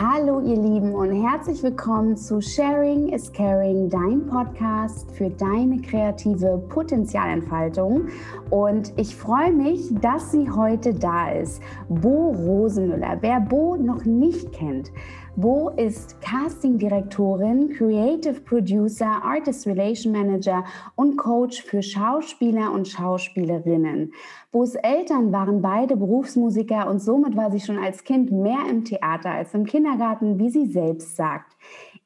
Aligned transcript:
他 0.00 0.09
Hallo 0.12 0.40
ihr 0.40 0.56
Lieben 0.56 0.92
und 0.92 1.12
herzlich 1.24 1.62
willkommen 1.62 2.16
zu 2.16 2.40
Sharing 2.40 3.10
is 3.10 3.32
Caring, 3.32 3.88
dein 3.88 4.26
Podcast 4.26 5.08
für 5.12 5.30
deine 5.30 5.80
kreative 5.82 6.60
Potenzialentfaltung. 6.68 8.08
Und 8.50 8.92
ich 8.96 9.14
freue 9.14 9.52
mich, 9.52 9.82
dass 10.00 10.32
sie 10.32 10.50
heute 10.50 10.94
da 10.94 11.30
ist. 11.30 11.62
Bo 11.88 12.32
Rosenmüller. 12.32 13.18
Wer 13.20 13.38
Bo 13.38 13.76
noch 13.76 14.04
nicht 14.04 14.50
kennt, 14.50 14.90
Bo 15.36 15.70
ist 15.70 16.20
Castingdirektorin, 16.20 17.70
Creative 17.70 18.40
Producer, 18.40 19.22
Artist 19.22 19.66
Relation 19.66 20.12
Manager 20.12 20.64
und 20.96 21.16
Coach 21.16 21.62
für 21.62 21.82
Schauspieler 21.82 22.72
und 22.72 22.88
Schauspielerinnen. 22.88 24.12
Bo's 24.50 24.74
Eltern 24.74 25.32
waren 25.32 25.62
beide 25.62 25.96
Berufsmusiker 25.96 26.88
und 26.90 26.98
somit 26.98 27.36
war 27.36 27.52
sie 27.52 27.60
schon 27.60 27.78
als 27.78 28.02
Kind 28.02 28.32
mehr 28.32 28.58
im 28.68 28.84
Theater 28.84 29.30
als 29.30 29.54
im 29.54 29.64
Kindergarten, 29.64 30.00
wie 30.20 30.50
sie 30.50 30.66
selbst 30.66 31.16
sagt. 31.16 31.56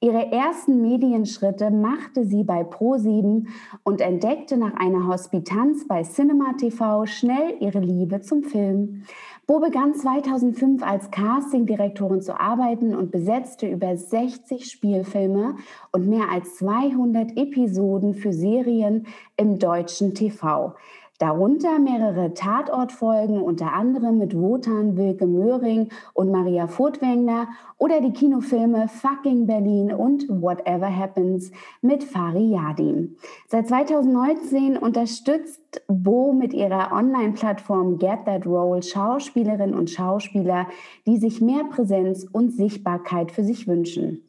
Ihre 0.00 0.30
ersten 0.32 0.82
Medienschritte 0.82 1.70
machte 1.70 2.24
sie 2.26 2.44
bei 2.44 2.60
Pro7 2.60 3.46
und 3.84 4.00
entdeckte 4.02 4.58
nach 4.58 4.74
einer 4.74 5.06
Hospitanz 5.06 5.88
bei 5.88 6.02
Cinema 6.02 6.52
TV 6.58 7.06
schnell 7.06 7.56
ihre 7.60 7.80
Liebe 7.80 8.20
zum 8.20 8.42
Film. 8.42 9.04
Bo 9.46 9.60
begann 9.60 9.94
2005 9.94 10.82
als 10.82 11.10
Castingdirektorin 11.10 12.20
zu 12.20 12.38
arbeiten 12.38 12.94
und 12.94 13.12
besetzte 13.12 13.66
über 13.66 13.96
60 13.96 14.70
Spielfilme 14.70 15.56
und 15.92 16.06
mehr 16.06 16.30
als 16.30 16.56
200 16.56 17.36
Episoden 17.38 18.14
für 18.14 18.32
Serien 18.32 19.06
im 19.36 19.58
deutschen 19.58 20.14
TV. 20.14 20.74
Darunter 21.20 21.78
mehrere 21.78 22.34
Tatortfolgen, 22.34 23.40
unter 23.40 23.72
anderem 23.72 24.18
mit 24.18 24.36
Wotan 24.36 24.96
Wilke 24.96 25.28
Möhring 25.28 25.90
und 26.12 26.32
Maria 26.32 26.66
Furtwängler 26.66 27.46
oder 27.78 28.00
die 28.00 28.12
Kinofilme 28.12 28.88
Fucking 28.88 29.46
Berlin 29.46 29.92
und 29.92 30.28
Whatever 30.28 30.94
Happens 30.94 31.52
mit 31.82 32.02
Fari 32.02 32.50
Yadim. 32.50 33.14
Seit 33.46 33.68
2019 33.68 34.76
unterstützt 34.76 35.82
Bo 35.86 36.32
mit 36.32 36.52
ihrer 36.52 36.90
Online-Plattform 36.90 37.98
Get 37.98 38.24
That 38.26 38.44
Role 38.44 38.82
Schauspielerinnen 38.82 39.78
und 39.78 39.90
Schauspieler, 39.90 40.66
die 41.06 41.18
sich 41.18 41.40
mehr 41.40 41.62
Präsenz 41.70 42.26
und 42.32 42.50
Sichtbarkeit 42.50 43.30
für 43.30 43.44
sich 43.44 43.68
wünschen. 43.68 44.22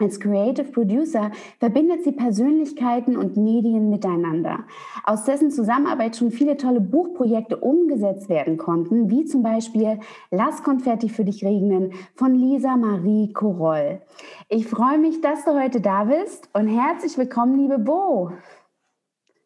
Als 0.00 0.20
Creative 0.20 0.70
Producer 0.70 1.32
verbindet 1.58 2.04
sie 2.04 2.12
Persönlichkeiten 2.12 3.16
und 3.16 3.36
Medien 3.36 3.90
miteinander, 3.90 4.60
aus 5.02 5.24
dessen 5.24 5.50
Zusammenarbeit 5.50 6.14
schon 6.14 6.30
viele 6.30 6.56
tolle 6.56 6.80
Buchprojekte 6.80 7.56
umgesetzt 7.56 8.28
werden 8.28 8.58
konnten, 8.58 9.10
wie 9.10 9.24
zum 9.24 9.42
Beispiel 9.42 9.98
Lass 10.30 10.62
Konfetti 10.62 11.08
für 11.08 11.24
dich 11.24 11.44
regnen 11.44 11.92
von 12.14 12.34
Lisa 12.36 12.76
Marie 12.76 13.32
Koroll. 13.32 14.00
Ich 14.48 14.68
freue 14.68 14.98
mich, 14.98 15.20
dass 15.20 15.44
du 15.44 15.60
heute 15.60 15.80
da 15.80 16.04
bist 16.04 16.48
und 16.52 16.68
herzlich 16.68 17.18
willkommen, 17.18 17.58
liebe 17.58 17.80
Bo. 17.80 18.30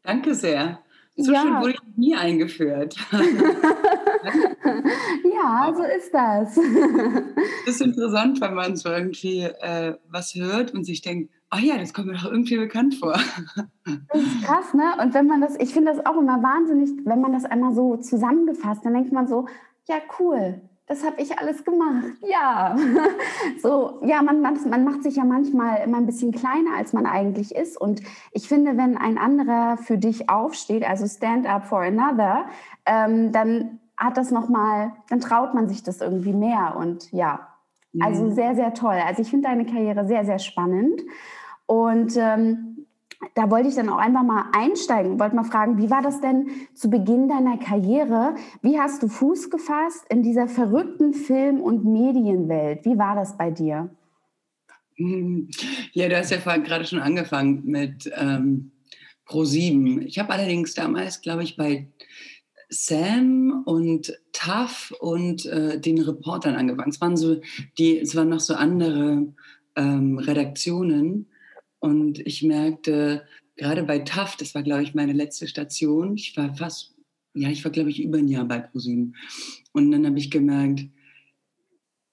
Danke 0.02 0.34
sehr. 0.34 0.81
So 1.16 1.32
ja. 1.32 1.42
schön 1.42 1.60
wurde 1.60 1.72
ich 1.72 1.80
nie 1.96 2.14
eingeführt. 2.14 2.96
ja, 5.34 5.72
so 5.74 5.82
ist 5.82 6.12
das. 6.12 6.54
das 6.54 7.74
ist 7.74 7.80
interessant, 7.82 8.40
wenn 8.40 8.54
man 8.54 8.76
so 8.76 8.88
irgendwie 8.88 9.40
äh, 9.40 9.94
was 10.08 10.34
hört 10.34 10.72
und 10.72 10.84
sich 10.84 11.02
denkt, 11.02 11.30
oh 11.54 11.58
ja, 11.58 11.76
das 11.76 11.92
kommt 11.92 12.06
mir 12.06 12.14
doch 12.14 12.24
irgendwie 12.30 12.56
bekannt 12.56 12.94
vor. 12.94 13.12
Das 13.84 14.22
ist 14.22 14.44
krass, 14.44 14.72
ne? 14.74 14.94
Und 15.02 15.12
wenn 15.12 15.26
man 15.26 15.42
das, 15.42 15.56
ich 15.58 15.74
finde 15.74 15.92
das 15.92 16.06
auch 16.06 16.16
immer 16.16 16.42
wahnsinnig, 16.42 16.90
wenn 17.04 17.20
man 17.20 17.32
das 17.32 17.44
einmal 17.44 17.74
so 17.74 17.96
zusammengefasst, 17.96 18.84
dann 18.84 18.94
denkt 18.94 19.12
man 19.12 19.28
so, 19.28 19.46
ja, 19.88 19.96
cool 20.18 20.62
das 20.86 21.04
habe 21.04 21.20
ich 21.22 21.38
alles 21.38 21.64
gemacht. 21.64 22.12
Ja, 22.22 22.76
so, 23.62 24.00
ja, 24.02 24.22
man, 24.22 24.40
man, 24.40 24.58
man 24.68 24.84
macht 24.84 25.02
sich 25.02 25.16
ja 25.16 25.24
manchmal 25.24 25.82
immer 25.84 25.98
ein 25.98 26.06
bisschen 26.06 26.32
kleiner, 26.32 26.76
als 26.76 26.92
man 26.92 27.06
eigentlich 27.06 27.54
ist. 27.54 27.80
Und 27.80 28.02
ich 28.32 28.48
finde, 28.48 28.76
wenn 28.76 28.98
ein 28.98 29.16
anderer 29.16 29.76
für 29.76 29.96
dich 29.96 30.28
aufsteht, 30.28 30.84
also 30.84 31.06
stand 31.06 31.46
up 31.46 31.66
for 31.66 31.82
another, 31.82 32.46
ähm, 32.84 33.32
dann 33.32 33.80
hat 33.96 34.16
das 34.16 34.30
nochmal, 34.30 34.92
dann 35.08 35.20
traut 35.20 35.54
man 35.54 35.68
sich 35.68 35.82
das 35.82 36.00
irgendwie 36.00 36.32
mehr. 36.32 36.76
Und 36.76 37.10
ja, 37.12 37.48
also 38.00 38.30
sehr, 38.30 38.54
sehr 38.54 38.74
toll. 38.74 38.98
Also 39.06 39.22
ich 39.22 39.30
finde 39.30 39.48
deine 39.48 39.66
Karriere 39.66 40.06
sehr, 40.06 40.24
sehr 40.24 40.38
spannend. 40.38 41.02
Und 41.66 42.16
ähm, 42.16 42.71
da 43.34 43.50
wollte 43.50 43.68
ich 43.68 43.74
dann 43.74 43.88
auch 43.88 43.98
einfach 43.98 44.22
mal 44.22 44.46
einsteigen, 44.52 45.18
wollte 45.18 45.36
mal 45.36 45.44
fragen, 45.44 45.78
wie 45.78 45.90
war 45.90 46.02
das 46.02 46.20
denn 46.20 46.48
zu 46.74 46.90
Beginn 46.90 47.28
deiner 47.28 47.56
Karriere? 47.58 48.34
Wie 48.62 48.78
hast 48.78 49.02
du 49.02 49.08
Fuß 49.08 49.50
gefasst 49.50 50.04
in 50.08 50.22
dieser 50.22 50.48
verrückten 50.48 51.14
Film- 51.14 51.60
und 51.60 51.84
Medienwelt? 51.84 52.84
Wie 52.84 52.98
war 52.98 53.14
das 53.14 53.36
bei 53.36 53.50
dir? 53.50 53.90
Ja, 54.96 56.08
du 56.08 56.18
hast 56.18 56.30
ja 56.30 56.56
gerade 56.58 56.84
schon 56.84 57.00
angefangen 57.00 57.62
mit 57.64 58.10
ähm, 58.14 58.72
Pro7. 59.26 60.02
Ich 60.02 60.18
habe 60.18 60.32
allerdings 60.32 60.74
damals, 60.74 61.22
glaube 61.22 61.42
ich, 61.42 61.56
bei 61.56 61.88
Sam 62.68 63.62
und 63.66 64.18
Tuff 64.32 64.94
und 65.00 65.46
äh, 65.46 65.80
den 65.80 66.00
Reportern 66.00 66.54
angefangen. 66.54 66.90
Es 66.90 67.00
waren 67.00 67.16
so 67.16 67.40
die, 67.78 67.98
es 67.98 68.14
waren 68.14 68.28
noch 68.28 68.40
so 68.40 68.54
andere 68.54 69.26
ähm, 69.76 70.18
Redaktionen 70.18 71.26
und 71.82 72.20
ich 72.20 72.44
merkte, 72.44 73.26
gerade 73.56 73.82
bei 73.82 73.98
TAF, 73.98 74.36
das 74.36 74.54
war, 74.54 74.62
glaube 74.62 74.84
ich, 74.84 74.94
meine 74.94 75.12
letzte 75.12 75.48
Station, 75.48 76.16
ich 76.16 76.36
war 76.36 76.54
fast, 76.54 76.94
ja, 77.34 77.50
ich 77.50 77.64
war, 77.64 77.72
glaube 77.72 77.90
ich, 77.90 78.00
über 78.00 78.18
ein 78.18 78.28
Jahr 78.28 78.44
bei 78.44 78.60
ProSieben. 78.60 79.16
Und 79.72 79.90
dann 79.90 80.06
habe 80.06 80.16
ich 80.16 80.30
gemerkt, 80.30 80.84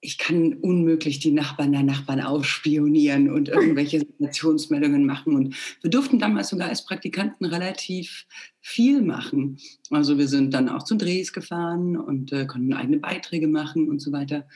ich 0.00 0.18
kann 0.18 0.54
unmöglich 0.54 1.20
die 1.20 1.30
Nachbarn 1.30 1.70
der 1.70 1.84
Nachbarn 1.84 2.20
aufspionieren 2.20 3.30
und 3.30 3.48
irgendwelche 3.48 4.00
Situationsmeldungen 4.00 5.06
machen. 5.06 5.36
Und 5.36 5.54
wir 5.82 5.90
durften 5.90 6.18
damals 6.18 6.48
sogar 6.48 6.68
als 6.68 6.84
Praktikanten 6.84 7.46
relativ 7.46 8.26
viel 8.60 9.02
machen. 9.02 9.58
Also 9.90 10.18
wir 10.18 10.26
sind 10.26 10.52
dann 10.52 10.68
auch 10.68 10.82
zu 10.82 10.96
Drehs 10.96 11.32
gefahren 11.32 11.96
und 11.96 12.32
äh, 12.32 12.44
konnten 12.46 12.72
eigene 12.72 12.98
Beiträge 12.98 13.46
machen 13.46 13.88
und 13.88 14.00
so 14.00 14.10
weiter. 14.10 14.48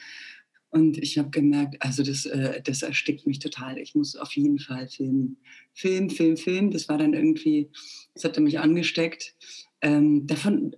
Und 0.75 0.99
ich 0.99 1.19
habe 1.19 1.31
gemerkt, 1.31 1.77
also 1.79 2.03
das, 2.03 2.27
äh, 2.27 2.61
das 2.61 2.83
erstickt 2.83 3.29
mich 3.29 3.39
total. 3.39 3.79
Ich 3.79 3.95
muss 3.95 4.17
auf 4.17 4.33
jeden 4.33 4.59
Fall 4.59 4.89
filmen. 4.89 5.37
Film, 5.73 6.11
Film, 6.11 6.37
Film. 6.37 6.73
Das 6.73 6.89
war 6.89 6.99
dann 6.99 7.15
irgendwie, 7.15 7.71
das 8.13 8.25
hatte 8.25 8.41
mich 8.41 8.59
angesteckt. 8.59 9.37
Ähm, 9.83 10.27
davon, 10.27 10.75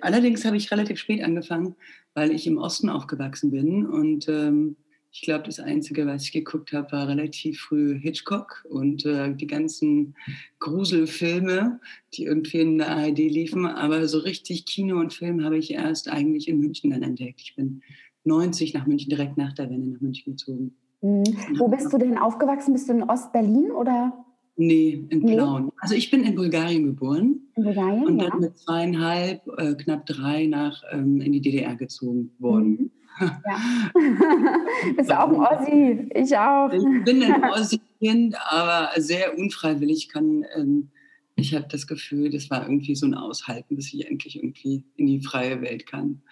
allerdings 0.00 0.44
habe 0.44 0.56
ich 0.56 0.70
relativ 0.70 1.00
spät 1.00 1.24
angefangen, 1.24 1.74
weil 2.14 2.30
ich 2.30 2.46
im 2.46 2.56
Osten 2.56 2.88
aufgewachsen 2.88 3.50
bin. 3.50 3.84
Und 3.84 4.28
ähm, 4.28 4.76
ich 5.10 5.22
glaube, 5.22 5.46
das 5.46 5.58
Einzige, 5.58 6.06
was 6.06 6.22
ich 6.22 6.30
geguckt 6.30 6.72
habe, 6.72 6.92
war 6.92 7.08
relativ 7.08 7.62
früh 7.62 7.98
Hitchcock 7.98 8.64
und 8.70 9.04
äh, 9.06 9.34
die 9.34 9.48
ganzen 9.48 10.14
Gruselfilme, 10.60 11.80
die 12.14 12.26
irgendwie 12.26 12.60
in 12.60 12.78
der 12.78 12.90
ARD 12.90 13.18
liefen. 13.18 13.66
Aber 13.66 14.06
so 14.06 14.18
richtig 14.18 14.66
Kino 14.66 15.00
und 15.00 15.12
Film 15.12 15.42
habe 15.42 15.58
ich 15.58 15.72
erst 15.72 16.08
eigentlich 16.08 16.46
in 16.46 16.60
München 16.60 16.92
dann 16.92 17.02
entdeckt. 17.02 17.40
Ich 17.40 17.56
bin 17.56 17.82
90 18.24 18.74
nach 18.74 18.86
München, 18.86 19.10
direkt 19.10 19.36
nach 19.36 19.52
der 19.52 19.70
Wende 19.70 19.90
nach 19.90 20.00
München 20.00 20.32
gezogen. 20.32 20.74
Mhm. 21.00 21.24
Wo 21.58 21.68
bist 21.68 21.92
du 21.92 21.98
denn 21.98 22.18
aufgewachsen? 22.18 22.72
Bist 22.72 22.88
du 22.88 22.92
in 22.92 23.02
Ostberlin 23.02 23.70
oder? 23.70 24.24
Nee, 24.56 25.04
in 25.08 25.24
Plauen. 25.24 25.64
Nee. 25.64 25.70
Also 25.78 25.94
ich 25.94 26.10
bin 26.10 26.24
in 26.24 26.34
Bulgarien 26.34 26.84
geboren. 26.84 27.40
In 27.56 27.64
Bulgarien, 27.64 28.06
Und 28.06 28.18
dann 28.18 28.28
ja. 28.28 28.36
mit 28.36 28.58
zweieinhalb, 28.58 29.42
äh, 29.58 29.74
knapp 29.74 30.06
drei 30.06 30.46
nach 30.46 30.82
ähm, 30.92 31.20
in 31.20 31.32
die 31.32 31.40
DDR 31.40 31.74
gezogen 31.76 32.32
worden. 32.38 32.70
Mhm. 32.70 32.90
Ja. 33.20 33.90
Bist 34.96 35.10
du 35.10 35.20
auch 35.20 35.28
ein 35.28 35.36
Ossi? 35.36 36.08
Ich 36.14 36.36
auch. 36.36 36.72
Ich 36.72 37.04
bin 37.04 37.22
ein 37.22 37.44
Ossi-Kind, 37.44 38.34
aber 38.48 38.88
sehr 38.96 39.38
unfreiwillig 39.38 40.08
kann. 40.08 40.44
Ähm, 40.56 40.88
ich 41.36 41.54
habe 41.54 41.66
das 41.68 41.86
Gefühl, 41.86 42.30
das 42.30 42.50
war 42.50 42.62
irgendwie 42.62 42.94
so 42.94 43.06
ein 43.06 43.14
Aushalten, 43.14 43.76
bis 43.76 43.92
ich 43.92 44.06
endlich 44.08 44.36
irgendwie 44.36 44.84
in 44.96 45.06
die 45.06 45.20
freie 45.20 45.60
Welt 45.60 45.86
kann. 45.86 46.22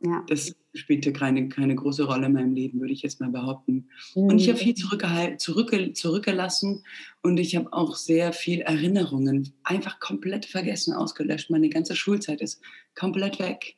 Ja. 0.00 0.24
Das 0.28 0.54
spielte 0.74 1.12
keine, 1.12 1.48
keine 1.48 1.74
große 1.74 2.04
Rolle 2.04 2.26
in 2.26 2.32
meinem 2.32 2.54
Leben, 2.54 2.80
würde 2.80 2.92
ich 2.92 3.02
jetzt 3.02 3.20
mal 3.20 3.30
behaupten. 3.30 3.88
Mhm. 4.14 4.22
Und 4.22 4.38
ich 4.38 4.48
habe 4.48 4.58
viel 4.58 4.74
zurückge 4.74 5.92
zurückgelassen 5.92 6.84
und 7.22 7.38
ich 7.38 7.56
habe 7.56 7.72
auch 7.72 7.96
sehr 7.96 8.32
viel 8.32 8.60
Erinnerungen 8.60 9.52
einfach 9.64 9.98
komplett 9.98 10.46
vergessen, 10.46 10.94
ausgelöscht. 10.94 11.50
Meine 11.50 11.68
ganze 11.68 11.96
Schulzeit 11.96 12.40
ist 12.40 12.60
komplett 12.94 13.40
weg. 13.40 13.76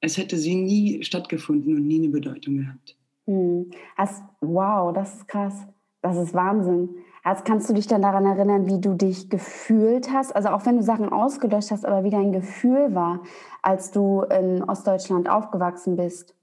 Es 0.00 0.18
hätte 0.18 0.36
sie 0.36 0.54
nie 0.54 1.02
stattgefunden 1.02 1.74
und 1.76 1.86
nie 1.86 1.98
eine 1.98 2.08
Bedeutung 2.10 2.58
gehabt. 2.58 2.96
Mhm. 3.24 3.70
Also, 3.96 4.22
wow, 4.40 4.92
das 4.92 5.14
ist 5.14 5.28
krass. 5.28 5.66
Das 6.02 6.16
ist 6.18 6.34
Wahnsinn. 6.34 6.90
Also 7.26 7.42
kannst 7.42 7.68
du 7.68 7.74
dich 7.74 7.88
dann 7.88 8.02
daran 8.02 8.24
erinnern, 8.24 8.68
wie 8.68 8.80
du 8.80 8.94
dich 8.94 9.28
gefühlt 9.28 10.12
hast? 10.12 10.36
Also 10.36 10.50
auch 10.50 10.64
wenn 10.64 10.76
du 10.76 10.84
Sachen 10.84 11.08
ausgelöscht 11.08 11.72
hast, 11.72 11.84
aber 11.84 12.04
wie 12.04 12.10
dein 12.10 12.30
Gefühl 12.30 12.94
war, 12.94 13.20
als 13.62 13.90
du 13.90 14.22
in 14.22 14.62
Ostdeutschland 14.62 15.28
aufgewachsen 15.28 15.96
bist? 15.96 16.36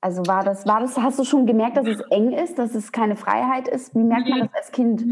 Also 0.00 0.26
war 0.26 0.42
das, 0.42 0.64
war 0.66 0.80
das, 0.80 0.96
hast 0.96 1.18
du 1.18 1.24
schon 1.24 1.44
gemerkt, 1.44 1.76
dass 1.76 1.86
es 1.86 2.00
eng 2.10 2.32
ist, 2.32 2.58
dass 2.58 2.74
es 2.74 2.92
keine 2.92 3.14
Freiheit 3.14 3.68
ist? 3.68 3.94
Wie 3.94 4.04
merkt 4.04 4.26
man 4.26 4.40
das 4.40 4.54
als 4.54 4.72
Kind? 4.72 5.04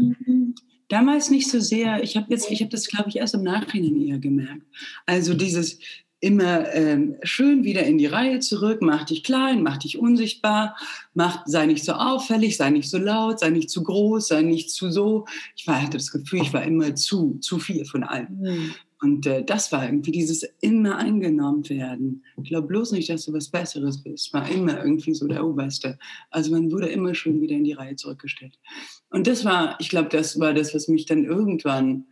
Damals 0.87 1.29
nicht 1.29 1.51
so 1.51 1.59
sehr. 1.59 2.01
Ich 2.01 2.17
habe 2.17 2.25
jetzt, 2.29 2.49
ich 2.49 2.61
habe 2.61 2.71
das, 2.71 2.87
glaube 2.87 3.09
ich, 3.09 3.17
erst 3.17 3.35
im 3.35 3.43
Nachhinein 3.43 4.01
eher 4.01 4.17
gemerkt. 4.17 4.63
Also 5.05 5.35
dieses, 5.35 5.77
immer 6.25 6.73
ähm, 6.73 7.17
schön 7.21 7.63
wieder 7.63 7.83
in 7.83 7.99
die 7.99 8.07
Reihe 8.07 8.39
zurück, 8.39 8.79
mach 8.81 9.03
dich 9.03 9.23
klein, 9.23 9.61
mach 9.61 9.77
dich 9.77 9.99
unsichtbar, 9.99 10.75
mach, 11.13 11.45
sei 11.45 11.67
nicht 11.67 11.85
so 11.85 11.93
auffällig, 11.93 12.57
sei 12.57 12.71
nicht 12.71 12.89
so 12.89 12.97
laut, 12.97 13.39
sei 13.39 13.51
nicht 13.51 13.69
zu 13.69 13.83
groß, 13.83 14.29
sei 14.29 14.41
nicht 14.41 14.71
zu 14.71 14.89
so. 14.89 15.25
Ich 15.55 15.67
war, 15.67 15.79
hatte 15.79 15.97
das 15.97 16.11
Gefühl, 16.11 16.41
ich 16.41 16.51
war 16.51 16.63
immer 16.63 16.95
zu, 16.95 17.37
zu 17.41 17.59
viel 17.59 17.85
von 17.85 18.03
allem. 18.03 18.39
Mhm. 18.41 18.73
Und 19.01 19.27
äh, 19.27 19.43
das 19.43 19.71
war 19.71 19.85
irgendwie 19.85 20.11
dieses 20.11 20.47
immer 20.61 20.97
eingenommen 20.97 21.69
werden. 21.69 22.23
Ich 22.41 22.49
glaube 22.49 22.69
bloß 22.69 22.93
nicht, 22.93 23.07
dass 23.09 23.25
du 23.25 23.33
was 23.33 23.49
Besseres 23.49 24.01
bist. 24.01 24.33
War 24.33 24.49
immer 24.49 24.83
irgendwie 24.83 25.13
so 25.13 25.27
der 25.27 25.45
Oberste. 25.45 25.99
Also 26.31 26.51
man 26.51 26.71
wurde 26.71 26.87
immer 26.87 27.13
schon 27.13 27.39
wieder 27.39 27.55
in 27.55 27.65
die 27.65 27.73
Reihe 27.73 27.95
zurückgestellt. 27.97 28.57
Und 29.11 29.27
das 29.27 29.45
war, 29.45 29.77
ich 29.79 29.89
glaube, 29.89 30.09
das 30.09 30.39
war 30.39 30.55
das, 30.55 30.73
was 30.73 30.87
mich 30.87 31.05
dann 31.05 31.23
irgendwann, 31.23 32.05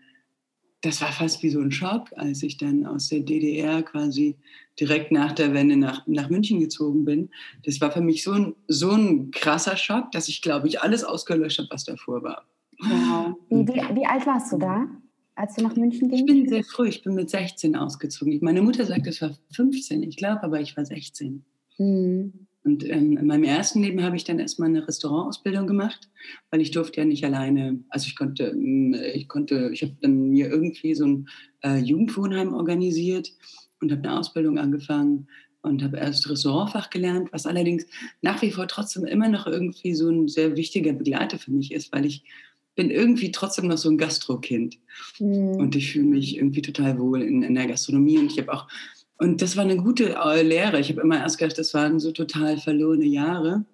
das 0.84 1.02
war 1.02 1.12
fast 1.12 1.42
wie 1.42 1.50
so 1.50 1.60
ein 1.60 1.72
Schock, 1.72 2.10
als 2.16 2.44
ich 2.44 2.58
dann 2.58 2.86
aus 2.86 3.10
der 3.10 3.22
DDR 3.22 3.82
quasi 3.84 4.36
direkt 4.80 5.12
nach 5.12 5.32
der 5.32 5.54
Wende 5.54 5.78
nach, 5.78 6.06
nach 6.08 6.30
München 6.30 6.60
gezogen 6.60 7.06
bin. 7.06 7.30
Das 7.66 7.82
war 7.82 7.92
für 7.92 8.02
mich 8.02 8.24
so 8.24 8.34
ein, 8.34 8.56
so 8.68 8.92
ein 8.92 9.32
krasser 9.32 9.78
Schock, 9.78 10.12
dass 10.12 10.28
ich, 10.28 10.42
glaube 10.42 10.68
ich, 10.68 10.82
alles 10.82 11.04
ausgelöscht 11.04 11.60
habe, 11.60 11.70
was 11.72 11.86
davor 11.86 12.22
war. 12.24 12.46
Wow. 12.80 13.36
Wie, 13.50 13.68
wie, 13.68 13.96
wie 13.96 14.06
alt 14.06 14.26
warst 14.28 14.52
du 14.52 14.58
da? 14.58 14.88
als 15.36 15.56
du 15.56 15.64
nach 15.64 15.76
München 15.76 16.10
gingst? 16.10 16.22
Ich 16.22 16.26
bin 16.26 16.48
sehr 16.48 16.64
früh, 16.64 16.90
ich 16.90 17.04
bin 17.04 17.16
mit 17.16 17.30
16 17.30 17.76
ausgezogen. 17.76 18.38
Meine 18.42 18.62
Mutter 18.62 18.86
sagt, 18.86 19.08
es 19.08 19.22
war 19.22 19.32
15, 19.54 20.04
ich 20.04 20.18
glaube, 20.18 20.44
aber 20.44 20.62
ich 20.62 20.76
war 20.78 20.86
16. 20.86 21.44
Mhm. 21.78 22.48
Und 22.63 22.88
ähm, 22.89 23.18
in 23.18 23.27
meinem 23.27 23.44
ersten 23.44 23.81
Leben 23.81 24.04
habe 24.04 24.15
ich 24.15 24.24
dann 24.24 24.39
erstmal 24.39 24.69
eine 24.69 24.88
Restaurantausbildung 24.88 25.68
gemacht, 25.68 26.10
weil 26.50 26.62
ich 26.62 26.71
durfte 26.71 27.01
ja 27.01 27.06
nicht 27.06 27.25
alleine, 27.25 27.80
also 27.89 28.07
ich 28.07 28.15
konnte, 28.15 28.45
ähm, 28.45 28.95
ich 29.13 29.27
konnte, 29.27 29.69
ich 29.74 29.81
habe 29.81 29.95
dann 30.01 30.30
mir 30.30 30.50
irgendwie 30.50 30.95
so 30.95 31.06
ein 31.06 31.30
äh, 31.63 31.77
Jugendwohnheim 31.77 32.54
organisiert 32.54 33.33
und 33.81 33.92
habe 33.92 34.07
eine 34.07 34.19
Ausbildung 34.19 34.57
angefangen 34.57 35.27
und 35.62 35.83
habe 35.83 35.98
erst 35.98 36.30
Restaurantfach 36.30 36.89
gelernt, 36.89 37.30
was 37.31 37.45
allerdings 37.45 37.86
nach 38.21 38.42
wie 38.42 38.51
vor 38.51 38.68
trotzdem 38.68 39.06
immer 39.06 39.30
noch 39.30 39.45
irgendwie 39.45 39.94
so 39.94 40.10
ein 40.10 40.27
sehr 40.27 40.56
wichtiger 40.56 40.94
Begleiter 40.94 41.39
für 41.39 41.51
mich 41.51 41.71
ist, 41.74 41.92
weil 41.92 42.06
ich 42.06 42.24
bin 42.75 42.89
irgendwie 42.89 43.31
trotzdem 43.31 43.68
noch 43.68 43.77
so 43.77 43.89
ein 43.89 43.98
Gastrokind. 43.98 44.77
Mhm. 45.19 45.56
Und 45.56 45.75
ich 45.75 45.92
fühle 45.92 46.06
mich 46.06 46.38
irgendwie 46.38 46.62
total 46.62 47.00
wohl 47.00 47.21
in, 47.21 47.44
in 47.44 47.56
der 47.56 47.68
Gastronomie. 47.68 48.18
Und 48.18 48.31
ich 48.31 48.39
habe 48.39 48.51
auch, 48.51 48.68
und 49.24 49.42
das 49.42 49.56
war 49.56 49.64
eine 49.64 49.78
gute 49.78 50.16
äh, 50.16 50.42
Lehre. 50.42 50.80
Ich 50.80 50.90
habe 50.90 51.02
immer 51.02 51.18
erst 51.18 51.38
gedacht, 51.38 51.58
das 51.58 51.74
waren 51.74 52.00
so 52.00 52.12
total 52.12 52.58
verlorene 52.58 53.06
Jahre. 53.06 53.66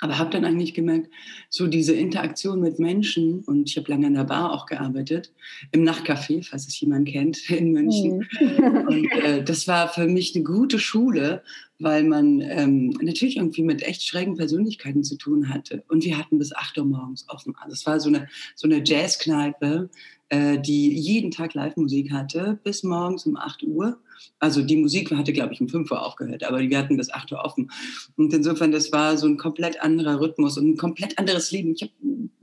Aber 0.00 0.18
habe 0.18 0.28
dann 0.30 0.44
eigentlich 0.44 0.74
gemerkt, 0.74 1.08
so 1.48 1.68
diese 1.68 1.94
Interaktion 1.94 2.60
mit 2.60 2.78
Menschen, 2.78 3.40
und 3.44 3.70
ich 3.70 3.78
habe 3.78 3.90
lange 3.90 4.08
in 4.08 4.14
der 4.14 4.24
Bar 4.24 4.52
auch 4.52 4.66
gearbeitet, 4.66 5.32
im 5.72 5.84
Nachtcafé, 5.84 6.46
falls 6.46 6.66
es 6.66 6.78
jemand 6.80 7.08
kennt, 7.08 7.48
in 7.48 7.72
München. 7.72 8.28
Mhm. 8.38 8.86
Und 8.88 9.10
äh, 9.12 9.42
das 9.42 9.66
war 9.68 9.88
für 9.88 10.06
mich 10.06 10.34
eine 10.34 10.44
gute 10.44 10.78
Schule, 10.78 11.42
weil 11.78 12.04
man 12.04 12.40
ähm, 12.40 12.90
natürlich 13.00 13.36
irgendwie 13.36 13.62
mit 13.62 13.82
echt 13.82 14.06
schrägen 14.06 14.36
Persönlichkeiten 14.36 15.04
zu 15.04 15.16
tun 15.16 15.48
hatte. 15.48 15.84
Und 15.88 16.04
wir 16.04 16.18
hatten 16.18 16.38
bis 16.38 16.54
8 16.54 16.78
Uhr 16.78 16.84
morgens 16.84 17.28
offen. 17.28 17.54
Also 17.60 17.74
es 17.74 17.86
war 17.86 18.00
so 18.00 18.08
eine, 18.08 18.28
so 18.54 18.66
eine 18.66 18.82
Jazzkneipe, 18.84 19.90
äh, 20.28 20.58
die 20.58 20.92
jeden 20.92 21.30
Tag 21.30 21.54
Live-Musik 21.54 22.10
hatte, 22.10 22.58
bis 22.64 22.82
morgens 22.82 23.26
um 23.26 23.36
8 23.36 23.62
Uhr. 23.64 23.98
Also 24.38 24.62
die 24.62 24.76
Musik 24.76 25.10
hatte, 25.12 25.32
glaube 25.32 25.52
ich, 25.52 25.60
um 25.60 25.68
5 25.68 25.90
Uhr 25.90 26.04
aufgehört, 26.04 26.44
aber 26.44 26.60
wir 26.60 26.78
hatten 26.78 26.96
bis 26.96 27.12
8 27.12 27.32
Uhr 27.32 27.44
offen. 27.44 27.70
Und 28.16 28.32
insofern, 28.32 28.72
das 28.72 28.90
war 28.92 29.16
so 29.16 29.26
ein 29.26 29.36
komplett 29.36 29.80
anderer 29.80 30.20
Rhythmus 30.20 30.58
und 30.58 30.70
ein 30.70 30.76
komplett 30.76 31.18
anderes 31.18 31.52
Leben. 31.52 31.74
Ich 31.74 31.82
habe 31.82 31.92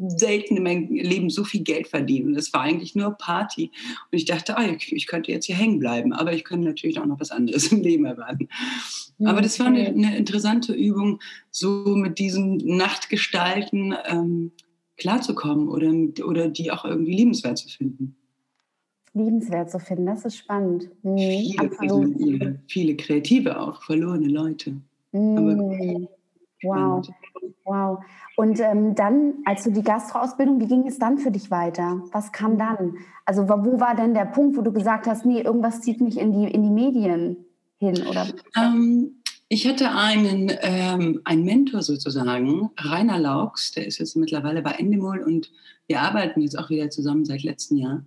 selten 0.10 0.58
in 0.58 0.64
meinem 0.64 0.94
Leben 0.94 1.30
so 1.30 1.44
viel 1.44 1.62
Geld 1.62 1.88
verdient 1.88 2.28
und 2.28 2.36
es 2.36 2.54
war 2.54 2.62
eigentlich 2.62 2.96
nur 2.96 3.12
Party. 3.12 3.72
Und 4.12 4.18
ich 4.18 4.26
dachte, 4.26 4.58
ah, 4.58 4.66
ich, 4.66 4.92
ich 4.92 5.08
könnte 5.08 5.32
jetzt 5.32 5.46
hier 5.46 5.56
hängen 5.56 5.80
bleiben, 5.80 6.14
aber 6.14 6.34
ich 6.34 6.44
könnte 6.44 6.68
natürlich 6.68 7.00
auch 7.00 7.06
noch 7.06 7.20
was 7.20 7.32
anderes 7.32 7.72
im 7.72 7.82
Leben 7.82 8.06
erwarten. 8.06 8.50
Aber 9.26 9.42
das 9.42 9.60
war 9.60 9.68
eine, 9.68 9.88
eine 9.88 10.18
interessante 10.18 10.74
Übung, 10.74 11.20
so 11.52 11.96
mit 11.96 12.20
diesen 12.20 12.58
Nachtgestalten 12.58 13.96
ähm, 14.06 14.52
klarzukommen 14.98 15.68
oder, 15.68 15.92
oder 16.26 16.50
die 16.50 16.72
auch 16.72 16.86
irgendwie 16.86 17.16
liebenswert 17.16 17.58
zu 17.58 17.70
finden. 17.70 18.16
Liebenswert 19.14 19.70
zu 19.70 19.80
finden, 19.80 20.08
das 20.08 20.26
ist 20.26 20.38
spannend. 20.38 20.90
Mhm, 21.04 21.70
viele, 21.80 22.60
viele, 22.68 22.96
Kreative 22.96 23.60
auch, 23.60 23.84
verlorene 23.84 24.28
Leute. 24.28 24.76
Mhm. 25.12 26.08
wow. 26.64 27.06
Wow. 27.66 28.00
Und 28.36 28.60
ähm, 28.60 28.96
dann, 28.96 29.36
als 29.46 29.64
du 29.64 29.72
die 29.72 29.84
Gastroausbildung, 29.84 30.60
wie 30.60 30.68
ging 30.68 30.88
es 30.88 31.00
dann 31.00 31.18
für 31.18 31.32
dich 31.32 31.52
weiter? 31.52 32.02
Was 32.12 32.32
kam 32.32 32.58
dann? 32.58 32.96
Also 33.26 33.48
wo 33.48 33.80
war 33.80 33.96
denn 33.96 34.14
der 34.14 34.26
Punkt, 34.26 34.58
wo 34.58 34.62
du 34.62 34.74
gesagt 34.74 35.08
hast, 35.08 35.26
nee, 35.26 35.42
irgendwas 35.42 35.82
zieht 35.82 36.02
mich 36.02 36.20
in 36.20 36.34
die, 36.34 36.52
in 36.52 36.64
die 36.64 36.70
Medien 36.70 37.43
hin? 37.84 38.08
Oder? 38.08 38.28
Ähm, 38.56 39.16
ich 39.50 39.68
hatte 39.68 39.92
einen, 39.92 40.52
ähm, 40.62 41.22
einen 41.26 41.44
Mentor 41.44 41.82
sozusagen, 41.82 42.72
Rainer 42.78 43.20
Laux, 43.20 43.72
der 43.72 43.86
ist 43.86 44.00
jetzt 44.00 44.16
mittlerweile 44.16 44.62
bei 44.62 44.72
Endemol 44.72 45.22
und 45.22 45.52
wir 45.88 46.02
arbeiten 46.02 46.42
jetzt 46.42 46.58
auch 46.58 46.70
wieder 46.70 46.90
zusammen 46.90 47.26
seit 47.26 47.44
letztem 47.44 47.78
Jahr. 47.78 48.06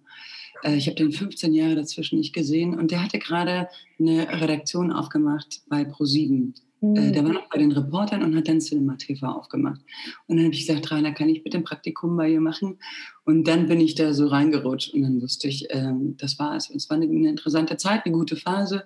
Äh, 0.65 0.77
ich 0.77 0.87
habe 0.87 0.97
den 0.97 1.13
15 1.13 1.53
Jahre 1.55 1.77
dazwischen 1.77 2.19
nicht 2.19 2.35
gesehen 2.35 2.79
und 2.79 2.91
der 2.91 3.03
hatte 3.03 3.19
gerade 3.19 3.69
eine 3.99 4.29
Redaktion 4.41 4.93
aufgemacht 4.93 5.63
bei 5.69 5.85
ProSieben. 5.85 6.55
Mhm. 6.81 7.13
Der 7.13 7.25
war 7.25 7.33
noch 7.33 7.49
bei 7.49 7.59
den 7.59 7.73
Reportern 7.73 8.23
und 8.23 8.37
hat 8.37 8.49
dann 8.49 8.61
Cinema 8.61 8.97
TV 8.97 9.27
aufgemacht. 9.27 9.81
Und 10.27 10.37
dann 10.37 10.47
habe 10.47 10.55
ich 10.55 10.67
gesagt, 10.67 10.91
Rainer, 10.91 11.13
kann 11.13 11.29
ich 11.29 11.43
bitte 11.43 11.59
ein 11.59 11.65
Praktikum 11.65 12.17
bei 12.17 12.31
ihr 12.31 12.41
machen? 12.41 12.79
Und 13.25 13.49
dann 13.49 13.67
bin 13.67 13.81
ich 13.81 13.95
da 13.95 14.13
so 14.13 14.27
reingerutscht 14.27 14.93
und 14.93 15.03
dann 15.03 15.23
wusste 15.23 15.49
ich, 15.49 15.67
ähm, 15.71 16.17
das 16.19 16.39
war 16.39 16.57
es. 16.57 16.71
Es 16.71 16.91
war 16.91 16.97
eine, 16.97 17.07
eine, 17.07 17.31
interessante 17.31 17.77
Zeit, 17.77 18.05
eine 18.05 18.15
gute 18.15 18.37
Phase, 18.37 18.85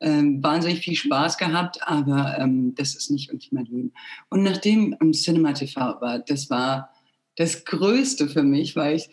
ähm, 0.00 0.42
wahnsinnig 0.42 0.80
viel 0.80 0.96
Spaß 0.96 1.38
gehabt, 1.38 1.86
aber 1.86 2.38
ähm, 2.38 2.74
das 2.74 2.94
ist 2.94 3.10
nicht 3.10 3.30
wirklich 3.30 3.52
mein 3.52 3.66
Leben. 3.66 3.92
Und 4.28 4.42
nachdem 4.42 4.96
um, 5.00 5.12
Cinema 5.12 5.52
TV 5.52 6.00
war, 6.00 6.18
das 6.18 6.50
war 6.50 6.90
das 7.36 7.64
Größte 7.64 8.28
für 8.28 8.42
mich, 8.42 8.76
weil 8.76 8.96
ich, 8.96 9.08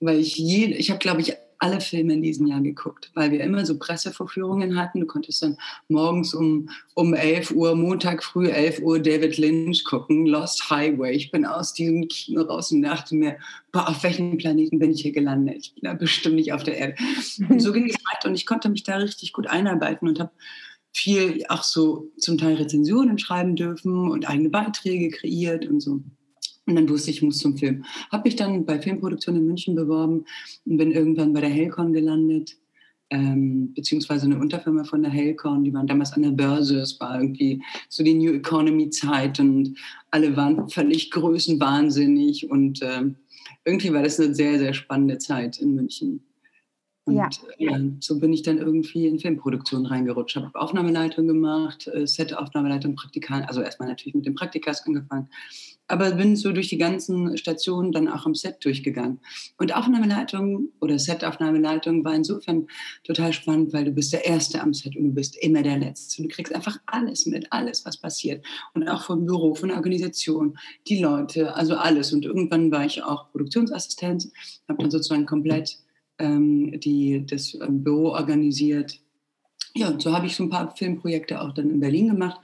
weil 0.00 0.18
ich 0.18 0.36
je, 0.36 0.66
ich 0.66 0.90
habe, 0.90 0.98
glaube 0.98 1.20
ich, 1.20 1.34
alle 1.58 1.80
Filme 1.80 2.14
in 2.14 2.22
diesem 2.22 2.46
Jahr 2.46 2.60
geguckt, 2.60 3.10
weil 3.14 3.30
wir 3.30 3.40
immer 3.40 3.64
so 3.64 3.78
Pressevorführungen 3.78 4.78
hatten. 4.78 5.00
Du 5.00 5.06
konntest 5.06 5.42
dann 5.42 5.56
morgens 5.88 6.34
um, 6.34 6.68
um 6.94 7.14
11 7.14 7.52
Uhr, 7.52 7.74
Montag 7.74 8.22
früh 8.22 8.48
11 8.48 8.80
Uhr 8.80 8.98
David 8.98 9.38
Lynch 9.38 9.84
gucken, 9.84 10.26
Lost 10.26 10.70
Highway. 10.70 11.14
Ich 11.14 11.30
bin 11.30 11.44
aus 11.44 11.72
diesem 11.72 12.08
Kino 12.08 12.42
raus 12.42 12.72
und 12.72 12.82
dachte 12.82 13.14
mir, 13.14 13.36
boah, 13.72 13.88
auf 13.88 14.02
welchem 14.02 14.36
Planeten 14.38 14.78
bin 14.78 14.90
ich 14.90 15.02
hier 15.02 15.12
gelandet? 15.12 15.56
Ich 15.58 15.74
bin 15.74 15.84
da 15.84 15.94
bestimmt 15.94 16.36
nicht 16.36 16.52
auf 16.52 16.62
der 16.62 16.76
Erde. 16.76 16.94
Und 17.48 17.60
so 17.60 17.72
ging 17.72 17.88
es 17.88 17.96
weiter 18.12 18.28
und 18.28 18.34
ich 18.34 18.46
konnte 18.46 18.68
mich 18.68 18.82
da 18.82 18.96
richtig 18.96 19.32
gut 19.32 19.46
einarbeiten 19.46 20.08
und 20.08 20.20
habe 20.20 20.32
viel 20.92 21.44
auch 21.48 21.62
so 21.62 22.10
zum 22.16 22.38
Teil 22.38 22.54
Rezensionen 22.54 23.18
schreiben 23.18 23.54
dürfen 23.54 24.10
und 24.10 24.28
eigene 24.28 24.48
Beiträge 24.48 25.10
kreiert 25.10 25.66
und 25.66 25.80
so. 25.80 26.00
Und 26.66 26.74
dann 26.74 26.88
wusste 26.88 27.10
ich, 27.10 27.18
ich 27.18 27.22
muss 27.22 27.38
zum 27.38 27.56
Film. 27.56 27.84
Habe 28.10 28.24
mich 28.24 28.36
dann 28.36 28.66
bei 28.66 28.80
Filmproduktion 28.80 29.36
in 29.36 29.46
München 29.46 29.76
beworben 29.76 30.24
und 30.64 30.76
bin 30.76 30.90
irgendwann 30.90 31.32
bei 31.32 31.40
der 31.40 31.50
Hellcon 31.50 31.92
gelandet, 31.92 32.56
ähm, 33.10 33.72
beziehungsweise 33.72 34.26
eine 34.26 34.38
Unterfirma 34.38 34.82
von 34.82 35.02
der 35.02 35.12
Hellcon. 35.12 35.62
Die 35.62 35.72
waren 35.72 35.86
damals 35.86 36.12
an 36.12 36.22
der 36.22 36.30
Börse. 36.30 36.80
Es 36.80 36.98
war 36.98 37.20
irgendwie 37.20 37.62
so 37.88 38.02
die 38.02 38.14
New 38.14 38.32
Economy 38.32 38.90
Zeit 38.90 39.38
und 39.38 39.78
alle 40.10 40.36
waren 40.36 40.68
völlig 40.68 41.12
größenwahnsinnig. 41.12 42.50
Und 42.50 42.82
äh, 42.82 43.02
irgendwie 43.64 43.92
war 43.92 44.02
das 44.02 44.18
eine 44.18 44.34
sehr, 44.34 44.58
sehr 44.58 44.74
spannende 44.74 45.18
Zeit 45.18 45.60
in 45.60 45.76
München. 45.76 46.24
Und 47.04 47.14
ja. 47.14 47.28
äh, 47.58 47.90
so 48.00 48.18
bin 48.18 48.32
ich 48.32 48.42
dann 48.42 48.58
irgendwie 48.58 49.06
in 49.06 49.20
Filmproduktion 49.20 49.86
reingerutscht. 49.86 50.34
Habe 50.34 50.60
Aufnahmeleitung 50.60 51.28
gemacht, 51.28 51.86
äh, 51.86 52.08
Set-Aufnahmeleitung, 52.08 52.96
Praktikant, 52.96 53.46
also 53.46 53.60
erstmal 53.60 53.88
natürlich 53.88 54.16
mit 54.16 54.26
dem 54.26 54.34
Praktikas 54.34 54.84
angefangen 54.84 55.28
aber 55.88 56.12
bin 56.12 56.36
so 56.36 56.52
durch 56.52 56.68
die 56.68 56.78
ganzen 56.78 57.36
Stationen 57.36 57.92
dann 57.92 58.08
auch 58.08 58.26
am 58.26 58.34
Set 58.34 58.64
durchgegangen. 58.64 59.20
Und 59.58 59.74
Aufnahmeleitung 59.74 60.70
oder 60.80 60.98
Setaufnahmeleitung 60.98 62.04
war 62.04 62.14
insofern 62.14 62.66
total 63.04 63.32
spannend, 63.32 63.72
weil 63.72 63.84
du 63.84 63.92
bist 63.92 64.12
der 64.12 64.26
Erste 64.26 64.60
am 64.60 64.74
Set 64.74 64.96
und 64.96 65.04
du 65.04 65.12
bist 65.12 65.36
immer 65.36 65.62
der 65.62 65.78
Letzte. 65.78 66.22
Du 66.22 66.28
kriegst 66.28 66.54
einfach 66.54 66.78
alles 66.86 67.26
mit, 67.26 67.52
alles, 67.52 67.84
was 67.84 67.96
passiert. 67.96 68.44
Und 68.74 68.88
auch 68.88 69.04
vom 69.04 69.26
Büro, 69.26 69.54
von 69.54 69.68
der 69.68 69.76
Organisation, 69.76 70.58
die 70.88 70.98
Leute, 70.98 71.54
also 71.54 71.76
alles. 71.76 72.12
Und 72.12 72.24
irgendwann 72.24 72.70
war 72.70 72.84
ich 72.84 73.02
auch 73.02 73.30
Produktionsassistenz, 73.30 74.30
habe 74.68 74.82
dann 74.82 74.90
sozusagen 74.90 75.26
komplett 75.26 75.78
ähm, 76.18 76.80
die, 76.80 77.24
das 77.26 77.54
ähm, 77.54 77.84
Büro 77.84 78.10
organisiert. 78.10 78.98
Ja, 79.74 79.88
und 79.88 80.02
so 80.02 80.12
habe 80.12 80.26
ich 80.26 80.34
so 80.34 80.42
ein 80.42 80.50
paar 80.50 80.74
Filmprojekte 80.74 81.40
auch 81.40 81.52
dann 81.52 81.70
in 81.70 81.80
Berlin 81.80 82.08
gemacht. 82.08 82.40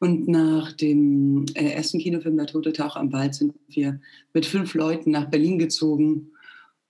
Und 0.00 0.28
nach 0.28 0.72
dem 0.72 1.44
äh, 1.54 1.72
ersten 1.72 1.98
Kinofilm 1.98 2.38
Der 2.38 2.46
Tote 2.46 2.72
Tauch 2.72 2.96
am 2.96 3.12
Wald 3.12 3.34
sind 3.34 3.54
wir 3.68 4.00
mit 4.32 4.46
fünf 4.46 4.74
Leuten 4.74 5.10
nach 5.10 5.26
Berlin 5.26 5.58
gezogen. 5.58 6.32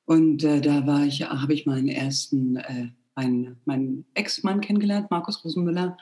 Und 0.05 0.45
äh, 0.45 0.61
da 0.61 0.87
war 0.87 1.05
ich, 1.05 1.23
habe 1.23 1.53
ich 1.53 1.67
meinen 1.67 1.89
ersten, 1.89 2.57
äh, 2.57 2.89
meinen, 3.17 3.57
meinen 3.65 4.05
Ex-Mann 4.15 4.61
kennengelernt, 4.61 5.11
Markus 5.11 5.45
Rosenmüller. 5.45 5.97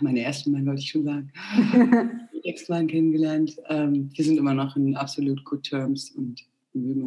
Meinen 0.00 0.16
ersten 0.16 0.50
Mann 0.50 0.66
wollte 0.66 0.82
ich 0.82 0.90
schon 0.90 1.04
sagen. 1.04 1.32
Ex-Mann 2.42 2.88
kennengelernt. 2.88 3.56
Ähm, 3.68 4.10
wir 4.12 4.24
sind 4.24 4.38
immer 4.38 4.54
noch 4.54 4.74
in 4.74 4.96
absolut 4.96 5.44
good 5.44 5.62
terms 5.62 6.10
und 6.10 6.44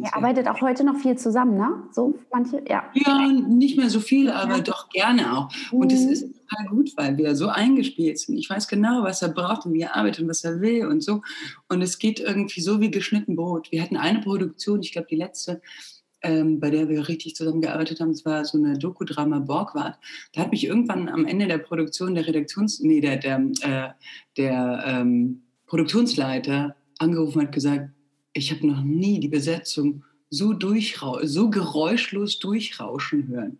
Ihr 0.02 0.14
arbeitet 0.14 0.48
auch 0.48 0.60
heute 0.60 0.84
noch 0.84 0.96
viel 0.96 1.16
zusammen, 1.16 1.56
ne? 1.56 1.84
So 1.92 2.18
manche, 2.32 2.62
ja. 2.68 2.84
Ja, 2.94 3.26
nicht 3.28 3.76
mehr 3.78 3.90
so 3.90 4.00
viel, 4.00 4.30
aber 4.30 4.56
ja. 4.56 4.62
doch 4.62 4.88
gerne 4.88 5.36
auch. 5.36 5.48
Und 5.70 5.92
es 5.92 6.04
mhm. 6.04 6.12
ist 6.12 6.22
total 6.22 6.66
gut, 6.68 6.92
weil 6.96 7.16
wir 7.16 7.34
so 7.34 7.48
eingespielt 7.48 8.18
sind. 8.18 8.36
Ich 8.38 8.48
weiß 8.48 8.68
genau, 8.68 9.02
was 9.02 9.22
er 9.22 9.28
braucht 9.28 9.66
und 9.66 9.74
wie 9.74 9.82
er 9.82 9.96
arbeitet 9.96 10.22
und 10.22 10.28
was 10.28 10.44
er 10.44 10.60
will 10.60 10.86
und 10.86 11.02
so. 11.02 11.22
Und 11.68 11.82
es 11.82 11.98
geht 11.98 12.20
irgendwie 12.20 12.60
so 12.60 12.80
wie 12.80 12.90
geschnitten 12.90 13.36
Brot. 13.36 13.70
Wir 13.72 13.82
hatten 13.82 13.96
eine 13.96 14.20
Produktion, 14.20 14.80
ich 14.80 14.92
glaube 14.92 15.08
die 15.10 15.16
letzte, 15.16 15.60
ähm, 16.22 16.60
bei 16.60 16.70
der 16.70 16.88
wir 16.88 17.08
richtig 17.08 17.34
zusammengearbeitet 17.34 18.00
haben, 18.00 18.12
das 18.12 18.24
war 18.24 18.44
so 18.44 18.58
eine 18.58 18.78
Dokudrama 18.78 19.40
Borgward. 19.40 19.98
Da 20.32 20.42
hat 20.42 20.52
mich 20.52 20.64
irgendwann 20.64 21.08
am 21.08 21.26
Ende 21.26 21.46
der 21.46 21.58
Produktion 21.58 22.14
der 22.14 22.26
Redaktions, 22.26 22.80
nee, 22.80 23.00
der, 23.00 23.16
der, 23.16 23.38
äh, 23.62 23.88
der 24.36 24.84
ähm, 24.86 25.42
Produktionsleiter 25.66 26.76
angerufen 26.98 27.40
und 27.40 27.46
hat 27.46 27.52
gesagt, 27.52 27.90
ich 28.32 28.50
habe 28.52 28.66
noch 28.66 28.82
nie 28.82 29.20
die 29.20 29.28
Besetzung 29.28 30.04
so, 30.30 30.54
so 31.22 31.50
geräuschlos 31.50 32.38
durchrauschen 32.38 33.28
hören. 33.28 33.58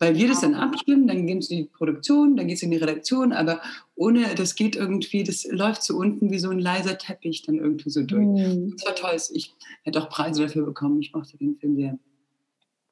Weil 0.00 0.14
wir 0.14 0.28
das 0.28 0.42
dann 0.42 0.54
abstimmen, 0.54 1.08
dann 1.08 1.26
gehen 1.26 1.38
es 1.38 1.50
in 1.50 1.56
die 1.56 1.64
Produktion, 1.64 2.36
dann 2.36 2.46
geht 2.46 2.58
es 2.58 2.62
in 2.62 2.70
die 2.70 2.76
Redaktion, 2.76 3.32
aber 3.32 3.60
ohne, 3.96 4.36
das 4.36 4.54
geht 4.54 4.76
irgendwie, 4.76 5.24
das 5.24 5.44
läuft 5.50 5.82
so 5.82 5.96
unten 5.96 6.30
wie 6.30 6.38
so 6.38 6.50
ein 6.50 6.60
leiser 6.60 6.98
Teppich 6.98 7.42
dann 7.42 7.56
irgendwie 7.56 7.90
so 7.90 8.04
durch. 8.04 8.24
Mhm. 8.24 8.76
Das 8.76 8.86
war 8.86 8.94
toll. 8.94 9.16
Ich 9.34 9.54
hätte 9.82 10.00
auch 10.00 10.08
Preise 10.08 10.42
dafür 10.42 10.64
bekommen. 10.64 11.00
Ich 11.00 11.12
mochte 11.12 11.36
den 11.36 11.56
Film 11.56 11.74
sehr. 11.74 11.98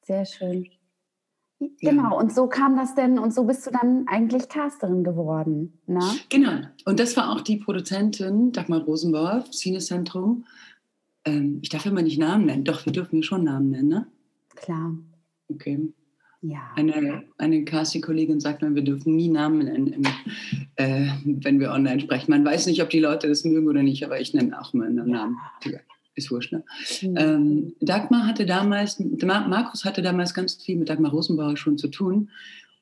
Sehr 0.03 0.25
schön. 0.25 0.69
Genau, 1.81 2.11
ja. 2.11 2.19
und 2.19 2.35
so 2.35 2.49
kam 2.49 2.77
das 2.77 2.95
denn, 2.95 3.19
und 3.19 3.33
so 3.33 3.45
bist 3.45 3.67
du 3.67 3.71
dann 3.71 4.07
eigentlich 4.09 4.49
Casterin 4.49 5.05
geworden. 5.05 5.79
Ne? 5.87 6.01
Genau, 6.29 6.59
und 6.85 7.01
das 7.01 7.17
war 7.17 7.33
auch 7.33 7.41
die 7.41 7.57
Produzentin, 7.57 8.53
Dagmar 8.53 8.83
Rosenborf, 8.83 9.51
Cinezentrum. 9.53 10.45
Ähm, 11.27 11.59
ich 11.61 11.69
darf 11.69 11.85
immer 11.85 12.03
nicht 12.03 12.19
Namen 12.19 12.47
nennen, 12.47 12.65
doch, 12.65 12.87
wir 12.87 12.93
dürfen 12.93 13.23
schon 13.23 13.45
Namen 13.45 13.71
nennen, 13.71 13.89
ne? 13.89 14.07
Klar. 14.55 14.97
Okay. 15.49 15.93
Ja. 16.43 16.71
Eine, 16.77 17.25
eine 17.39 17.65
Casting-Kollegin 17.65 18.41
sagt 18.41 18.63
mir, 18.63 18.75
wir 18.75 18.85
dürfen 18.85 19.17
nie 19.17 19.29
Namen 19.29 19.59
nennen, 19.59 20.07
äh, 20.77 21.09
wenn 21.25 21.59
wir 21.59 21.73
online 21.73 22.01
sprechen. 22.01 22.31
Man 22.31 22.45
weiß 22.45 22.67
nicht, 22.67 22.83
ob 22.83 22.91
die 22.91 23.01
Leute 23.01 23.29
das 23.29 23.45
mögen 23.45 23.69
oder 23.69 23.83
nicht, 23.83 24.05
aber 24.05 24.21
ich 24.21 24.33
nenne 24.33 24.61
auch 24.61 24.73
mal 24.73 24.87
einen 24.87 25.11
Namen. 25.11 25.37
Ist 26.15 26.31
wurscht, 26.31 26.53
ne? 26.53 26.65
Mhm. 27.03 27.17
Ähm, 27.19 27.75
Dagmar 27.81 28.27
hatte 28.27 28.47
damals, 28.47 28.99
Markus 29.01 29.85
hatte 29.85 30.01
damals 30.01 30.33
ganz 30.33 30.55
viel 30.55 30.77
mit 30.77 30.89
Dagmar 30.89 31.11
Rosenbauer 31.11 31.57
schon 31.57 31.77
zu 31.77 31.89
tun. 31.89 32.31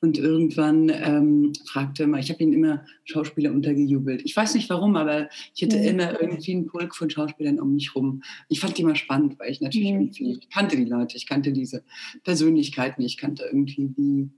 Und 0.05 0.19
irgendwann 0.19 0.89
ähm, 0.89 1.53
fragte 1.65 2.03
immer, 2.03 2.19
ich 2.19 2.29
habe 2.29 2.43
ihn 2.43 2.53
immer 2.53 2.85
Schauspieler 3.05 3.51
untergejubelt. 3.51 4.21
Ich 4.23 4.37
weiß 4.37 4.53
nicht 4.53 4.69
warum, 4.69 4.95
aber 4.95 5.29
ich 5.55 5.63
hatte 5.63 5.79
mhm. 5.79 5.83
immer 5.83 6.21
irgendwie 6.21 6.51
einen 6.51 6.67
Pulk 6.67 6.95
von 6.95 7.09
Schauspielern 7.09 7.59
um 7.59 7.73
mich 7.73 7.95
rum. 7.95 8.21
Ich 8.47 8.59
fand 8.59 8.77
die 8.77 8.83
immer 8.83 8.95
spannend, 8.95 9.39
weil 9.39 9.51
ich 9.51 9.61
natürlich 9.61 9.89
mhm. 9.89 10.01
irgendwie, 10.01 10.31
ich 10.33 10.49
kannte 10.51 10.75
die 10.77 10.85
Leute, 10.85 11.17
ich 11.17 11.25
kannte 11.25 11.53
diese 11.53 11.83
Persönlichkeiten, 12.23 13.01
ich 13.01 13.17
kannte 13.17 13.45
irgendwie 13.45 13.87
die, 13.97 14.29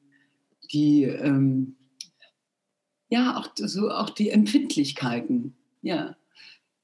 die 0.72 1.04
ähm, 1.04 1.76
ja, 3.10 3.38
auch 3.38 3.50
so 3.56 3.92
auch 3.92 4.10
die 4.10 4.30
Empfindlichkeiten. 4.30 5.54
Ja 5.82 6.16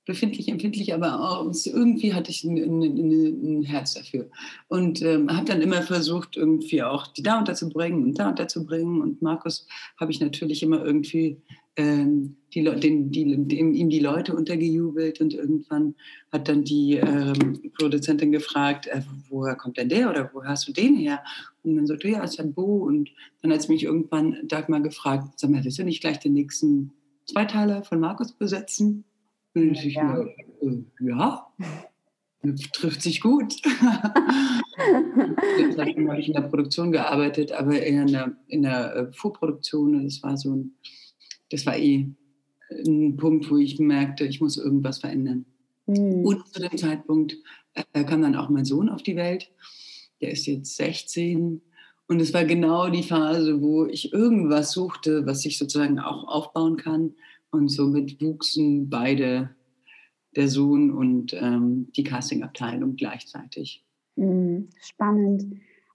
befindlich, 0.05 0.49
empfindlich, 0.49 0.93
aber 0.93 1.21
auch 1.21 1.51
irgendwie 1.65 2.13
hatte 2.13 2.29
ich 2.29 2.43
ein, 2.43 2.57
ein, 2.57 3.59
ein 3.59 3.63
Herz 3.63 3.93
dafür. 3.93 4.29
Und 4.67 5.01
ähm, 5.01 5.29
habe 5.29 5.45
dann 5.45 5.61
immer 5.61 5.81
versucht, 5.81 6.35
irgendwie 6.35 6.83
auch 6.83 7.07
die 7.07 7.23
da 7.23 7.39
unterzubringen 7.39 8.03
und 8.03 8.19
da 8.19 8.29
unterzubringen. 8.29 9.01
Und 9.01 9.21
Markus 9.21 9.65
habe 9.97 10.11
ich 10.11 10.19
natürlich 10.19 10.61
immer 10.61 10.83
irgendwie 10.83 11.41
ähm, 11.77 12.35
die, 12.53 12.63
den, 12.63 13.11
die, 13.11 13.47
dem, 13.47 13.73
ihm 13.73 13.89
die 13.89 13.99
Leute 13.99 14.35
untergejubelt. 14.35 15.21
Und 15.21 15.33
irgendwann 15.33 15.95
hat 16.31 16.49
dann 16.49 16.65
die 16.65 16.95
ähm, 16.95 17.71
Produzentin 17.77 18.33
gefragt, 18.33 18.87
äh, 18.87 19.01
woher 19.29 19.55
kommt 19.55 19.77
denn 19.77 19.89
der 19.89 20.09
oder 20.09 20.29
wo 20.33 20.43
hast 20.43 20.67
du 20.67 20.73
den 20.73 20.97
her? 20.97 21.23
Und 21.63 21.77
dann 21.77 21.87
sagte, 21.87 22.09
ja, 22.09 22.23
ist 22.23 22.41
ein 22.41 22.53
Bo. 22.53 22.83
Und 22.83 23.09
dann 23.41 23.53
hat 23.53 23.61
sie 23.61 23.71
mich 23.71 23.83
irgendwann 23.83 24.37
Dagmar 24.49 24.81
gefragt, 24.81 25.39
sag 25.39 25.49
mal, 25.49 25.63
willst 25.63 25.79
du 25.79 25.85
nicht 25.85 26.01
gleich 26.01 26.19
den 26.19 26.33
nächsten 26.33 26.91
Zweiteiler 27.25 27.83
von 27.83 28.01
Markus 28.01 28.33
besetzen? 28.33 29.05
Und 29.55 29.85
ich 29.85 29.95
ja. 29.95 30.03
Mir, 30.03 30.35
äh, 30.61 30.83
ja, 31.07 31.47
trifft 32.73 33.01
sich 33.01 33.21
gut. 33.21 33.53
Jetzt 35.59 35.77
habe 35.79 36.19
ich 36.19 36.27
in 36.27 36.33
der 36.33 36.41
Produktion 36.41 36.91
gearbeitet, 36.91 37.51
aber 37.51 37.79
eher 37.79 38.01
in 38.01 38.11
der, 38.11 38.35
in 38.47 38.63
der 38.63 38.95
äh, 38.95 39.11
Vorproduktion. 39.13 40.03
Das 40.03 40.21
war 40.23 40.37
so 40.37 40.55
ein, 40.55 40.75
das 41.49 41.65
war 41.65 41.77
eh 41.77 42.09
ein 42.85 43.17
Punkt, 43.17 43.49
wo 43.49 43.57
ich 43.57 43.79
merkte, 43.79 44.25
ich 44.25 44.41
muss 44.41 44.57
irgendwas 44.57 44.99
verändern. 44.99 45.45
Mhm. 45.85 46.25
Und 46.25 46.47
zu 46.47 46.59
dem 46.61 46.77
Zeitpunkt 46.77 47.37
äh, 47.73 48.03
kam 48.03 48.21
dann 48.21 48.35
auch 48.35 48.49
mein 48.49 48.65
Sohn 48.65 48.89
auf 48.89 49.03
die 49.03 49.15
Welt. 49.15 49.51
Der 50.21 50.31
ist 50.31 50.45
jetzt 50.45 50.75
16. 50.77 51.61
Und 52.07 52.19
es 52.19 52.33
war 52.33 52.45
genau 52.45 52.89
die 52.89 53.03
Phase, 53.03 53.61
wo 53.61 53.85
ich 53.85 54.13
irgendwas 54.13 54.71
suchte, 54.71 55.25
was 55.25 55.45
ich 55.45 55.57
sozusagen 55.57 55.99
auch 55.99 56.27
aufbauen 56.27 56.77
kann. 56.77 57.15
Und 57.53 57.67
somit 57.69 58.19
wuchsen 58.19 58.89
beide, 58.89 59.51
der 60.35 60.47
Sohn 60.47 60.89
und 60.89 61.35
ähm, 61.39 61.91
die 61.95 62.03
Castingabteilung 62.03 62.95
gleichzeitig. 62.95 63.85
Mhm, 64.15 64.69
spannend. 64.81 65.45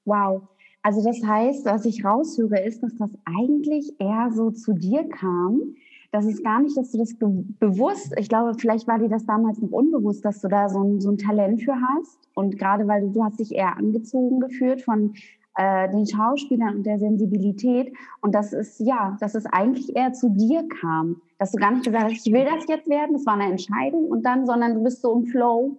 Wow. 0.04 0.42
Also 0.82 1.02
das 1.02 1.20
heißt, 1.20 1.64
was 1.66 1.84
ich 1.84 2.04
raushöre, 2.04 2.60
ist, 2.60 2.80
dass 2.84 2.94
das 2.94 3.10
eigentlich 3.24 3.92
eher 3.98 4.30
so 4.32 4.52
zu 4.52 4.72
dir 4.72 5.08
kam. 5.08 5.74
Das 6.12 6.26
ist 6.26 6.44
gar 6.44 6.62
nicht, 6.62 6.76
dass 6.76 6.92
du 6.92 6.98
das 6.98 7.16
bewusst, 7.18 8.14
ich 8.16 8.28
glaube, 8.28 8.54
vielleicht 8.56 8.86
war 8.86 9.00
dir 9.00 9.08
das 9.08 9.26
damals 9.26 9.60
noch 9.60 9.72
unbewusst, 9.72 10.24
dass 10.24 10.40
du 10.40 10.46
da 10.46 10.68
so 10.68 10.80
ein, 10.80 11.00
so 11.00 11.10
ein 11.10 11.18
Talent 11.18 11.62
für 11.62 11.74
hast. 11.74 12.20
Und 12.34 12.56
gerade 12.56 12.86
weil 12.86 13.02
du, 13.02 13.10
du 13.10 13.24
hast 13.24 13.40
dich 13.40 13.52
eher 13.52 13.76
angezogen 13.76 14.38
gefühlt 14.38 14.80
von 14.80 15.14
äh, 15.56 15.90
den 15.90 16.06
Schauspielern 16.06 16.76
und 16.76 16.86
der 16.86 17.00
Sensibilität. 17.00 17.92
Und 18.20 18.36
das 18.36 18.52
ist, 18.52 18.78
ja, 18.78 19.16
dass 19.18 19.34
es 19.34 19.44
eigentlich 19.44 19.96
eher 19.96 20.12
zu 20.12 20.30
dir 20.30 20.66
kam. 20.68 21.20
Dass 21.38 21.52
du 21.52 21.58
gar 21.58 21.70
nicht 21.70 21.84
gesagt 21.84 22.12
hast, 22.12 22.26
ich 22.26 22.32
will 22.32 22.44
das 22.44 22.66
jetzt 22.68 22.88
werden, 22.88 23.12
das 23.12 23.26
war 23.26 23.34
eine 23.34 23.50
Entscheidung 23.50 24.06
und 24.06 24.22
dann, 24.22 24.46
sondern 24.46 24.74
du 24.74 24.82
bist 24.82 25.02
so 25.02 25.14
im 25.14 25.26
Flow. 25.26 25.78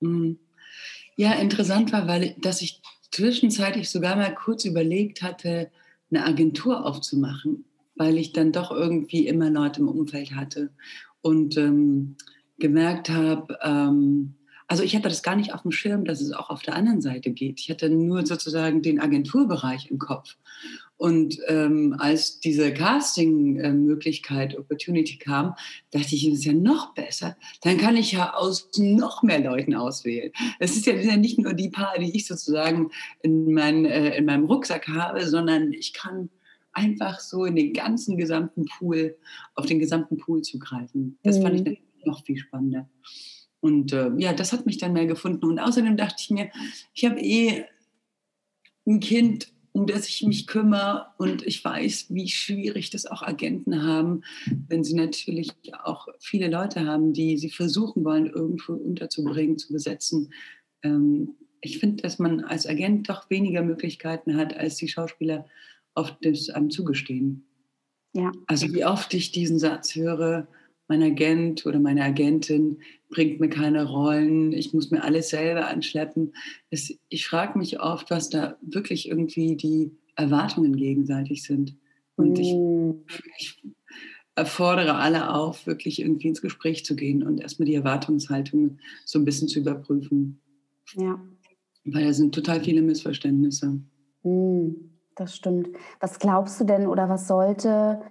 Mhm. 0.00 0.38
Ja, 1.16 1.32
interessant 1.32 1.92
war, 1.92 2.06
weil 2.06 2.36
dass 2.40 2.62
ich 2.62 2.82
zwischenzeitlich 3.10 3.88
sogar 3.90 4.16
mal 4.16 4.34
kurz 4.34 4.64
überlegt 4.64 5.22
hatte, 5.22 5.70
eine 6.10 6.24
Agentur 6.24 6.84
aufzumachen, 6.84 7.64
weil 7.96 8.18
ich 8.18 8.32
dann 8.32 8.52
doch 8.52 8.70
irgendwie 8.70 9.26
immer 9.26 9.50
Leute 9.50 9.80
im 9.80 9.88
Umfeld 9.88 10.34
hatte 10.34 10.70
und 11.22 11.56
ähm, 11.56 12.16
gemerkt 12.58 13.08
habe, 13.10 13.58
ähm, 13.62 14.34
also 14.68 14.82
ich 14.82 14.96
hatte 14.96 15.08
das 15.08 15.22
gar 15.22 15.36
nicht 15.36 15.54
auf 15.54 15.62
dem 15.62 15.70
Schirm, 15.70 16.04
dass 16.04 16.20
es 16.20 16.32
auch 16.32 16.50
auf 16.50 16.62
der 16.62 16.74
anderen 16.74 17.00
Seite 17.00 17.30
geht. 17.30 17.60
Ich 17.60 17.70
hatte 17.70 17.88
nur 17.88 18.26
sozusagen 18.26 18.82
den 18.82 19.00
Agenturbereich 19.00 19.90
im 19.90 19.98
Kopf. 19.98 20.36
Und 20.96 21.38
ähm, 21.48 21.94
als 21.98 22.40
diese 22.40 22.72
Casting-Möglichkeit, 22.72 24.58
Opportunity 24.58 25.18
kam, 25.18 25.54
dachte 25.90 26.14
ich, 26.14 26.24
das 26.24 26.38
ist 26.38 26.44
ja 26.46 26.54
noch 26.54 26.94
besser. 26.94 27.36
Dann 27.62 27.76
kann 27.76 27.96
ich 27.96 28.12
ja 28.12 28.34
aus 28.34 28.70
noch 28.78 29.22
mehr 29.22 29.40
Leuten 29.40 29.74
auswählen. 29.74 30.32
Es 30.58 30.76
ist 30.76 30.86
ja 30.86 31.16
nicht 31.16 31.38
nur 31.38 31.52
die 31.52 31.68
paar, 31.68 31.98
die 31.98 32.16
ich 32.16 32.26
sozusagen 32.26 32.90
in, 33.22 33.52
mein, 33.52 33.84
äh, 33.84 34.16
in 34.16 34.24
meinem 34.24 34.46
Rucksack 34.46 34.88
habe, 34.88 35.26
sondern 35.26 35.72
ich 35.72 35.92
kann 35.92 36.30
einfach 36.72 37.20
so 37.20 37.44
in 37.44 37.56
den 37.56 37.72
ganzen 37.72 38.16
gesamten 38.16 38.64
Pool, 38.64 39.16
auf 39.54 39.66
den 39.66 39.78
gesamten 39.78 40.16
Pool 40.16 40.42
zugreifen. 40.42 41.18
Das 41.22 41.38
mhm. 41.38 41.42
fand 41.42 41.54
ich 41.56 41.64
mhm. 41.64 41.76
noch 42.04 42.24
viel 42.24 42.38
spannender. 42.38 42.88
Und 43.66 43.92
äh, 43.92 44.12
ja, 44.18 44.32
das 44.32 44.52
hat 44.52 44.64
mich 44.64 44.78
dann 44.78 44.92
mehr 44.92 45.06
gefunden. 45.06 45.44
Und 45.44 45.58
außerdem 45.58 45.96
dachte 45.96 46.18
ich 46.20 46.30
mir, 46.30 46.50
ich 46.94 47.04
habe 47.04 47.18
eh 47.20 47.64
ein 48.86 49.00
Kind, 49.00 49.52
um 49.72 49.88
das 49.88 50.06
ich 50.06 50.22
mich 50.22 50.46
kümmere. 50.46 51.06
Und 51.18 51.44
ich 51.44 51.64
weiß, 51.64 52.06
wie 52.10 52.28
schwierig 52.28 52.90
das 52.90 53.06
auch 53.06 53.22
Agenten 53.22 53.82
haben, 53.82 54.22
wenn 54.68 54.84
sie 54.84 54.94
natürlich 54.94 55.50
auch 55.82 56.06
viele 56.20 56.48
Leute 56.48 56.86
haben, 56.86 57.12
die 57.12 57.38
sie 57.38 57.50
versuchen 57.50 58.04
wollen, 58.04 58.26
irgendwo 58.26 58.74
unterzubringen, 58.74 59.58
zu 59.58 59.72
besetzen. 59.72 60.32
Ähm, 60.84 61.34
ich 61.60 61.78
finde, 61.78 62.04
dass 62.04 62.20
man 62.20 62.44
als 62.44 62.68
Agent 62.68 63.08
doch 63.08 63.30
weniger 63.30 63.62
Möglichkeiten 63.62 64.36
hat, 64.36 64.56
als 64.56 64.76
die 64.76 64.86
Schauspieler 64.86 65.44
oft 65.96 66.24
das 66.24 66.50
einem 66.50 66.70
zugestehen. 66.70 67.44
Ja. 68.12 68.30
Also 68.46 68.72
wie 68.72 68.84
oft 68.84 69.12
ich 69.12 69.32
diesen 69.32 69.58
Satz 69.58 69.96
höre, 69.96 70.46
mein 70.88 71.02
Agent 71.02 71.66
oder 71.66 71.80
meine 71.80 72.02
Agentin 72.02 72.78
bringt 73.08 73.40
mir 73.40 73.48
keine 73.48 73.84
Rollen, 73.84 74.52
ich 74.52 74.72
muss 74.72 74.90
mir 74.90 75.02
alles 75.02 75.30
selber 75.30 75.68
anschleppen. 75.68 76.34
Es, 76.70 76.96
ich 77.08 77.26
frage 77.26 77.58
mich 77.58 77.80
oft, 77.80 78.10
was 78.10 78.30
da 78.30 78.56
wirklich 78.60 79.08
irgendwie 79.08 79.56
die 79.56 79.96
Erwartungen 80.16 80.76
gegenseitig 80.76 81.42
sind. 81.42 81.76
Und 82.16 82.38
ich, 82.38 82.54
mm. 82.54 83.04
ich 83.38 83.62
fordere 84.44 84.96
alle 84.96 85.32
auf, 85.32 85.66
wirklich 85.66 86.00
irgendwie 86.00 86.28
ins 86.28 86.42
Gespräch 86.42 86.84
zu 86.84 86.96
gehen 86.96 87.22
und 87.22 87.40
erstmal 87.40 87.66
die 87.66 87.74
Erwartungshaltung 87.74 88.78
so 89.04 89.18
ein 89.18 89.24
bisschen 89.24 89.48
zu 89.48 89.60
überprüfen. 89.60 90.40
Ja. 90.94 91.20
Weil 91.84 92.04
da 92.04 92.12
sind 92.12 92.34
total 92.34 92.62
viele 92.62 92.82
Missverständnisse. 92.82 93.80
Mm, 94.22 94.70
das 95.14 95.36
stimmt. 95.36 95.68
Was 96.00 96.18
glaubst 96.18 96.60
du 96.60 96.64
denn 96.64 96.86
oder 96.86 97.08
was 97.08 97.28
sollte 97.28 98.02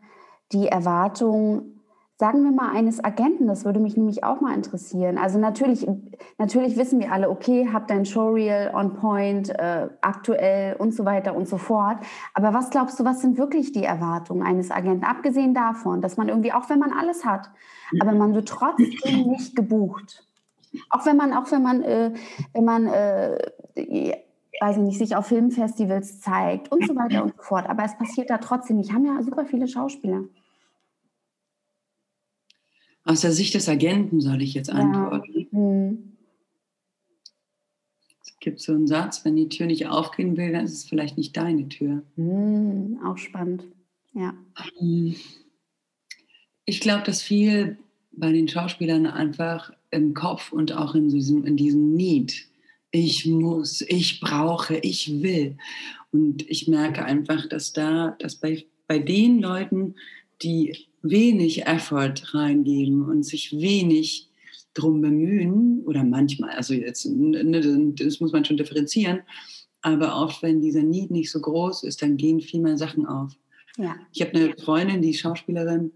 die 0.52 0.68
Erwartung 0.68 1.75
sagen 2.18 2.44
wir 2.44 2.52
mal 2.52 2.72
eines 2.72 3.04
Agenten, 3.04 3.46
das 3.46 3.66
würde 3.66 3.82
mich 3.82 3.98
nämlich 3.98 4.24
auch 4.24 4.40
mal 4.40 4.54
interessieren. 4.54 5.18
Also 5.18 5.38
natürlich, 5.38 5.86
natürlich 6.38 6.78
wissen 6.78 7.00
wir 7.00 7.12
alle, 7.12 7.30
okay, 7.30 7.70
habt 7.74 7.90
dein 7.90 8.06
Showreel 8.06 8.72
on 8.74 8.94
point, 8.94 9.50
äh, 9.50 9.90
aktuell 10.00 10.78
und 10.78 10.94
so 10.94 11.04
weiter 11.04 11.36
und 11.36 11.48
so 11.48 11.58
fort. 11.58 11.98
Aber 12.34 12.54
was 12.54 12.70
glaubst 12.70 13.00
du, 13.00 13.04
was 13.04 13.22
sind 13.22 13.38
wirklich 13.38 13.74
die 13.74 13.84
Erwartungen 13.84 14.44
eines 14.44 14.72
Agenten? 14.72 15.04
Abgesehen 15.04 15.54
davon, 15.54 16.02
dass 16.02 16.16
man 16.16 16.30
irgendwie, 16.30 16.54
auch 16.54 16.70
wenn 16.70 16.80
man 16.80 16.94
alles 16.94 17.26
hat, 17.26 17.52
aber 18.00 18.14
man 18.14 18.34
wird 18.34 18.48
trotzdem 18.48 19.28
nicht 19.28 19.56
gebucht. 19.56 20.26
Auch 20.90 21.06
wenn 21.06 21.18
man, 21.18 21.34
auch 21.34 21.52
wenn 21.52 21.64
man, 21.64 21.84
äh, 21.84 22.14
wenn 22.54 22.64
man, 22.64 22.88
äh, 22.88 23.38
weiß 24.62 24.78
ich 24.78 24.84
nicht, 24.84 24.98
sich 24.98 25.18
auf 25.18 25.28
Filmfestivals 25.28 26.22
zeigt 26.22 26.72
und 26.72 26.88
so 26.88 26.96
weiter 26.96 27.24
und 27.24 27.36
so 27.36 27.44
fort. 27.44 27.70
Aber 27.70 27.84
es 27.84 27.98
passiert 27.98 28.30
da 28.30 28.38
trotzdem 28.38 28.78
nicht. 28.78 28.94
Haben 28.94 29.06
ja 29.06 29.22
super 29.22 29.46
viele 29.46 29.68
Schauspieler. 29.68 30.24
Aus 33.06 33.22
der 33.22 33.32
Sicht 33.32 33.54
des 33.54 33.70
Agenten 33.70 34.20
soll 34.20 34.42
ich 34.42 34.56
jetzt 34.56 34.72
antworten. 34.72 35.32
Ja. 35.34 35.46
Hm. 35.52 36.12
Es 38.22 38.40
gibt 38.40 38.60
so 38.60 38.74
einen 38.74 38.88
Satz, 38.88 39.24
wenn 39.24 39.36
die 39.36 39.50
Tür 39.50 39.68
nicht 39.68 39.88
aufgehen 39.88 40.36
will, 40.38 40.52
dann 40.52 40.66
ist 40.66 40.74
es 40.74 40.84
vielleicht 40.84 41.18
nicht 41.18 41.38
deine 41.38 41.70
Tür. 41.70 42.04
Hm, 42.16 43.00
auch 43.06 43.18
spannend, 43.18 43.64
ja. 44.14 44.34
Hm. 44.80 45.16
Ich 46.66 46.80
glaube, 46.80 47.04
dass 47.04 47.22
viel 47.22 47.78
bei 48.12 48.32
den 48.32 48.48
Schauspielern 48.48 49.06
einfach 49.06 49.72
im 49.92 50.14
Kopf 50.14 50.52
und 50.52 50.72
auch 50.74 50.96
in 50.96 51.10
diesem, 51.10 51.46
in 51.46 51.58
diesem 51.58 51.94
Need, 51.94 52.48
ich 52.92 53.26
muss, 53.26 53.82
ich 53.82 54.20
brauche, 54.20 54.78
ich 54.78 55.22
will. 55.22 55.58
Und 56.12 56.50
ich 56.50 56.68
merke 56.68 57.04
einfach, 57.04 57.48
dass 57.48 57.74
da, 57.74 58.16
dass 58.20 58.36
bei, 58.36 58.66
bei 58.88 59.00
den 59.00 59.42
Leuten, 59.42 59.96
die 60.42 60.76
wenig 61.02 61.66
Effort 61.66 62.34
reingeben 62.34 63.04
und 63.04 63.24
sich 63.24 63.52
wenig 63.54 64.30
drum 64.74 65.02
bemühen, 65.02 65.84
oder 65.86 66.04
manchmal, 66.04 66.52
also 66.52 66.74
jetzt, 66.74 67.06
ne, 67.06 67.94
das 67.96 68.20
muss 68.20 68.32
man 68.32 68.44
schon 68.44 68.58
differenzieren, 68.58 69.20
aber 69.82 70.22
oft, 70.22 70.42
wenn 70.42 70.62
dieser 70.62 70.84
Need 70.84 71.12
nicht 71.12 71.32
so 71.32 71.40
groß 71.40 71.84
ist, 71.84 72.02
dann 72.02 72.18
gehen 72.18 72.42
viel 72.42 72.60
mehr 72.60 72.78
Sachen 72.78 73.06
auf. 73.06 73.34
Ja. 73.78 73.96
Ich 74.14 74.22
habe 74.22 74.32
eine 74.34 74.56
Freundin, 74.58 75.02
die 75.02 75.14
Schauspielerin, 75.14 75.92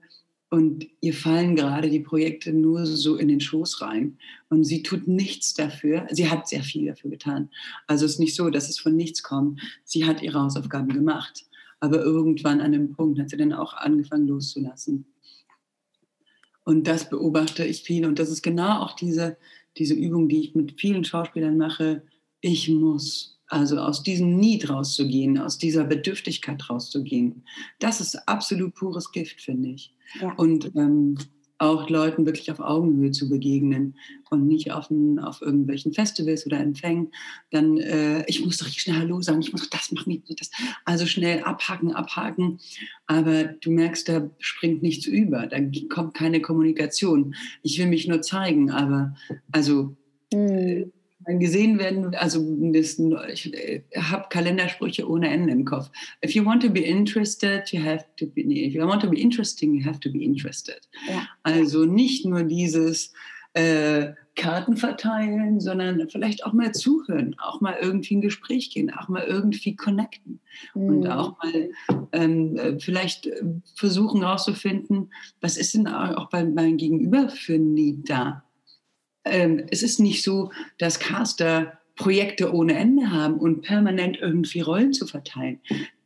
und 0.52 0.88
ihr 1.02 1.14
fallen 1.14 1.56
gerade 1.56 1.92
die 1.92 2.00
Projekte 2.00 2.52
nur 2.52 2.86
so 2.86 3.18
in 3.18 3.28
den 3.28 3.40
Schoß 3.40 3.82
rein. 3.82 4.18
Und 4.50 4.64
sie 4.64 4.82
tut 4.82 5.08
nichts 5.08 5.54
dafür. 5.54 6.08
Sie 6.10 6.28
hat 6.28 6.48
sehr 6.48 6.64
viel 6.64 6.88
dafür 6.88 7.12
getan. 7.12 7.50
Also 7.86 8.06
es 8.06 8.14
ist 8.14 8.20
nicht 8.20 8.36
so, 8.36 8.50
dass 8.50 8.68
es 8.68 8.80
von 8.80 8.96
nichts 8.96 9.22
kommt. 9.22 9.62
Sie 9.84 10.06
hat 10.06 10.24
ihre 10.24 10.42
Hausaufgaben 10.42 10.90
gemacht. 10.90 11.46
Aber 11.80 12.02
irgendwann 12.02 12.60
an 12.60 12.74
einem 12.74 12.94
Punkt 12.94 13.20
hat 13.20 13.30
sie 13.30 13.38
dann 13.38 13.54
auch 13.54 13.74
angefangen 13.74 14.28
loszulassen. 14.28 15.06
Und 16.64 16.88
das 16.88 17.10
beobachte 17.10 17.66
ich 17.66 17.82
viel. 17.82 18.06
Und 18.06 18.20
das 18.20 18.30
ist 18.30 18.42
genau 18.42 18.82
auch 18.82 18.96
diese, 18.96 19.38
diese 19.78 19.94
Übung, 19.94 20.30
die 20.30 20.42
ich 20.42 20.56
mit 20.56 20.80
vielen 20.80 21.04
Schauspielern 21.04 21.58
mache. 21.58 22.04
Ich 22.42 22.70
muss. 22.70 23.38
Also 23.48 23.80
aus 23.80 24.04
diesem 24.04 24.38
Need 24.38 24.70
rauszugehen, 24.70 25.40
aus 25.40 25.58
dieser 25.58 25.84
Bedürftigkeit 25.84 26.70
rauszugehen. 26.70 27.44
Das 27.80 28.00
ist 28.00 28.16
absolut 28.28 28.76
pures 28.76 29.12
Gift, 29.12 29.42
finde 29.42 29.70
ich. 29.70 29.96
Ja. 30.22 30.34
Und 30.36 30.76
ähm, 30.76 31.18
auch 31.60 31.90
Leuten 31.90 32.26
wirklich 32.26 32.52
auf 32.52 32.60
Augenhöhe 32.60 33.12
zu 33.12 33.30
begegnen 33.30 33.96
und 34.30 34.48
nicht 34.48 34.72
auf, 34.72 34.90
ein, 34.90 35.20
auf 35.20 35.42
irgendwelchen 35.42 35.94
Festivals 35.94 36.46
oder 36.46 36.60
Empfängen, 36.60 37.12
dann, 37.52 37.78
äh, 37.78 38.24
ich 38.28 38.44
muss 38.44 38.58
doch 38.58 38.68
schnell 38.68 38.98
Hallo 38.98 39.22
sagen, 39.22 39.42
ich 39.42 39.52
muss 39.52 39.64
doch 39.64 39.78
das 39.78 39.92
machen, 39.92 40.24
das. 40.38 40.50
Also 40.86 41.06
schnell 41.06 41.44
abhaken, 41.44 41.94
abhaken. 41.94 42.60
Aber 43.08 43.44
du 43.44 43.72
merkst, 43.72 44.08
da 44.10 44.30
springt 44.40 44.82
nichts 44.82 45.06
über, 45.06 45.48
da 45.48 45.58
kommt 45.90 46.14
keine 46.14 46.42
Kommunikation. 46.42 47.36
Ich 47.62 47.78
will 47.78 47.88
mich 47.88 48.08
nur 48.08 48.22
zeigen, 48.22 48.72
aber 48.72 49.16
also 49.52 49.96
mhm 50.34 50.92
gesehen 51.38 51.78
werden, 51.78 52.16
also 52.16 52.44
das, 52.74 53.00
ich 53.32 53.54
äh, 53.54 53.84
habe 53.96 54.26
Kalendersprüche 54.30 55.08
ohne 55.08 55.30
Ende 55.30 55.52
im 55.52 55.66
Kopf. 55.66 55.92
If 56.24 56.32
you 56.32 56.46
want 56.46 56.64
to 56.64 56.70
be 56.70 56.82
interested, 56.82 57.72
you 57.72 57.84
have 57.84 58.06
to 58.18 58.26
be, 58.28 58.42
if 58.42 58.74
you 58.74 58.88
want 58.88 59.02
to 59.02 59.10
be 59.10 59.20
interesting, 59.20 59.76
you 59.76 59.86
have 59.86 60.00
to 60.00 60.12
be 60.12 60.24
interested. 60.24 60.82
Ja. 61.08 61.28
Also 61.44 61.86
nicht 61.86 62.26
nur 62.26 62.44
dieses 62.44 63.14
äh, 63.54 64.14
Karten 64.36 64.78
verteilen, 64.78 65.60
sondern 65.60 66.08
vielleicht 66.10 66.46
auch 66.46 66.54
mal 66.54 66.72
zuhören, 66.72 67.36
auch 67.40 67.60
mal 67.60 67.76
irgendwie 67.82 68.16
ein 68.16 68.22
Gespräch 68.22 68.72
gehen, 68.72 68.90
auch 68.94 69.10
mal 69.10 69.24
irgendwie 69.24 69.76
connecten 69.76 70.40
mhm. 70.74 70.88
und 70.88 71.08
auch 71.08 71.38
mal 71.44 71.70
ähm, 72.14 72.56
äh, 72.56 72.80
vielleicht 72.80 73.28
äh, 73.28 73.44
versuchen 73.76 74.22
herauszufinden, 74.22 75.12
was 75.42 75.58
ist 75.58 75.74
denn 75.74 75.88
auch 75.88 76.30
bei 76.30 76.46
meinem 76.46 76.78
Gegenüber 76.78 77.30
für 77.30 77.56
ein 77.56 77.74
Need 77.74 78.10
da? 78.10 78.44
Ähm, 79.30 79.66
es 79.72 79.84
ist 79.84 80.00
nicht 80.00 80.24
so, 80.24 80.52
dass 80.78 81.00
Caster 81.00 81.80
Projekte 81.96 82.54
ohne 82.54 82.76
Ende 82.76 83.12
haben 83.12 83.38
und 83.40 83.62
permanent 83.62 84.18
irgendwie 84.22 84.62
Rollen 84.62 84.94
zu 84.94 85.06
verteilen. 85.06 85.60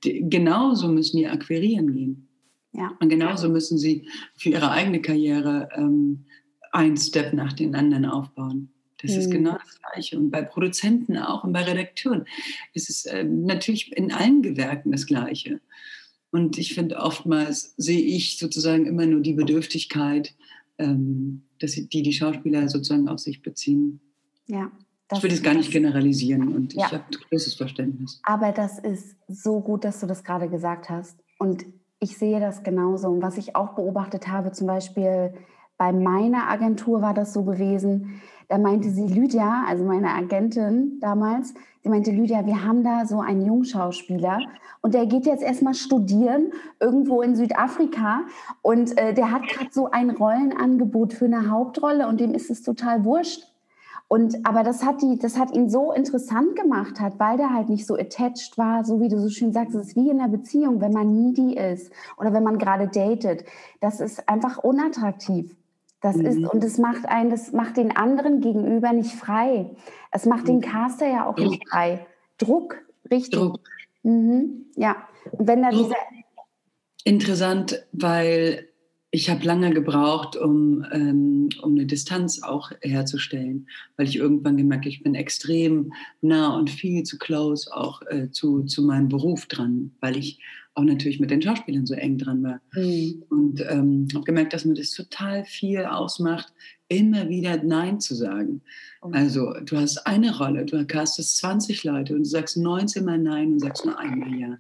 Die, 0.03 0.27
genauso 0.27 0.87
müssen 0.87 1.17
die 1.17 1.27
akquirieren 1.27 1.93
gehen. 1.93 2.27
Ja. 2.71 2.91
Und 2.99 3.09
genauso 3.09 3.49
müssen 3.49 3.77
sie 3.77 4.07
für 4.35 4.49
ihre 4.49 4.71
eigene 4.71 5.01
Karriere 5.01 5.69
ähm, 5.75 6.25
ein 6.71 6.97
Step 6.97 7.33
nach 7.33 7.53
den 7.53 7.75
anderen 7.75 8.05
aufbauen. 8.05 8.73
Das 9.03 9.11
mhm. 9.11 9.17
ist 9.19 9.31
genau 9.31 9.51
das 9.53 9.79
Gleiche. 9.79 10.17
Und 10.17 10.31
bei 10.31 10.41
Produzenten 10.41 11.17
auch 11.17 11.43
und 11.43 11.53
bei 11.53 11.61
Redakteuren 11.61 12.25
ist 12.73 12.89
es 12.89 13.05
äh, 13.05 13.23
natürlich 13.23 13.95
in 13.95 14.11
allen 14.11 14.41
Gewerken 14.41 14.91
das 14.91 15.05
Gleiche. 15.05 15.61
Und 16.31 16.57
ich 16.57 16.73
finde, 16.73 16.97
oftmals 16.97 17.75
sehe 17.77 18.01
ich 18.01 18.39
sozusagen 18.39 18.87
immer 18.87 19.05
nur 19.05 19.21
die 19.21 19.33
Bedürftigkeit, 19.33 20.33
ähm, 20.77 21.43
dass 21.59 21.71
die 21.71 21.87
die 22.03 22.13
Schauspieler 22.13 22.67
sozusagen 22.69 23.07
auf 23.07 23.19
sich 23.19 23.41
beziehen. 23.41 23.99
Ja. 24.47 24.71
Ich 25.11 25.21
würde 25.21 25.35
es 25.35 25.43
gar 25.43 25.53
nicht 25.53 25.71
generalisieren 25.71 26.55
und 26.55 26.73
ja. 26.73 26.87
ich 26.87 26.93
habe 26.93 27.03
großes 27.29 27.55
Verständnis. 27.55 28.19
Aber 28.23 28.51
das 28.51 28.79
ist 28.79 29.15
so 29.27 29.59
gut, 29.59 29.83
dass 29.83 29.99
du 29.99 30.07
das 30.07 30.23
gerade 30.23 30.49
gesagt 30.49 30.89
hast. 30.89 31.19
Und 31.37 31.65
ich 31.99 32.17
sehe 32.17 32.39
das 32.39 32.63
genauso. 32.63 33.09
Und 33.09 33.21
was 33.21 33.37
ich 33.37 33.55
auch 33.55 33.75
beobachtet 33.75 34.27
habe, 34.27 34.51
zum 34.51 34.67
Beispiel 34.67 35.33
bei 35.77 35.91
meiner 35.91 36.49
Agentur 36.49 37.01
war 37.01 37.13
das 37.13 37.33
so 37.33 37.43
gewesen, 37.43 38.21
da 38.49 38.57
meinte 38.57 38.89
sie, 38.89 39.07
Lydia, 39.07 39.63
also 39.67 39.83
meine 39.83 40.09
Agentin 40.09 40.99
damals, 40.99 41.53
sie 41.81 41.89
meinte, 41.89 42.11
Lydia, 42.11 42.45
wir 42.45 42.63
haben 42.63 42.83
da 42.83 43.05
so 43.05 43.19
einen 43.19 43.45
Jungschauspieler 43.45 44.39
und 44.81 44.93
der 44.93 45.05
geht 45.05 45.25
jetzt 45.25 45.43
erstmal 45.43 45.73
studieren 45.73 46.51
irgendwo 46.79 47.21
in 47.21 47.35
Südafrika 47.35 48.21
und 48.61 48.97
äh, 48.97 49.13
der 49.13 49.31
hat 49.31 49.47
gerade 49.47 49.69
so 49.71 49.91
ein 49.91 50.09
Rollenangebot 50.09 51.13
für 51.13 51.25
eine 51.25 51.49
Hauptrolle 51.49 52.07
und 52.07 52.19
dem 52.19 52.33
ist 52.33 52.49
es 52.49 52.61
total 52.61 53.03
wurscht. 53.05 53.47
Und, 54.09 54.45
aber 54.45 54.63
das 54.63 54.85
hat, 54.85 55.01
die, 55.01 55.17
das 55.17 55.39
hat 55.39 55.55
ihn 55.55 55.69
so 55.69 55.91
interessant 55.91 56.55
gemacht 56.55 56.99
hat, 56.99 57.19
weil 57.19 57.37
der 57.37 57.51
halt 57.51 57.69
nicht 57.69 57.87
so 57.87 57.95
attached 57.95 58.59
war, 58.59 58.85
so 58.85 59.01
wie 59.01 59.07
du 59.07 59.19
so 59.19 59.29
schön 59.29 59.53
sagst, 59.53 59.73
es 59.73 59.87
ist 59.87 59.95
wie 59.95 60.09
in 60.09 60.19
einer 60.19 60.29
Beziehung, 60.29 60.81
wenn 60.81 60.91
man 60.91 61.11
needy 61.11 61.55
ist 61.55 61.91
oder 62.17 62.31
wenn 62.31 62.43
man 62.43 62.59
gerade 62.59 62.87
datet. 62.87 63.43
Das 63.81 63.99
ist 63.99 64.29
einfach 64.29 64.59
unattraktiv. 64.59 65.55
Das 66.03 66.17
mhm. 66.17 66.25
ist, 66.25 66.37
und 66.37 66.63
es 66.65 66.77
macht 66.77 67.05
einen, 67.07 67.29
das 67.29 67.53
macht 67.53 67.77
den 67.77 67.95
anderen 67.95 68.41
gegenüber 68.41 68.91
nicht 68.91 69.11
frei. 69.11 69.69
Es 70.11 70.25
macht 70.25 70.49
den 70.49 70.57
mhm. 70.57 70.61
Caster 70.61 71.07
ja 71.07 71.25
auch 71.25 71.35
Druck. 71.35 71.49
nicht 71.49 71.69
frei. 71.69 72.05
Druck, 72.37 72.75
richtig. 73.09 73.39
Druck. 73.39 73.61
Mhm. 74.03 74.65
Ja. 74.75 75.07
Und 75.31 75.47
wenn 75.47 75.61
da 75.61 75.69
dieser. 75.69 75.95
Interessant, 77.05 77.85
weil 77.93 78.67
ich 79.11 79.29
habe 79.29 79.45
lange 79.45 79.71
gebraucht, 79.73 80.35
um, 80.35 80.85
ähm, 80.91 81.49
um 81.61 81.75
eine 81.75 81.85
Distanz 81.85 82.43
auch 82.43 82.71
herzustellen, 82.81 83.69
weil 83.95 84.07
ich 84.07 84.17
irgendwann 84.17 84.57
gemerkt 84.57 84.85
ich 84.85 85.03
bin 85.03 85.15
extrem 85.15 85.93
nah 86.21 86.57
und 86.57 86.69
viel 86.69 87.03
zu 87.03 87.17
close 87.17 87.73
auch 87.73 88.01
äh, 88.09 88.29
zu, 88.31 88.63
zu 88.63 88.81
meinem 88.81 89.07
Beruf 89.07 89.45
dran, 89.45 89.91
weil 90.01 90.17
ich 90.17 90.39
auch 90.75 90.83
natürlich 90.83 91.19
mit 91.19 91.31
den 91.31 91.41
Schauspielern 91.41 91.85
so 91.85 91.93
eng 91.93 92.17
dran 92.17 92.43
war. 92.43 92.61
Mhm. 92.73 93.23
Und 93.29 93.61
ähm, 93.69 94.07
habe 94.13 94.25
gemerkt, 94.25 94.53
dass 94.53 94.65
mir 94.65 94.73
das 94.73 94.91
total 94.91 95.45
viel 95.45 95.85
ausmacht, 95.85 96.51
immer 96.87 97.29
wieder 97.29 97.61
Nein 97.63 97.99
zu 97.99 98.15
sagen. 98.15 98.61
Okay. 99.01 99.17
Also 99.17 99.53
du 99.65 99.77
hast 99.77 100.05
eine 100.07 100.35
Rolle, 100.37 100.65
du 100.65 100.85
castest 100.85 101.37
20 101.37 101.83
Leute 101.83 102.13
und 102.13 102.21
du 102.21 102.29
sagst 102.29 102.57
19 102.57 103.05
Mal 103.05 103.19
Nein 103.19 103.53
und 103.53 103.59
sagst 103.59 103.85
nur 103.85 103.97
einmal 103.99 104.33
Ja. 104.39 104.57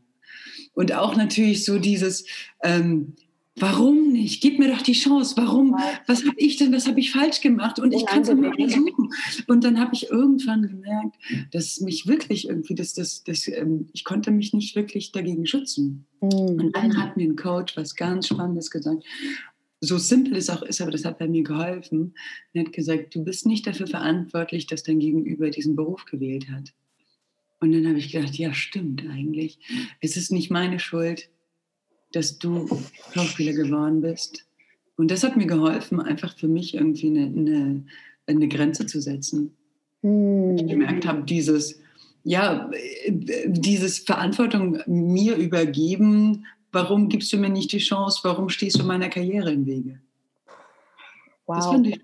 Und 0.75 0.93
auch 0.93 1.15
natürlich 1.15 1.65
so 1.65 1.77
dieses, 1.77 2.25
ähm, 2.63 3.15
Warum 3.55 4.11
nicht? 4.11 4.41
Gib 4.41 4.57
mir 4.57 4.69
doch 4.69 4.81
die 4.81 4.93
Chance. 4.93 5.35
Warum? 5.37 5.75
Was 6.07 6.25
habe 6.25 6.35
ich 6.37 6.57
denn? 6.57 6.73
Was 6.73 6.87
habe 6.87 6.99
ich 6.99 7.11
falsch 7.11 7.39
gemacht? 7.39 7.77
Und 7.77 7.93
ich 7.93 8.05
kann 8.05 8.23
es 8.23 8.33
mal 8.33 8.51
versuchen. 8.51 9.09
Und 9.47 9.63
dann 9.63 9.79
habe 9.79 9.93
ich 9.93 10.09
irgendwann 10.09 10.63
gemerkt, 10.63 11.17
dass 11.51 11.79
mich 11.79 12.07
wirklich 12.07 12.47
irgendwie, 12.47 12.73
dass 12.73 12.93
das, 12.93 13.23
das, 13.23 13.47
ähm, 13.47 13.89
ich 13.93 14.05
konnte 14.05 14.31
mich 14.31 14.53
nicht 14.53 14.75
wirklich 14.75 15.11
dagegen 15.11 15.45
schützen. 15.45 16.07
Mhm. 16.21 16.29
Und 16.31 16.75
dann 16.75 16.97
hat 16.97 17.15
mir 17.15 17.29
ein 17.29 17.35
Coach 17.35 17.77
was 17.77 17.95
ganz 17.95 18.27
Spannendes 18.27 18.71
gesagt. 18.71 19.03
So 19.81 19.97
simpel 19.99 20.37
es 20.37 20.49
auch 20.49 20.63
ist, 20.63 20.81
aber 20.81 20.91
das 20.91 21.05
hat 21.05 21.19
bei 21.19 21.27
mir 21.27 21.43
geholfen. 21.43 22.15
Er 22.53 22.63
hat 22.63 22.73
gesagt, 22.73 23.13
du 23.13 23.23
bist 23.23 23.45
nicht 23.45 23.67
dafür 23.67 23.85
verantwortlich, 23.85 24.65
dass 24.65 24.81
dein 24.81 24.99
Gegenüber 24.99 25.51
diesen 25.51 25.75
Beruf 25.75 26.05
gewählt 26.05 26.49
hat. 26.49 26.73
Und 27.59 27.71
dann 27.71 27.87
habe 27.87 27.99
ich 27.99 28.11
gedacht, 28.11 28.35
ja, 28.35 28.53
stimmt 28.53 29.05
eigentlich. 29.07 29.59
Es 30.01 30.17
ist 30.17 30.31
nicht 30.31 30.49
meine 30.49 30.79
Schuld 30.79 31.29
dass 32.13 32.39
du 32.39 32.67
Schauspieler 33.13 33.53
geworden 33.53 34.01
bist. 34.01 34.45
Und 34.95 35.11
das 35.11 35.23
hat 35.23 35.35
mir 35.35 35.47
geholfen, 35.47 35.99
einfach 35.99 36.37
für 36.37 36.47
mich 36.47 36.75
irgendwie 36.75 37.07
eine, 37.07 37.25
eine, 37.25 37.83
eine 38.27 38.47
Grenze 38.47 38.85
zu 38.85 39.01
setzen. 39.01 39.55
Mhm. 40.01 40.57
Ich 40.57 40.67
gemerkt 40.67 41.05
habe, 41.05 41.23
dieses, 41.23 41.79
ja, 42.23 42.69
dieses 43.07 43.99
Verantwortung 43.99 44.79
mir 44.85 45.35
übergeben, 45.35 46.45
warum 46.71 47.09
gibst 47.09 47.33
du 47.33 47.37
mir 47.37 47.49
nicht 47.49 47.71
die 47.71 47.79
Chance, 47.79 48.19
warum 48.23 48.49
stehst 48.49 48.79
du 48.79 48.83
meiner 48.83 49.09
Karriere 49.09 49.51
im 49.51 49.65
Wege? 49.65 49.99
Wow. 51.45 51.57
Das, 51.57 51.65
fand 51.65 51.87
ich, 51.87 52.01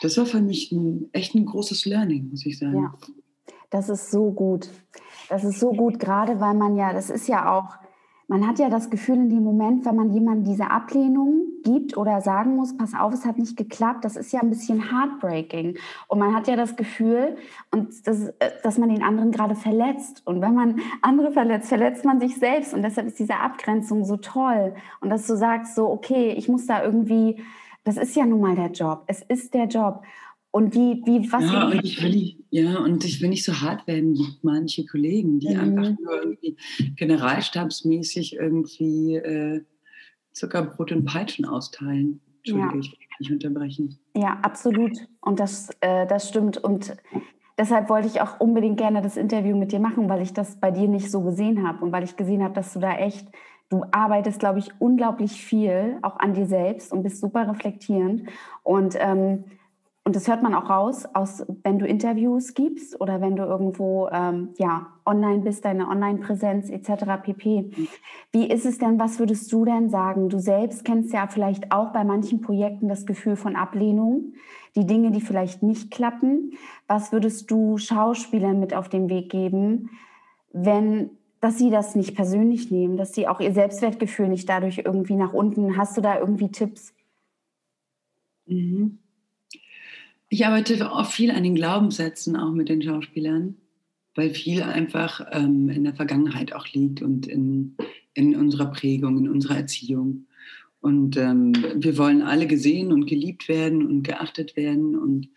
das 0.00 0.16
war 0.16 0.26
für 0.26 0.40
mich 0.40 0.72
ein, 0.72 1.08
echt 1.12 1.34
ein 1.34 1.44
großes 1.44 1.84
Learning, 1.84 2.30
muss 2.30 2.46
ich 2.46 2.58
sagen. 2.58 2.82
Ja, 2.82 2.94
das 3.70 3.88
ist 3.88 4.10
so 4.10 4.30
gut. 4.30 4.68
Das 5.28 5.44
ist 5.44 5.60
so 5.60 5.72
gut, 5.72 5.98
gerade 5.98 6.40
weil 6.40 6.54
man 6.54 6.76
ja, 6.76 6.92
das 6.92 7.10
ist 7.10 7.28
ja 7.28 7.52
auch, 7.52 7.76
man 8.28 8.46
hat 8.46 8.58
ja 8.58 8.68
das 8.68 8.90
Gefühl 8.90 9.16
in 9.16 9.30
dem 9.30 9.42
Moment, 9.42 9.86
wenn 9.86 9.96
man 9.96 10.12
jemandem 10.12 10.44
diese 10.44 10.70
Ablehnung 10.70 11.46
gibt 11.64 11.96
oder 11.96 12.20
sagen 12.20 12.56
muss, 12.56 12.76
pass 12.76 12.94
auf, 12.94 13.14
es 13.14 13.24
hat 13.24 13.38
nicht 13.38 13.56
geklappt, 13.56 14.04
das 14.04 14.16
ist 14.16 14.32
ja 14.32 14.40
ein 14.40 14.50
bisschen 14.50 14.92
heartbreaking. 14.92 15.78
Und 16.08 16.18
man 16.18 16.34
hat 16.34 16.46
ja 16.46 16.54
das 16.54 16.76
Gefühl, 16.76 17.36
und 17.70 18.06
das, 18.06 18.28
äh, 18.38 18.50
dass 18.62 18.76
man 18.76 18.90
den 18.90 19.02
anderen 19.02 19.32
gerade 19.32 19.54
verletzt. 19.54 20.22
Und 20.26 20.42
wenn 20.42 20.54
man 20.54 20.80
andere 21.00 21.32
verletzt, 21.32 21.70
verletzt 21.70 22.04
man 22.04 22.20
sich 22.20 22.36
selbst. 22.36 22.74
Und 22.74 22.82
deshalb 22.82 23.06
ist 23.06 23.18
diese 23.18 23.36
Abgrenzung 23.36 24.04
so 24.04 24.18
toll. 24.18 24.74
Und 25.00 25.08
dass 25.08 25.26
du 25.26 25.34
sagst, 25.34 25.74
so, 25.74 25.88
okay, 25.88 26.34
ich 26.36 26.50
muss 26.50 26.66
da 26.66 26.84
irgendwie, 26.84 27.42
das 27.84 27.96
ist 27.96 28.14
ja 28.14 28.26
nun 28.26 28.42
mal 28.42 28.54
der 28.54 28.72
Job. 28.72 29.04
Es 29.06 29.22
ist 29.22 29.54
der 29.54 29.64
Job. 29.64 30.02
Und 30.50 30.74
wie, 30.74 31.02
wie, 31.04 31.30
was? 31.30 31.44
Ja, 31.44 31.68
und 31.68 31.84
ich 31.84 32.02
will 32.02 32.10
nicht, 32.10 32.38
ja, 32.50 32.78
und 32.78 33.04
ich 33.04 33.20
will 33.20 33.28
nicht 33.28 33.44
so 33.44 33.60
hart 33.60 33.86
werden 33.86 34.14
wie 34.14 34.38
manche 34.42 34.86
Kollegen, 34.86 35.40
die 35.40 35.54
mhm. 35.54 35.60
einfach 35.60 35.98
nur 36.00 36.22
irgendwie 36.22 36.56
generalstabsmäßig 36.96 38.36
irgendwie 38.36 39.16
äh, 39.16 39.62
Zuckerbrot 40.32 40.92
und 40.92 41.04
Peitschen 41.04 41.44
austeilen. 41.44 42.20
Entschuldige, 42.38 42.74
ja. 42.74 42.80
ich 42.80 42.92
will 42.92 42.98
nicht 43.20 43.32
unterbrechen. 43.32 43.98
Ja, 44.16 44.38
absolut. 44.42 44.96
Und 45.20 45.38
das, 45.38 45.68
äh, 45.80 46.06
das 46.06 46.28
stimmt. 46.28 46.56
Und 46.56 46.96
deshalb 47.58 47.90
wollte 47.90 48.08
ich 48.08 48.20
auch 48.20 48.40
unbedingt 48.40 48.78
gerne 48.78 49.02
das 49.02 49.16
Interview 49.16 49.56
mit 49.56 49.72
dir 49.72 49.80
machen, 49.80 50.08
weil 50.08 50.22
ich 50.22 50.32
das 50.32 50.58
bei 50.58 50.70
dir 50.70 50.88
nicht 50.88 51.10
so 51.10 51.20
gesehen 51.22 51.66
habe 51.66 51.84
und 51.84 51.92
weil 51.92 52.04
ich 52.04 52.16
gesehen 52.16 52.42
habe, 52.42 52.54
dass 52.54 52.72
du 52.72 52.80
da 52.80 52.96
echt, 52.96 53.28
du 53.68 53.84
arbeitest, 53.90 54.38
glaube 54.38 54.60
ich, 54.60 54.70
unglaublich 54.78 55.32
viel, 55.32 55.98
auch 56.02 56.18
an 56.18 56.32
dir 56.32 56.46
selbst 56.46 56.92
und 56.92 57.02
bist 57.02 57.20
super 57.20 57.48
reflektierend. 57.48 58.28
Und 58.62 58.94
ähm, 58.98 59.44
und 60.08 60.16
das 60.16 60.26
hört 60.26 60.42
man 60.42 60.54
auch 60.54 60.70
raus, 60.70 61.04
aus, 61.12 61.44
wenn 61.64 61.78
du 61.78 61.86
Interviews 61.86 62.54
gibst 62.54 62.98
oder 62.98 63.20
wenn 63.20 63.36
du 63.36 63.42
irgendwo 63.42 64.08
ähm, 64.10 64.54
ja, 64.56 64.86
online 65.04 65.40
bist, 65.40 65.66
deine 65.66 65.86
Online-Präsenz 65.86 66.70
etc. 66.70 67.20
pp. 67.22 67.70
Wie 68.32 68.50
ist 68.50 68.64
es 68.64 68.78
denn, 68.78 68.98
was 68.98 69.18
würdest 69.18 69.52
du 69.52 69.66
denn 69.66 69.90
sagen? 69.90 70.30
Du 70.30 70.38
selbst 70.38 70.86
kennst 70.86 71.12
ja 71.12 71.26
vielleicht 71.26 71.72
auch 71.72 71.92
bei 71.92 72.04
manchen 72.04 72.40
Projekten 72.40 72.88
das 72.88 73.04
Gefühl 73.04 73.36
von 73.36 73.54
Ablehnung, 73.54 74.32
die 74.76 74.86
Dinge, 74.86 75.10
die 75.10 75.20
vielleicht 75.20 75.62
nicht 75.62 75.90
klappen. 75.90 76.52
Was 76.86 77.12
würdest 77.12 77.50
du 77.50 77.76
Schauspielern 77.76 78.58
mit 78.58 78.72
auf 78.72 78.88
den 78.88 79.10
Weg 79.10 79.28
geben, 79.30 79.90
wenn 80.54 81.10
dass 81.40 81.58
sie 81.58 81.68
das 81.68 81.94
nicht 81.94 82.16
persönlich 82.16 82.70
nehmen, 82.70 82.96
dass 82.96 83.14
sie 83.14 83.28
auch 83.28 83.40
ihr 83.40 83.52
Selbstwertgefühl 83.52 84.28
nicht 84.28 84.48
dadurch 84.48 84.78
irgendwie 84.86 85.16
nach 85.16 85.34
unten. 85.34 85.76
Hast 85.76 85.98
du 85.98 86.00
da 86.00 86.18
irgendwie 86.18 86.50
Tipps? 86.50 86.94
Mhm. 88.46 89.00
Ich 90.30 90.44
arbeite 90.44 90.92
auch 90.92 91.10
viel 91.10 91.30
an 91.30 91.42
den 91.42 91.54
Glaubenssätzen, 91.54 92.36
auch 92.36 92.52
mit 92.52 92.68
den 92.68 92.82
Schauspielern, 92.82 93.56
weil 94.14 94.30
viel 94.30 94.62
einfach 94.62 95.26
ähm, 95.32 95.70
in 95.70 95.84
der 95.84 95.94
Vergangenheit 95.94 96.52
auch 96.52 96.66
liegt 96.68 97.00
und 97.00 97.26
in, 97.26 97.76
in 98.14 98.36
unserer 98.36 98.66
Prägung, 98.66 99.16
in 99.18 99.28
unserer 99.28 99.56
Erziehung. 99.56 100.26
Und 100.80 101.16
ähm, 101.16 101.54
wir 101.76 101.96
wollen 101.96 102.22
alle 102.22 102.46
gesehen 102.46 102.92
und 102.92 103.06
geliebt 103.06 103.48
werden 103.48 103.86
und 103.86 104.02
geachtet 104.02 104.54
werden. 104.54 104.96
Und 104.96 105.28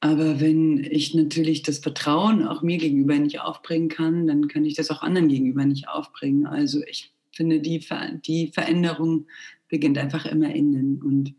aber 0.00 0.40
wenn 0.40 0.84
ich 0.84 1.14
natürlich 1.14 1.62
das 1.62 1.78
Vertrauen 1.78 2.46
auch 2.46 2.62
mir 2.62 2.78
gegenüber 2.78 3.18
nicht 3.18 3.40
aufbringen 3.40 3.88
kann, 3.88 4.26
dann 4.26 4.46
kann 4.46 4.64
ich 4.64 4.74
das 4.74 4.90
auch 4.90 5.02
anderen 5.02 5.28
gegenüber 5.28 5.64
nicht 5.64 5.88
aufbringen. 5.88 6.46
Also 6.46 6.82
ich 6.86 7.12
finde, 7.32 7.60
die, 7.60 7.80
Ver 7.80 8.12
die 8.24 8.48
Veränderung 8.48 9.26
beginnt 9.68 9.98
einfach 9.98 10.24
immer 10.24 10.54
innen. 10.54 11.02
Und 11.02 11.34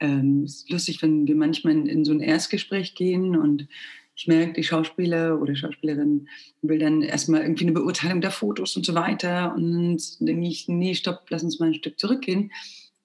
ähm, 0.00 0.44
es 0.44 0.56
ist 0.56 0.70
lustig, 0.70 1.02
wenn 1.02 1.26
wir 1.26 1.36
manchmal 1.36 1.88
in, 1.88 2.04
so 2.04 2.12
ein 2.12 2.20
Erstgespräch 2.20 2.94
gehen 2.94 3.36
und 3.36 3.68
ich 4.16 4.26
merke, 4.26 4.52
die 4.52 4.64
Schauspieler 4.64 5.40
oder 5.40 5.54
Schauspielerin 5.54 6.28
will 6.60 6.78
dann 6.78 7.00
erstmal 7.00 7.40
irgendwie 7.40 7.64
eine 7.64 7.72
Beurteilung 7.72 8.20
der 8.20 8.30
Fotos 8.30 8.76
und 8.76 8.84
so 8.84 8.94
weiter. 8.94 9.54
Und 9.54 9.96
dann 10.18 10.26
denke 10.26 10.46
ich, 10.46 10.68
nee, 10.68 10.94
stopp, 10.94 11.24
lass 11.30 11.42
uns 11.42 11.58
mal 11.58 11.68
ein 11.68 11.74
Stück 11.74 11.98
zurückgehen. 11.98 12.52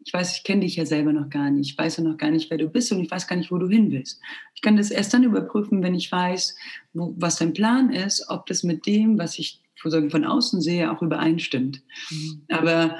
Ich 0.03 0.13
weiß, 0.13 0.37
ich 0.37 0.43
kenne 0.43 0.61
dich 0.61 0.75
ja 0.75 0.85
selber 0.85 1.13
noch 1.13 1.29
gar 1.29 1.49
nicht. 1.51 1.71
Ich 1.71 1.77
weiß 1.77 1.97
ja 1.97 2.03
noch 2.03 2.17
gar 2.17 2.31
nicht, 2.31 2.49
wer 2.49 2.57
du 2.57 2.67
bist 2.67 2.91
und 2.91 3.01
ich 3.01 3.09
weiß 3.09 3.27
gar 3.27 3.37
nicht, 3.37 3.49
wo 3.49 3.57
du 3.57 3.69
hin 3.69 3.91
willst. 3.91 4.19
Ich 4.55 4.61
kann 4.61 4.75
das 4.75 4.91
erst 4.91 5.13
dann 5.13 5.23
überprüfen, 5.23 5.81
wenn 5.83 5.95
ich 5.95 6.11
weiß, 6.11 6.57
wo, 6.93 7.13
was 7.17 7.37
dein 7.37 7.53
Plan 7.53 7.93
ist, 7.93 8.25
ob 8.27 8.45
das 8.47 8.63
mit 8.63 8.85
dem, 8.85 9.17
was 9.17 9.39
ich 9.39 9.61
von 9.77 10.25
außen 10.25 10.61
sehe, 10.61 10.91
auch 10.91 11.01
übereinstimmt. 11.01 11.81
Mhm. 12.09 12.41
Aber 12.49 12.97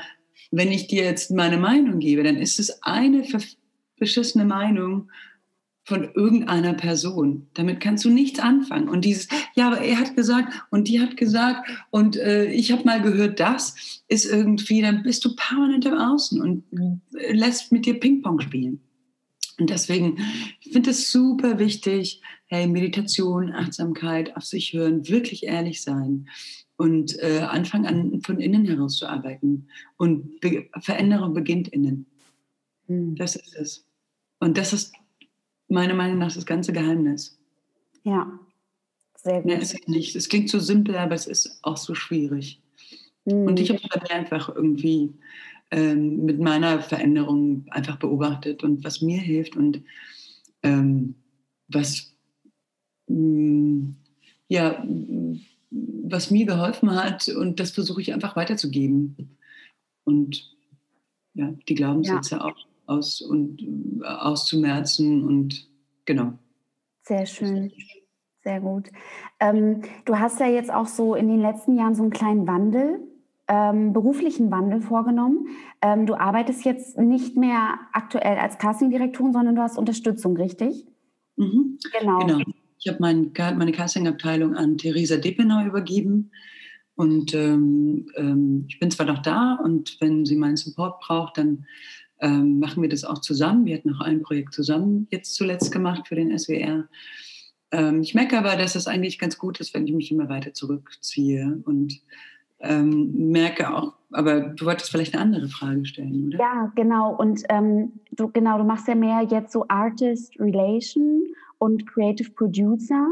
wenn 0.51 0.71
ich 0.71 0.87
dir 0.87 1.03
jetzt 1.03 1.31
meine 1.31 1.57
Meinung 1.57 1.99
gebe, 1.99 2.23
dann 2.23 2.37
ist 2.37 2.59
es 2.59 2.81
eine 2.81 3.25
beschissene 3.97 4.45
Meinung 4.45 5.09
von 5.85 6.09
irgendeiner 6.15 6.73
Person. 6.73 7.47
Damit 7.53 7.79
kannst 7.79 8.03
du 8.05 8.09
nichts 8.09 8.39
anfangen. 8.39 8.89
Und 8.89 9.05
dieses, 9.05 9.27
ja, 9.55 9.67
aber 9.67 9.81
er 9.81 9.99
hat 9.99 10.15
gesagt 10.15 10.51
und 10.71 10.87
die 10.87 10.99
hat 10.99 11.15
gesagt 11.15 11.69
und 11.91 12.17
äh, 12.17 12.45
ich 12.51 12.71
habe 12.71 12.83
mal 12.83 13.01
gehört, 13.01 13.39
das 13.39 14.03
ist 14.07 14.25
irgendwie, 14.25 14.81
dann 14.81 15.03
bist 15.03 15.23
du 15.23 15.35
permanent 15.35 15.85
im 15.85 15.93
Außen 15.93 16.41
und 16.41 16.63
lässt 17.11 17.71
mit 17.71 17.85
dir 17.85 17.99
Ping-Pong 17.99 18.41
spielen. 18.41 18.81
Und 19.59 19.69
deswegen, 19.69 20.17
ich 20.59 20.73
finde 20.73 20.89
es 20.89 21.11
super 21.11 21.59
wichtig, 21.59 22.21
hey, 22.47 22.67
Meditation, 22.67 23.53
Achtsamkeit, 23.53 24.35
auf 24.35 24.43
sich 24.43 24.73
hören, 24.73 25.07
wirklich 25.07 25.43
ehrlich 25.43 25.81
sein 25.81 26.27
und 26.77 27.17
äh, 27.19 27.39
anfangen 27.39 27.85
an, 27.85 28.21
von 28.21 28.39
innen 28.39 28.65
heraus 28.65 28.97
zu 28.97 29.07
arbeiten. 29.07 29.67
Und 29.97 30.41
Be 30.41 30.67
Veränderung 30.79 31.33
beginnt 31.33 31.69
innen. 31.69 32.07
Hm. 32.87 33.15
Das 33.15 33.35
ist 33.35 33.55
es. 33.55 33.84
Und 34.45 34.59
das 34.59 34.73
ist 34.73 34.93
meiner 35.69 35.95
Meinung 35.95 36.19
nach 36.19 36.31
das 36.31 36.45
ganze 36.45 36.71
Geheimnis. 36.71 37.35
Ja, 38.03 38.39
sehr 39.15 39.41
gut. 39.41 39.51
Ja, 39.51 39.57
ist 39.57 39.89
nicht. 39.89 40.15
Es 40.15 40.29
klingt 40.29 40.51
so 40.51 40.59
simpel, 40.59 40.95
aber 40.97 41.15
es 41.15 41.25
ist 41.25 41.57
auch 41.63 41.77
so 41.77 41.95
schwierig. 41.95 42.61
Hm. 43.27 43.47
Und 43.47 43.59
ich 43.59 43.69
habe 43.71 43.79
es 43.81 43.89
bei 43.89 43.99
mir 44.01 44.11
einfach 44.11 44.49
irgendwie 44.49 45.15
ähm, 45.71 46.25
mit 46.25 46.39
meiner 46.39 46.79
Veränderung 46.79 47.65
einfach 47.71 47.95
beobachtet 47.95 48.63
und 48.63 48.83
was 48.83 49.01
mir 49.01 49.19
hilft 49.19 49.55
und 49.55 49.81
ähm, 50.61 51.15
was, 51.67 52.13
mh, 53.07 53.15
hm, 53.17 53.95
ja, 54.47 54.85
was 55.71 56.29
mir 56.29 56.45
geholfen 56.45 56.91
hat 56.91 57.29
und 57.29 57.59
das 57.59 57.71
versuche 57.71 58.01
ich 58.01 58.13
einfach 58.13 58.35
weiterzugeben. 58.35 59.39
Und 60.03 60.55
ja, 61.33 61.51
die 61.67 61.73
Glaubenssätze 61.73 62.35
ja. 62.35 62.41
auch 62.41 62.67
aus 62.87 63.21
und 63.21 63.61
äh, 64.01 64.05
auszumerzen 64.05 65.23
und 65.23 65.67
genau. 66.05 66.33
Sehr 67.03 67.25
schön. 67.25 67.71
Sehr 68.43 68.59
gut. 68.61 68.89
Ähm, 69.39 69.81
du 70.05 70.19
hast 70.19 70.39
ja 70.39 70.47
jetzt 70.47 70.71
auch 70.71 70.87
so 70.87 71.15
in 71.15 71.27
den 71.27 71.41
letzten 71.41 71.75
Jahren 71.75 71.95
so 71.95 72.03
einen 72.03 72.11
kleinen 72.11 72.47
Wandel, 72.47 72.99
ähm, 73.47 73.93
beruflichen 73.93 74.51
Wandel 74.51 74.81
vorgenommen. 74.81 75.47
Ähm, 75.81 76.05
du 76.05 76.15
arbeitest 76.15 76.63
jetzt 76.63 76.97
nicht 76.97 77.37
mehr 77.37 77.79
aktuell 77.91 78.37
als 78.37 78.57
Castingdirektorin, 78.57 79.33
sondern 79.33 79.55
du 79.55 79.61
hast 79.61 79.77
Unterstützung, 79.77 80.37
richtig? 80.37 80.85
Mhm. 81.37 81.79
Genau. 81.99 82.19
genau. 82.19 82.39
Ich 82.77 82.87
habe 82.87 82.97
mein, 82.99 83.31
meine 83.57 83.71
Castingabteilung 83.71 84.55
an 84.55 84.77
Theresa 84.77 85.17
Deppenau 85.17 85.65
übergeben. 85.65 86.31
Und 86.95 87.33
ähm, 87.33 88.07
ähm, 88.15 88.65
ich 88.67 88.79
bin 88.79 88.89
zwar 88.89 89.05
noch 89.05 89.21
da 89.21 89.59
und 89.61 89.97
wenn 89.99 90.25
sie 90.25 90.37
meinen 90.37 90.55
Support 90.55 91.01
braucht, 91.01 91.37
dann 91.37 91.65
ähm, 92.19 92.59
machen 92.59 92.81
wir 92.81 92.89
das 92.89 93.03
auch 93.03 93.19
zusammen. 93.19 93.65
Wir 93.65 93.77
hatten 93.77 93.93
auch 93.93 94.01
ein 94.01 94.21
Projekt 94.21 94.53
zusammen 94.53 95.07
jetzt 95.11 95.35
zuletzt 95.35 95.71
gemacht 95.71 96.07
für 96.07 96.15
den 96.15 96.37
SWR. 96.37 96.87
Ähm, 97.71 98.01
ich 98.01 98.15
merke 98.15 98.37
aber, 98.37 98.55
dass 98.55 98.75
es 98.75 98.87
eigentlich 98.87 99.19
ganz 99.19 99.37
gut 99.37 99.59
ist, 99.59 99.73
wenn 99.73 99.87
ich 99.87 99.93
mich 99.93 100.11
immer 100.11 100.29
weiter 100.29 100.53
zurückziehe 100.53 101.61
und 101.65 102.01
ähm, 102.59 103.31
merke 103.31 103.73
auch, 103.73 103.93
aber 104.11 104.39
du 104.41 104.65
wolltest 104.65 104.89
vielleicht 104.89 105.13
eine 105.13 105.23
andere 105.23 105.47
Frage 105.49 105.85
stellen, 105.85 106.27
oder? 106.27 106.39
Ja, 106.39 106.71
genau. 106.75 107.15
Und 107.15 107.43
ähm, 107.49 107.91
du, 108.11 108.29
genau, 108.29 108.57
du 108.57 108.63
machst 108.63 108.87
ja 108.87 108.95
mehr 108.95 109.27
jetzt 109.29 109.51
so 109.51 109.65
Artist 109.67 110.39
Relation 110.39 111.23
und 111.59 111.85
Creative 111.87 112.31
Producer. 112.31 113.07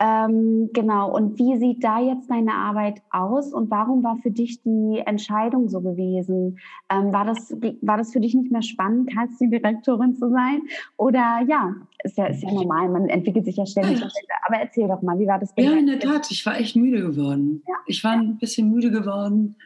Ähm, 0.00 0.70
genau, 0.72 1.12
und 1.12 1.38
wie 1.38 1.56
sieht 1.58 1.82
da 1.82 1.98
jetzt 2.00 2.30
deine 2.30 2.52
Arbeit 2.52 3.02
aus 3.10 3.52
und 3.52 3.68
warum 3.68 4.04
war 4.04 4.16
für 4.18 4.30
dich 4.30 4.62
die 4.62 5.02
Entscheidung 5.04 5.68
so 5.68 5.80
gewesen? 5.80 6.58
Ähm, 6.88 7.12
war, 7.12 7.24
das, 7.24 7.50
war 7.80 7.96
das 7.96 8.12
für 8.12 8.20
dich 8.20 8.34
nicht 8.34 8.52
mehr 8.52 8.62
spannend, 8.62 9.12
Casting-Direktorin 9.12 10.14
zu 10.14 10.30
sein? 10.30 10.60
Oder 10.96 11.40
ja, 11.48 11.74
ist 12.04 12.16
ja, 12.16 12.26
ist 12.26 12.44
ja 12.44 12.52
normal, 12.52 12.88
man 12.90 13.08
entwickelt 13.08 13.44
sich 13.44 13.56
ja 13.56 13.66
ständig. 13.66 13.98
Ja. 13.98 14.08
Aber 14.46 14.58
erzähl 14.58 14.86
doch 14.86 15.02
mal, 15.02 15.18
wie 15.18 15.26
war 15.26 15.40
das? 15.40 15.52
Ja, 15.56 15.72
in 15.72 15.86
der 15.86 15.98
Tat, 15.98 16.30
ich 16.30 16.46
war 16.46 16.60
echt 16.60 16.76
müde 16.76 17.00
geworden. 17.00 17.64
Ja. 17.66 17.74
Ich 17.86 18.04
war 18.04 18.12
ein 18.12 18.38
bisschen 18.38 18.70
müde 18.70 18.92
geworden, 18.92 19.56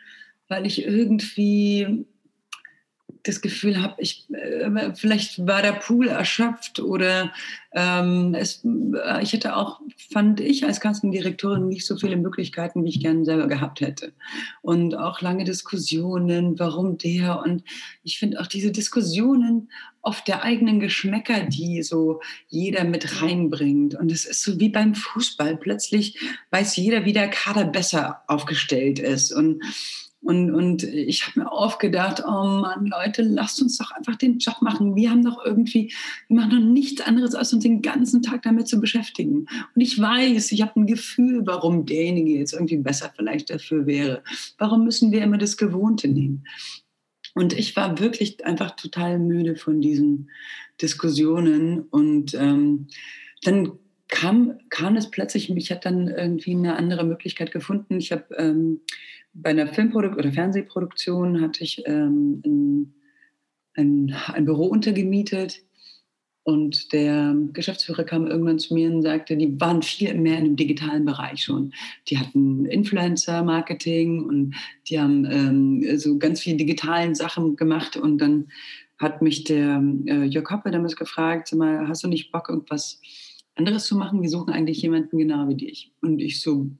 weil 0.48 0.64
ich 0.64 0.86
irgendwie 0.86 2.06
das 3.24 3.40
Gefühl 3.40 3.80
habe, 3.80 3.94
ich, 3.98 4.26
äh, 4.32 4.94
vielleicht 4.94 5.46
war 5.46 5.62
der 5.62 5.72
Pool 5.72 6.08
erschöpft 6.08 6.80
oder 6.80 7.32
ähm, 7.72 8.34
es, 8.34 8.64
äh, 8.64 9.22
ich 9.22 9.32
hätte 9.32 9.56
auch, 9.56 9.80
fand 10.10 10.40
ich 10.40 10.64
als 10.64 10.80
Castingdirektorin 10.80 11.68
nicht 11.68 11.86
so 11.86 11.96
viele 11.96 12.16
Möglichkeiten, 12.16 12.84
wie 12.84 12.88
ich 12.88 13.00
gerne 13.00 13.24
selber 13.24 13.46
gehabt 13.46 13.80
hätte. 13.80 14.12
Und 14.60 14.96
auch 14.96 15.20
lange 15.20 15.44
Diskussionen, 15.44 16.58
warum 16.58 16.98
der. 16.98 17.40
Und 17.40 17.62
ich 18.02 18.18
finde 18.18 18.40
auch 18.40 18.48
diese 18.48 18.72
Diskussionen 18.72 19.70
oft 20.00 20.26
der 20.26 20.42
eigenen 20.42 20.80
Geschmäcker, 20.80 21.44
die 21.44 21.82
so 21.84 22.20
jeder 22.48 22.82
mit 22.82 23.22
reinbringt. 23.22 23.94
Und 23.94 24.10
es 24.10 24.24
ist 24.24 24.42
so 24.42 24.58
wie 24.58 24.68
beim 24.68 24.96
Fußball. 24.96 25.56
Plötzlich 25.56 26.18
weiß 26.50 26.76
jeder, 26.76 27.04
wie 27.04 27.12
der 27.12 27.28
Kader 27.28 27.64
besser 27.64 28.22
aufgestellt 28.26 28.98
ist. 28.98 29.32
Und 29.32 29.62
und, 30.22 30.52
und 30.52 30.84
ich 30.84 31.26
habe 31.26 31.40
mir 31.40 31.50
oft 31.50 31.80
gedacht, 31.80 32.22
oh 32.24 32.44
Mann, 32.44 32.86
Leute, 32.86 33.22
lasst 33.22 33.60
uns 33.60 33.76
doch 33.78 33.90
einfach 33.90 34.14
den 34.14 34.38
Job 34.38 34.62
machen. 34.62 34.94
Wir 34.94 35.10
haben 35.10 35.24
doch 35.24 35.44
irgendwie, 35.44 35.92
wir 36.28 36.36
machen 36.36 36.50
doch 36.50 36.60
nichts 36.60 37.00
anderes, 37.00 37.34
als 37.34 37.52
uns 37.52 37.64
den 37.64 37.82
ganzen 37.82 38.22
Tag 38.22 38.42
damit 38.42 38.68
zu 38.68 38.80
beschäftigen. 38.80 39.46
Und 39.74 39.80
ich 39.80 39.98
weiß, 40.00 40.52
ich 40.52 40.62
habe 40.62 40.78
ein 40.78 40.86
Gefühl, 40.86 41.42
warum 41.44 41.86
derjenige 41.86 42.38
jetzt 42.38 42.52
irgendwie 42.52 42.76
besser 42.76 43.12
vielleicht 43.16 43.50
dafür 43.50 43.86
wäre. 43.86 44.22
Warum 44.58 44.84
müssen 44.84 45.10
wir 45.10 45.22
immer 45.22 45.38
das 45.38 45.56
Gewohnte 45.56 46.06
nehmen? 46.06 46.44
Und 47.34 47.52
ich 47.52 47.74
war 47.74 47.98
wirklich 47.98 48.44
einfach 48.44 48.76
total 48.76 49.18
müde 49.18 49.56
von 49.56 49.80
diesen 49.80 50.30
Diskussionen. 50.80 51.80
Und 51.80 52.34
ähm, 52.34 52.86
dann 53.42 53.72
kam, 54.06 54.58
kam 54.68 54.94
es 54.96 55.10
plötzlich, 55.10 55.50
ich 55.50 55.70
habe 55.72 55.80
dann 55.82 56.06
irgendwie 56.06 56.54
eine 56.54 56.76
andere 56.76 57.04
Möglichkeit 57.04 57.50
gefunden. 57.50 57.96
Ich 57.98 58.12
habe 58.12 58.34
ähm, 58.36 58.82
bei 59.34 59.50
einer 59.50 59.66
Filmproduktion 59.66 60.18
oder 60.18 60.32
Fernsehproduktion 60.32 61.40
hatte 61.40 61.64
ich 61.64 61.82
ähm, 61.86 62.42
ein, 62.44 62.94
ein, 63.74 64.14
ein, 64.32 64.44
Büro 64.44 64.66
untergemietet 64.66 65.62
und 66.44 66.92
der 66.92 67.34
Geschäftsführer 67.52 68.04
kam 68.04 68.26
irgendwann 68.26 68.58
zu 68.58 68.74
mir 68.74 68.92
und 68.92 69.02
sagte, 69.02 69.36
die 69.36 69.60
waren 69.60 69.82
viel 69.82 70.14
mehr 70.14 70.38
in 70.38 70.44
dem 70.44 70.56
digitalen 70.56 71.04
Bereich 71.04 71.44
schon. 71.44 71.72
Die 72.08 72.18
hatten 72.18 72.66
Influencer-Marketing 72.66 74.24
und 74.24 74.54
die 74.88 75.00
haben 75.00 75.24
ähm, 75.30 75.98
so 75.98 76.18
ganz 76.18 76.40
viele 76.40 76.56
digitalen 76.56 77.14
Sachen 77.14 77.56
gemacht 77.56 77.96
und 77.96 78.18
dann 78.18 78.48
hat 78.98 79.22
mich 79.22 79.44
der 79.44 79.82
äh, 80.06 80.24
Jörg 80.24 80.50
Hoppe 80.50 80.70
damals 80.70 80.96
gefragt, 80.96 81.48
sag 81.48 81.58
mal, 81.58 81.88
hast 81.88 82.04
du 82.04 82.08
nicht 82.08 82.32
Bock, 82.32 82.48
irgendwas 82.48 83.00
anderes 83.54 83.84
zu 83.84 83.96
machen? 83.96 84.22
Wir 84.22 84.28
suchen 84.28 84.52
eigentlich 84.52 84.82
jemanden 84.82 85.18
genau 85.18 85.48
wie 85.48 85.56
dich. 85.56 85.92
Und 86.00 86.20
ich 86.20 86.40
so, 86.40 86.70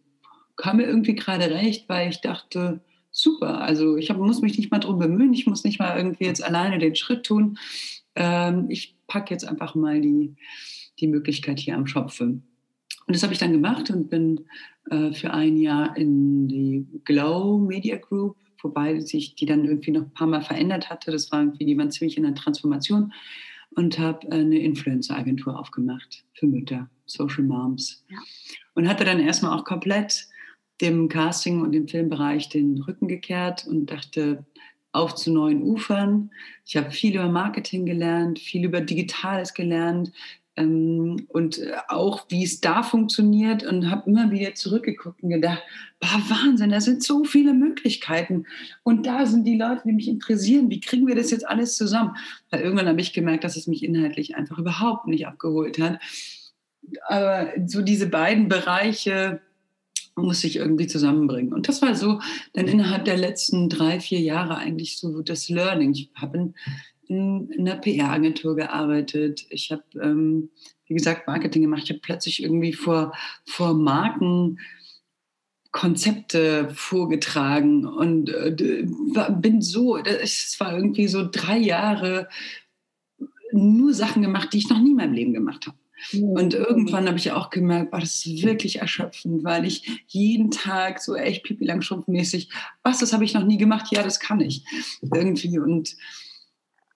kam 0.57 0.79
mir 0.79 0.87
irgendwie 0.87 1.15
gerade 1.15 1.51
recht, 1.51 1.89
weil 1.89 2.11
ich 2.11 2.21
dachte, 2.21 2.81
super, 3.11 3.61
also 3.61 3.97
ich 3.97 4.11
hab, 4.11 4.19
muss 4.19 4.41
mich 4.41 4.57
nicht 4.57 4.71
mal 4.71 4.79
drum 4.79 4.99
bemühen, 4.99 5.33
ich 5.35 5.47
muss 5.47 5.65
nicht 5.65 5.79
mal 5.79 5.97
irgendwie 5.97 6.25
jetzt 6.25 6.43
alleine 6.43 6.79
den 6.79 6.97
Schritt 6.97 7.25
tun. 7.25 7.59
Ähm, 8.15 8.67
ich 8.69 8.97
packe 9.07 9.33
jetzt 9.33 9.47
einfach 9.47 9.75
mal 9.75 10.01
die, 10.01 10.35
die 10.99 11.07
Möglichkeit 11.07 11.61
hier 11.61 11.77
am 11.77 11.87
Schopfe. 11.87 12.25
Und 12.25 13.17
das 13.17 13.23
habe 13.23 13.33
ich 13.33 13.39
dann 13.39 13.53
gemacht 13.53 13.91
und 13.91 14.09
bin 14.09 14.47
äh, 14.91 15.13
für 15.13 15.33
ein 15.33 15.57
Jahr 15.57 15.97
in 15.97 16.49
die 16.49 16.87
Glow 17.05 17.59
Media 17.59 17.97
Group, 17.97 18.37
wobei 18.63 19.01
sich 19.01 19.35
die 19.35 19.47
dann 19.47 19.65
irgendwie 19.65 19.91
noch 19.91 20.03
ein 20.03 20.13
paar 20.13 20.27
Mal 20.27 20.43
verändert 20.43 20.89
hatte. 20.89 21.11
Das 21.11 21.31
war 21.33 21.41
irgendwie, 21.41 21.67
die 21.67 21.77
waren 21.77 21.91
ziemlich 21.91 22.17
in 22.17 22.23
der 22.23 22.35
Transformation 22.35 23.13
und 23.75 23.99
habe 23.99 24.27
äh, 24.29 24.35
eine 24.35 24.59
Influencer-Agentur 24.61 25.59
aufgemacht 25.59 26.25
für 26.35 26.47
Mütter, 26.47 26.89
Social 27.07 27.45
Moms. 27.45 28.05
Ja. 28.09 28.19
Und 28.75 28.89
hatte 28.89 29.05
dann 29.05 29.21
erstmal 29.21 29.59
auch 29.59 29.65
komplett 29.65 30.27
dem 30.83 31.09
Casting 31.09 31.63
und 31.63 31.73
dem 31.73 31.89
Filmbereich 31.89 32.49
den 32.49 32.79
Rücken 32.83 33.09
gekehrt 33.09 33.67
und 33.67 33.87
dachte, 33.87 34.45
auf 34.93 35.15
zu 35.15 35.33
neuen 35.33 35.63
Ufern. 35.63 36.31
Ich 36.67 36.77
habe 36.77 36.91
viel 36.91 37.15
über 37.15 37.29
Marketing 37.29 37.87
gelernt, 37.87 38.39
viel 38.39 38.65
über 38.65 38.83
Digitales 38.83 39.55
gelernt 39.55 40.13
ähm, 40.57 41.27
und 41.29 41.61
auch, 41.89 42.27
wie 42.29 42.45
es 42.45 42.61
da 42.61 42.83
funktioniert 42.83 43.65
und 43.65 43.91
habe 43.91 44.09
immer 44.11 44.31
wieder 44.31 44.55
zurückgeguckt 44.55 45.23
und 45.23 45.31
gedacht, 45.31 45.63
boah, 45.99 46.21
Wahnsinn, 46.29 46.71
da 46.71 46.81
sind 46.81 47.03
so 47.03 47.25
viele 47.25 47.55
Möglichkeiten 47.55 48.45
und 48.83 49.07
da 49.07 49.25
sind 49.25 49.45
die 49.45 49.57
Leute, 49.57 49.83
die 49.87 49.93
mich 49.93 50.09
interessieren. 50.09 50.69
Wie 50.69 50.81
kriegen 50.81 51.07
wir 51.07 51.15
das 51.15 51.31
jetzt 51.31 51.49
alles 51.49 51.77
zusammen? 51.77 52.15
Weil 52.51 52.61
irgendwann 52.61 52.89
habe 52.89 53.01
ich 53.01 53.15
gemerkt, 53.15 53.45
dass 53.45 53.57
es 53.57 53.67
mich 53.67 53.83
inhaltlich 53.83 54.37
einfach 54.37 54.59
überhaupt 54.59 55.07
nicht 55.07 55.27
abgeholt 55.27 55.79
hat. 55.79 56.01
Aber 57.07 57.49
so 57.67 57.81
diese 57.81 58.09
beiden 58.09 58.49
Bereiche, 58.49 59.41
muss 60.17 60.41
sich 60.41 60.57
irgendwie 60.57 60.87
zusammenbringen. 60.87 61.53
Und 61.53 61.69
das 61.69 61.83
war 61.83 61.95
so 61.95 62.21
dann 62.53 62.69
innerhalb 62.69 63.05
der 63.05 63.17
letzten 63.17 63.69
drei, 63.69 64.01
vier 64.01 64.21
Jahre 64.21 64.57
eigentlich 64.57 64.99
so 64.99 65.23
das 65.23 65.49
Learning. 65.49 65.93
Ich 65.93 66.11
habe 66.15 66.39
in, 66.39 66.55
in, 67.09 67.51
in 67.51 67.69
einer 67.69 67.81
PR-Agentur 67.81 68.57
gearbeitet. 68.57 69.47
Ich 69.51 69.73
habe, 69.73 69.85
ähm, 70.01 70.51
wie 70.87 70.95
gesagt, 70.95 71.27
Marketing 71.27 71.63
gemacht. 71.63 71.85
Ich 71.85 71.91
habe 71.91 72.01
plötzlich 72.01 72.43
irgendwie 72.43 72.73
vor, 72.73 73.13
vor 73.47 73.75
Marken 73.75 74.59
Konzepte 75.73 76.69
vorgetragen 76.75 77.87
und 77.87 78.29
äh, 78.29 78.85
bin 79.41 79.63
so, 79.63 79.97
es 79.97 80.55
war 80.61 80.77
irgendwie 80.77 81.09
so 81.09 81.27
drei 81.31 81.57
Jahre 81.57 82.29
nur 83.53 83.95
Sachen 83.95 84.21
gemacht, 84.21 84.53
die 84.53 84.59
ich 84.59 84.69
noch 84.69 84.79
nie 84.79 84.91
in 84.91 84.97
meinem 84.97 85.15
Leben 85.15 85.33
gemacht 85.33 85.67
habe. 85.67 85.79
Und 86.13 86.55
irgendwann 86.55 87.07
habe 87.07 87.19
ich 87.19 87.33
auch 87.33 87.51
gemerkt, 87.51 87.91
boah, 87.91 88.01
das 88.01 88.27
ist 88.27 88.43
wirklich 88.43 88.81
erschöpfend, 88.81 89.45
weil 89.45 89.65
ich 89.65 90.05
jeden 90.09 90.51
Tag 90.51 91.01
so 91.01 91.15
echt 91.15 91.45
pipi 91.45 91.65
langstrumpfmäßig, 91.65 92.51
was, 92.83 92.99
das 92.99 93.13
habe 93.13 93.25
ich 93.25 93.35
noch 93.35 93.45
nie 93.45 93.59
gemacht, 93.59 93.87
ja, 93.91 94.03
das 94.03 94.21
kann 94.21 94.41
ich. 94.41 94.65
Irgendwie. 95.01 95.59
Und 95.59 95.97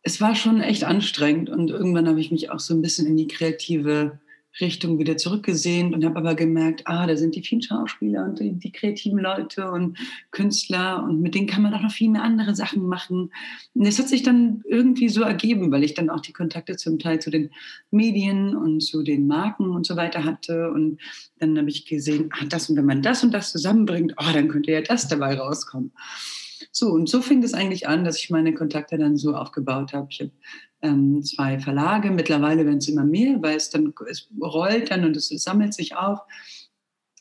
es 0.03 0.21
war 0.21 0.35
schon 0.35 0.61
echt 0.61 0.85
anstrengend. 0.85 1.51
Und 1.51 1.71
irgendwann 1.71 2.09
habe 2.09 2.21
ich 2.21 2.31
mich 2.31 2.51
auch 2.51 2.61
so 2.61 2.75
ein 2.75 2.83
bisschen 2.83 3.07
in 3.07 3.16
die 3.16 3.29
kreative 3.29 4.21
Richtung 4.61 4.99
wieder 4.99 5.16
zurückgesehen 5.16 5.95
und 5.95 6.05
habe 6.05 6.16
aber 6.16 6.35
gemerkt, 6.35 6.83
ah, 6.87 7.07
da 7.07 7.16
sind 7.16 7.35
die 7.35 7.42
vielen 7.42 7.62
Schauspieler 7.62 8.25
und 8.25 8.40
die, 8.40 8.53
die, 8.53 8.73
kreativen 8.73 9.19
Leute 9.19 9.71
und 9.71 9.99
Künstler 10.31 11.05
und 11.05 11.21
mit 11.21 11.35
denen 11.35 11.47
kann 11.47 11.62
man 11.62 11.75
auch 11.75 11.83
noch 11.83 11.90
viel 11.90 12.11
mehr 12.11 12.23
andere 12.23 12.55
Sachen 12.55 12.87
machen. 12.87 13.31
Und 13.75 13.87
es 13.87 13.99
hat 13.99 14.09
sich 14.09 14.23
dann 14.23 14.62
irgendwie 14.69 15.09
so 15.09 15.23
ergeben, 15.23 15.71
weil 15.71 15.85
ich 15.85 15.95
dann 15.95 16.11
auch 16.11 16.21
die 16.21 16.33
Kontakte 16.33 16.77
zum 16.77 16.99
Teil 16.99 17.21
zu 17.21 17.31
den 17.31 17.51
Medien 17.90 18.57
und 18.57 18.81
zu 18.81 19.03
den 19.03 19.27
Marken 19.27 19.71
und 19.71 19.87
so 19.87 19.97
weiter 19.97 20.25
hatte 20.25 20.71
und 20.71 20.99
dann 21.38 21.59
habe 21.59 21.69
ich 21.69 21.87
gesehen, 21.87 22.31
ah, 22.33 22.45
das 22.49 22.71
und 22.71 22.77
wenn 22.77 22.87
man 22.87 23.03
das 23.03 23.23
und 23.23 23.33
das 23.33 23.53
zusammenbringt, 23.53 24.14
oh, 24.16 24.33
dann 24.33 24.49
könnte 24.49 24.73
ja 24.73 24.81
das 24.81 25.09
dabei 25.09 25.38
rauskommen. 25.38 25.92
So, 26.73 26.90
und 26.90 27.09
so 27.09 27.23
fing 27.23 27.42
es 27.42 27.55
eigentlich 27.55 27.88
an, 27.88 28.05
dass 28.05 28.19
ich 28.19 28.31
meine 28.31 28.55
Kontakte 28.55 28.99
dann 28.99 29.16
so 29.16 29.35
aufgebaut 29.35 29.92
habe. 29.92 30.09
Ich 30.11 30.21
habe 30.21 30.31
ähm, 30.83 31.23
zwei 31.23 31.59
Verlage. 31.59 32.11
Mittlerweile 32.11 32.65
werden 32.65 32.79
es 32.79 32.89
immer 32.89 33.05
mehr, 33.05 33.41
weil 33.43 33.57
es 33.57 33.71
dann 33.71 33.93
es 34.09 34.29
rollt 34.41 34.91
dann 34.91 35.05
und 35.05 35.17
es, 35.17 35.29
sammelt 35.29 35.75
sich 35.75 35.97
auf. 35.97 36.21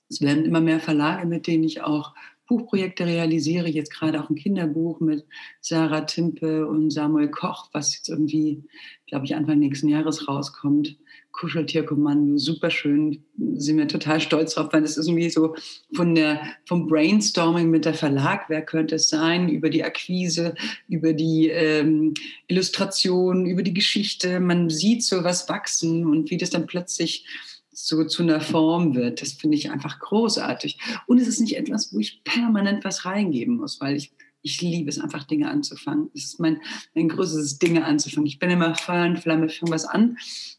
Es 0.10 0.22
werden 0.22 0.46
immer 0.46 0.62
mehr 0.62 0.80
Verlage, 0.80 1.26
mit 1.26 1.48
denen 1.48 1.64
ich 1.64 1.82
auch 1.82 2.14
Buchprojekte 2.48 3.06
realisiere. 3.06 3.68
Jetzt 3.68 3.92
gerade 3.92 4.22
auch 4.22 4.30
ein 4.30 4.36
Kinderbuch 4.36 5.00
mit 5.00 5.26
Sarah 5.62 6.02
Timpe 6.02 6.68
und 6.68 6.92
Samuel 6.92 7.30
Koch, 7.30 7.70
was 7.74 7.96
jetzt 7.96 8.10
irgendwie, 8.10 8.64
glaube 9.08 9.26
ich, 9.26 9.36
Anfang 9.36 9.60
nächsten 9.60 9.90
Jahres 9.90 10.28
rauskommt. 10.28 10.98
Kuscheltierkommando, 11.36 12.38
super 12.38 12.70
schön, 12.70 13.24
sind 13.56 13.78
wir 13.78 13.88
total 13.88 14.22
stolz 14.22 14.56
drauf, 14.56 14.70
weil 14.72 14.82
das 14.82 14.98
ist 14.98 15.08
irgendwie 15.08 15.30
so 15.30 15.56
von 15.94 16.16
der, 16.16 16.42
vom 16.66 16.88
Brainstorming 16.88 17.70
mit 17.70 17.84
der 17.84 17.94
Verlag, 17.94 18.46
wer 18.48 18.62
könnte 18.62 18.96
es 18.96 19.10
sein, 19.10 19.50
über 19.50 19.70
die 19.70 19.84
Akquise, 19.84 20.56
über 20.88 21.12
die 21.14 21.50
ähm, 21.50 22.14
Illustration, 22.48 23.46
über 23.46 23.64
die 23.64 23.74
Geschichte, 23.74 24.40
man 24.40 24.70
sieht 24.70 25.04
so 25.04 25.26
was 25.26 25.50
wachsen 25.50 26.06
und 26.06 26.32
wie 26.32 26.38
das 26.38 26.52
dann 26.52 26.68
plötzlich 26.68 27.26
so 27.72 28.06
zu 28.06 28.24
einer 28.24 28.40
Form 28.40 28.96
wird, 28.96 29.22
das 29.22 29.34
finde 29.34 29.58
ich 29.58 29.70
einfach 29.70 30.00
großartig. 30.00 30.78
Und 31.08 31.20
es 31.20 31.28
ist 31.28 31.42
nicht 31.42 31.58
etwas, 31.58 31.94
wo 31.94 32.00
ich 32.00 32.24
permanent 32.24 32.86
was 32.86 33.04
reingeben 33.04 33.58
muss, 33.58 33.82
weil 33.82 33.98
ich 33.98 34.14
ich 34.46 34.62
liebe 34.62 34.90
es 34.90 35.00
einfach, 35.00 35.24
Dinge 35.24 35.50
anzufangen. 35.50 36.12
Es 36.14 36.26
ist 36.26 36.40
mein, 36.40 36.62
mein 36.94 37.10
größtes 37.10 37.58
Dinge 37.58 37.84
anzufangen. 37.84 38.28
Ich 38.28 38.38
bin 38.38 38.52
immer 38.52 38.76
Feuer 38.76 39.06
und 39.06 39.18
Flamme, 39.18 39.50
fange 39.50 39.72
was 39.72 39.86
an. 39.86 40.18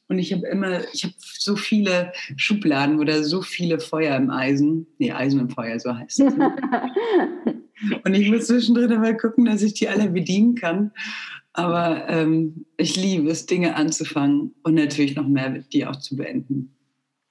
Und 0.09 0.18
ich 0.18 0.33
habe 0.33 0.44
immer, 0.49 0.81
ich 0.92 1.05
habe 1.05 1.14
so 1.18 1.55
viele 1.55 2.12
Schubladen 2.37 2.99
oder 2.99 3.22
so 3.22 3.42
viele 3.42 3.79
Feuer 3.79 4.16
im 4.16 4.31
Eisen. 4.31 4.88
Nee, 4.99 5.12
Eisen 5.12 5.38
im 5.38 5.51
Feuer, 5.51 5.79
so 5.79 5.96
heißt 5.96 6.20
es. 6.20 6.35
und 8.05 8.14
ich 8.14 8.29
muss 8.29 8.49
zwischendrin 8.49 9.01
mal 9.01 9.16
gucken, 9.16 9.44
dass 9.44 9.62
ich 9.62 9.75
die 9.75 9.88
alle 9.88 10.11
bedienen 10.11 10.57
kann. 10.57 10.90
Aber 11.53 12.09
ähm, 12.09 12.66
ich 12.77 12.96
liebe 12.96 13.31
es, 13.31 13.46
Dinge 13.46 13.77
anzufangen 13.77 14.53
und 14.64 14.75
natürlich 14.75 15.14
noch 15.14 15.29
mehr, 15.29 15.51
die 15.72 15.87
auch 15.87 15.96
zu 15.96 16.16
beenden. 16.16 16.75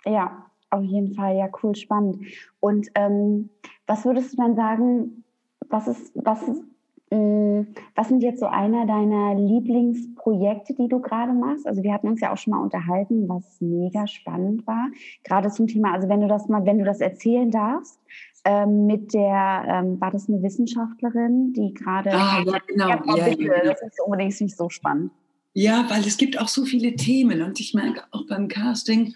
Ja, 0.06 0.50
auf 0.70 0.84
jeden 0.86 1.16
Fall. 1.16 1.36
Ja, 1.36 1.50
cool, 1.62 1.76
spannend. 1.76 2.26
Und 2.62 2.88
ähm, 2.96 3.50
was 3.88 4.06
würdest 4.06 4.34
du 4.34 4.38
dann 4.38 4.56
sagen, 4.56 5.25
was 5.70 5.88
ist, 5.88 6.12
was 6.16 6.42
ist, 6.44 6.64
äh, 7.12 7.66
was 7.96 8.08
sind 8.08 8.24
jetzt 8.24 8.40
so 8.40 8.48
einer 8.48 8.86
deiner 8.86 9.36
Lieblingsprojekte, 9.36 10.74
die 10.74 10.88
du 10.88 11.00
gerade 11.00 11.34
machst? 11.34 11.68
Also 11.68 11.84
wir 11.84 11.94
hatten 11.94 12.08
uns 12.08 12.22
ja 12.22 12.34
auch 12.34 12.38
schon 12.38 12.52
mal 12.52 12.62
unterhalten, 12.62 13.28
was 13.30 13.44
mega 13.60 14.08
spannend 14.08 14.66
war. 14.68 14.90
Gerade 15.24 15.50
zum 15.50 15.68
Thema, 15.68 15.94
also 15.94 16.10
wenn 16.10 16.22
du 16.22 16.28
das 16.28 16.48
mal, 16.48 16.66
wenn 16.66 16.80
du 16.80 16.86
das 16.86 17.02
erzählen 17.02 17.52
darfst, 17.52 18.00
ähm, 18.46 18.86
mit 18.86 19.14
der, 19.14 19.66
ähm, 19.68 20.00
war 20.00 20.12
das 20.12 20.30
eine 20.30 20.42
Wissenschaftlerin, 20.44 21.54
die 21.54 21.74
gerade. 21.74 22.12
Ah, 22.12 22.44
ja, 22.46 22.60
genau. 22.68 22.90
Ja, 22.90 23.16
ja, 23.16 23.30
bitte, 23.30 23.62
Das 23.64 23.82
ist 23.82 24.02
unbedingt 24.06 24.40
nicht 24.40 24.56
so 24.56 24.70
spannend. 24.70 25.12
Ja, 25.58 25.86
weil 25.90 26.06
es 26.06 26.18
gibt 26.18 26.40
auch 26.40 26.50
so 26.50 26.66
viele 26.66 26.96
Themen 26.96 27.42
und 27.42 27.60
ich 27.62 27.74
merke 27.74 28.04
auch 28.12 28.28
beim 28.28 28.50
Casting, 28.50 29.16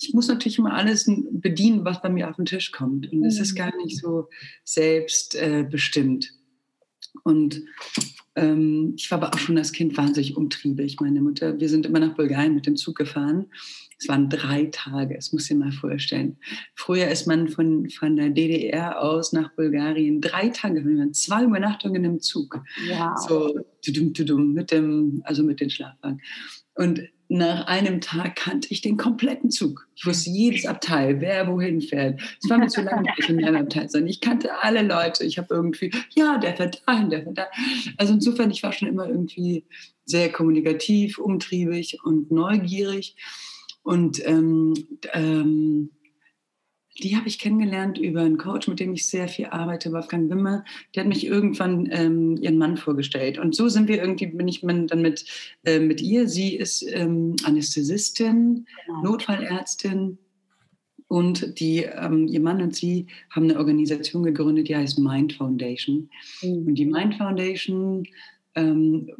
ich 0.00 0.14
muss 0.14 0.28
natürlich 0.28 0.58
immer 0.58 0.74
alles 0.74 1.10
bedienen, 1.30 1.84
was 1.84 2.02
bei 2.02 2.08
mir 2.08 2.28
auf 2.28 2.36
den 2.36 2.46
Tisch 2.46 2.72
kommt. 2.72 3.10
Und 3.12 3.24
es 3.24 3.36
mhm. 3.36 3.42
ist 3.42 3.54
gar 3.54 3.76
nicht 3.76 3.98
so 3.98 4.28
selbstbestimmt. 4.64 6.24
Äh, 6.24 7.18
und 7.24 7.62
ähm, 8.36 8.94
ich 8.96 9.10
war 9.10 9.22
aber 9.22 9.34
auch 9.34 9.38
schon 9.38 9.58
als 9.58 9.72
Kind 9.72 9.96
wahnsinnig 9.96 10.36
umtriebig. 10.36 11.00
Meine 11.00 11.20
Mutter, 11.20 11.58
wir 11.58 11.68
sind 11.68 11.86
immer 11.86 12.00
nach 12.00 12.14
Bulgarien 12.14 12.54
mit 12.54 12.66
dem 12.66 12.76
Zug 12.76 12.96
gefahren 12.96 13.46
es 14.00 14.08
waren 14.08 14.30
drei 14.30 14.64
Tage, 14.72 15.14
das 15.14 15.32
muss 15.32 15.50
ich 15.50 15.56
mal 15.56 15.72
vorstellen. 15.72 16.38
Früher 16.74 17.08
ist 17.08 17.26
man 17.26 17.48
von, 17.48 17.90
von 17.90 18.16
der 18.16 18.30
DDR 18.30 19.02
aus 19.02 19.34
nach 19.34 19.54
Bulgarien 19.54 20.22
drei 20.22 20.48
Tage, 20.48 20.82
zwei 21.12 21.44
Übernachtungen 21.44 22.04
im 22.04 22.20
Zug. 22.20 22.62
Ja. 22.88 23.14
So, 23.28 23.60
tudum, 23.84 24.14
tudum, 24.14 24.54
mit 24.54 24.70
dem, 24.70 25.20
also 25.24 25.42
mit 25.42 25.60
den 25.60 25.68
Schlafwagen. 25.68 26.22
Und 26.74 27.02
nach 27.30 27.68
einem 27.68 28.00
Tag 28.00 28.34
kannte 28.34 28.68
ich 28.72 28.80
den 28.80 28.96
kompletten 28.96 29.50
Zug. 29.50 29.86
Ich 29.94 30.04
wusste 30.04 30.30
jedes 30.30 30.66
Abteil, 30.66 31.20
wer 31.20 31.46
wohin 31.46 31.80
fährt. 31.80 32.20
Es 32.42 32.50
war 32.50 32.58
mir 32.58 32.66
zu 32.66 32.82
langweilig 32.82 33.28
in 33.28 33.44
einem 33.44 33.62
Abteil, 33.62 33.88
sondern 33.88 34.08
ich 34.08 34.20
kannte 34.20 34.50
alle 34.60 34.82
Leute. 34.82 35.24
Ich 35.24 35.38
habe 35.38 35.54
irgendwie, 35.54 35.92
ja, 36.16 36.38
der 36.38 36.56
fährt 36.56 36.82
dahin, 36.86 37.08
der 37.08 37.22
fährt 37.22 37.38
da. 37.38 37.46
Also 37.98 38.14
insofern, 38.14 38.50
ich 38.50 38.64
war 38.64 38.72
schon 38.72 38.88
immer 38.88 39.08
irgendwie 39.08 39.64
sehr 40.04 40.32
kommunikativ, 40.32 41.18
umtriebig 41.18 41.98
und 42.02 42.32
neugierig. 42.32 43.14
Und 43.84 44.26
ähm, 44.26 44.74
ähm, 45.12 45.90
die 46.98 47.16
habe 47.16 47.28
ich 47.28 47.38
kennengelernt 47.38 47.98
über 47.98 48.22
einen 48.22 48.36
Coach, 48.36 48.68
mit 48.68 48.80
dem 48.80 48.92
ich 48.92 49.06
sehr 49.06 49.28
viel 49.28 49.46
arbeite, 49.46 49.92
Wolfgang 49.92 50.28
Wimmer. 50.30 50.64
Der 50.94 51.04
hat 51.04 51.08
mich 51.08 51.24
irgendwann 51.24 51.88
ähm, 51.90 52.36
ihren 52.36 52.58
Mann 52.58 52.76
vorgestellt. 52.76 53.38
Und 53.38 53.54
so 53.54 53.68
sind 53.68 53.88
wir 53.88 54.00
irgendwie, 54.02 54.26
bin 54.26 54.48
ich 54.48 54.60
dann 54.60 55.02
mit, 55.02 55.24
äh, 55.64 55.78
mit 55.78 56.00
ihr. 56.00 56.28
Sie 56.28 56.56
ist 56.56 56.84
ähm, 56.92 57.36
Anästhesistin, 57.44 58.66
genau. 58.86 59.02
Notfallärztin. 59.02 60.18
Und 61.06 61.58
die, 61.58 61.82
ähm, 61.82 62.28
ihr 62.28 62.40
Mann 62.40 62.62
und 62.62 62.74
sie 62.74 63.06
haben 63.30 63.50
eine 63.50 63.58
Organisation 63.58 64.22
gegründet, 64.22 64.68
die 64.68 64.76
heißt 64.76 64.98
Mind 64.98 65.32
Foundation. 65.32 66.08
Mhm. 66.42 66.66
Und 66.68 66.74
die 66.74 66.86
Mind 66.86 67.16
Foundation 67.16 68.04
ähm, 68.54 69.10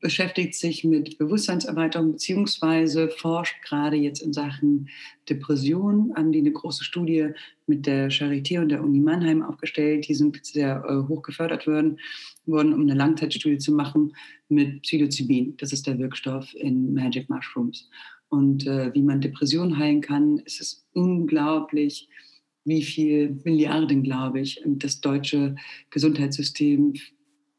beschäftigt 0.00 0.54
sich 0.54 0.84
mit 0.84 1.18
Bewusstseinserweiterung 1.18 2.12
beziehungsweise 2.12 3.08
forscht 3.08 3.56
gerade 3.62 3.96
jetzt 3.96 4.22
in 4.22 4.32
Sachen 4.32 4.88
Depression. 5.28 6.12
Haben 6.16 6.32
die 6.32 6.38
eine 6.38 6.52
große 6.52 6.84
Studie 6.84 7.28
mit 7.66 7.86
der 7.86 8.10
Charité 8.10 8.60
und 8.60 8.70
der 8.70 8.82
Uni 8.82 9.00
Mannheim 9.00 9.42
aufgestellt. 9.42 10.08
Die 10.08 10.14
sind 10.14 10.44
sehr 10.44 10.82
äh, 10.88 11.08
hoch 11.08 11.22
gefördert 11.22 11.66
worden, 11.66 11.98
worden, 12.46 12.72
um 12.72 12.82
eine 12.82 12.94
Langzeitstudie 12.94 13.58
zu 13.58 13.72
machen 13.72 14.14
mit 14.48 14.82
Psilocybin. 14.82 15.56
Das 15.58 15.72
ist 15.72 15.86
der 15.86 15.98
Wirkstoff 15.98 16.54
in 16.54 16.94
Magic 16.94 17.28
Mushrooms. 17.28 17.88
Und 18.30 18.66
äh, 18.66 18.94
wie 18.94 19.02
man 19.02 19.20
Depression 19.20 19.76
heilen 19.76 20.00
kann, 20.00 20.38
ist 20.38 20.60
es 20.60 20.86
unglaublich, 20.92 22.08
wie 22.64 22.82
viel 22.82 23.40
Milliarden, 23.44 24.02
glaube 24.02 24.40
ich, 24.40 24.62
das 24.64 25.00
deutsche 25.00 25.56
Gesundheitssystem 25.90 26.94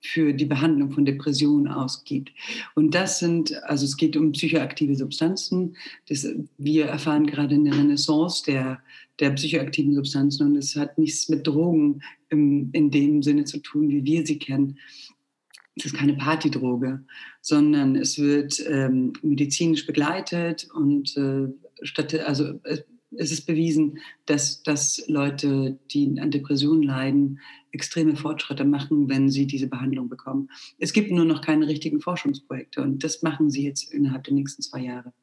für 0.02 0.34
die 0.34 0.46
Behandlung 0.46 0.92
von 0.92 1.06
Depressionen 1.06 1.68
ausgeht. 1.68 2.32
Und 2.76 2.96
das 2.96 3.20
sind, 3.20 3.54
also 3.64 3.86
es 3.86 3.98
geht 3.98 4.18
um 4.18 4.32
psychoaktive 4.32 4.96
Substanzen. 4.96 5.78
Das, 6.10 6.28
wir 6.58 6.86
erfahren 6.88 7.28
gerade 7.28 7.56
eine 7.56 7.76
Renaissance 7.76 8.44
der, 8.46 8.82
der 9.20 9.32
psychoaktiven 9.32 9.94
Substanzen 9.94 10.48
und 10.48 10.56
es 10.58 10.76
hat 10.76 10.98
nichts 10.98 11.30
mit 11.30 11.46
Drogen 11.46 12.02
im, 12.30 12.70
in 12.74 12.90
dem 12.90 13.22
Sinne 13.22 13.46
zu 13.46 13.60
tun, 13.60 13.90
wie 13.90 14.04
wir 14.04 14.26
sie 14.26 14.40
kennen. 14.40 14.80
Es 15.76 15.86
ist 15.86 15.96
keine 15.96 16.16
Partydroge, 16.16 17.04
sondern 17.40 17.96
es 17.96 18.18
wird 18.18 18.62
ähm, 18.68 19.14
medizinisch 19.22 19.86
begleitet 19.86 20.68
und 20.74 21.16
äh, 21.16 21.48
statt, 21.84 22.14
also 22.16 22.60
es 23.18 23.32
ist 23.32 23.46
bewiesen, 23.46 24.00
dass, 24.26 24.64
dass 24.64 25.04
Leute, 25.08 25.78
die 25.92 26.20
an 26.20 26.32
Depressionen 26.32 26.84
leiden, 26.84 27.40
extreme 27.72 28.16
Fortschritte 28.16 28.66
machen, 28.66 29.10
wenn 29.10 29.30
sie 29.30 29.48
diese 29.48 29.68
Behandlung 29.68 30.10
bekommen. 30.10 30.50
Es 30.78 30.94
gibt 30.94 31.12
nur 31.12 31.26
noch 31.26 31.42
keine 31.42 31.68
richtigen 31.68 32.02
Forschungsprojekte 32.02 32.82
und 32.82 33.04
das 33.04 33.22
machen 33.22 33.50
sie 33.50 33.66
jetzt 33.66 33.94
innerhalb 33.94 34.24
der 34.26 34.34
nächsten 34.34 34.62
zwei 34.62 34.82
Jahre. 34.82 35.14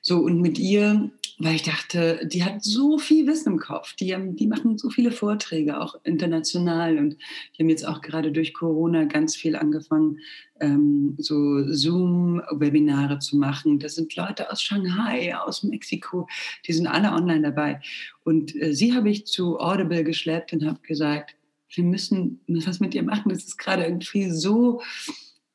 So, 0.00 0.18
und 0.18 0.40
mit 0.40 0.58
ihr, 0.58 1.10
weil 1.38 1.56
ich 1.56 1.62
dachte, 1.62 2.20
die 2.24 2.44
hat 2.44 2.64
so 2.64 2.98
viel 2.98 3.26
Wissen 3.26 3.52
im 3.52 3.58
Kopf, 3.58 3.94
die, 3.94 4.14
haben, 4.14 4.36
die 4.36 4.46
machen 4.46 4.78
so 4.78 4.88
viele 4.88 5.10
Vorträge, 5.10 5.80
auch 5.80 5.96
international. 6.04 6.96
Und 6.96 7.16
die 7.54 7.62
haben 7.62 7.68
jetzt 7.68 7.86
auch 7.86 8.00
gerade 8.00 8.32
durch 8.32 8.54
Corona 8.54 9.04
ganz 9.04 9.36
viel 9.36 9.54
angefangen, 9.54 10.20
ähm, 10.60 11.14
so 11.18 11.70
Zoom-Webinare 11.70 13.18
zu 13.18 13.36
machen. 13.36 13.78
Das 13.78 13.96
sind 13.96 14.16
Leute 14.16 14.50
aus 14.50 14.62
Shanghai, 14.62 15.36
aus 15.36 15.62
Mexiko, 15.62 16.26
die 16.66 16.72
sind 16.72 16.86
alle 16.86 17.12
online 17.12 17.42
dabei. 17.42 17.80
Und 18.24 18.56
äh, 18.56 18.72
sie 18.72 18.94
habe 18.94 19.10
ich 19.10 19.26
zu 19.26 19.60
Audible 19.60 20.04
geschleppt 20.04 20.54
und 20.54 20.64
habe 20.64 20.80
gesagt, 20.80 21.36
wir 21.74 21.84
müssen 21.84 22.40
was 22.46 22.80
mit 22.80 22.94
ihr 22.94 23.02
machen. 23.02 23.28
Das 23.28 23.44
ist 23.44 23.58
gerade 23.58 23.84
irgendwie 23.84 24.30
so 24.30 24.80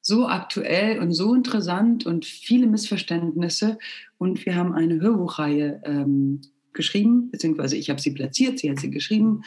so 0.01 0.27
aktuell 0.27 0.99
und 0.99 1.13
so 1.13 1.35
interessant 1.35 2.05
und 2.05 2.25
viele 2.25 2.67
Missverständnisse. 2.67 3.77
Und 4.17 4.45
wir 4.45 4.55
haben 4.55 4.73
eine 4.73 4.99
Hörbuchreihe 4.99 5.81
ähm, 5.85 6.41
geschrieben, 6.73 7.29
beziehungsweise 7.31 7.77
ich 7.77 7.89
habe 7.89 8.01
sie 8.01 8.11
platziert, 8.11 8.59
sie 8.59 8.69
hat 8.69 8.79
sie 8.79 8.89
geschrieben. 8.89 9.43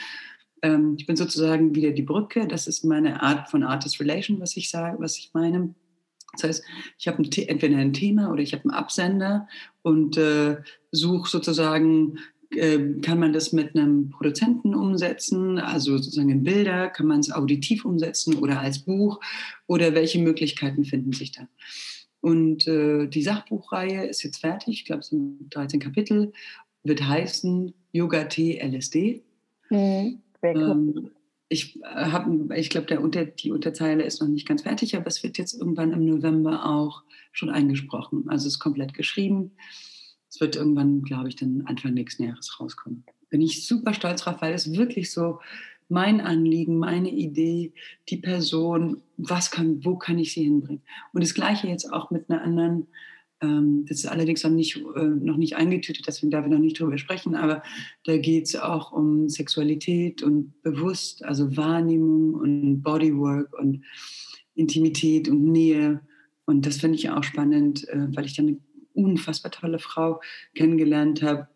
Ähm, 0.62 0.94
ich 0.98 1.06
bin 1.06 1.16
sozusagen 1.16 1.74
wieder 1.74 1.90
die 1.90 2.02
Brücke. 2.02 2.46
Das 2.46 2.66
ist 2.66 2.84
meine 2.84 3.22
Art 3.22 3.50
von 3.50 3.64
Artist 3.64 4.00
Relation, 4.00 4.40
was 4.40 4.56
ich 4.56 4.70
sage, 4.70 4.96
was 5.00 5.18
ich 5.18 5.30
meine. 5.34 5.74
Das 6.32 6.44
heißt, 6.44 6.64
ich 6.98 7.08
habe 7.08 7.22
entweder 7.22 7.76
ein 7.76 7.92
Thema 7.92 8.30
oder 8.30 8.42
ich 8.42 8.52
habe 8.52 8.64
einen 8.64 8.72
Absender 8.72 9.48
und 9.82 10.16
äh, 10.16 10.56
suche 10.90 11.30
sozusagen 11.30 12.18
kann 13.00 13.18
man 13.18 13.32
das 13.32 13.52
mit 13.52 13.74
einem 13.74 14.10
Produzenten 14.10 14.74
umsetzen, 14.74 15.58
also 15.58 15.96
sozusagen 15.96 16.30
in 16.30 16.42
Bilder, 16.42 16.88
kann 16.88 17.06
man 17.06 17.20
es 17.20 17.32
auditiv 17.32 17.84
umsetzen 17.84 18.36
oder 18.36 18.60
als 18.60 18.80
Buch 18.80 19.20
oder 19.66 19.94
welche 19.94 20.18
Möglichkeiten 20.18 20.84
finden 20.84 21.12
sich 21.12 21.32
da? 21.32 21.48
Und 22.20 22.66
äh, 22.66 23.06
die 23.06 23.22
Sachbuchreihe 23.22 24.06
ist 24.06 24.22
jetzt 24.22 24.38
fertig, 24.38 24.80
ich 24.80 24.84
glaube 24.84 25.00
es 25.00 25.08
sind 25.08 25.54
13 25.54 25.78
Kapitel, 25.78 26.32
wird 26.82 27.06
heißen 27.06 27.74
Yoga 27.92 28.24
T 28.24 28.58
LSD. 28.58 29.22
Mhm, 29.70 30.22
ähm, 30.42 31.10
ich 31.48 31.80
äh, 31.82 32.60
ich 32.60 32.70
glaube, 32.70 33.00
Unter, 33.00 33.24
die 33.24 33.52
Unterzeile 33.52 34.04
ist 34.04 34.20
noch 34.20 34.28
nicht 34.28 34.48
ganz 34.48 34.62
fertig, 34.62 34.96
aber 34.96 35.06
es 35.06 35.22
wird 35.22 35.38
jetzt 35.38 35.54
irgendwann 35.54 35.92
im 35.92 36.04
November 36.04 36.64
auch 36.66 37.02
schon 37.32 37.50
eingesprochen. 37.50 38.24
Also 38.28 38.46
es 38.46 38.54
ist 38.54 38.60
komplett 38.60 38.94
geschrieben. 38.94 39.52
Es 40.34 40.40
wird 40.40 40.56
irgendwann, 40.56 41.02
glaube 41.02 41.28
ich, 41.28 41.36
dann 41.36 41.62
Anfang 41.66 41.94
nächsten 41.94 42.24
Jahres 42.24 42.58
rauskommen. 42.58 43.04
Bin 43.30 43.40
ich 43.40 43.68
super 43.68 43.94
stolz 43.94 44.22
drauf, 44.22 44.38
weil 44.40 44.52
es 44.52 44.72
wirklich 44.72 45.12
so 45.12 45.38
mein 45.88 46.20
Anliegen, 46.20 46.76
meine 46.76 47.10
Idee, 47.10 47.72
die 48.08 48.16
Person, 48.16 49.00
was 49.16 49.52
kann, 49.52 49.84
wo 49.84 49.94
kann 49.94 50.18
ich 50.18 50.32
sie 50.32 50.42
hinbringen? 50.42 50.82
Und 51.12 51.22
das 51.22 51.34
Gleiche 51.34 51.68
jetzt 51.68 51.92
auch 51.92 52.10
mit 52.10 52.28
einer 52.28 52.42
anderen, 52.42 52.88
ähm, 53.42 53.84
das 53.86 53.98
ist 53.98 54.06
allerdings 54.06 54.42
noch 54.42 54.50
nicht, 54.50 54.76
äh, 54.96 55.04
noch 55.04 55.36
nicht 55.36 55.54
eingetütet, 55.54 56.04
deswegen 56.08 56.32
darf 56.32 56.44
ich 56.44 56.50
noch 56.50 56.58
nicht 56.58 56.80
drüber 56.80 56.98
sprechen, 56.98 57.36
aber 57.36 57.62
da 58.02 58.16
geht 58.16 58.46
es 58.46 58.56
auch 58.56 58.90
um 58.90 59.28
Sexualität 59.28 60.24
und 60.24 60.60
Bewusst, 60.62 61.24
also 61.24 61.56
Wahrnehmung 61.56 62.34
und 62.34 62.82
Bodywork 62.82 63.56
und 63.56 63.84
Intimität 64.56 65.28
und 65.28 65.44
Nähe. 65.44 66.00
Und 66.44 66.66
das 66.66 66.78
finde 66.78 66.96
ich 66.96 67.08
auch 67.10 67.22
spannend, 67.22 67.86
äh, 67.88 68.08
weil 68.16 68.26
ich 68.26 68.34
dann 68.34 68.58
unfassbar 68.94 69.50
tolle 69.52 69.78
Frau 69.78 70.20
kennengelernt 70.54 71.22
habe. 71.22 71.48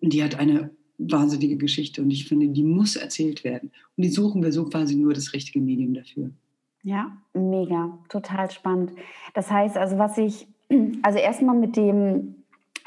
Und 0.00 0.12
die 0.12 0.22
hat 0.22 0.38
eine 0.38 0.70
wahnsinnige 0.98 1.56
Geschichte 1.56 2.02
und 2.02 2.10
ich 2.10 2.26
finde, 2.26 2.48
die 2.48 2.64
muss 2.64 2.96
erzählt 2.96 3.44
werden. 3.44 3.70
Und 3.96 4.04
die 4.04 4.10
suchen 4.10 4.42
wir 4.42 4.52
so 4.52 4.64
quasi 4.64 4.96
nur 4.96 5.14
das 5.14 5.32
richtige 5.32 5.60
Medium 5.60 5.94
dafür. 5.94 6.30
Ja, 6.82 7.16
mega, 7.34 7.98
total 8.08 8.50
spannend. 8.50 8.92
Das 9.34 9.50
heißt 9.50 9.76
also, 9.76 9.98
was 9.98 10.18
ich, 10.18 10.46
also 11.02 11.18
erstmal 11.18 11.56
mit 11.56 11.76
dem 11.76 12.34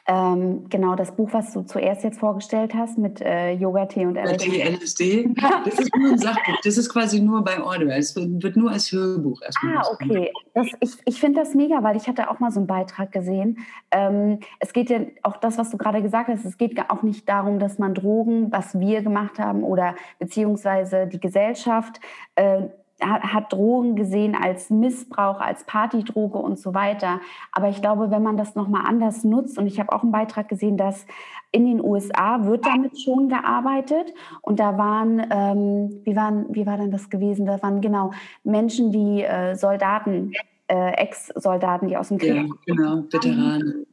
ähm, 0.08 0.68
genau, 0.70 0.96
das 0.96 1.16
Buch, 1.16 1.30
was 1.32 1.54
du 1.54 1.62
zuerst 1.62 2.04
jetzt 2.04 2.20
vorgestellt 2.20 2.74
hast 2.74 2.98
mit 2.98 3.22
äh, 3.22 3.54
Yoga, 3.54 3.86
Tee 3.86 4.06
und 4.06 4.16
LSD. 4.16 4.62
LSD, 4.62 5.30
das 5.66 5.80
ist 5.80 5.96
nur 5.96 6.12
ein 6.12 6.18
Sachbuch. 6.18 6.56
Das 6.64 6.78
ist 6.78 6.90
quasi 6.90 7.20
nur 7.22 7.44
bei 7.44 7.60
Audible. 7.62 7.96
Es 7.96 8.16
wird 8.16 8.56
nur 8.56 8.72
als 8.72 8.92
Hörbuch 8.92 9.42
erstmal. 9.42 9.78
Ah, 9.78 9.84
okay. 9.92 10.32
Das, 10.54 10.68
ich 10.80 10.92
ich 11.06 11.20
finde 11.20 11.40
das 11.40 11.54
mega, 11.54 11.84
weil 11.84 11.96
ich 11.96 12.08
hatte 12.08 12.30
auch 12.30 12.40
mal 12.40 12.52
so 12.52 12.60
einen 12.60 12.68
Beitrag 12.68 13.12
gesehen. 13.12 13.60
Ähm, 13.92 14.40
es 14.60 14.74
geht 14.74 14.90
ja 14.90 15.02
auch 15.24 15.38
das, 15.38 15.58
was 15.58 15.70
du 15.70 15.78
gerade 15.78 16.02
gesagt 16.02 16.30
hast, 16.30 16.46
es 16.46 16.58
geht 16.58 16.80
auch 16.90 17.04
nicht 17.04 17.30
darum, 17.30 17.60
dass 17.60 17.78
man 17.78 17.94
Drogen, 17.94 18.52
was 18.52 18.80
wir 18.80 19.02
gemacht 19.02 19.40
haben 19.40 19.64
oder 19.64 19.96
beziehungsweise 20.20 21.08
die 21.08 21.20
Gesellschaft, 21.20 22.00
äh, 22.36 22.64
hat 23.02 23.52
Drogen 23.52 23.96
gesehen 23.96 24.36
als 24.36 24.70
Missbrauch, 24.70 25.40
als 25.40 25.64
Partydroge 25.66 26.38
und 26.38 26.60
so 26.60 26.74
weiter. 26.74 27.20
Aber 27.52 27.70
ich 27.70 27.82
glaube, 27.82 28.12
wenn 28.12 28.24
man 28.24 28.38
das 28.38 28.56
nochmal 28.56 28.84
anders 28.86 29.24
nutzt, 29.24 29.58
und 29.58 29.68
ich 29.68 29.80
habe 29.80 29.92
auch 29.92 30.04
einen 30.04 30.12
Beitrag 30.12 30.48
gesehen, 30.48 30.78
dass 30.78 31.06
in 31.52 31.66
den 31.66 31.84
USA 31.84 32.46
wird 32.46 32.66
damit 32.66 33.00
schon 33.02 33.30
gearbeitet. 33.30 34.14
Und 34.42 34.60
da 34.60 34.78
waren, 34.78 35.22
ähm, 35.30 36.02
wie, 36.04 36.16
waren 36.16 36.46
wie 36.50 36.66
war 36.66 36.78
denn 36.78 36.92
das 36.92 37.10
gewesen? 37.10 37.46
Da 37.46 37.62
waren 37.62 37.82
genau 37.82 38.12
Menschen, 38.44 38.92
die 38.92 39.24
äh, 39.24 39.56
Soldaten, 39.56 40.32
äh, 40.68 40.92
Ex-Soldaten, 40.94 41.88
die 41.88 41.98
aus 41.98 42.08
dem 42.08 42.18
Krieg. 42.18 42.36
Ja, 42.36 42.46
genau, 42.66 43.04
Veteranen. 43.12 43.86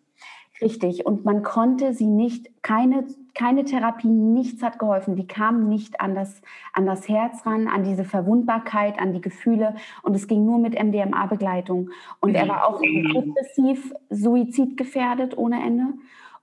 Richtig. 0.61 1.07
Und 1.07 1.25
man 1.25 1.43
konnte 1.43 1.95
sie 1.95 2.07
nicht, 2.07 2.51
keine, 2.63 3.07
keine 3.35 3.65
Therapie, 3.65 4.09
nichts 4.09 4.63
hat 4.63 4.79
geholfen. 4.79 5.15
Die 5.15 5.27
kamen 5.27 5.69
nicht 5.69 6.01
an 6.01 6.15
das, 6.15 6.43
an 6.73 6.85
das 6.85 7.09
Herz 7.09 7.47
ran, 7.47 7.69
an 7.69 7.85
diese 7.85 8.05
Verwundbarkeit, 8.05 8.99
an 8.99 9.13
die 9.13 9.21
Gefühle. 9.21 9.77
Und 10.03 10.17
es 10.17 10.27
ging 10.27 10.45
nur 10.45 10.59
mit 10.59 10.75
MDMA-Begleitung. 10.75 11.91
Und 12.21 12.35
er 12.35 12.49
war 12.49 12.67
auch 12.67 12.81
depressiv, 12.81 13.95
suizidgefährdet 14.11 15.39
ohne 15.39 15.63
Ende. 15.65 15.95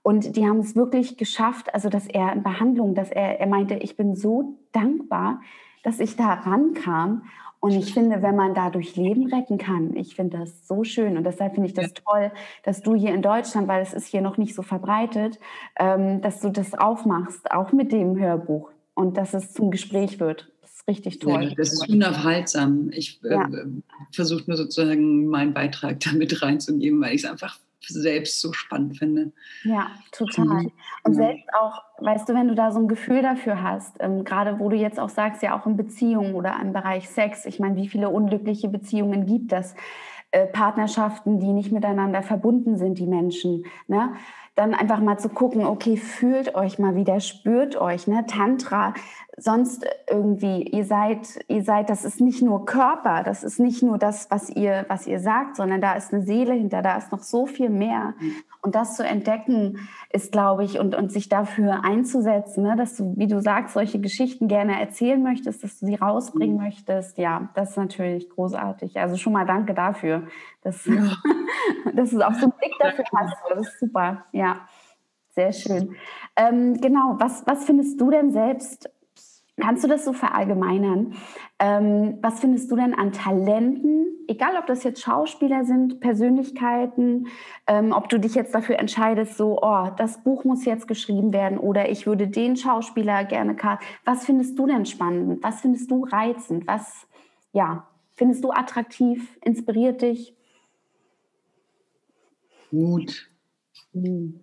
Und 0.02 0.36
die 0.36 0.46
haben 0.46 0.60
es 0.60 0.76
wirklich 0.76 1.18
geschafft, 1.18 1.74
also 1.74 1.88
dass 1.90 2.06
er 2.06 2.32
in 2.32 2.42
Behandlung, 2.42 2.94
dass 2.94 3.10
er, 3.10 3.40
er 3.40 3.46
meinte, 3.48 3.74
ich 3.74 3.96
bin 3.96 4.14
so 4.14 4.54
dankbar, 4.72 5.40
dass 5.82 6.00
ich 6.00 6.16
da 6.16 6.32
rankam 6.32 7.22
und 7.60 7.72
ich 7.72 7.92
finde, 7.92 8.22
wenn 8.22 8.36
man 8.36 8.54
dadurch 8.54 8.96
Leben 8.96 9.32
retten 9.32 9.58
kann, 9.58 9.96
ich 9.96 10.14
finde 10.14 10.38
das 10.38 10.66
so 10.68 10.84
schön. 10.84 11.16
Und 11.16 11.24
deshalb 11.24 11.54
finde 11.54 11.68
ich 11.68 11.74
das 11.74 11.86
ja. 11.86 12.02
toll, 12.04 12.32
dass 12.62 12.82
du 12.82 12.94
hier 12.94 13.14
in 13.14 13.22
Deutschland, 13.22 13.66
weil 13.66 13.82
es 13.82 13.92
ist 13.92 14.06
hier 14.06 14.20
noch 14.20 14.36
nicht 14.36 14.54
so 14.54 14.62
verbreitet, 14.62 15.38
ähm, 15.78 16.20
dass 16.20 16.40
du 16.40 16.50
das 16.50 16.74
aufmachst, 16.74 17.50
auch 17.50 17.72
mit 17.72 17.92
dem 17.92 18.18
Hörbuch 18.18 18.70
und 18.94 19.16
dass 19.16 19.34
es 19.34 19.52
zum 19.52 19.70
Gespräch 19.70 20.20
wird. 20.20 20.52
Das 20.62 20.72
ist 20.72 20.88
richtig 20.88 21.18
toll. 21.18 21.44
Ja, 21.44 21.54
das 21.56 21.72
ist 21.72 21.88
unaufhaltsam. 21.88 22.90
Ich 22.92 23.20
äh, 23.24 23.32
ja. 23.32 23.48
versuche 24.12 24.44
nur 24.46 24.56
sozusagen 24.56 25.26
meinen 25.26 25.54
Beitrag 25.54 26.00
damit 26.10 26.42
reinzugeben, 26.42 27.00
weil 27.00 27.14
ich 27.14 27.24
es 27.24 27.30
einfach 27.30 27.58
selbst 27.88 28.40
so 28.40 28.52
spannend 28.52 28.98
finde. 28.98 29.32
Ja, 29.64 29.90
total. 30.12 30.62
Mhm. 30.62 30.72
Und 31.04 31.14
selbst 31.14 31.44
auch, 31.54 31.82
weißt 31.98 32.28
du, 32.28 32.34
wenn 32.34 32.48
du 32.48 32.54
da 32.54 32.70
so 32.70 32.80
ein 32.80 32.88
Gefühl 32.88 33.22
dafür 33.22 33.62
hast, 33.62 33.96
ähm, 34.00 34.24
gerade 34.24 34.58
wo 34.58 34.68
du 34.68 34.76
jetzt 34.76 34.98
auch 34.98 35.08
sagst, 35.08 35.42
ja 35.42 35.58
auch 35.58 35.66
in 35.66 35.76
Beziehungen 35.76 36.34
oder 36.34 36.56
im 36.60 36.72
Bereich 36.72 37.08
Sex, 37.08 37.46
ich 37.46 37.58
meine, 37.60 37.76
wie 37.76 37.88
viele 37.88 38.08
unglückliche 38.08 38.68
Beziehungen 38.68 39.26
gibt 39.26 39.52
es? 39.52 39.74
Äh, 40.32 40.46
Partnerschaften, 40.46 41.38
die 41.38 41.52
nicht 41.52 41.72
miteinander 41.72 42.22
verbunden 42.22 42.76
sind, 42.76 42.98
die 42.98 43.06
Menschen. 43.06 43.64
Ne? 43.86 44.12
Dann 44.54 44.74
einfach 44.74 45.00
mal 45.00 45.18
zu 45.18 45.28
gucken, 45.28 45.64
okay, 45.64 45.96
fühlt 45.96 46.54
euch 46.54 46.78
mal 46.78 46.96
wieder, 46.96 47.20
spürt 47.20 47.76
euch. 47.76 48.06
Ne? 48.06 48.26
Tantra 48.26 48.92
sonst 49.36 49.86
irgendwie, 50.08 50.62
ihr 50.62 50.84
seid, 50.84 51.28
ihr 51.48 51.62
seid, 51.62 51.90
das 51.90 52.04
ist 52.04 52.20
nicht 52.20 52.42
nur 52.42 52.64
Körper, 52.64 53.22
das 53.22 53.44
ist 53.44 53.60
nicht 53.60 53.82
nur 53.82 53.98
das, 53.98 54.30
was 54.30 54.48
ihr, 54.48 54.86
was 54.88 55.06
ihr 55.06 55.20
sagt, 55.20 55.56
sondern 55.56 55.82
da 55.82 55.92
ist 55.92 56.12
eine 56.12 56.22
Seele 56.22 56.54
hinter, 56.54 56.80
da 56.80 56.96
ist 56.96 57.12
noch 57.12 57.22
so 57.22 57.44
viel 57.44 57.68
mehr. 57.68 58.14
Mhm. 58.18 58.32
Und 58.62 58.74
das 58.74 58.96
zu 58.96 59.04
entdecken 59.04 59.88
ist, 60.10 60.32
glaube 60.32 60.64
ich, 60.64 60.78
und, 60.78 60.94
und 60.94 61.12
sich 61.12 61.28
dafür 61.28 61.84
einzusetzen, 61.84 62.62
ne, 62.62 62.76
dass 62.76 62.96
du, 62.96 63.14
wie 63.16 63.26
du 63.26 63.40
sagst, 63.40 63.74
solche 63.74 64.00
Geschichten 64.00 64.48
gerne 64.48 64.80
erzählen 64.80 65.22
möchtest, 65.22 65.62
dass 65.62 65.78
du 65.78 65.86
sie 65.86 65.96
rausbringen 65.96 66.56
mhm. 66.56 66.62
möchtest, 66.62 67.18
ja, 67.18 67.50
das 67.54 67.70
ist 67.70 67.76
natürlich 67.76 68.30
großartig. 68.30 68.98
Also 68.98 69.16
schon 69.16 69.34
mal 69.34 69.44
danke 69.44 69.74
dafür, 69.74 70.22
dass, 70.62 70.86
ja. 70.86 70.94
dass 71.94 72.10
du 72.10 72.26
auch 72.26 72.34
so 72.34 72.46
einen 72.46 72.52
Blick 72.58 72.72
dafür 72.78 73.04
hast. 73.14 73.36
Das 73.50 73.68
ist 73.68 73.80
super, 73.80 74.24
ja. 74.32 74.60
Sehr 75.36 75.52
schön. 75.52 75.94
Ähm, 76.34 76.80
genau, 76.80 77.16
was, 77.18 77.46
was 77.46 77.66
findest 77.66 78.00
du 78.00 78.10
denn 78.10 78.32
selbst 78.32 78.88
Kannst 79.58 79.82
du 79.82 79.88
das 79.88 80.04
so 80.04 80.12
verallgemeinern? 80.12 81.14
Ähm, 81.58 82.18
was 82.20 82.40
findest 82.40 82.70
du 82.70 82.76
denn 82.76 82.92
an 82.92 83.12
Talenten, 83.12 84.06
egal 84.28 84.54
ob 84.58 84.66
das 84.66 84.84
jetzt 84.84 85.00
Schauspieler 85.00 85.64
sind, 85.64 85.98
Persönlichkeiten, 86.00 87.28
ähm, 87.66 87.92
ob 87.92 88.10
du 88.10 88.20
dich 88.20 88.34
jetzt 88.34 88.54
dafür 88.54 88.78
entscheidest, 88.78 89.38
so, 89.38 89.58
oh, 89.62 89.88
das 89.96 90.22
Buch 90.22 90.44
muss 90.44 90.66
jetzt 90.66 90.86
geschrieben 90.86 91.32
werden 91.32 91.56
oder 91.56 91.88
ich 91.88 92.06
würde 92.06 92.28
den 92.28 92.56
Schauspieler 92.56 93.24
gerne 93.24 93.56
Was 94.04 94.26
findest 94.26 94.58
du 94.58 94.66
denn 94.66 94.84
spannend? 94.84 95.42
Was 95.42 95.62
findest 95.62 95.90
du 95.90 96.04
reizend? 96.04 96.66
Was, 96.66 97.06
ja, 97.52 97.88
findest 98.14 98.44
du 98.44 98.50
attraktiv? 98.50 99.38
Inspiriert 99.42 100.02
dich? 100.02 100.34
Mut. 102.70 103.30
Hm. 103.94 104.38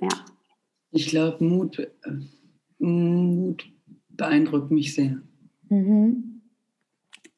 Ja. 0.00 0.08
Ich 0.90 1.08
glaube, 1.08 1.42
Mut 1.42 1.78
äh, 1.78 1.88
Mut 2.78 3.64
beeindruckt 4.10 4.70
mich 4.70 4.94
sehr. 4.94 5.20
Mhm. 5.68 6.42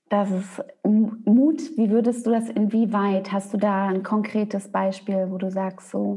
Das 0.09 0.29
ist 0.31 0.61
Mut. 0.83 1.61
Wie 1.77 1.89
würdest 1.89 2.27
du 2.27 2.31
das, 2.31 2.49
inwieweit? 2.49 3.31
Hast 3.31 3.55
du 3.55 3.59
da 3.59 3.87
ein 3.87 4.03
konkretes 4.03 4.69
Beispiel, 4.69 5.27
wo 5.29 5.39
du 5.39 5.51
sagst, 5.51 5.91
so? 5.91 6.17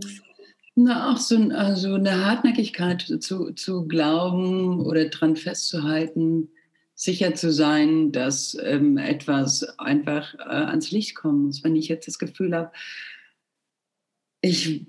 Na, 0.75 1.11
auch 1.11 1.17
so 1.17 1.37
also 1.51 1.93
eine 1.93 2.25
Hartnäckigkeit 2.25 3.01
zu, 3.19 3.51
zu 3.51 3.87
glauben 3.87 4.81
oder 4.81 5.05
dran 5.05 5.35
festzuhalten, 5.35 6.49
sicher 6.95 7.35
zu 7.35 7.51
sein, 7.51 8.11
dass 8.11 8.57
ähm, 8.63 8.97
etwas 8.97 9.77
einfach 9.77 10.33
äh, 10.39 10.39
ans 10.39 10.89
Licht 10.89 11.13
kommen 11.15 11.45
muss. 11.45 11.63
Wenn 11.63 11.75
ich 11.75 11.87
jetzt 11.87 12.07
das 12.07 12.17
Gefühl 12.17 12.55
habe, 12.55 12.71
ich 14.41 14.87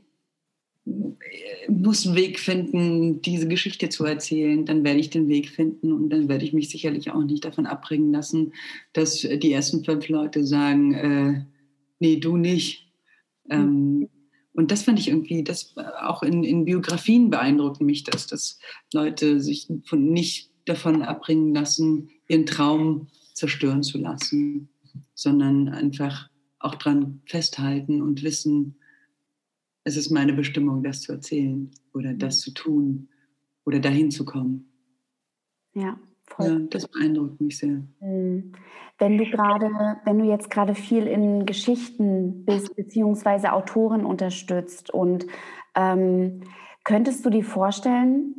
muss 1.69 2.07
einen 2.07 2.17
Weg 2.17 2.39
finden, 2.39 3.23
diese 3.23 3.49
Geschichte 3.49 3.89
zu 3.89 4.05
erzählen, 4.05 4.67
dann 4.67 4.85
werde 4.85 5.01
ich 5.01 5.11
den 5.11 5.29
Weg 5.29 5.49
finden 5.49 5.93
und 5.93 6.11
dann 6.11 6.29
werde 6.29 6.45
ich 6.45 6.53
mich 6.53 6.69
sicherlich 6.69 7.11
auch 7.11 7.23
nicht 7.25 7.45
davon 7.45 7.67
abbringen 7.67 8.13
lassen, 8.13 8.53
dass 8.93 9.21
die 9.21 9.53
ersten 9.53 9.83
fünf 9.85 10.09
Leute 10.09 10.47
sagen, 10.47 10.95
äh, 10.95 11.45
nee, 12.01 12.17
du 12.17 12.37
nicht. 12.37 12.93
Ähm, 13.49 14.09
und 14.53 14.71
das 14.71 14.83
fand 14.83 14.99
ich 14.99 15.09
irgendwie, 15.09 15.43
das 15.43 15.75
auch 16.03 16.23
in, 16.23 16.45
in 16.45 16.65
Biografien 16.65 17.31
beeindruckt 17.31 17.81
mich, 17.81 18.05
dass, 18.05 18.27
dass 18.27 18.59
Leute 18.93 19.41
sich 19.41 19.69
von, 19.87 20.13
nicht 20.13 20.51
davon 20.67 21.03
abbringen 21.03 21.55
lassen, 21.55 22.11
ihren 22.29 22.47
Traum 22.47 23.09
zerstören 23.33 23.83
zu 23.83 23.99
lassen, 23.99 24.69
sondern 25.15 25.69
einfach 25.69 26.29
auch 26.61 26.77
dran 26.77 27.21
festhalten 27.27 28.01
und 28.01 28.23
wissen, 28.23 28.77
es 29.85 29.97
ist 29.97 30.11
meine 30.11 30.33
Bestimmung, 30.33 30.83
das 30.83 31.03
zu 31.03 31.13
erzählen 31.13 31.71
oder 31.93 32.15
das 32.15 32.41
zu 32.41 32.53
tun 32.53 33.09
oder 33.65 33.79
dahin 33.79 34.11
zu 34.11 34.25
kommen. 34.25 34.71
Ja, 35.75 35.99
voll. 36.25 36.47
Ja, 36.47 36.59
das 36.71 36.89
beeindruckt 36.89 37.41
mich 37.41 37.59
sehr. 37.59 37.83
Mhm. 38.01 38.53
Wenn 38.99 39.19
du 39.19 39.25
gerade, 39.27 39.71
wenn 40.05 40.19
du 40.19 40.25
jetzt 40.25 40.51
gerade 40.51 40.75
viel 40.75 41.07
in 41.07 41.47
Geschichten 41.47 42.45
bist, 42.45 42.75
beziehungsweise 42.77 43.53
Autoren 43.53 44.07
unterstützt 44.07 44.91
und 44.91 45.27
ähm, 45.75 46.43
könntest 46.85 47.25
du 47.27 47.31
dir 47.31 47.45
vorstellen, 47.45 48.35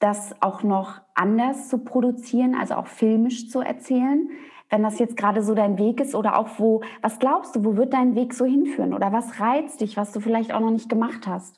das 0.00 0.34
auch 0.42 0.62
noch 0.62 1.00
anders 1.14 1.68
zu 1.68 1.78
produzieren, 1.78 2.54
also 2.54 2.74
auch 2.74 2.86
filmisch 2.88 3.48
zu 3.48 3.60
erzählen? 3.60 4.28
Wenn 4.70 4.82
das 4.82 4.98
jetzt 4.98 5.16
gerade 5.16 5.42
so 5.42 5.54
dein 5.54 5.78
Weg 5.78 6.00
ist 6.00 6.14
oder 6.14 6.38
auch 6.38 6.58
wo, 6.58 6.82
was 7.00 7.18
glaubst 7.18 7.56
du, 7.56 7.64
wo 7.64 7.76
wird 7.76 7.92
dein 7.92 8.14
Weg 8.14 8.34
so 8.34 8.44
hinführen 8.44 8.92
oder 8.92 9.12
was 9.12 9.40
reizt 9.40 9.80
dich, 9.80 9.96
was 9.96 10.12
du 10.12 10.20
vielleicht 10.20 10.52
auch 10.52 10.60
noch 10.60 10.70
nicht 10.70 10.88
gemacht 10.88 11.26
hast? 11.26 11.56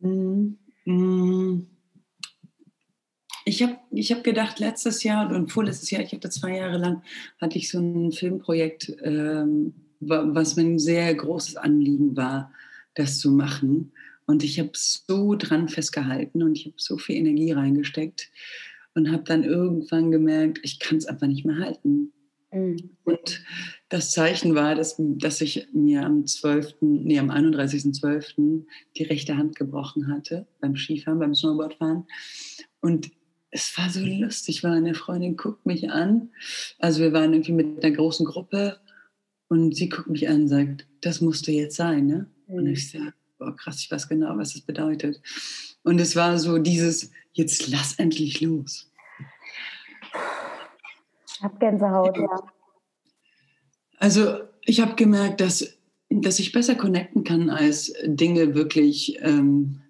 Mhm. 0.00 0.58
Mhm. 0.84 1.66
Ich 3.44 3.62
habe 3.62 3.78
ich 3.90 4.12
hab 4.12 4.22
gedacht, 4.24 4.58
letztes 4.58 5.02
Jahr 5.02 5.30
und 5.34 5.50
vorletztes 5.50 5.90
Jahr, 5.90 6.02
ich 6.02 6.12
hatte 6.12 6.28
zwei 6.28 6.56
Jahre 6.56 6.76
lang, 6.76 7.02
hatte 7.40 7.56
ich 7.58 7.70
so 7.70 7.78
ein 7.78 8.12
Filmprojekt, 8.12 8.94
ähm, 9.02 9.74
was 10.00 10.56
mir 10.56 10.64
ein 10.64 10.78
sehr 10.78 11.14
großes 11.14 11.56
Anliegen 11.56 12.16
war, 12.16 12.52
das 12.94 13.18
zu 13.18 13.32
machen. 13.32 13.92
Und 14.26 14.44
ich 14.44 14.60
habe 14.60 14.70
so 14.74 15.34
dran 15.34 15.68
festgehalten 15.68 16.42
und 16.42 16.58
ich 16.58 16.66
habe 16.66 16.74
so 16.76 16.98
viel 16.98 17.16
Energie 17.16 17.52
reingesteckt 17.52 18.30
und 18.98 19.12
habe 19.12 19.22
dann 19.22 19.44
irgendwann 19.44 20.10
gemerkt, 20.10 20.58
ich 20.64 20.80
kann 20.80 20.98
es 20.98 21.06
einfach 21.06 21.28
nicht 21.28 21.46
mehr 21.46 21.58
halten. 21.58 22.12
Mhm. 22.52 22.90
Und 23.04 23.44
das 23.88 24.10
Zeichen 24.10 24.56
war, 24.56 24.74
dass, 24.74 24.96
dass 24.98 25.40
ich 25.40 25.68
mir 25.72 26.04
am 26.04 26.26
12., 26.26 26.78
nee, 26.80 27.18
am 27.18 27.30
31.12. 27.30 28.64
die 28.96 29.02
rechte 29.04 29.36
Hand 29.36 29.54
gebrochen 29.54 30.12
hatte 30.12 30.48
beim 30.60 30.74
Skifahren, 30.74 31.20
beim 31.20 31.32
Snowboardfahren. 31.32 32.06
Und 32.80 33.12
es 33.52 33.78
war 33.78 33.88
so 33.88 34.00
lustig, 34.00 34.64
weil 34.64 34.72
eine 34.72 34.94
Freundin 34.94 35.36
guckt 35.36 35.64
mich 35.64 35.90
an. 35.90 36.30
Also 36.80 37.00
wir 37.00 37.12
waren 37.12 37.32
irgendwie 37.32 37.52
mit 37.52 37.84
einer 37.84 37.94
großen 37.94 38.26
Gruppe 38.26 38.78
und 39.46 39.76
sie 39.76 39.88
guckt 39.88 40.10
mich 40.10 40.28
an 40.28 40.42
und 40.42 40.48
sagt, 40.48 40.88
das 41.02 41.20
musste 41.20 41.52
jetzt 41.52 41.76
sein, 41.76 42.06
ne? 42.06 42.26
Mhm. 42.48 42.54
Und 42.54 42.66
ich 42.66 42.90
sage, 42.90 43.14
boah, 43.38 43.54
krass, 43.54 43.78
ich 43.78 43.90
weiß 43.92 44.08
genau, 44.08 44.36
was 44.36 44.54
das 44.54 44.62
bedeutet. 44.62 45.20
Und 45.84 46.00
es 46.00 46.16
war 46.16 46.36
so 46.38 46.58
dieses, 46.58 47.12
jetzt 47.32 47.68
lass 47.68 47.94
endlich 47.94 48.40
los. 48.40 48.87
Ich 51.38 51.44
habe 51.44 51.56
Gänsehaut, 51.60 52.16
ja. 52.16 52.42
Also 53.98 54.40
ich 54.62 54.80
habe 54.80 54.96
gemerkt, 54.96 55.40
dass, 55.40 55.78
dass 56.10 56.40
ich 56.40 56.50
besser 56.50 56.74
connecten 56.74 57.22
kann, 57.22 57.48
als 57.48 57.92
Dinge 58.04 58.56
wirklich 58.56 59.18
ähm, 59.20 59.82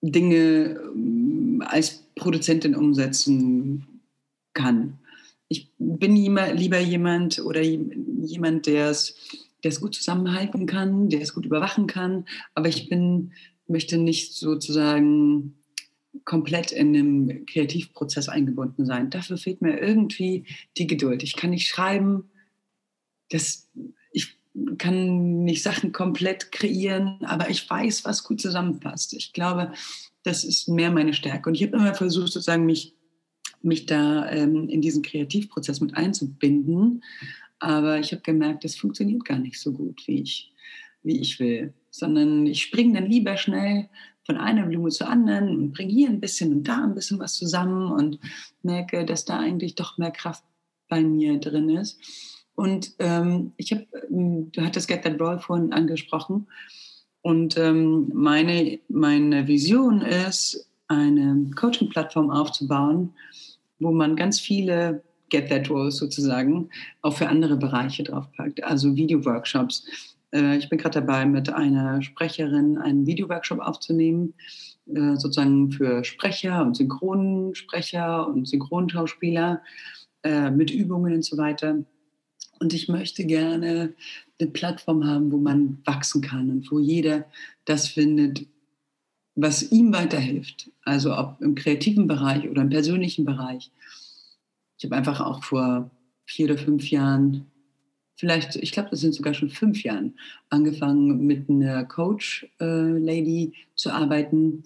Dinge 0.00 0.80
ähm, 0.94 1.64
als 1.66 2.04
Produzentin 2.14 2.76
umsetzen 2.76 4.02
kann. 4.54 5.00
Ich 5.48 5.72
bin 5.78 6.14
lieber 6.14 6.78
jemand 6.78 7.40
oder 7.40 7.60
jemand, 7.60 8.66
der 8.66 8.90
es 8.90 9.16
der 9.62 9.70
es 9.70 9.80
gut 9.80 9.94
zusammenhalten 9.94 10.66
kann, 10.66 11.08
der 11.08 11.20
es 11.20 11.34
gut 11.34 11.46
überwachen 11.46 11.86
kann, 11.86 12.24
aber 12.54 12.68
ich 12.68 12.88
bin, 12.88 13.32
möchte 13.68 13.96
nicht 13.96 14.34
sozusagen 14.34 15.61
komplett 16.24 16.72
in 16.72 16.92
dem 16.92 17.46
Kreativprozess 17.46 18.28
eingebunden 18.28 18.86
sein. 18.86 19.10
Dafür 19.10 19.38
fehlt 19.38 19.62
mir 19.62 19.78
irgendwie 19.78 20.44
die 20.76 20.86
Geduld. 20.86 21.22
Ich 21.22 21.36
kann 21.36 21.50
nicht 21.50 21.68
schreiben, 21.68 22.30
das, 23.30 23.70
ich 24.12 24.36
kann 24.78 25.44
nicht 25.44 25.62
Sachen 25.62 25.92
komplett 25.92 26.52
kreieren, 26.52 27.18
aber 27.22 27.50
ich 27.50 27.68
weiß, 27.68 28.04
was 28.04 28.24
gut 28.24 28.40
zusammenpasst. 28.40 29.14
Ich 29.14 29.32
glaube, 29.32 29.72
das 30.22 30.44
ist 30.44 30.68
mehr 30.68 30.90
meine 30.90 31.14
Stärke. 31.14 31.48
Und 31.48 31.54
ich 31.54 31.62
habe 31.62 31.76
immer 31.76 31.94
versucht, 31.94 32.32
sozusagen 32.32 32.66
mich, 32.66 32.94
mich 33.62 33.86
da 33.86 34.30
ähm, 34.30 34.68
in 34.68 34.82
diesen 34.82 35.02
Kreativprozess 35.02 35.80
mit 35.80 35.96
einzubinden. 35.96 37.02
Aber 37.58 37.98
ich 37.98 38.12
habe 38.12 38.22
gemerkt, 38.22 38.64
das 38.64 38.76
funktioniert 38.76 39.24
gar 39.24 39.38
nicht 39.38 39.58
so 39.58 39.72
gut, 39.72 40.06
wie 40.06 40.22
ich, 40.22 40.52
wie 41.02 41.20
ich 41.20 41.40
will. 41.40 41.72
Sondern 41.90 42.46
ich 42.46 42.62
springe 42.62 42.94
dann 42.94 43.10
lieber 43.10 43.36
schnell 43.36 43.88
von 44.24 44.36
einer 44.36 44.66
Blume 44.66 44.90
zur 44.90 45.08
anderen 45.08 45.48
und 45.48 45.72
bringe 45.72 45.92
hier 45.92 46.08
ein 46.08 46.20
bisschen 46.20 46.52
und 46.52 46.68
da 46.68 46.84
ein 46.84 46.94
bisschen 46.94 47.18
was 47.18 47.34
zusammen 47.34 47.90
und 47.90 48.18
merke, 48.62 49.04
dass 49.04 49.24
da 49.24 49.38
eigentlich 49.38 49.74
doch 49.74 49.98
mehr 49.98 50.12
Kraft 50.12 50.44
bei 50.88 51.02
mir 51.02 51.38
drin 51.38 51.70
ist. 51.70 51.98
Und 52.54 52.92
ähm, 52.98 53.52
ich 53.56 53.72
habe, 53.72 53.86
ähm, 54.10 54.52
du 54.52 54.62
hattest 54.62 54.88
Get 54.88 55.02
That 55.02 55.20
Roll 55.20 55.38
vorhin 55.38 55.72
angesprochen. 55.72 56.46
Und 57.22 57.56
ähm, 57.56 58.10
meine, 58.12 58.78
meine 58.88 59.48
Vision 59.48 60.02
ist, 60.02 60.68
eine 60.88 61.50
Coaching-Plattform 61.56 62.30
aufzubauen, 62.30 63.14
wo 63.78 63.92
man 63.92 64.16
ganz 64.16 64.38
viele 64.38 65.02
Get 65.30 65.48
That 65.48 65.70
Roles 65.70 65.96
sozusagen 65.96 66.68
auch 67.00 67.16
für 67.16 67.28
andere 67.28 67.56
Bereiche 67.56 68.02
draufpackt, 68.02 68.62
also 68.62 68.94
Video-Workshops. 68.94 70.11
Äh, 70.32 70.56
ich 70.56 70.68
bin 70.68 70.78
gerade 70.78 71.00
dabei, 71.00 71.26
mit 71.26 71.50
einer 71.50 72.02
Sprecherin 72.02 72.78
einen 72.78 73.06
Video-Workshop 73.06 73.60
aufzunehmen, 73.60 74.34
äh, 74.86 75.16
sozusagen 75.16 75.70
für 75.70 76.04
Sprecher 76.04 76.64
und 76.64 76.76
Synchronsprecher 76.76 78.26
und 78.26 78.48
Synchronschauspieler 78.48 79.62
äh, 80.22 80.50
mit 80.50 80.70
Übungen 80.70 81.14
und 81.14 81.24
so 81.24 81.36
weiter. 81.36 81.84
Und 82.58 82.74
ich 82.74 82.88
möchte 82.88 83.24
gerne 83.24 83.94
eine 84.40 84.50
Plattform 84.50 85.04
haben, 85.04 85.32
wo 85.32 85.36
man 85.36 85.78
wachsen 85.84 86.22
kann 86.22 86.50
und 86.50 86.70
wo 86.70 86.78
jeder 86.78 87.26
das 87.64 87.88
findet, 87.88 88.46
was 89.34 89.72
ihm 89.72 89.92
weiterhilft. 89.92 90.70
Also 90.84 91.16
ob 91.16 91.40
im 91.40 91.54
kreativen 91.54 92.06
Bereich 92.06 92.48
oder 92.48 92.62
im 92.62 92.68
persönlichen 92.68 93.24
Bereich. 93.24 93.70
Ich 94.78 94.84
habe 94.84 94.96
einfach 94.96 95.20
auch 95.20 95.42
vor 95.42 95.90
vier 96.24 96.46
oder 96.46 96.58
fünf 96.58 96.90
Jahren, 96.90 97.51
vielleicht, 98.22 98.54
ich 98.54 98.70
glaube, 98.70 98.90
das 98.90 99.00
sind 99.00 99.16
sogar 99.16 99.34
schon 99.34 99.50
fünf 99.50 99.82
Jahren, 99.82 100.16
angefangen 100.48 101.26
mit 101.26 101.50
einer 101.50 101.84
Coach-Lady 101.84 103.44
äh, 103.46 103.74
zu 103.74 103.90
arbeiten. 103.90 104.62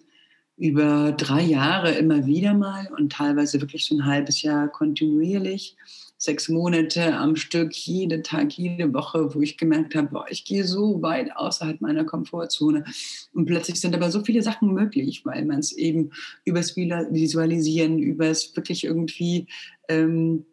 Über 0.59 1.13
drei 1.13 1.41
Jahre 1.41 1.93
immer 1.93 2.27
wieder 2.27 2.53
mal 2.53 2.91
und 2.99 3.13
teilweise 3.13 3.59
wirklich 3.63 3.87
so 3.87 3.97
ein 3.97 4.05
halbes 4.05 4.43
Jahr 4.43 4.69
kontinuierlich 4.69 5.75
sechs 6.19 6.51
Monate 6.51 7.17
am 7.17 7.35
Stück, 7.35 7.75
jeden 7.75 8.23
Tag, 8.23 8.53
jede 8.59 8.93
Woche, 8.93 9.35
wo 9.35 9.41
ich 9.41 9.57
gemerkt 9.57 9.95
habe, 9.95 10.09
boah, 10.09 10.27
ich 10.29 10.45
gehe 10.45 10.65
so 10.65 11.01
weit 11.01 11.35
außerhalb 11.35 11.81
meiner 11.81 12.05
Komfortzone. 12.05 12.85
Und 13.33 13.47
plötzlich 13.47 13.81
sind 13.81 13.95
aber 13.95 14.11
so 14.11 14.23
viele 14.23 14.43
Sachen 14.43 14.75
möglich, 14.75 15.25
weil 15.25 15.47
man 15.47 15.61
es 15.61 15.73
eben 15.73 16.11
übers 16.45 16.77
Visualisieren, 16.77 17.99
übers 17.99 18.55
wirklich 18.55 18.85
irgendwie 18.85 19.47
ähm, 19.89 20.45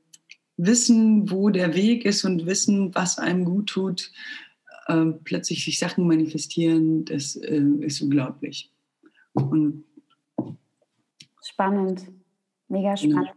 wissen, 0.57 1.29
wo 1.31 1.49
der 1.49 1.75
Weg 1.75 2.05
ist 2.05 2.23
und 2.23 2.45
wissen, 2.45 2.93
was 2.93 3.17
einem 3.17 3.45
gut 3.45 3.67
tut, 3.67 4.11
ähm, 4.87 5.19
plötzlich 5.23 5.63
sich 5.63 5.79
Sachen 5.79 6.07
manifestieren, 6.07 7.05
das 7.05 7.35
äh, 7.35 7.63
ist 7.81 8.01
unglaublich. 8.01 8.71
Und 9.33 9.85
spannend, 11.41 12.03
mega 12.67 12.95
spannend. 12.95 13.27
Ja. 13.27 13.33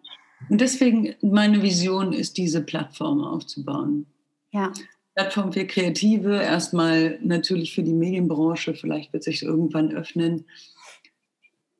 Und 0.50 0.60
deswegen 0.60 1.14
meine 1.22 1.62
Vision 1.62 2.12
ist, 2.12 2.36
diese 2.36 2.62
Plattform 2.62 3.22
aufzubauen. 3.22 4.06
Ja. 4.50 4.72
Plattform 5.14 5.52
für 5.52 5.66
Kreative, 5.66 6.42
erstmal 6.42 7.18
natürlich 7.22 7.74
für 7.74 7.82
die 7.82 7.94
Medienbranche, 7.94 8.74
vielleicht 8.74 9.14
wird 9.14 9.22
sich 9.22 9.42
irgendwann 9.42 9.92
öffnen. 9.92 10.44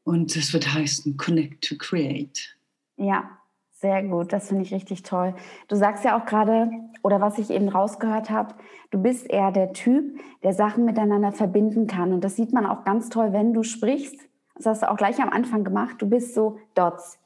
Und 0.04 0.34
es 0.36 0.52
wird 0.54 0.72
heißen 0.72 1.16
Connect 1.18 1.68
to 1.68 1.76
Create. 1.76 2.56
Ja, 2.96 3.38
sehr 3.86 4.02
gut, 4.02 4.32
das 4.32 4.48
finde 4.48 4.64
ich 4.64 4.74
richtig 4.74 5.04
toll. 5.04 5.32
Du 5.68 5.76
sagst 5.76 6.04
ja 6.04 6.18
auch 6.18 6.26
gerade, 6.26 6.68
oder 7.04 7.20
was 7.20 7.38
ich 7.38 7.50
eben 7.50 7.68
rausgehört 7.68 8.30
habe, 8.30 8.56
du 8.90 9.00
bist 9.00 9.30
eher 9.30 9.52
der 9.52 9.72
Typ, 9.72 10.18
der 10.42 10.54
Sachen 10.54 10.84
miteinander 10.84 11.30
verbinden 11.30 11.86
kann. 11.86 12.12
Und 12.12 12.24
das 12.24 12.34
sieht 12.34 12.52
man 12.52 12.66
auch 12.66 12.82
ganz 12.82 13.10
toll, 13.10 13.32
wenn 13.32 13.54
du 13.54 13.62
sprichst. 13.62 14.18
Das 14.56 14.66
hast 14.66 14.82
du 14.82 14.90
auch 14.90 14.96
gleich 14.96 15.22
am 15.22 15.28
Anfang 15.28 15.62
gemacht. 15.62 16.02
Du 16.02 16.08
bist 16.08 16.34
so 16.34 16.58
Dots. 16.74 17.20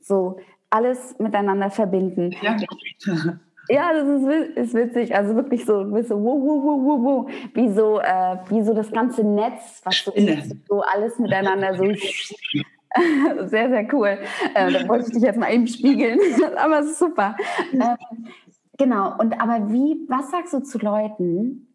So, 0.00 0.38
alles 0.70 1.18
miteinander 1.18 1.70
verbinden. 1.70 2.34
Ja, 2.40 2.56
ja 3.68 3.92
das 3.92 4.08
ist, 4.08 4.56
ist, 4.56 4.74
witzig. 4.74 5.14
Also 5.14 5.34
wirklich 5.34 5.66
so, 5.66 5.84
du 5.84 5.92
bist 5.92 6.08
so, 6.08 6.16
wuh, 6.16 6.40
wuh, 6.40 6.62
wuh, 6.62 6.82
wuh, 6.82 7.04
wuh, 7.04 7.28
wie 7.52 7.70
so, 7.74 8.00
äh, 8.00 8.38
wie 8.48 8.62
so 8.62 8.72
das 8.72 8.90
ganze 8.90 9.22
Netz, 9.22 9.82
was 9.84 10.02
so, 10.02 10.14
so 10.66 10.80
alles 10.80 11.18
miteinander 11.18 11.74
so. 11.76 11.84
sehr, 13.46 13.68
sehr 13.68 13.94
cool. 13.94 14.18
Äh, 14.54 14.72
da 14.72 14.88
wollte 14.88 15.06
ich 15.06 15.12
dich 15.14 15.22
jetzt 15.22 15.38
mal 15.38 15.52
eben 15.52 15.66
spiegeln, 15.66 16.18
aber 16.56 16.80
es 16.80 16.92
ist 16.92 16.98
super. 16.98 17.36
Ähm, 17.72 17.96
genau. 18.78 19.16
Und 19.18 19.40
aber 19.40 19.70
wie, 19.72 20.06
was 20.08 20.30
sagst 20.30 20.52
du 20.54 20.60
zu 20.60 20.78
Leuten, 20.78 21.66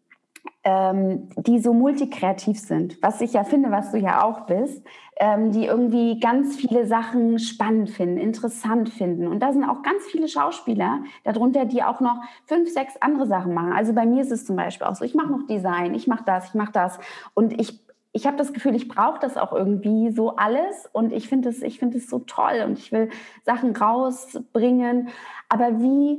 ähm, 0.64 1.28
die 1.36 1.58
so 1.58 1.72
multikreativ 1.72 2.58
sind, 2.58 2.98
was 3.02 3.20
ich 3.20 3.32
ja 3.32 3.44
finde, 3.44 3.70
was 3.70 3.90
du 3.90 3.98
ja 3.98 4.22
auch 4.22 4.46
bist, 4.46 4.84
ähm, 5.16 5.50
die 5.50 5.66
irgendwie 5.66 6.20
ganz 6.20 6.56
viele 6.56 6.86
Sachen 6.86 7.38
spannend 7.38 7.90
finden, 7.90 8.18
interessant 8.18 8.88
finden. 8.88 9.26
Und 9.26 9.40
da 9.40 9.52
sind 9.52 9.64
auch 9.64 9.82
ganz 9.82 10.04
viele 10.10 10.28
Schauspieler 10.28 11.02
darunter, 11.24 11.64
die 11.64 11.82
auch 11.82 12.00
noch 12.00 12.22
fünf, 12.46 12.72
sechs 12.72 12.96
andere 13.00 13.26
Sachen 13.26 13.54
machen. 13.54 13.72
Also 13.72 13.92
bei 13.92 14.06
mir 14.06 14.22
ist 14.22 14.32
es 14.32 14.44
zum 14.44 14.56
Beispiel 14.56 14.86
auch 14.86 14.94
so, 14.94 15.04
ich 15.04 15.14
mache 15.14 15.32
noch 15.32 15.46
Design, 15.46 15.94
ich 15.94 16.06
mache 16.06 16.24
das, 16.24 16.48
ich 16.48 16.54
mache 16.54 16.72
das. 16.72 16.98
Und 17.34 17.60
ich 17.60 17.80
ich 18.12 18.26
habe 18.26 18.36
das 18.36 18.52
Gefühl, 18.52 18.74
ich 18.74 18.88
brauche 18.88 19.18
das 19.20 19.36
auch 19.36 19.52
irgendwie 19.52 20.10
so 20.10 20.36
alles 20.36 20.88
und 20.92 21.12
ich 21.12 21.28
finde 21.28 21.48
es 21.48 21.60
find 21.76 22.00
so 22.02 22.18
toll 22.20 22.62
und 22.66 22.78
ich 22.78 22.92
will 22.92 23.08
Sachen 23.44 23.74
rausbringen. 23.74 25.08
Aber 25.48 25.80
wie, 25.80 26.18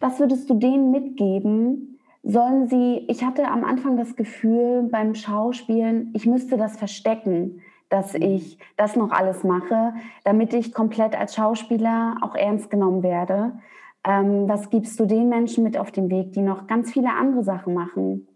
was 0.00 0.20
würdest 0.20 0.50
du 0.50 0.54
denen 0.54 0.90
mitgeben, 0.90 1.98
sollen 2.22 2.68
sie, 2.68 3.06
ich 3.08 3.24
hatte 3.24 3.48
am 3.48 3.64
Anfang 3.64 3.96
das 3.96 4.16
Gefühl 4.16 4.82
beim 4.90 5.14
Schauspielen, 5.14 6.10
ich 6.14 6.26
müsste 6.26 6.58
das 6.58 6.76
verstecken, 6.76 7.62
dass 7.88 8.12
mhm. 8.12 8.22
ich 8.22 8.58
das 8.76 8.96
noch 8.96 9.10
alles 9.10 9.42
mache, 9.42 9.94
damit 10.24 10.52
ich 10.52 10.74
komplett 10.74 11.18
als 11.18 11.34
Schauspieler 11.34 12.18
auch 12.20 12.34
ernst 12.34 12.70
genommen 12.70 13.02
werde. 13.02 13.58
Ähm, 14.06 14.48
was 14.48 14.68
gibst 14.68 15.00
du 15.00 15.06
den 15.06 15.30
Menschen 15.30 15.64
mit 15.64 15.78
auf 15.78 15.90
den 15.90 16.10
Weg, 16.10 16.32
die 16.32 16.42
noch 16.42 16.66
ganz 16.66 16.92
viele 16.92 17.10
andere 17.10 17.44
Sachen 17.44 17.72
machen? 17.72 18.26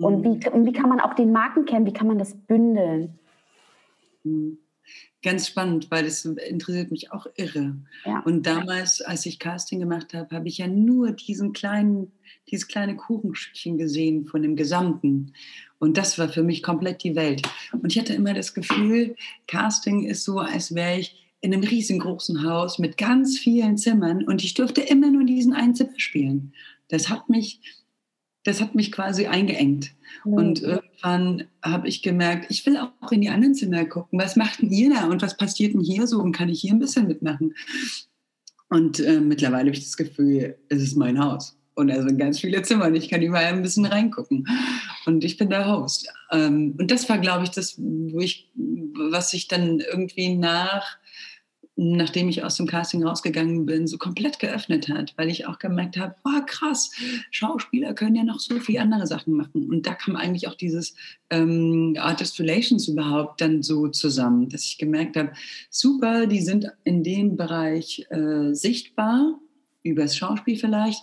Und 0.00 0.20
mhm. 0.20 0.24
wie, 0.24 0.48
und 0.48 0.66
wie 0.66 0.72
kann 0.72 0.88
man 0.88 1.00
auch 1.00 1.14
den 1.14 1.32
Markenkern, 1.32 1.86
wie 1.86 1.92
kann 1.92 2.06
man 2.06 2.18
das 2.18 2.34
bündeln? 2.34 3.18
Mhm 4.24 4.58
ganz 5.22 5.48
spannend, 5.48 5.90
weil 5.90 6.04
das 6.04 6.24
interessiert 6.24 6.90
mich 6.90 7.12
auch 7.12 7.26
irre. 7.36 7.76
Ja. 8.04 8.20
Und 8.20 8.46
damals, 8.46 9.00
als 9.02 9.26
ich 9.26 9.38
Casting 9.38 9.80
gemacht 9.80 10.14
habe, 10.14 10.34
habe 10.34 10.48
ich 10.48 10.58
ja 10.58 10.66
nur 10.66 11.12
diesen 11.12 11.52
kleinen, 11.52 12.12
dieses 12.50 12.68
kleine 12.68 12.96
Kuchenstückchen 12.96 13.76
gesehen 13.76 14.26
von 14.26 14.42
dem 14.42 14.56
Gesamten. 14.56 15.32
Und 15.78 15.96
das 15.96 16.18
war 16.18 16.28
für 16.28 16.42
mich 16.42 16.62
komplett 16.62 17.02
die 17.04 17.16
Welt. 17.16 17.42
Und 17.72 17.92
ich 17.92 17.98
hatte 17.98 18.14
immer 18.14 18.34
das 18.34 18.54
Gefühl, 18.54 19.14
Casting 19.46 20.04
ist 20.04 20.24
so, 20.24 20.38
als 20.38 20.74
wäre 20.74 20.98
ich 20.98 21.16
in 21.42 21.54
einem 21.54 21.64
riesengroßen 21.64 22.44
Haus 22.44 22.78
mit 22.78 22.98
ganz 22.98 23.38
vielen 23.38 23.78
Zimmern 23.78 24.24
und 24.24 24.44
ich 24.44 24.52
durfte 24.52 24.82
immer 24.82 25.10
nur 25.10 25.24
diesen 25.24 25.54
einen 25.54 25.74
Zimmer 25.74 25.98
spielen. 25.98 26.52
Das 26.88 27.08
hat 27.08 27.30
mich 27.30 27.60
das 28.44 28.60
hat 28.60 28.74
mich 28.74 28.92
quasi 28.92 29.26
eingeengt. 29.26 29.92
Mhm. 30.24 30.32
Und 30.32 30.62
irgendwann 30.62 31.44
habe 31.62 31.88
ich 31.88 32.02
gemerkt, 32.02 32.50
ich 32.50 32.64
will 32.66 32.76
auch 32.76 33.12
in 33.12 33.20
die 33.20 33.28
anderen 33.28 33.54
Zimmer 33.54 33.84
gucken. 33.84 34.18
Was 34.18 34.36
macht 34.36 34.62
denn 34.62 34.70
ihr 34.70 34.90
da 34.90 35.06
und 35.06 35.22
was 35.22 35.36
passiert 35.36 35.74
denn 35.74 35.80
hier 35.80 36.06
so 36.06 36.20
und 36.20 36.32
kann 36.32 36.48
ich 36.48 36.60
hier 36.60 36.72
ein 36.72 36.78
bisschen 36.78 37.06
mitmachen? 37.06 37.54
Und 38.68 39.00
äh, 39.00 39.20
mittlerweile 39.20 39.66
habe 39.66 39.76
ich 39.76 39.84
das 39.84 39.96
Gefühl, 39.96 40.56
es 40.68 40.82
ist 40.82 40.96
mein 40.96 41.18
Haus. 41.18 41.56
Und 41.74 41.90
sind 41.90 42.18
ganz 42.18 42.40
viele 42.40 42.60
Zimmer 42.62 42.86
und 42.86 42.94
ich 42.94 43.08
kann 43.08 43.22
überall 43.22 43.46
ein 43.46 43.62
bisschen 43.62 43.86
reingucken. 43.86 44.46
Und 45.06 45.24
ich 45.24 45.38
bin 45.38 45.48
der 45.48 45.66
Host. 45.66 46.12
Ähm, 46.30 46.74
und 46.78 46.90
das 46.90 47.08
war, 47.08 47.18
glaube 47.18 47.44
ich, 47.44 47.50
das, 47.50 47.76
wo 47.78 48.20
ich, 48.20 48.50
was 48.54 49.32
ich 49.32 49.48
dann 49.48 49.80
irgendwie 49.80 50.34
nach 50.34 50.98
nachdem 51.82 52.28
ich 52.28 52.44
aus 52.44 52.56
dem 52.56 52.66
Casting 52.66 53.02
rausgegangen 53.02 53.64
bin, 53.64 53.86
so 53.86 53.96
komplett 53.96 54.38
geöffnet 54.38 54.90
hat, 54.90 55.14
weil 55.16 55.30
ich 55.30 55.46
auch 55.46 55.58
gemerkt 55.58 55.96
habe, 55.96 56.14
oh 56.24 56.42
krass, 56.44 56.90
Schauspieler 57.30 57.94
können 57.94 58.16
ja 58.16 58.22
noch 58.22 58.38
so 58.38 58.60
viele 58.60 58.82
andere 58.82 59.06
Sachen 59.06 59.32
machen. 59.32 59.66
Und 59.70 59.86
da 59.86 59.94
kam 59.94 60.14
eigentlich 60.14 60.46
auch 60.46 60.56
dieses 60.56 60.94
ähm, 61.30 61.96
Artist 61.98 62.38
Relations 62.38 62.86
überhaupt 62.86 63.40
dann 63.40 63.62
so 63.62 63.88
zusammen, 63.88 64.50
dass 64.50 64.66
ich 64.66 64.76
gemerkt 64.76 65.16
habe, 65.16 65.32
super, 65.70 66.26
die 66.26 66.42
sind 66.42 66.66
in 66.84 67.02
dem 67.02 67.38
Bereich 67.38 68.06
äh, 68.10 68.52
sichtbar, 68.52 69.40
übers 69.82 70.14
Schauspiel 70.14 70.58
vielleicht, 70.58 71.02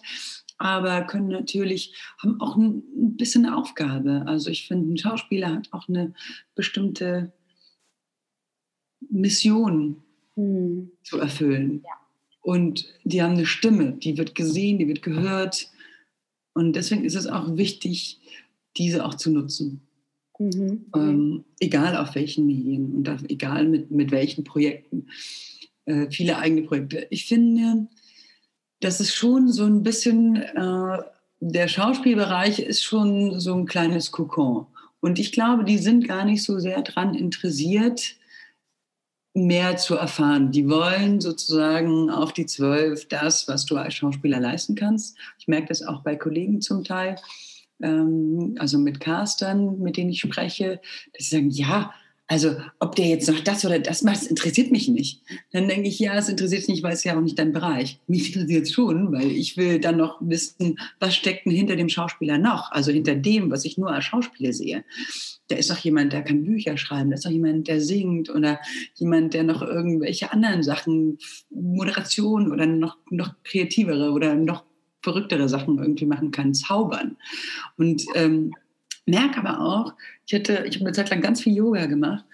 aber 0.59 1.01
können 1.07 1.29
natürlich, 1.29 1.95
haben 2.19 2.39
auch 2.39 2.55
ein 2.55 2.83
bisschen 3.17 3.47
eine 3.47 3.57
Aufgabe. 3.57 4.25
Also 4.27 4.51
ich 4.51 4.67
finde, 4.67 4.93
ein 4.93 4.97
Schauspieler 4.97 5.55
hat 5.55 5.69
auch 5.71 5.89
eine 5.89 6.13
bestimmte 6.53 7.33
Mission 9.09 10.03
mhm. 10.37 10.91
zu 11.03 11.19
erfüllen. 11.19 11.81
Ja. 11.83 11.91
Und 12.41 12.85
die 13.03 13.21
haben 13.21 13.33
eine 13.33 13.45
Stimme, 13.45 13.91
die 13.91 14.17
wird 14.17 14.33
gesehen, 14.33 14.79
die 14.79 14.87
wird 14.87 15.01
gehört. 15.01 15.69
Und 16.53 16.77
deswegen 16.77 17.03
ist 17.03 17.15
es 17.15 17.27
auch 17.27 17.57
wichtig, 17.57 18.19
diese 18.77 19.05
auch 19.05 19.15
zu 19.15 19.31
nutzen. 19.31 19.81
Mhm. 20.39 20.85
Ähm, 20.95 21.43
egal 21.59 21.97
auf 21.97 22.15
welchen 22.15 22.45
Medien 22.45 22.95
und 22.95 23.09
auf, 23.09 23.21
egal 23.27 23.67
mit, 23.67 23.91
mit 23.91 24.11
welchen 24.11 24.43
Projekten. 24.45 25.07
Äh, 25.85 26.09
viele 26.09 26.37
eigene 26.37 26.61
Projekte. 26.61 27.07
Ich 27.09 27.25
finde, 27.25 27.87
das 28.79 29.01
ist 29.01 29.13
schon 29.13 29.51
so 29.51 29.65
ein 29.65 29.83
bisschen, 29.83 30.37
äh, 30.37 30.97
der 31.39 31.67
Schauspielbereich 31.67 32.59
ist 32.59 32.83
schon 32.83 33.39
so 33.39 33.55
ein 33.55 33.65
kleines 33.65 34.11
Kokon. 34.11 34.67
Und 34.99 35.19
ich 35.19 35.31
glaube, 35.31 35.63
die 35.63 35.77
sind 35.77 36.07
gar 36.07 36.25
nicht 36.25 36.43
so 36.43 36.59
sehr 36.59 36.81
daran 36.81 37.13
interessiert, 37.13 38.15
mehr 39.37 39.77
zu 39.77 39.95
erfahren. 39.95 40.51
Die 40.51 40.69
wollen 40.69 41.21
sozusagen 41.21 42.09
auf 42.09 42.33
die 42.33 42.45
Zwölf 42.45 43.07
das, 43.07 43.47
was 43.47 43.65
du 43.65 43.77
als 43.77 43.93
Schauspieler 43.93 44.39
leisten 44.39 44.75
kannst. 44.75 45.17
Ich 45.39 45.47
merke 45.47 45.67
das 45.67 45.83
auch 45.83 46.01
bei 46.01 46.15
Kollegen 46.15 46.61
zum 46.61 46.83
Teil, 46.83 47.17
ähm, 47.81 48.55
also 48.59 48.77
mit 48.79 48.99
Castern, 48.99 49.79
mit 49.79 49.97
denen 49.97 50.09
ich 50.09 50.21
spreche, 50.21 50.81
dass 51.13 51.29
sie 51.29 51.35
sagen, 51.35 51.49
ja, 51.49 51.93
also 52.29 52.57
ob 52.79 52.95
der 52.95 53.07
jetzt 53.07 53.29
noch 53.29 53.39
das 53.39 53.63
oder 53.63 53.79
das 53.79 54.03
macht, 54.03 54.17
das 54.17 54.27
interessiert 54.27 54.69
mich 54.69 54.89
nicht. 54.89 55.21
Dann 55.53 55.69
denke 55.69 55.87
ich, 55.87 55.97
ja, 55.97 56.15
es 56.17 56.27
interessiert 56.27 56.63
mich 56.63 56.67
nicht, 56.67 56.83
weil 56.83 56.93
es 56.93 57.05
ja 57.05 57.15
auch 57.15 57.21
nicht 57.21 57.39
dein 57.39 57.53
Bereich. 57.53 58.01
Mich 58.07 58.35
interessiert 58.35 58.63
es 58.63 58.73
schon, 58.73 59.13
weil 59.13 59.31
ich 59.31 59.55
will 59.55 59.79
dann 59.79 59.95
noch 59.95 60.17
wissen, 60.19 60.77
was 60.99 61.15
steckt 61.15 61.45
denn 61.45 61.53
hinter 61.53 61.77
dem 61.77 61.87
Schauspieler 61.87 62.37
noch? 62.37 62.71
Also 62.71 62.91
hinter 62.91 63.15
dem, 63.15 63.49
was 63.49 63.63
ich 63.63 63.77
nur 63.77 63.91
als 63.91 64.03
Schauspieler 64.05 64.51
sehe. 64.51 64.83
Da 65.47 65.55
ist 65.55 65.69
doch 65.69 65.77
jemand, 65.77 66.11
der 66.11 66.21
kann 66.21 66.43
Bücher 66.43 66.75
schreiben, 66.75 67.11
da 67.11 67.15
ist 67.15 67.25
doch 67.25 67.31
jemand, 67.31 67.69
der 67.69 67.79
singt 67.79 68.29
oder 68.29 68.59
jemand, 68.95 69.33
der 69.33 69.43
noch 69.43 69.61
irgendwelche 69.61 70.33
anderen 70.33 70.63
Sachen, 70.63 71.19
Moderation 71.49 72.51
oder 72.51 72.65
noch, 72.65 72.97
noch 73.09 73.35
kreativere 73.45 74.11
oder 74.11 74.35
noch 74.35 74.65
verrücktere 75.01 75.47
Sachen 75.47 75.77
irgendwie 75.77 76.05
machen 76.05 76.31
kann, 76.31 76.53
zaubern. 76.53 77.15
Und 77.77 78.03
ähm, 78.15 78.51
merke 79.07 79.39
aber 79.39 79.61
auch, 79.61 79.93
ich 80.25 80.33
hatte, 80.33 80.65
ich 80.67 80.75
habe 80.75 80.85
eine 80.85 80.93
Zeit 80.93 81.09
lang 81.09 81.21
ganz 81.21 81.41
viel 81.41 81.55
Yoga 81.55 81.85
gemacht 81.85 82.25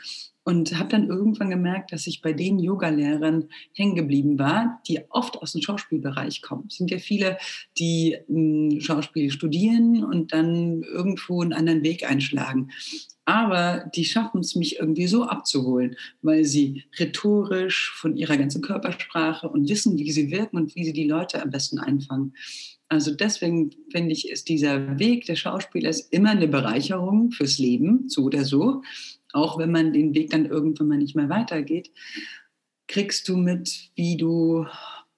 und 0.44 0.78
habe 0.78 0.90
dann 0.90 1.08
irgendwann 1.08 1.50
gemerkt, 1.50 1.94
dass 1.94 2.08
ich 2.08 2.22
bei 2.22 2.34
den 2.34 2.60
Yogalehrern 2.60 3.50
hängen 3.74 3.96
geblieben 3.96 4.38
war, 4.38 4.82
die 4.88 5.00
oft 5.10 5.42
aus 5.42 5.54
dem 5.54 5.62
Schauspielbereich 5.62 6.42
kommen. 6.42 6.66
Es 6.68 6.78
sind 6.78 6.92
ja 6.92 6.98
viele, 6.98 7.38
die 7.78 8.18
hm, 8.28 8.82
Schauspiel 8.82 9.32
studieren 9.32 10.04
und 10.04 10.34
dann 10.34 10.84
irgendwo 10.84 11.42
einen 11.42 11.54
anderen 11.54 11.84
Weg 11.84 12.10
einschlagen. 12.10 12.72
Aber 13.26 13.90
die 13.96 14.04
schaffen 14.04 14.42
es, 14.42 14.56
mich 14.56 14.80
irgendwie 14.80 15.08
so 15.08 15.24
abzuholen, 15.24 15.96
weil 16.22 16.44
sie 16.44 16.84
rhetorisch 17.00 17.94
von 17.96 18.18
ihrer 18.18 18.36
ganzen 18.36 18.62
Körpersprache 18.62 19.48
und 19.48 19.70
wissen, 19.70 19.98
wie 19.98 20.12
sie 20.12 20.30
wirken 20.30 20.58
und 20.58 20.76
wie 20.76 20.84
sie 20.84 20.92
die 20.92 21.08
Leute 21.08 21.42
am 21.42 21.50
besten 21.50 21.80
einfangen. 21.80 22.34
Also 22.94 23.14
deswegen 23.14 23.72
finde 23.92 24.14
ich, 24.14 24.30
ist 24.30 24.50
dieser 24.50 25.00
Weg 25.00 25.26
des 25.26 25.40
Schauspielers 25.40 26.02
immer 26.02 26.32
eine 26.32 26.48
Bereicherung 26.48 27.32
fürs 27.32 27.58
Leben, 27.58 28.08
so 28.08 28.24
oder 28.24 28.46
so. 28.46 28.82
Auch 29.34 29.58
wenn 29.58 29.72
man 29.72 29.94
den 29.94 30.14
Weg 30.14 30.30
dann 30.30 30.46
irgendwann 30.46 30.88
mal 30.88 30.98
nicht 30.98 31.16
mehr 31.16 31.30
weitergeht, 31.30 31.92
kriegst 32.88 33.28
du 33.28 33.36
mit, 33.36 33.90
wie 33.96 34.16
du, 34.18 34.66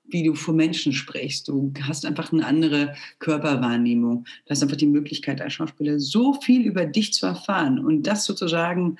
wie 0.06 0.24
du 0.24 0.36
vor 0.36 0.54
Menschen 0.54 0.94
sprichst. 0.94 1.48
Du 1.48 1.74
hast 1.82 2.06
einfach 2.06 2.32
eine 2.32 2.46
andere 2.46 2.96
Körperwahrnehmung. 3.20 4.24
Du 4.46 4.50
hast 4.50 4.64
einfach 4.64 4.78
die 4.78 4.86
Möglichkeit 4.86 5.42
als 5.42 5.54
Schauspieler 5.54 6.00
so 6.00 6.34
viel 6.34 6.66
über 6.66 6.86
dich 6.86 7.14
zu 7.14 7.26
erfahren. 7.26 7.80
Und 7.80 8.04
das 8.04 8.26
sozusagen, 8.26 8.98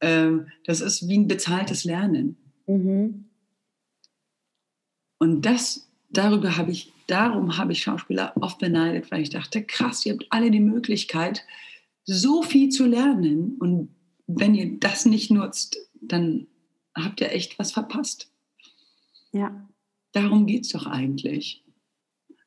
äh, 0.00 0.32
das 0.64 0.80
ist 0.80 1.08
wie 1.08 1.18
ein 1.18 1.28
bezahltes 1.28 1.84
Lernen. 1.84 2.36
Mhm. 2.66 3.24
Und 5.18 5.46
das, 5.46 5.88
darüber 6.10 6.56
habe 6.58 6.72
ich 6.72 6.92
darum 7.06 7.56
habe 7.56 7.72
ich 7.72 7.82
Schauspieler 7.82 8.32
oft 8.40 8.58
beneidet, 8.58 9.10
weil 9.10 9.22
ich 9.22 9.30
dachte, 9.30 9.62
krass, 9.62 10.04
ihr 10.06 10.12
habt 10.14 10.26
alle 10.30 10.50
die 10.50 10.60
Möglichkeit, 10.60 11.42
so 12.04 12.42
viel 12.42 12.68
zu 12.68 12.86
lernen. 12.86 13.56
Und 13.58 13.90
wenn 14.26 14.54
ihr 14.54 14.78
das 14.78 15.06
nicht 15.06 15.30
nutzt, 15.30 15.78
dann 16.00 16.46
habt 16.94 17.20
ihr 17.20 17.32
echt 17.32 17.58
was 17.58 17.72
verpasst. 17.72 18.30
Ja. 19.32 19.68
Darum 20.12 20.46
geht 20.46 20.64
es 20.64 20.70
doch 20.70 20.86
eigentlich. 20.86 21.62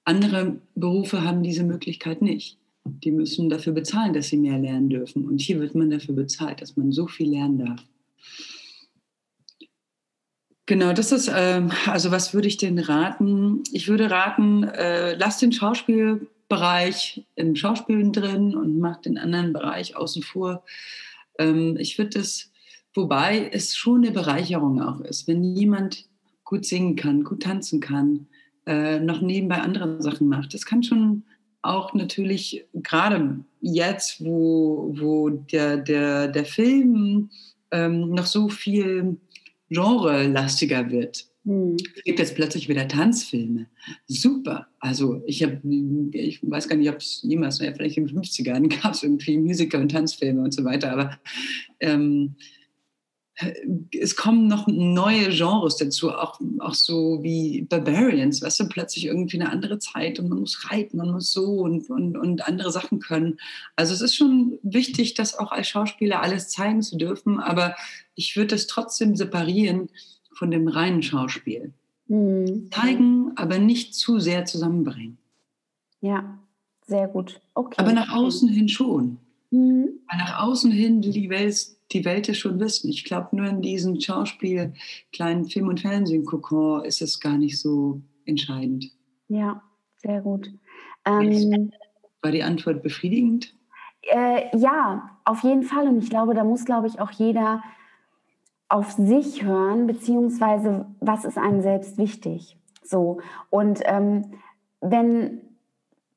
Andere 0.05 0.59
Berufe 0.75 1.23
haben 1.23 1.43
diese 1.43 1.63
Möglichkeit 1.63 2.21
nicht. 2.21 2.57
Die 2.85 3.11
müssen 3.11 3.49
dafür 3.49 3.73
bezahlen, 3.73 4.13
dass 4.13 4.29
sie 4.29 4.37
mehr 4.37 4.57
lernen 4.57 4.89
dürfen. 4.89 5.27
Und 5.27 5.39
hier 5.39 5.59
wird 5.59 5.75
man 5.75 5.91
dafür 5.91 6.15
bezahlt, 6.15 6.61
dass 6.61 6.77
man 6.77 6.91
so 6.91 7.07
viel 7.07 7.29
lernen 7.29 7.59
darf. 7.59 7.85
Genau, 10.69 10.93
das 10.93 11.11
ist, 11.11 11.29
äh, 11.29 11.63
also 11.87 12.11
was 12.11 12.35
würde 12.35 12.47
ich 12.47 12.57
denn 12.57 12.77
raten? 12.77 13.63
Ich 13.71 13.87
würde 13.87 14.11
raten, 14.11 14.65
äh, 14.65 15.15
lass 15.15 15.39
den 15.39 15.51
Schauspielbereich 15.51 17.25
im 17.33 17.55
Schauspielen 17.55 18.13
drin 18.13 18.55
und 18.55 18.77
mach 18.77 19.01
den 19.01 19.17
anderen 19.17 19.51
Bereich 19.51 19.95
außen 19.95 20.21
vor. 20.21 20.63
Ähm, 21.39 21.75
ich 21.79 21.97
würde 21.97 22.19
das, 22.19 22.51
wobei 22.93 23.49
es 23.51 23.75
schon 23.75 24.03
eine 24.03 24.11
Bereicherung 24.11 24.79
auch 24.79 25.01
ist, 25.01 25.27
wenn 25.27 25.43
jemand 25.55 26.05
gut 26.43 26.67
singen 26.67 26.95
kann, 26.95 27.23
gut 27.23 27.41
tanzen 27.41 27.79
kann, 27.79 28.27
äh, 28.67 28.99
noch 28.99 29.21
nebenbei 29.21 29.61
andere 29.61 29.99
Sachen 30.03 30.27
macht. 30.27 30.53
Das 30.53 30.67
kann 30.67 30.83
schon 30.83 31.23
auch 31.63 31.95
natürlich 31.95 32.67
gerade 32.75 33.39
jetzt, 33.59 34.23
wo, 34.23 34.93
wo 34.95 35.31
der, 35.31 35.77
der, 35.77 36.27
der 36.27 36.45
Film 36.45 37.31
ähm, 37.71 38.11
noch 38.11 38.27
so 38.27 38.49
viel 38.49 39.17
genrelastiger 39.69 40.89
wird. 40.91 41.25
Hm. 41.45 41.77
Es 41.95 42.03
gibt 42.03 42.19
jetzt 42.19 42.35
plötzlich 42.35 42.67
wieder 42.67 42.87
Tanzfilme. 42.87 43.67
Super. 44.07 44.67
Also 44.79 45.23
ich 45.25 45.41
habe, 45.43 45.61
ich 46.11 46.39
weiß 46.43 46.67
gar 46.67 46.75
nicht, 46.75 46.89
ob 46.89 46.97
es 46.97 47.21
jemals, 47.23 47.59
vielleicht 47.59 47.97
in 47.97 48.07
den 48.07 48.21
50ern 48.21 48.81
gab 48.81 48.93
es 48.93 49.03
irgendwie 49.03 49.37
Musiker 49.37 49.79
und 49.79 49.91
Tanzfilme 49.91 50.41
und 50.41 50.53
so 50.53 50.63
weiter, 50.63 50.91
aber 50.91 51.19
ähm, 51.79 52.35
es 53.97 54.15
kommen 54.15 54.47
noch 54.47 54.67
neue 54.67 55.29
Genres 55.29 55.77
dazu, 55.77 56.11
auch, 56.11 56.39
auch 56.59 56.73
so 56.73 57.19
wie 57.23 57.61
Barbarians, 57.61 58.41
weißt 58.41 58.59
du, 58.61 58.67
plötzlich 58.67 59.05
irgendwie 59.05 59.39
eine 59.39 59.49
andere 59.49 59.79
Zeit 59.79 60.19
und 60.19 60.29
man 60.29 60.39
muss 60.39 60.69
reiten, 60.69 60.97
man 60.97 61.11
muss 61.11 61.31
so 61.31 61.45
und, 61.59 61.89
und, 61.89 62.17
und 62.17 62.45
andere 62.47 62.71
Sachen 62.71 62.99
können. 62.99 63.37
Also 63.75 63.93
es 63.93 64.01
ist 64.01 64.15
schon 64.15 64.59
wichtig, 64.61 65.13
das 65.13 65.37
auch 65.37 65.51
als 65.51 65.69
Schauspieler 65.69 66.21
alles 66.21 66.49
zeigen 66.49 66.81
zu 66.81 66.97
dürfen, 66.97 67.39
aber 67.39 67.75
ich 68.19 68.35
würde 68.35 68.55
es 68.55 68.67
trotzdem 68.67 69.15
separieren 69.15 69.89
von 70.33 70.51
dem 70.51 70.67
reinen 70.67 71.01
Schauspiel. 71.01 71.73
Mhm. 72.07 72.69
Zeigen, 72.71 73.31
aber 73.35 73.59
nicht 73.59 73.95
zu 73.95 74.19
sehr 74.19 74.45
zusammenbringen. 74.45 75.17
Ja, 76.01 76.37
sehr 76.85 77.07
gut. 77.07 77.39
Okay. 77.53 77.75
Aber 77.77 77.93
nach 77.93 78.13
außen 78.13 78.49
hin 78.49 78.67
schon. 78.67 79.19
Mhm. 79.51 79.89
Nach 80.07 80.43
außen 80.43 80.71
hin 80.71 81.01
die 81.01 81.29
Welt 81.29 81.55
die 81.91 82.05
Welt 82.05 82.29
es 82.29 82.37
schon 82.37 82.59
wissen. 82.59 82.89
Ich 82.89 83.03
glaube, 83.03 83.35
nur 83.35 83.47
in 83.47 83.61
diesem 83.61 83.99
Schauspiel, 83.99 84.73
kleinen 85.11 85.45
Film- 85.45 85.69
und 85.69 85.79
Fernsehen-Kokon 85.79 86.85
ist 86.85 87.01
es 87.01 87.19
gar 87.19 87.35
nicht 87.37 87.59
so 87.59 88.01
entscheidend. 88.25 88.91
Ja, 89.27 89.63
sehr 89.97 90.21
gut. 90.21 90.51
Ähm, 91.05 91.71
War 92.21 92.31
die 92.31 92.43
Antwort 92.43 92.83
befriedigend? 92.83 93.55
Äh, 94.03 94.55
ja, 94.55 95.19
auf 95.25 95.43
jeden 95.43 95.63
Fall. 95.63 95.87
Und 95.87 96.03
ich 96.03 96.09
glaube, 96.09 96.35
da 96.35 96.43
muss, 96.43 96.65
glaube 96.65 96.87
ich, 96.87 96.99
auch 96.99 97.11
jeder 97.11 97.63
auf 98.69 98.91
sich 98.91 99.43
hören, 99.43 99.87
beziehungsweise 99.87 100.85
was 100.99 101.25
ist 101.25 101.37
einem 101.37 101.61
selbst 101.61 101.97
wichtig. 101.97 102.57
So. 102.83 103.19
Und 103.49 103.81
ähm, 103.85 104.33
wenn 104.79 105.41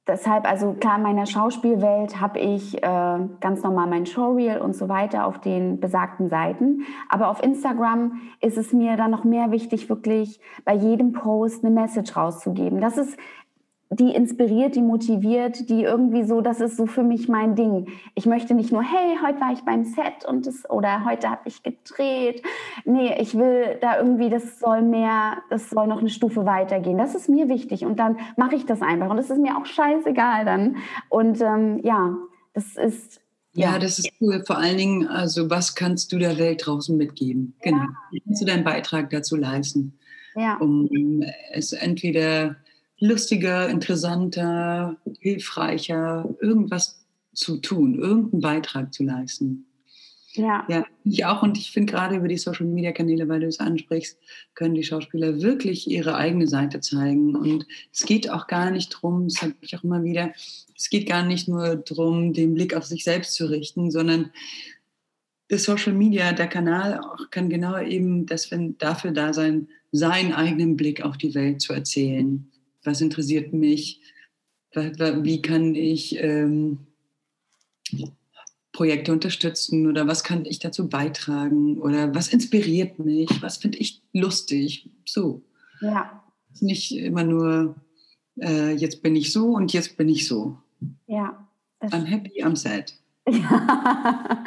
deshalb, 0.06 0.48
also 0.48 0.74
klar, 0.74 0.96
in 0.96 1.02
meiner 1.02 1.26
Schauspielwelt 1.26 2.20
habe 2.20 2.38
ich 2.38 2.82
äh, 2.82 3.18
ganz 3.40 3.62
normal 3.62 3.86
mein 3.88 4.06
Showreel 4.06 4.58
und 4.58 4.74
so 4.76 4.88
weiter 4.88 5.26
auf 5.26 5.40
den 5.40 5.80
besagten 5.80 6.28
Seiten. 6.28 6.82
Aber 7.08 7.28
auf 7.28 7.42
Instagram 7.42 8.20
ist 8.40 8.58
es 8.58 8.72
mir 8.72 8.96
dann 8.96 9.10
noch 9.10 9.24
mehr 9.24 9.50
wichtig, 9.50 9.88
wirklich 9.88 10.40
bei 10.64 10.74
jedem 10.74 11.12
Post 11.12 11.64
eine 11.64 11.74
Message 11.74 12.16
rauszugeben. 12.16 12.80
Das 12.80 12.98
ist 12.98 13.16
die 13.92 14.14
inspiriert, 14.14 14.74
die 14.74 14.82
motiviert, 14.82 15.68
die 15.68 15.82
irgendwie 15.82 16.24
so, 16.24 16.40
das 16.40 16.60
ist 16.60 16.76
so 16.76 16.86
für 16.86 17.02
mich 17.02 17.28
mein 17.28 17.54
Ding. 17.54 17.88
Ich 18.14 18.24
möchte 18.26 18.54
nicht 18.54 18.72
nur, 18.72 18.82
hey, 18.82 19.18
heute 19.22 19.40
war 19.40 19.52
ich 19.52 19.60
beim 19.60 19.84
Set 19.84 20.24
und 20.26 20.46
das, 20.46 20.68
oder 20.70 21.04
heute 21.04 21.28
habe 21.28 21.42
ich 21.44 21.62
gedreht. 21.62 22.42
Nee, 22.84 23.14
ich 23.20 23.36
will 23.36 23.76
da 23.80 23.98
irgendwie, 23.98 24.30
das 24.30 24.58
soll 24.58 24.82
mehr, 24.82 25.38
das 25.50 25.68
soll 25.68 25.86
noch 25.86 25.98
eine 25.98 26.08
Stufe 26.08 26.46
weitergehen. 26.46 26.96
Das 26.96 27.14
ist 27.14 27.28
mir 27.28 27.48
wichtig 27.48 27.84
und 27.84 27.98
dann 27.98 28.16
mache 28.36 28.56
ich 28.56 28.64
das 28.64 28.80
einfach 28.80 29.10
und 29.10 29.18
das 29.18 29.28
ist 29.28 29.38
mir 29.38 29.58
auch 29.58 29.66
scheißegal 29.66 30.46
dann. 30.46 30.76
Und 31.10 31.40
ähm, 31.42 31.80
ja, 31.84 32.16
das 32.54 32.76
ist 32.76 33.20
ja, 33.54 33.78
das 33.78 33.98
ist 33.98 34.10
cool. 34.18 34.42
Vor 34.46 34.56
allen 34.56 34.78
Dingen, 34.78 35.06
also 35.06 35.50
was 35.50 35.74
kannst 35.74 36.10
du 36.10 36.18
der 36.18 36.38
Welt 36.38 36.62
draußen 36.64 36.96
mitgeben? 36.96 37.54
Genau. 37.60 37.82
Ja. 37.82 37.88
Wie 38.10 38.20
kannst 38.20 38.40
du 38.40 38.46
deinen 38.46 38.64
Beitrag 38.64 39.10
dazu 39.10 39.36
leisten? 39.36 39.98
Ja. 40.34 40.56
Um 40.56 41.22
es 41.52 41.74
entweder 41.74 42.56
lustiger, 43.02 43.68
interessanter, 43.68 44.96
hilfreicher, 45.18 46.32
irgendwas 46.40 47.04
zu 47.34 47.56
tun, 47.56 47.98
irgendeinen 47.98 48.40
Beitrag 48.40 48.94
zu 48.94 49.02
leisten. 49.02 49.66
Ja. 50.34 50.64
Ja, 50.68 50.86
ich 51.04 51.24
auch. 51.24 51.42
Und 51.42 51.58
ich 51.58 51.72
finde 51.72 51.92
gerade 51.92 52.16
über 52.16 52.28
die 52.28 52.38
Social 52.38 52.64
Media 52.64 52.92
Kanäle, 52.92 53.28
weil 53.28 53.40
du 53.40 53.48
es 53.48 53.58
ansprichst, 53.58 54.16
können 54.54 54.76
die 54.76 54.84
Schauspieler 54.84 55.42
wirklich 55.42 55.90
ihre 55.90 56.14
eigene 56.14 56.46
Seite 56.46 56.80
zeigen. 56.80 57.34
Und 57.34 57.66
es 57.92 58.06
geht 58.06 58.30
auch 58.30 58.46
gar 58.46 58.70
nicht 58.70 58.94
darum, 58.94 59.24
das 59.24 59.34
sage 59.34 59.56
ich 59.60 59.76
auch 59.76 59.82
immer 59.82 60.04
wieder, 60.04 60.32
es 60.76 60.88
geht 60.88 61.08
gar 61.08 61.24
nicht 61.24 61.48
nur 61.48 61.76
darum, 61.76 62.32
den 62.32 62.54
Blick 62.54 62.74
auf 62.74 62.84
sich 62.84 63.02
selbst 63.02 63.34
zu 63.34 63.46
richten, 63.46 63.90
sondern 63.90 64.30
das 65.48 65.64
Social 65.64 65.92
Media, 65.92 66.32
der 66.32 66.46
Kanal 66.46 67.00
auch 67.00 67.30
kann 67.30 67.50
genau 67.50 67.78
eben 67.78 68.26
das, 68.26 68.48
dafür 68.78 69.10
da 69.10 69.34
sein, 69.34 69.68
seinen 69.90 70.32
eigenen 70.32 70.76
Blick 70.76 71.02
auf 71.02 71.18
die 71.18 71.34
Welt 71.34 71.60
zu 71.60 71.72
erzählen 71.72 72.48
was 72.84 73.00
interessiert 73.00 73.52
mich, 73.52 74.00
wie 74.74 75.42
kann 75.42 75.74
ich 75.74 76.18
ähm, 76.18 76.78
Projekte 78.72 79.12
unterstützen 79.12 79.86
oder 79.86 80.06
was 80.06 80.24
kann 80.24 80.46
ich 80.46 80.58
dazu 80.58 80.88
beitragen 80.88 81.78
oder 81.78 82.14
was 82.14 82.32
inspiriert 82.32 82.98
mich, 82.98 83.28
was 83.42 83.58
finde 83.58 83.78
ich 83.78 84.02
lustig, 84.12 84.88
so. 85.04 85.42
Ja. 85.80 86.22
Nicht 86.60 86.92
immer 86.92 87.24
nur, 87.24 87.76
äh, 88.40 88.72
jetzt 88.72 89.02
bin 89.02 89.14
ich 89.14 89.32
so 89.32 89.50
und 89.50 89.72
jetzt 89.72 89.96
bin 89.96 90.08
ich 90.08 90.26
so. 90.26 90.56
Ja. 91.06 91.48
I'm 91.82 92.04
happy, 92.04 92.42
I'm 92.42 92.56
sad. 92.56 92.94
Ja, 93.28 94.44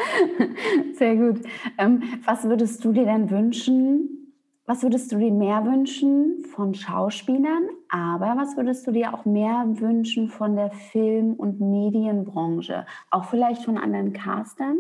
sehr 0.98 1.16
gut. 1.16 1.42
Ähm, 1.78 2.04
was 2.26 2.44
würdest 2.44 2.84
du 2.84 2.92
dir 2.92 3.06
denn 3.06 3.30
wünschen, 3.30 4.25
was 4.68 4.82
würdest 4.82 5.12
du 5.12 5.18
dir 5.18 5.32
mehr 5.32 5.64
wünschen 5.64 6.44
von 6.56 6.74
Schauspielern, 6.74 7.70
aber 7.90 8.36
was 8.36 8.58
würdest 8.58 8.88
du 8.88 8.92
dir 8.92 9.14
auch 9.14 9.26
mehr 9.26 9.66
wünschen 9.68 10.28
von 10.28 10.56
der 10.56 10.72
Film- 10.72 11.34
und 11.34 11.60
Medienbranche? 11.60 12.86
Auch 13.12 13.26
vielleicht 13.30 13.64
von 13.64 13.78
anderen 13.78 14.14
Castern, 14.14 14.78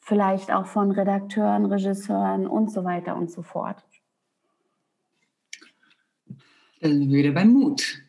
vielleicht 0.00 0.50
auch 0.50 0.66
von 0.66 0.90
Redakteuren, 0.90 1.66
Regisseuren 1.66 2.48
und 2.48 2.72
so 2.72 2.82
weiter 2.82 3.16
und 3.16 3.30
so 3.30 3.42
fort. 3.42 3.76
Da 6.80 6.88
sind 6.88 7.10
wir 7.10 7.18
wieder 7.18 7.32
beim 7.32 7.52
Mut. 7.52 8.02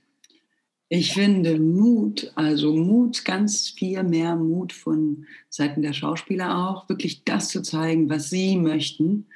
Ich 0.92 1.14
finde 1.14 1.60
Mut, 1.60 2.32
also 2.34 2.76
Mut, 2.76 3.24
ganz 3.24 3.70
viel 3.70 4.02
mehr 4.02 4.36
Mut 4.36 4.74
von 4.74 5.28
Seiten 5.48 5.84
der 5.84 5.94
Schauspieler 5.94 6.58
auch, 6.58 6.90
wirklich 6.90 7.24
das 7.24 7.50
zu 7.50 7.62
zeigen, 7.62 8.10
was 8.10 8.32
sie 8.32 8.58
möchten 8.58 9.28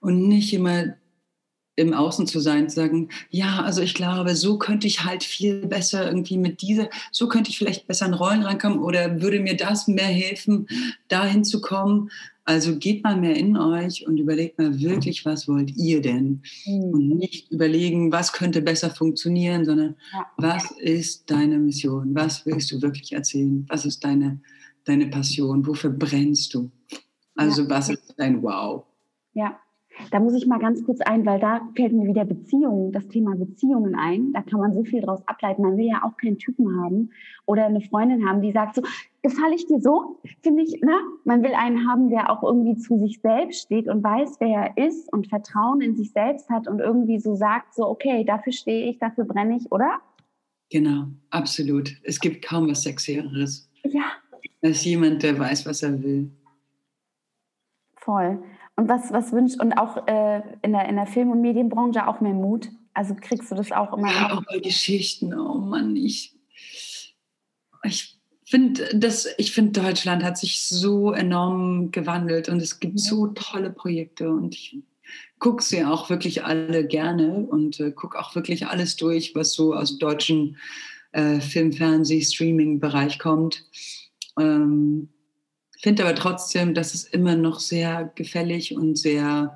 und 0.00 0.26
nicht 0.26 0.54
immer 0.54 0.94
im 1.76 1.92
Außen 1.92 2.26
zu 2.26 2.40
sein, 2.40 2.68
zu 2.68 2.76
sagen, 2.76 3.10
ja, 3.30 3.62
also 3.62 3.82
ich 3.82 3.94
glaube, 3.94 4.34
so 4.34 4.58
könnte 4.58 4.86
ich 4.86 5.04
halt 5.04 5.22
viel 5.22 5.66
besser 5.66 6.06
irgendwie 6.06 6.38
mit 6.38 6.62
dieser, 6.62 6.88
so 7.12 7.28
könnte 7.28 7.50
ich 7.50 7.58
vielleicht 7.58 7.86
besser 7.86 8.06
in 8.06 8.14
Rollen 8.14 8.42
reinkommen 8.42 8.78
oder 8.78 9.20
würde 9.20 9.40
mir 9.40 9.56
das 9.56 9.86
mehr 9.86 10.06
helfen, 10.06 10.66
dahin 11.08 11.44
zu 11.44 11.60
kommen. 11.60 12.10
Also 12.48 12.76
geht 12.76 13.02
mal 13.02 13.16
mehr 13.16 13.34
in 13.34 13.56
euch 13.56 14.06
und 14.06 14.18
überlegt 14.18 14.58
mal 14.58 14.78
wirklich, 14.78 15.24
was 15.24 15.48
wollt 15.48 15.76
ihr 15.76 16.00
denn? 16.00 16.42
Mhm. 16.64 16.82
Und 16.84 17.08
nicht 17.08 17.50
überlegen, 17.50 18.12
was 18.12 18.32
könnte 18.32 18.62
besser 18.62 18.90
funktionieren, 18.90 19.64
sondern 19.64 19.96
was 20.36 20.70
ist 20.70 21.30
deine 21.30 21.58
Mission? 21.58 22.14
Was 22.14 22.46
willst 22.46 22.70
du 22.70 22.80
wirklich 22.80 23.12
erzählen? 23.12 23.66
Was 23.68 23.84
ist 23.84 24.02
deine, 24.04 24.40
deine 24.84 25.08
Passion? 25.08 25.66
Wofür 25.66 25.90
brennst 25.90 26.54
du? 26.54 26.70
Also 27.34 27.68
was 27.68 27.90
ist 27.90 28.14
dein 28.16 28.42
Wow? 28.42 28.84
Ja, 29.34 29.58
da 30.10 30.20
muss 30.20 30.34
ich 30.34 30.46
mal 30.46 30.58
ganz 30.58 30.84
kurz 30.84 31.00
ein, 31.00 31.24
weil 31.26 31.40
da 31.40 31.68
fällt 31.74 31.92
mir 31.92 32.06
wieder 32.06 32.24
Beziehungen, 32.24 32.92
das 32.92 33.06
Thema 33.08 33.34
Beziehungen 33.36 33.94
ein. 33.94 34.32
Da 34.32 34.42
kann 34.42 34.60
man 34.60 34.74
so 34.74 34.84
viel 34.84 35.00
draus 35.00 35.26
ableiten. 35.26 35.62
Man 35.62 35.76
will 35.76 35.86
ja 35.86 36.02
auch 36.04 36.16
keinen 36.16 36.38
Typen 36.38 36.80
haben 36.82 37.10
oder 37.46 37.66
eine 37.66 37.80
Freundin 37.80 38.28
haben, 38.28 38.42
die 38.42 38.52
sagt 38.52 38.76
so, 38.76 38.82
gefalle 39.22 39.54
ich 39.54 39.66
dir 39.66 39.80
so? 39.80 40.20
Finde 40.42 40.62
ich, 40.62 40.80
ne? 40.80 40.96
Man 41.24 41.42
will 41.42 41.54
einen 41.54 41.88
haben, 41.88 42.10
der 42.10 42.30
auch 42.30 42.42
irgendwie 42.42 42.76
zu 42.76 42.98
sich 42.98 43.20
selbst 43.20 43.62
steht 43.62 43.88
und 43.88 44.02
weiß, 44.02 44.36
wer 44.40 44.74
er 44.74 44.86
ist 44.86 45.12
und 45.12 45.28
Vertrauen 45.28 45.80
in 45.80 45.96
sich 45.96 46.12
selbst 46.12 46.48
hat 46.50 46.68
und 46.68 46.80
irgendwie 46.80 47.18
so 47.18 47.34
sagt, 47.34 47.74
so, 47.74 47.88
okay, 47.88 48.24
dafür 48.24 48.52
stehe 48.52 48.88
ich, 48.90 48.98
dafür 48.98 49.24
brenne 49.24 49.56
ich, 49.56 49.70
oder? 49.72 50.00
Genau, 50.70 51.06
absolut. 51.30 51.96
Es 52.02 52.20
gibt 52.20 52.44
kaum 52.44 52.68
was 52.68 52.82
Sexieres. 52.82 53.70
Ja. 53.84 54.04
Als 54.62 54.84
jemand, 54.84 55.22
der 55.22 55.38
weiß, 55.38 55.66
was 55.66 55.82
er 55.82 56.02
will. 56.02 56.30
Voll. 57.96 58.42
Und 58.76 58.88
was, 58.88 59.10
was 59.10 59.32
wünscht, 59.32 59.60
und 59.60 59.72
auch 59.72 60.06
äh, 60.06 60.42
in, 60.62 60.72
der, 60.72 60.88
in 60.88 60.96
der 60.96 61.06
Film- 61.06 61.30
und 61.30 61.40
Medienbranche 61.40 62.06
auch 62.06 62.20
mehr 62.20 62.34
Mut? 62.34 62.68
Also 62.92 63.14
kriegst 63.14 63.50
du 63.50 63.54
das 63.54 63.72
auch 63.72 63.96
immer? 63.96 64.10
Ja, 64.10 64.32
auch 64.32 64.44
bei 64.44 64.58
Geschichten. 64.58 65.34
Oh 65.38 65.58
Mann, 65.58 65.96
ich, 65.96 66.34
ich 67.84 68.18
finde, 68.44 68.82
ich 69.38 69.52
finde, 69.52 69.80
Deutschland 69.80 70.22
hat 70.22 70.38
sich 70.38 70.62
so 70.62 71.12
enorm 71.12 71.90
gewandelt 71.90 72.48
und 72.48 72.60
es 72.60 72.78
gibt 72.78 73.00
so 73.00 73.28
tolle 73.28 73.70
Projekte 73.70 74.30
und 74.30 74.54
ich 74.54 74.78
gucke 75.38 75.62
sie 75.62 75.84
auch 75.84 76.10
wirklich 76.10 76.44
alle 76.44 76.86
gerne 76.86 77.46
und 77.46 77.80
äh, 77.80 77.92
gucke 77.92 78.18
auch 78.18 78.34
wirklich 78.34 78.66
alles 78.66 78.96
durch, 78.96 79.34
was 79.34 79.52
so 79.52 79.74
aus 79.74 79.98
deutschen 79.98 80.56
äh, 81.12 81.40
Film, 81.40 81.72
Fernseh, 81.72 82.20
Streaming-Bereich 82.20 83.18
kommt. 83.18 83.64
Ähm, 84.38 85.08
finde 85.86 86.02
aber 86.02 86.16
trotzdem, 86.16 86.74
dass 86.74 86.94
es 86.94 87.04
immer 87.04 87.36
noch 87.36 87.60
sehr 87.60 88.10
gefällig 88.16 88.76
und 88.76 88.98
sehr, 88.98 89.54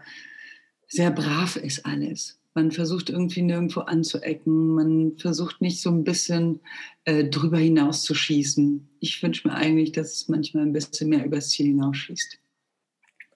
sehr 0.86 1.10
brav 1.10 1.56
ist 1.56 1.84
alles. 1.84 2.40
Man 2.54 2.70
versucht 2.70 3.10
irgendwie 3.10 3.42
nirgendwo 3.42 3.80
anzuecken. 3.80 4.68
Man 4.68 5.18
versucht 5.18 5.60
nicht 5.60 5.80
so 5.80 5.90
ein 5.90 6.04
bisschen 6.04 6.60
äh, 7.04 7.24
drüber 7.24 7.58
hinaus 7.58 8.04
zu 8.04 8.14
schießen. 8.14 8.90
Ich 9.00 9.20
wünsche 9.24 9.48
mir 9.48 9.54
eigentlich, 9.54 9.90
dass 9.90 10.12
es 10.12 10.28
manchmal 10.28 10.66
ein 10.66 10.72
bisschen 10.72 11.08
mehr 11.08 11.26
übers 11.26 11.50
Ziel 11.50 11.66
hinausschießt. 11.66 12.38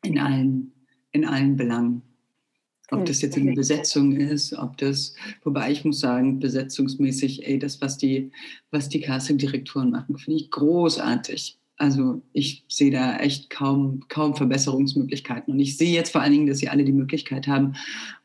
In 0.05 0.21
allen, 0.21 0.73
in 1.11 1.25
allen 1.25 1.57
Belangen. 1.57 2.03
Ob 2.93 3.07
das 3.07 3.23
jetzt 3.23 3.37
eine 3.37 3.55
Besetzung 3.55 4.13
ist, 4.13 4.53
ob 4.53 4.77
das, 4.77 5.17
wobei 5.43 5.73
ich 5.73 5.85
muss 5.85 5.99
sagen, 5.99 6.39
besetzungsmäßig, 6.39 7.45
ey, 7.45 7.59
das, 7.59 7.81
was 7.81 7.99
die, 7.99 8.31
was 8.71 8.89
die 8.89 9.01
Casting-Direktoren 9.01 9.91
machen, 9.91 10.17
finde 10.17 10.39
ich 10.39 10.53
großartig. 10.53 11.59
Also 11.77 12.23
ich 12.33 12.65
sehe 12.69 12.91
da 12.91 13.17
echt 13.17 13.51
kaum, 13.51 14.05
kaum 14.09 14.37
Verbesserungsmöglichkeiten. 14.37 15.53
Und 15.53 15.61
ich 15.61 15.77
sehe 15.77 15.93
jetzt 15.93 16.13
vor 16.13 16.21
allen 16.21 16.33
Dingen, 16.33 16.47
dass 16.47 16.59
sie 16.59 16.69
alle 16.69 16.85
die 16.85 16.93
Möglichkeit 16.93 17.49
haben, 17.49 17.75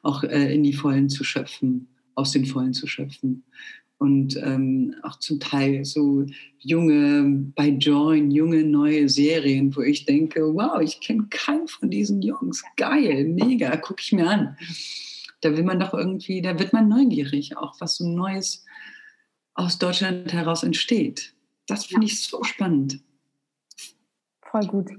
auch 0.02 0.24
äh, 0.24 0.54
in 0.54 0.64
die 0.64 0.74
Vollen 0.74 1.10
zu 1.10 1.24
schöpfen, 1.24 1.88
aus 2.16 2.32
den 2.32 2.46
Vollen 2.46 2.74
zu 2.74 2.86
schöpfen. 2.86 3.44
Und 3.98 4.38
ähm, 4.38 4.96
auch 5.04 5.20
zum 5.20 5.40
Teil 5.40 5.84
so 5.84 6.26
junge, 6.60 7.52
bei 7.56 7.68
Join, 7.68 8.32
junge 8.32 8.64
neue 8.64 9.10
Serien, 9.10 9.76
wo 9.76 9.82
ich 9.82 10.06
denke, 10.06 10.42
wow, 10.54 10.80
ich 10.82 11.02
kenne 11.02 11.28
keinen 11.30 11.68
von 11.68 11.90
diesen 11.90 12.22
Jungs. 12.22 12.64
Geil, 12.78 13.26
mega, 13.26 13.76
gucke 13.76 14.02
ich 14.02 14.14
mir 14.14 14.28
an. 14.28 14.56
Da 15.42 15.56
will 15.58 15.64
man 15.64 15.80
doch 15.80 15.94
irgendwie, 15.94 16.42
da 16.42 16.58
wird 16.60 16.72
man 16.72 16.88
neugierig, 16.88 17.58
auch 17.58 17.76
was 17.82 17.98
so 17.98 18.08
Neues 18.08 18.64
aus 19.54 19.80
Deutschland 19.80 20.32
heraus 20.32 20.64
entsteht. 20.64 21.34
Das 21.68 21.86
finde 21.86 22.08
ich 22.08 22.22
so 22.22 22.42
spannend. 22.44 23.02
Voll 24.52 24.68
gut. 24.68 24.90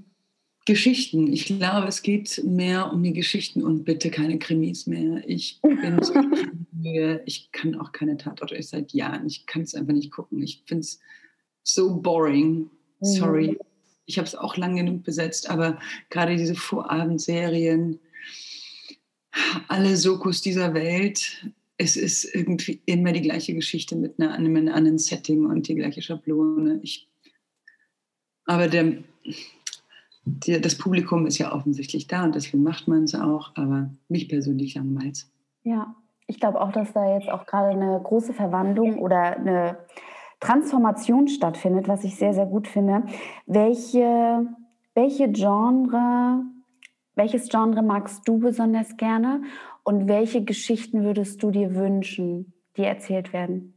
Geschichten. 0.66 1.32
Ich 1.32 1.46
glaube, 1.46 1.88
es 1.88 2.02
geht 2.02 2.42
mehr 2.44 2.92
um 2.92 3.02
die 3.02 3.12
Geschichten 3.12 3.64
und 3.64 3.84
bitte 3.84 4.10
keine 4.10 4.38
Krimis 4.38 4.86
mehr. 4.86 5.22
Ich 5.26 5.60
bin 5.62 6.02
so. 6.02 6.14
Ich 7.26 7.52
kann 7.52 7.74
auch 7.74 7.92
keine 7.92 8.16
Tatorte 8.16 8.62
seit 8.62 8.92
Jahren. 8.92 9.26
Ich 9.26 9.44
kann 9.44 9.60
es 9.60 9.74
einfach 9.74 9.92
nicht 9.92 10.10
gucken. 10.10 10.42
Ich 10.42 10.62
finde 10.64 10.80
es 10.80 10.98
so 11.62 12.00
boring. 12.00 12.70
Sorry. 13.00 13.48
Mhm. 13.48 13.58
Ich 14.06 14.16
habe 14.16 14.26
es 14.26 14.34
auch 14.34 14.56
lang 14.56 14.76
genug 14.76 15.04
besetzt, 15.04 15.50
aber 15.50 15.78
gerade 16.08 16.36
diese 16.36 16.54
Vorabendserien, 16.54 18.00
alle 19.68 19.94
Sokus 19.96 20.40
dieser 20.40 20.72
Welt, 20.72 21.46
es 21.76 21.96
ist 21.96 22.34
irgendwie 22.34 22.80
immer 22.86 23.12
die 23.12 23.22
gleiche 23.22 23.54
Geschichte 23.54 23.94
mit 23.94 24.18
einer, 24.18 24.32
einem 24.32 24.68
anderen 24.68 24.98
Setting 24.98 25.44
und 25.44 25.68
die 25.68 25.74
gleiche 25.74 26.00
Schablone. 26.00 26.80
Ich, 26.82 27.08
aber 28.46 28.68
der, 28.68 29.04
die, 30.24 30.60
das 30.60 30.76
Publikum 30.76 31.26
ist 31.26 31.38
ja 31.38 31.52
offensichtlich 31.52 32.06
da 32.06 32.24
und 32.24 32.34
deswegen 32.34 32.62
macht 32.62 32.88
man 32.88 33.04
es 33.04 33.14
auch, 33.14 33.52
aber 33.56 33.90
mich 34.08 34.28
persönlich 34.28 34.74
langweilt 34.74 35.26
Ja, 35.62 35.94
Ich 36.26 36.38
glaube 36.38 36.60
auch, 36.60 36.72
dass 36.72 36.92
da 36.92 37.14
jetzt 37.14 37.28
auch 37.28 37.46
gerade 37.46 37.70
eine 37.70 38.00
große 38.02 38.32
Verwandlung 38.32 38.98
oder 38.98 39.36
eine 39.36 39.78
Transformation 40.40 41.28
stattfindet, 41.28 41.88
was 41.88 42.04
ich 42.04 42.16
sehr, 42.16 42.32
sehr 42.32 42.46
gut 42.46 42.66
finde. 42.66 43.04
Welche, 43.46 44.46
welche 44.94 45.30
Genre, 45.30 46.42
welches 47.14 47.48
Genre 47.48 47.82
magst 47.82 48.26
du 48.26 48.38
besonders 48.38 48.96
gerne 48.96 49.42
und 49.82 50.08
welche 50.08 50.44
Geschichten 50.44 51.02
würdest 51.02 51.42
du 51.42 51.50
dir 51.50 51.74
wünschen, 51.74 52.54
die 52.76 52.84
erzählt 52.84 53.32
werden? 53.32 53.74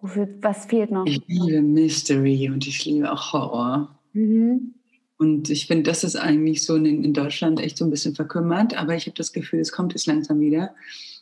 Wofür, 0.00 0.28
was 0.40 0.64
fehlt 0.64 0.90
noch? 0.90 1.06
Ich 1.06 1.22
liebe 1.28 1.60
Mystery 1.60 2.50
und 2.50 2.66
ich 2.66 2.84
liebe 2.84 3.12
auch 3.12 3.32
Horror. 3.32 3.99
Mhm. 4.12 4.74
Und 5.18 5.50
ich 5.50 5.66
finde, 5.66 5.82
das 5.82 6.02
ist 6.02 6.16
eigentlich 6.16 6.64
so 6.64 6.76
in, 6.76 7.04
in, 7.04 7.12
Deutschland 7.12 7.60
echt 7.60 7.76
so 7.76 7.84
ein 7.84 7.90
bisschen 7.90 8.14
verkümmert, 8.14 8.74
aber 8.74 8.96
ich 8.96 9.04
habe 9.04 9.16
das 9.16 9.32
Gefühl, 9.32 9.60
es 9.60 9.70
kommt 9.70 9.92
jetzt 9.92 10.06
langsam 10.06 10.40
wieder. 10.40 10.74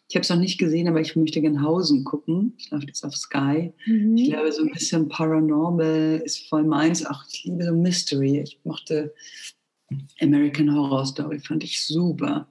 Ich 0.08 0.14
habe 0.14 0.22
es 0.22 0.30
noch 0.30 0.38
nicht 0.38 0.56
gesehen, 0.56 0.88
aber 0.88 1.00
ich 1.00 1.16
möchte 1.16 1.40
gerne 1.40 1.60
Hausen 1.62 2.04
gucken. 2.04 2.54
Ich 2.58 2.70
läuft 2.70 2.86
jetzt 2.86 3.04
auf 3.04 3.16
Sky. 3.16 3.72
Mhm. 3.86 4.16
Ich 4.16 4.30
glaube, 4.30 4.52
so 4.52 4.62
ein 4.62 4.70
bisschen 4.70 5.08
Paranormal 5.08 6.22
ist 6.24 6.48
voll 6.48 6.64
meins. 6.64 7.04
Auch 7.04 7.24
ich 7.28 7.44
liebe 7.44 7.64
so 7.64 7.74
Mystery. 7.74 8.40
Ich 8.40 8.60
mochte 8.64 9.12
American 10.20 10.74
Horror 10.74 11.04
Story, 11.04 11.40
fand 11.40 11.64
ich 11.64 11.84
super. 11.84 12.48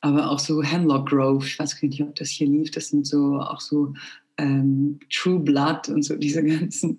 Aber 0.00 0.30
auch 0.30 0.38
so 0.38 0.62
Hemlock 0.62 1.08
Grove, 1.08 1.44
ich 1.46 1.58
weiß 1.58 1.80
nicht, 1.82 2.00
ob 2.02 2.14
das 2.16 2.30
hier 2.30 2.48
lief. 2.48 2.70
Das 2.70 2.88
sind 2.88 3.06
so 3.06 3.38
auch 3.38 3.60
so 3.60 3.94
ähm, 4.38 4.98
True 5.10 5.38
Blood 5.38 5.88
und 5.88 6.02
so 6.02 6.16
diese 6.16 6.42
ganzen 6.44 6.98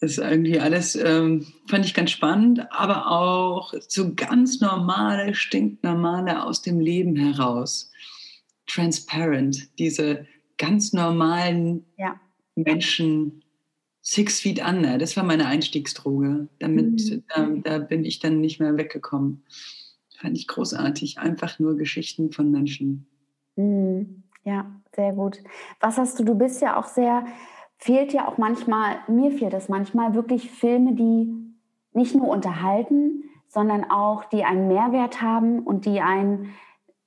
ist 0.00 0.18
irgendwie 0.18 0.60
alles, 0.60 0.94
ähm, 0.96 1.46
fand 1.68 1.84
ich 1.84 1.94
ganz 1.94 2.10
spannend, 2.10 2.70
aber 2.70 3.10
auch 3.10 3.74
so 3.88 4.14
ganz 4.14 4.60
normale, 4.60 5.34
stinknormale 5.34 6.44
aus 6.44 6.62
dem 6.62 6.80
Leben 6.80 7.16
heraus. 7.16 7.90
Transparent, 8.66 9.78
diese 9.78 10.26
ganz 10.58 10.92
normalen 10.92 11.84
ja. 11.96 12.20
Menschen, 12.54 13.42
Six 14.02 14.40
Feet 14.40 14.64
Under, 14.64 14.98
das 14.98 15.16
war 15.16 15.24
meine 15.24 15.46
Einstiegsdroge. 15.46 16.48
Damit, 16.60 17.10
mhm. 17.10 17.24
ähm, 17.34 17.62
da 17.64 17.78
bin 17.78 18.04
ich 18.04 18.20
dann 18.20 18.40
nicht 18.40 18.60
mehr 18.60 18.76
weggekommen. 18.76 19.42
Fand 20.20 20.38
ich 20.38 20.46
großartig, 20.46 21.18
einfach 21.18 21.58
nur 21.58 21.76
Geschichten 21.76 22.30
von 22.30 22.52
Menschen. 22.52 23.08
Mhm. 23.56 24.22
Ja, 24.44 24.70
sehr 24.94 25.12
gut. 25.12 25.38
Was 25.80 25.98
hast 25.98 26.20
du, 26.20 26.24
du 26.24 26.36
bist 26.36 26.62
ja 26.62 26.78
auch 26.78 26.86
sehr 26.86 27.26
fehlt 27.78 28.12
ja 28.12 28.28
auch 28.28 28.38
manchmal, 28.38 28.96
mir 29.08 29.30
fehlt 29.30 29.54
es 29.54 29.68
manchmal, 29.68 30.14
wirklich 30.14 30.50
Filme, 30.50 30.94
die 30.94 31.32
nicht 31.92 32.14
nur 32.14 32.28
unterhalten, 32.28 33.24
sondern 33.48 33.90
auch, 33.90 34.24
die 34.24 34.44
einen 34.44 34.68
Mehrwert 34.68 35.22
haben 35.22 35.60
und 35.60 35.86
die 35.86 36.00
einen 36.00 36.54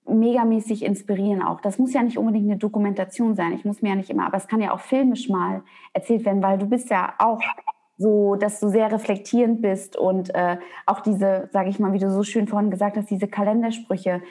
megamäßig 0.07 0.84
inspirieren 0.84 1.43
auch. 1.43 1.61
Das 1.61 1.78
muss 1.78 1.93
ja 1.93 2.01
nicht 2.01 2.17
unbedingt 2.17 2.45
eine 2.45 2.57
Dokumentation 2.57 3.36
sein. 3.36 3.53
Ich 3.53 3.65
muss 3.65 3.82
mir 3.82 3.89
ja 3.89 3.95
nicht 3.95 4.09
immer, 4.09 4.26
aber 4.26 4.38
es 4.38 4.47
kann 4.47 4.61
ja 4.61 4.74
auch 4.74 4.80
filmisch 4.80 5.30
mal 5.30 5.63
erzählt 5.93 6.26
werden, 6.26 6.41
weil 6.41 6.57
du 6.57 6.65
bist 6.65 6.89
ja 6.89 7.13
auch 7.20 7.41
so, 7.97 8.36
dass 8.36 8.59
du 8.59 8.70
sehr 8.70 8.91
reflektierend 8.91 9.61
bist 9.61 9.97
und 9.97 10.34
äh, 10.34 10.57
auch 10.86 11.01
diese, 11.01 11.49
sage 11.51 11.70
ich 11.70 11.80
mal, 11.80 11.93
wie 11.93 11.99
du 11.99 12.09
so 12.09 12.24
schön 12.24 12.47
vorhin 12.47 12.72
gesagt 12.72 12.97
hast, 12.97 13.09
diese 13.09 13.28
Kalendersprüche. 13.28 14.22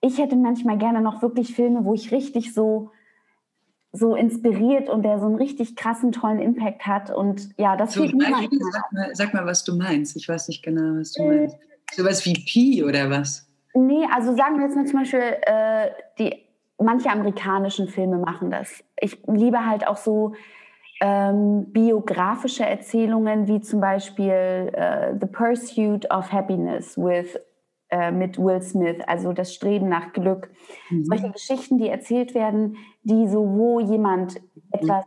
Ich 0.00 0.18
hätte 0.18 0.36
manchmal 0.36 0.76
gerne 0.76 1.00
noch 1.00 1.22
wirklich 1.22 1.54
Filme, 1.54 1.84
wo 1.84 1.94
ich 1.94 2.12
richtig 2.12 2.52
so 2.52 2.90
so 3.94 4.16
inspiriert 4.16 4.88
und 4.88 5.04
der 5.04 5.20
so 5.20 5.26
einen 5.26 5.36
richtig 5.36 5.76
krassen, 5.76 6.10
tollen 6.10 6.40
Impact 6.40 6.84
hat. 6.84 7.10
Und 7.10 7.48
ja, 7.56 7.76
das 7.76 7.94
so, 7.94 8.02
fehlt 8.02 8.14
mir 8.14 8.26
sag 8.26 8.92
mal, 8.92 9.10
sag 9.14 9.34
mal, 9.34 9.46
was 9.46 9.62
du 9.62 9.76
meinst. 9.76 10.16
Ich 10.16 10.28
weiß 10.28 10.48
nicht 10.48 10.64
genau, 10.64 10.98
was 10.98 11.12
du 11.12 11.22
äh, 11.22 11.38
meinst. 11.38 11.56
Sowas 11.92 12.24
wie 12.26 12.34
Pi 12.34 12.82
oder 12.82 13.08
was? 13.08 13.46
Nee, 13.72 14.04
also 14.12 14.34
sagen 14.34 14.56
wir 14.56 14.64
jetzt 14.64 14.74
mal 14.74 14.86
zum 14.86 14.98
Beispiel, 14.98 15.20
äh, 15.20 15.90
die, 16.18 16.44
manche 16.78 17.08
amerikanischen 17.08 17.88
Filme 17.88 18.18
machen 18.18 18.50
das. 18.50 18.82
Ich 19.00 19.18
liebe 19.28 19.64
halt 19.64 19.86
auch 19.86 19.96
so 19.96 20.34
ähm, 21.00 21.66
biografische 21.72 22.66
Erzählungen, 22.66 23.46
wie 23.46 23.60
zum 23.60 23.80
Beispiel 23.80 24.70
äh, 24.72 25.14
The 25.20 25.26
Pursuit 25.26 26.10
of 26.10 26.32
Happiness 26.32 26.98
with 26.98 27.38
äh, 27.94 28.10
mit 28.10 28.38
Will 28.38 28.60
Smith, 28.60 28.96
also 29.06 29.32
das 29.32 29.54
Streben 29.54 29.88
nach 29.88 30.12
Glück. 30.12 30.50
Mhm. 30.90 31.04
Solche 31.04 31.30
Geschichten, 31.30 31.78
die 31.78 31.88
erzählt 31.88 32.34
werden, 32.34 32.76
die 33.04 33.28
so, 33.28 33.46
wo 33.46 33.78
jemand 33.78 34.40
etwas 34.72 35.04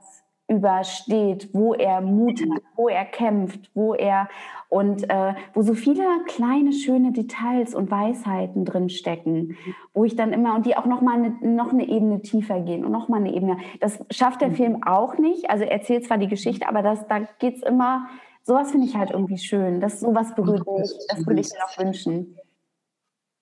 übersteht, 0.47 1.49
wo 1.51 1.73
er 1.73 1.99
Mut 1.99 2.39
hat, 2.39 2.61
wo 2.77 2.87
er 2.87 3.03
kämpft, 3.03 3.69
wo 3.73 3.93
er 3.93 4.29
und 4.69 5.09
äh, 5.09 5.33
wo 5.53 5.61
so 5.61 5.73
viele 5.73 6.03
kleine 6.27 6.71
schöne 6.71 7.11
Details 7.11 7.75
und 7.75 7.91
Weisheiten 7.91 8.63
drin 8.63 8.87
stecken, 8.87 9.57
wo 9.93 10.05
ich 10.05 10.15
dann 10.15 10.31
immer 10.31 10.55
und 10.55 10.65
die 10.65 10.77
auch 10.77 10.85
noch 10.85 11.01
mal 11.01 11.15
eine, 11.15 11.35
noch 11.41 11.73
eine 11.73 11.89
Ebene 11.89 12.21
tiefer 12.21 12.61
gehen 12.61 12.85
und 12.85 12.93
noch 12.93 13.09
mal 13.09 13.17
eine 13.17 13.33
Ebene. 13.33 13.57
Das 13.81 13.99
schafft 14.09 14.39
der 14.39 14.49
mhm. 14.49 14.55
Film 14.55 14.83
auch 14.85 15.17
nicht. 15.17 15.49
Also 15.49 15.65
er 15.65 15.73
erzählt 15.73 16.05
zwar 16.05 16.17
die 16.17 16.29
Geschichte, 16.29 16.69
aber 16.69 16.81
das 16.81 17.05
da 17.07 17.27
geht's 17.39 17.61
immer. 17.63 18.07
Sowas 18.43 18.71
finde 18.71 18.87
ich 18.87 18.95
halt 18.95 19.11
irgendwie 19.11 19.37
schön. 19.39 19.81
Das 19.81 19.99
sowas 19.99 20.33
berührt 20.33 20.65
mich. 20.65 20.93
Das 21.09 21.27
würde 21.27 21.41
ich 21.41 21.49
mir 21.51 21.65
auch 21.65 21.77
wünschen 21.77 22.37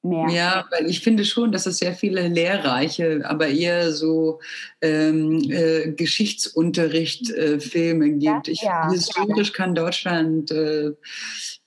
mehr. 0.05 0.29
Ja, 0.29 0.65
weil 0.71 0.89
ich 0.89 1.01
finde 1.01 1.25
schon, 1.25 1.51
dass 1.51 1.65
es 1.65 1.79
sehr 1.79 1.93
viele 1.93 2.27
lehrreiche, 2.27 3.21
aber 3.25 3.47
eher 3.47 3.91
so 3.91 4.39
ähm, 4.81 5.43
äh, 5.49 5.91
Geschichtsunterricht-Filme 5.91 8.07
äh, 8.07 8.17
gibt. 8.17 8.47
Ich, 8.47 8.61
ja, 8.61 8.89
historisch 8.89 9.49
ja. 9.49 9.55
kann 9.55 9.75
Deutschland 9.75 10.51
äh, 10.51 10.91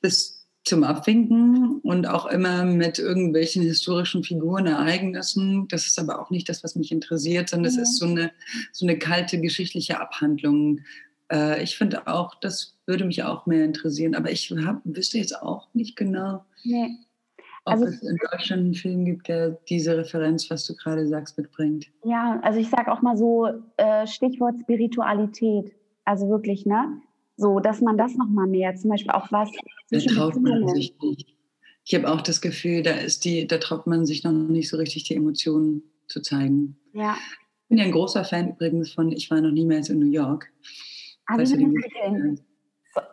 bis 0.00 0.46
zum 0.64 0.84
Abwinken 0.84 1.80
und 1.82 2.06
auch 2.06 2.26
immer 2.26 2.64
mit 2.64 2.98
irgendwelchen 2.98 3.62
historischen 3.62 4.22
Figuren, 4.22 4.66
Ereignissen. 4.66 5.66
Das 5.68 5.86
ist 5.86 5.98
aber 5.98 6.20
auch 6.20 6.30
nicht 6.30 6.48
das, 6.48 6.62
was 6.62 6.76
mich 6.76 6.92
interessiert, 6.92 7.48
sondern 7.48 7.72
mhm. 7.72 7.80
es 7.80 7.88
ist 7.88 7.98
so 7.98 8.06
eine, 8.06 8.30
so 8.72 8.86
eine 8.86 8.98
kalte 8.98 9.40
geschichtliche 9.40 10.00
Abhandlung. 10.00 10.80
Äh, 11.32 11.62
ich 11.62 11.76
finde 11.76 12.06
auch, 12.06 12.34
das 12.34 12.76
würde 12.86 13.04
mich 13.04 13.22
auch 13.22 13.46
mehr 13.46 13.64
interessieren, 13.64 14.14
aber 14.14 14.30
ich 14.30 14.50
hab, 14.50 14.80
wüsste 14.84 15.18
jetzt 15.18 15.42
auch 15.42 15.68
nicht 15.74 15.96
genau. 15.96 16.44
Nee 16.64 16.90
ob 17.68 17.74
also, 17.74 17.84
es 17.86 18.02
in 18.02 18.16
Deutschland 18.30 18.62
einen 18.62 18.74
Film 18.74 19.04
gibt, 19.04 19.28
der 19.28 19.50
diese 19.68 19.96
Referenz, 19.96 20.50
was 20.50 20.66
du 20.66 20.74
gerade 20.74 21.06
sagst, 21.06 21.38
mitbringt. 21.38 21.86
Ja, 22.04 22.40
also 22.42 22.58
ich 22.58 22.68
sage 22.68 22.90
auch 22.92 23.02
mal 23.02 23.16
so 23.16 23.48
äh, 23.76 24.06
Stichwort 24.06 24.56
Spiritualität. 24.60 25.72
Also 26.04 26.28
wirklich, 26.28 26.66
ne? 26.66 27.00
So, 27.36 27.60
dass 27.60 27.80
man 27.80 27.96
das 27.96 28.16
noch 28.16 28.28
mal 28.28 28.46
mehr, 28.46 28.74
zum 28.74 28.90
Beispiel 28.90 29.12
auch 29.12 29.30
was. 29.30 29.50
Da 29.90 29.98
traut 29.98 30.36
man 30.40 30.66
sich 30.68 30.94
nicht. 31.00 31.34
Ich 31.84 31.94
habe 31.94 32.10
auch 32.10 32.20
das 32.20 32.40
Gefühl, 32.40 32.82
da 32.82 32.92
ist 32.92 33.24
die, 33.24 33.46
da 33.46 33.58
traut 33.58 33.86
man 33.86 34.04
sich 34.04 34.24
noch 34.24 34.32
nicht 34.32 34.68
so 34.68 34.76
richtig 34.76 35.04
die 35.04 35.14
Emotionen 35.14 35.82
zu 36.06 36.20
zeigen. 36.20 36.76
Ja. 36.92 37.16
Ich 37.62 37.68
bin 37.68 37.78
ja 37.78 37.84
ein 37.84 37.92
großer 37.92 38.24
Fan 38.24 38.50
übrigens 38.50 38.92
von 38.92 39.12
Ich 39.12 39.30
war 39.30 39.40
noch 39.40 39.52
niemals 39.52 39.88
in 39.88 39.98
New 39.98 40.10
York. 40.10 40.50
Aber 41.26 41.42
weißt 41.42 41.52
du, 41.52 41.58
den, 41.58 42.40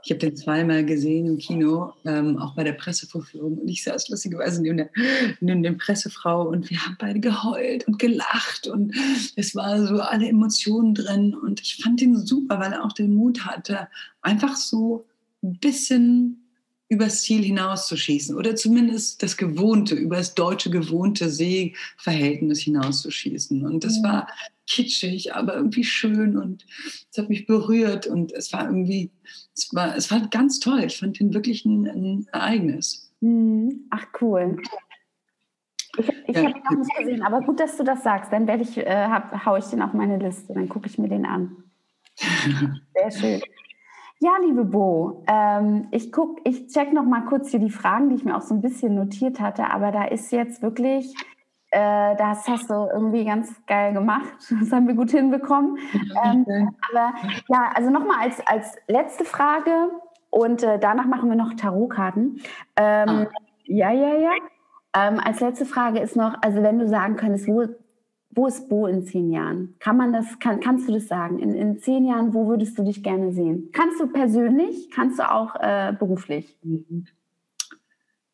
ich 0.03 0.11
habe 0.11 0.19
den 0.19 0.35
zweimal 0.35 0.85
gesehen 0.85 1.25
im 1.27 1.37
Kino, 1.37 1.93
ähm, 2.05 2.37
auch 2.37 2.55
bei 2.55 2.63
der 2.63 2.73
Pressevorführung. 2.73 3.57
Und 3.57 3.67
ich 3.67 3.83
saß 3.83 4.09
lustigerweise 4.09 4.61
neben 4.61 4.77
der, 4.77 4.89
neben 5.39 5.63
der 5.63 5.73
Pressefrau 5.73 6.47
und 6.47 6.69
wir 6.69 6.85
haben 6.85 6.97
beide 6.99 7.19
geheult 7.19 7.87
und 7.87 7.99
gelacht. 7.99 8.67
Und 8.67 8.93
es 9.35 9.55
war 9.55 9.85
so 9.85 9.99
alle 10.01 10.27
Emotionen 10.27 10.93
drin. 10.93 11.33
Und 11.33 11.61
ich 11.61 11.77
fand 11.77 12.01
ihn 12.01 12.17
super, 12.17 12.59
weil 12.59 12.73
er 12.73 12.83
auch 12.83 12.93
den 12.93 13.15
Mut 13.15 13.45
hatte, 13.45 13.87
einfach 14.21 14.55
so 14.55 15.05
ein 15.43 15.57
bisschen 15.59 16.45
übers 16.87 17.23
Ziel 17.23 17.43
hinauszuschießen 17.43 18.35
oder 18.35 18.55
zumindest 18.55 19.23
das 19.23 19.37
gewohnte, 19.37 19.95
über 19.95 20.17
das 20.17 20.35
deutsche 20.35 20.69
gewohnte 20.69 21.31
Sehverhältnis 21.31 22.59
hinauszuschießen. 22.59 23.65
Und 23.65 23.83
das 23.83 24.03
war 24.03 24.27
kitschig, 24.67 25.33
aber 25.33 25.55
irgendwie 25.55 25.83
schön 25.83 26.37
und 26.37 26.65
es 27.11 27.17
hat 27.17 27.29
mich 27.29 27.47
berührt 27.47 28.07
und 28.07 28.31
es 28.31 28.53
war 28.53 28.65
irgendwie, 28.65 29.09
es 29.55 29.73
war, 29.73 29.95
es 29.95 30.11
war 30.11 30.21
ganz 30.29 30.59
toll. 30.59 30.83
Ich 30.83 30.99
fand 30.99 31.19
ihn 31.19 31.33
wirklich 31.33 31.65
ein, 31.65 31.87
ein 31.87 32.27
Ereignis. 32.31 33.11
Mhm. 33.21 33.87
Ach 33.89 34.05
cool. 34.21 34.57
Ich, 35.97 36.09
ich 36.27 36.35
ja. 36.35 36.43
habe 36.43 36.57
ihn 36.57 36.63
noch 36.63 36.77
nicht 36.77 36.97
gesehen, 36.97 37.23
aber 37.23 37.41
gut, 37.41 37.59
dass 37.59 37.77
du 37.77 37.83
das 37.83 38.03
sagst. 38.03 38.33
Dann 38.33 38.47
werde 38.47 38.63
ich, 38.63 38.77
äh, 38.77 39.07
hab, 39.07 39.45
haue 39.45 39.59
ich 39.59 39.65
den 39.65 39.81
auf 39.81 39.93
meine 39.93 40.17
Liste, 40.17 40.53
dann 40.53 40.67
gucke 40.67 40.87
ich 40.87 40.97
mir 40.97 41.07
den 41.07 41.25
an. 41.25 41.63
Sehr 42.93 43.11
schön. 43.11 43.41
Ja, 44.19 44.31
liebe 44.45 44.63
Bo, 44.63 45.23
ähm, 45.27 45.87
ich 45.91 46.11
guck, 46.11 46.39
ich 46.45 46.67
check 46.67 46.93
noch 46.93 47.03
mal 47.03 47.25
kurz 47.25 47.51
hier 47.51 47.59
die 47.59 47.69
Fragen, 47.69 48.09
die 48.09 48.15
ich 48.15 48.23
mir 48.23 48.35
auch 48.35 48.41
so 48.41 48.53
ein 48.53 48.61
bisschen 48.61 48.95
notiert 48.95 49.39
hatte, 49.39 49.69
aber 49.69 49.91
da 49.91 50.05
ist 50.05 50.31
jetzt 50.31 50.61
wirklich 50.61 51.13
äh, 51.75 52.15
das 52.15 52.47
hast 52.47 52.69
du 52.69 52.73
irgendwie 52.73 53.25
ganz 53.25 53.53
geil 53.67 53.93
gemacht. 53.93 54.23
Das 54.59 54.71
haben 54.71 54.87
wir 54.87 54.95
gut 54.95 55.11
hinbekommen. 55.11 55.77
Ähm, 56.23 56.45
aber 56.89 57.13
ja, 57.49 57.71
also 57.73 57.89
nochmal 57.89 58.19
als, 58.21 58.39
als 58.47 58.75
letzte 58.87 59.25
Frage 59.25 59.89
und 60.29 60.63
äh, 60.63 60.79
danach 60.79 61.05
machen 61.05 61.29
wir 61.29 61.35
noch 61.35 61.53
Tarotkarten. 61.53 62.39
Ähm, 62.77 63.09
ah. 63.09 63.27
Ja, 63.65 63.91
ja, 63.91 64.15
ja. 64.15 64.31
Ähm, 64.95 65.19
als 65.19 65.41
letzte 65.41 65.65
Frage 65.65 65.99
ist 65.99 66.15
noch, 66.15 66.35
also 66.41 66.63
wenn 66.63 66.79
du 66.79 66.87
sagen 66.87 67.17
könntest, 67.17 67.47
wo, 67.47 67.65
wo 68.29 68.47
ist 68.47 68.69
Bo 68.69 68.87
in 68.87 69.03
zehn 69.03 69.29
Jahren? 69.31 69.75
Kann 69.79 69.97
man 69.97 70.13
das, 70.13 70.39
kann, 70.39 70.61
kannst 70.61 70.87
du 70.87 70.93
das 70.93 71.07
sagen? 71.07 71.39
In, 71.39 71.53
in 71.53 71.79
zehn 71.79 72.05
Jahren, 72.05 72.33
wo 72.33 72.47
würdest 72.47 72.77
du 72.77 72.83
dich 72.83 73.03
gerne 73.03 73.33
sehen? 73.33 73.69
Kannst 73.73 73.99
du 73.99 74.07
persönlich, 74.07 74.89
kannst 74.91 75.19
du 75.19 75.29
auch 75.29 75.55
äh, 75.59 75.93
beruflich? 75.97 76.57
Mhm. 76.63 77.07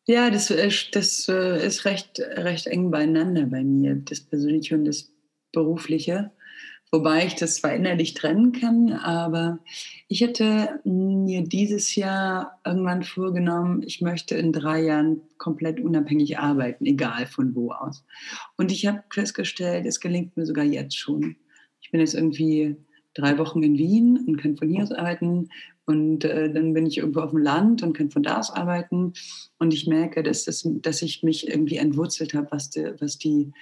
Ja, 0.06 0.30
das, 0.30 0.50
äh, 0.50 0.70
das 0.92 1.28
äh, 1.28 1.64
ist 1.64 1.84
recht, 1.84 2.18
recht 2.20 2.66
eng 2.66 2.90
beieinander 2.90 3.46
bei 3.46 3.62
mir, 3.62 3.94
das 3.96 4.20
Persönliche 4.20 4.74
und 4.74 4.84
das 4.84 5.12
berufliche. 5.52 6.32
Wobei 6.94 7.24
ich 7.24 7.36
das 7.36 7.54
zwar 7.54 7.74
innerlich 7.74 8.12
trennen 8.12 8.52
kann, 8.52 8.92
aber 8.92 9.60
ich 10.08 10.20
hätte 10.20 10.80
mir 10.84 11.42
dieses 11.42 11.94
Jahr 11.96 12.60
irgendwann 12.66 13.02
vorgenommen, 13.02 13.82
ich 13.82 14.02
möchte 14.02 14.34
in 14.34 14.52
drei 14.52 14.82
Jahren 14.82 15.22
komplett 15.38 15.80
unabhängig 15.80 16.38
arbeiten, 16.38 16.84
egal 16.84 17.24
von 17.26 17.54
wo 17.54 17.72
aus. 17.72 18.04
Und 18.58 18.70
ich 18.70 18.86
habe 18.86 19.02
festgestellt, 19.08 19.86
es 19.86 20.00
gelingt 20.00 20.36
mir 20.36 20.44
sogar 20.44 20.66
jetzt 20.66 20.98
schon. 20.98 21.36
Ich 21.80 21.90
bin 21.90 22.00
jetzt 22.00 22.14
irgendwie 22.14 22.76
drei 23.14 23.38
Wochen 23.38 23.62
in 23.62 23.78
Wien 23.78 24.22
und 24.26 24.36
kann 24.36 24.58
von 24.58 24.68
hier 24.68 24.82
aus 24.82 24.92
arbeiten. 24.92 25.48
Und 25.84 26.24
äh, 26.24 26.52
dann 26.52 26.74
bin 26.74 26.86
ich 26.86 26.98
irgendwo 26.98 27.20
auf 27.20 27.30
dem 27.30 27.40
Land 27.40 27.82
und 27.82 27.92
kann 27.92 28.10
von 28.10 28.22
da 28.22 28.38
aus 28.38 28.50
arbeiten. 28.50 29.14
Und 29.58 29.74
ich 29.74 29.86
merke, 29.86 30.22
dass, 30.22 30.44
das, 30.44 30.66
dass 30.66 31.02
ich 31.02 31.22
mich 31.22 31.48
irgendwie 31.48 31.76
entwurzelt 31.76 32.34
habe, 32.34 32.48
was 32.50 32.70
die, 32.70 32.92
was 32.98 33.18
die, 33.18 33.52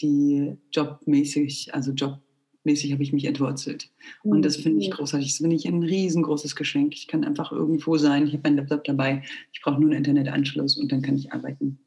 die 0.00 0.56
jobmäßig, 0.72 1.74
also 1.74 1.92
Job 1.92 2.20
mäßig 2.64 2.92
habe 2.92 3.02
ich 3.02 3.12
mich 3.12 3.24
entwurzelt. 3.24 3.90
Und 4.22 4.44
das 4.44 4.56
finde 4.56 4.80
ich 4.80 4.90
mhm. 4.90 4.94
großartig. 4.94 5.28
Das 5.28 5.38
finde 5.38 5.56
ich 5.56 5.66
ein 5.66 5.82
riesengroßes 5.82 6.54
Geschenk. 6.54 6.94
Ich 6.94 7.06
kann 7.06 7.24
einfach 7.24 7.52
irgendwo 7.52 7.96
sein. 7.96 8.26
Ich 8.26 8.34
habe 8.34 8.42
meinen 8.44 8.56
Laptop 8.58 8.84
dabei. 8.84 9.22
Ich 9.52 9.62
brauche 9.62 9.80
nur 9.80 9.90
einen 9.90 9.98
Internetanschluss 9.98 10.76
und 10.76 10.92
dann 10.92 11.02
kann 11.02 11.16
ich 11.16 11.32
arbeiten. 11.32 11.78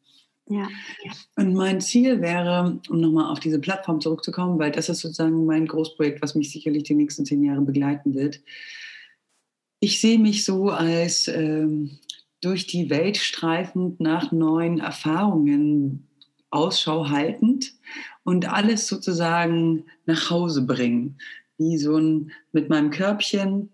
Ja. 0.49 0.67
Und 1.37 1.53
mein 1.53 1.79
Ziel 1.79 2.21
wäre, 2.21 2.79
um 2.89 2.99
nochmal 2.99 3.31
auf 3.31 3.39
diese 3.39 3.59
Plattform 3.59 4.01
zurückzukommen, 4.01 4.59
weil 4.59 4.71
das 4.71 4.89
ist 4.89 4.99
sozusagen 4.99 5.45
mein 5.45 5.67
Großprojekt, 5.67 6.21
was 6.21 6.35
mich 6.35 6.51
sicherlich 6.51 6.83
die 6.83 6.95
nächsten 6.95 7.25
zehn 7.25 7.43
Jahre 7.43 7.61
begleiten 7.61 8.13
wird. 8.15 8.41
Ich 9.83 9.99
sehe 9.99 10.19
mich 10.19 10.45
so 10.45 10.69
als 10.69 11.27
ähm, 11.27 11.97
durch 12.39 12.67
die 12.67 12.91
Welt 12.91 13.17
streifend 13.17 13.99
nach 13.99 14.31
neuen 14.31 14.79
Erfahrungen 14.79 16.07
Ausschau 16.51 17.09
haltend 17.09 17.73
und 18.23 18.47
alles 18.47 18.87
sozusagen 18.87 19.85
nach 20.05 20.29
Hause 20.29 20.67
bringen. 20.67 21.17
Wie 21.57 21.79
so 21.79 21.97
ein 21.97 22.31
mit 22.51 22.69
meinem 22.69 22.91
Körbchen, 22.91 23.71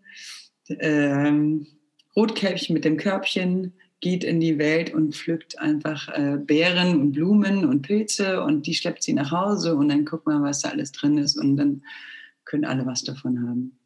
ähm, 0.79 1.67
Rotkäppchen 2.15 2.73
mit 2.73 2.85
dem 2.85 2.95
Körbchen 2.95 3.73
geht 3.99 4.23
in 4.23 4.39
die 4.39 4.57
Welt 4.57 4.93
und 4.93 5.13
pflückt 5.13 5.59
einfach 5.59 6.07
äh, 6.07 6.37
Beeren 6.37 7.01
und 7.01 7.11
Blumen 7.11 7.65
und 7.65 7.81
Pilze 7.81 8.41
und 8.43 8.65
die 8.65 8.75
schleppt 8.75 9.03
sie 9.03 9.13
nach 9.13 9.31
Hause 9.31 9.75
und 9.75 9.89
dann 9.89 10.05
guckt 10.05 10.25
man, 10.25 10.41
was 10.41 10.61
da 10.61 10.69
alles 10.69 10.93
drin 10.93 11.17
ist 11.17 11.37
und 11.37 11.57
dann 11.57 11.83
können 12.45 12.63
alle 12.63 12.85
was 12.85 13.03
davon 13.03 13.45
haben. 13.45 13.77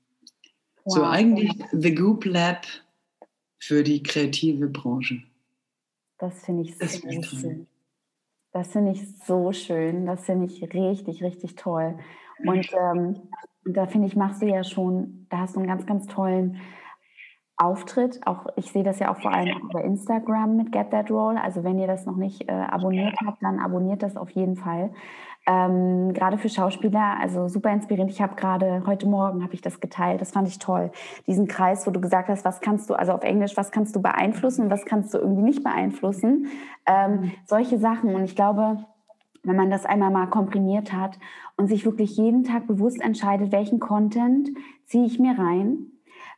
Wow. 0.84 0.94
So 0.96 1.04
eigentlich 1.06 1.52
The 1.72 1.94
Goop 1.94 2.26
Lab 2.26 2.66
für 3.60 3.84
die 3.84 4.02
kreative 4.02 4.68
Branche. 4.68 5.22
Das 6.18 6.44
finde 6.44 6.64
ich 6.64 6.78
das 6.78 6.94
sehr 6.94 7.24
schön. 7.24 7.68
Das 8.52 8.68
finde 8.72 8.92
ich 8.92 9.18
so 9.26 9.54
schön. 9.54 10.06
Das 10.06 10.26
finde 10.26 10.46
ich 10.46 10.62
richtig, 10.74 11.24
richtig 11.24 11.56
toll. 11.56 11.98
Und 12.46 12.70
ähm, 12.74 13.22
da 13.66 13.88
finde 13.88 14.08
ich, 14.08 14.16
machst 14.16 14.42
du 14.42 14.48
ja 14.48 14.64
schon, 14.64 15.28
da 15.30 15.40
hast 15.40 15.56
du 15.56 15.60
einen 15.60 15.68
ganz, 15.68 15.86
ganz 15.86 16.08
tollen 16.08 16.60
Auftritt. 17.58 18.20
Auch 18.26 18.48
ich 18.56 18.72
sehe 18.72 18.84
das 18.84 19.00
ja 19.00 19.14
auch 19.14 19.22
vor 19.22 19.32
allem 19.32 19.58
über 19.62 19.84
Instagram 19.84 20.58
mit 20.58 20.72
Get 20.72 20.92
That 20.92 21.12
Roll. 21.12 21.38
Also 21.38 21.64
wenn 21.64 21.80
ihr 21.80 21.88
das 21.88 22.06
noch 22.06 22.16
nicht 22.16 22.50
äh, 22.50 22.52
abonniert 22.52 23.16
habt, 23.26 23.44
dann 23.44 23.60
abonniert 23.60 24.02
das 24.04 24.18
auf 24.18 24.32
jeden 24.32 24.56
Fall. 24.56 24.92
Ähm, 25.48 26.14
gerade 26.14 26.38
für 26.38 26.50
Schauspieler, 26.50 27.18
also 27.20 27.48
super 27.48 27.72
inspirierend. 27.72 28.12
Ich 28.12 28.22
habe 28.22 28.36
gerade 28.36 28.84
heute 28.86 29.08
Morgen 29.08 29.44
habe 29.44 29.54
ich 29.56 29.62
das 29.62 29.80
geteilt. 29.80 30.22
Das 30.22 30.32
fand 30.32 30.48
ich 30.48 30.60
toll. 30.60 30.92
Diesen 31.26 31.48
Kreis, 31.48 31.88
wo 31.88 31.92
du 31.92 32.00
gesagt 32.00 32.30
hast, 32.30 32.46
was 32.46 32.62
kannst 32.62 32.90
du, 32.90 32.94
also 32.94 33.12
auf 33.14 33.24
Englisch, 33.24 33.58
was 33.58 33.72
kannst 33.72 33.96
du 33.96 34.02
beeinflussen 34.02 34.66
und 34.66 34.70
was 34.70 34.86
kannst 34.86 35.14
du 35.14 35.18
irgendwie 35.18 35.42
nicht 35.42 35.64
beeinflussen. 35.64 36.48
Ähm, 36.86 37.12
mhm. 37.12 37.32
solche 37.46 37.80
Sachen. 37.80 38.14
Und 38.14 38.24
ich 38.24 38.36
glaube, 38.36 38.86
wenn 39.44 39.56
man 39.56 39.72
das 39.72 39.86
einmal 39.86 40.12
mal 40.12 40.28
komprimiert 40.28 40.94
hat 40.94 41.18
und 41.58 41.68
sich 41.68 41.86
wirklich 41.86 42.18
jeden 42.18 42.44
Tag 42.44 42.68
bewusst 42.68 43.02
entscheidet, 43.02 43.52
welchen 43.52 43.80
Content 43.80 44.50
ziehe 44.86 45.06
ich 45.06 45.20
mir 45.20 45.38
rein. 45.38 45.88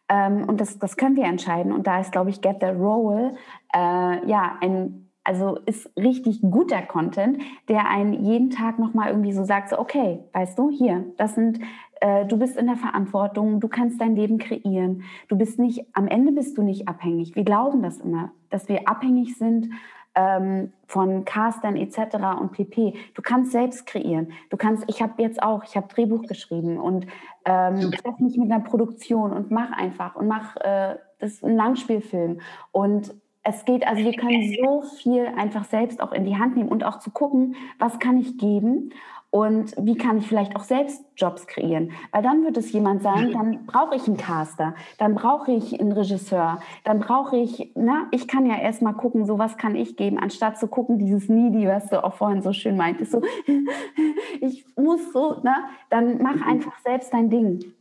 Ähm, 0.07 0.47
und 0.47 0.61
das, 0.61 0.79
das 0.79 0.95
können 0.95 1.15
wir 1.15 1.25
entscheiden. 1.25 1.73
Und 1.73 1.87
da 1.87 1.99
ist, 1.99 2.11
glaube 2.11 2.29
ich, 2.29 2.41
Get 2.41 2.57
the 2.61 2.67
Role 2.67 3.35
äh, 3.73 4.27
ja 4.27 4.57
ein 4.61 5.02
also 5.23 5.57
ist 5.65 5.89
richtig 5.97 6.41
guter 6.41 6.81
Content, 6.81 7.41
der 7.69 7.87
einen 7.89 8.13
jeden 8.13 8.49
Tag 8.49 8.79
nochmal 8.79 9.09
irgendwie 9.09 9.31
so 9.31 9.43
sagt, 9.43 9.69
so, 9.69 9.79
okay, 9.79 10.19
weißt 10.33 10.57
du, 10.57 10.69
hier, 10.69 11.05
das 11.17 11.35
sind, 11.35 11.59
äh, 12.01 12.25
du 12.25 12.37
bist 12.37 12.57
in 12.57 12.67
der 12.67 12.75
Verantwortung, 12.75 13.59
du 13.59 13.67
kannst 13.67 14.01
dein 14.01 14.15
Leben 14.15 14.37
kreieren, 14.37 15.03
du 15.29 15.37
bist 15.37 15.59
nicht, 15.59 15.85
am 15.93 16.07
Ende 16.07 16.31
bist 16.31 16.57
du 16.57 16.61
nicht 16.61 16.87
abhängig. 16.87 17.35
Wir 17.35 17.43
glauben 17.43 17.81
das 17.81 17.99
immer, 17.99 18.31
dass 18.49 18.67
wir 18.67 18.87
abhängig 18.87 19.37
sind 19.37 19.69
ähm, 20.15 20.73
von 20.85 21.25
Castern 21.25 21.75
etc. 21.75 22.17
und 22.39 22.51
pp. 22.51 22.93
Du 23.15 23.21
kannst 23.21 23.51
selbst 23.51 23.87
kreieren. 23.87 24.31
Du 24.49 24.57
kannst, 24.57 24.83
ich 24.87 25.01
habe 25.01 25.21
jetzt 25.21 25.41
auch, 25.41 25.63
ich 25.63 25.75
habe 25.75 25.87
Drehbuch 25.87 26.23
geschrieben 26.23 26.77
und 26.77 27.07
ähm, 27.45 27.91
treffe 27.91 28.23
mich 28.23 28.37
mit 28.37 28.51
einer 28.51 28.63
Produktion 28.63 29.31
und 29.31 29.49
mach 29.49 29.71
einfach 29.71 30.15
und 30.15 30.27
mach 30.27 30.55
äh, 30.57 30.97
das 31.19 31.35
ist 31.35 31.45
ein 31.45 31.55
Langspielfilm 31.55 32.41
und 32.73 33.15
es 33.43 33.65
geht, 33.65 33.85
also 33.85 34.03
wir 34.03 34.13
können 34.13 34.55
so 34.63 34.83
viel 34.97 35.27
einfach 35.37 35.65
selbst 35.65 36.01
auch 36.01 36.11
in 36.11 36.25
die 36.25 36.37
Hand 36.37 36.55
nehmen 36.55 36.69
und 36.69 36.83
auch 36.83 36.99
zu 36.99 37.11
gucken, 37.11 37.55
was 37.77 37.99
kann 37.99 38.17
ich 38.17 38.37
geben 38.37 38.91
und 39.33 39.73
wie 39.77 39.97
kann 39.97 40.19
ich 40.19 40.27
vielleicht 40.27 40.55
auch 40.55 40.63
selbst 40.63 41.03
Jobs 41.17 41.47
kreieren. 41.47 41.91
Weil 42.11 42.21
dann 42.21 42.43
wird 42.43 42.55
es 42.55 42.71
jemand 42.71 43.01
sein, 43.01 43.31
dann 43.31 43.65
brauche 43.65 43.95
ich 43.95 44.07
einen 44.07 44.15
Caster, 44.15 44.75
dann 44.99 45.15
brauche 45.15 45.51
ich 45.51 45.81
einen 45.81 45.91
Regisseur, 45.91 46.59
dann 46.83 46.99
brauche 46.99 47.37
ich, 47.37 47.71
na, 47.73 48.05
ich 48.11 48.27
kann 48.27 48.45
ja 48.45 48.59
erstmal 48.59 48.93
gucken, 48.93 49.25
so 49.25 49.39
was 49.39 49.57
kann 49.57 49.75
ich 49.75 49.97
geben, 49.97 50.19
anstatt 50.19 50.59
zu 50.59 50.67
gucken, 50.67 50.99
dieses 50.99 51.29
Needy, 51.29 51.67
was 51.67 51.87
du 51.87 52.03
auch 52.03 52.13
vorhin 52.13 52.43
so 52.43 52.53
schön 52.53 52.77
meintest, 52.77 53.11
so, 53.11 53.21
ich 54.39 54.65
muss 54.77 55.11
so, 55.11 55.37
na, 55.43 55.67
dann 55.89 56.21
mach 56.21 56.45
einfach 56.45 56.77
selbst 56.79 57.11
dein 57.11 57.31
Ding. 57.31 57.73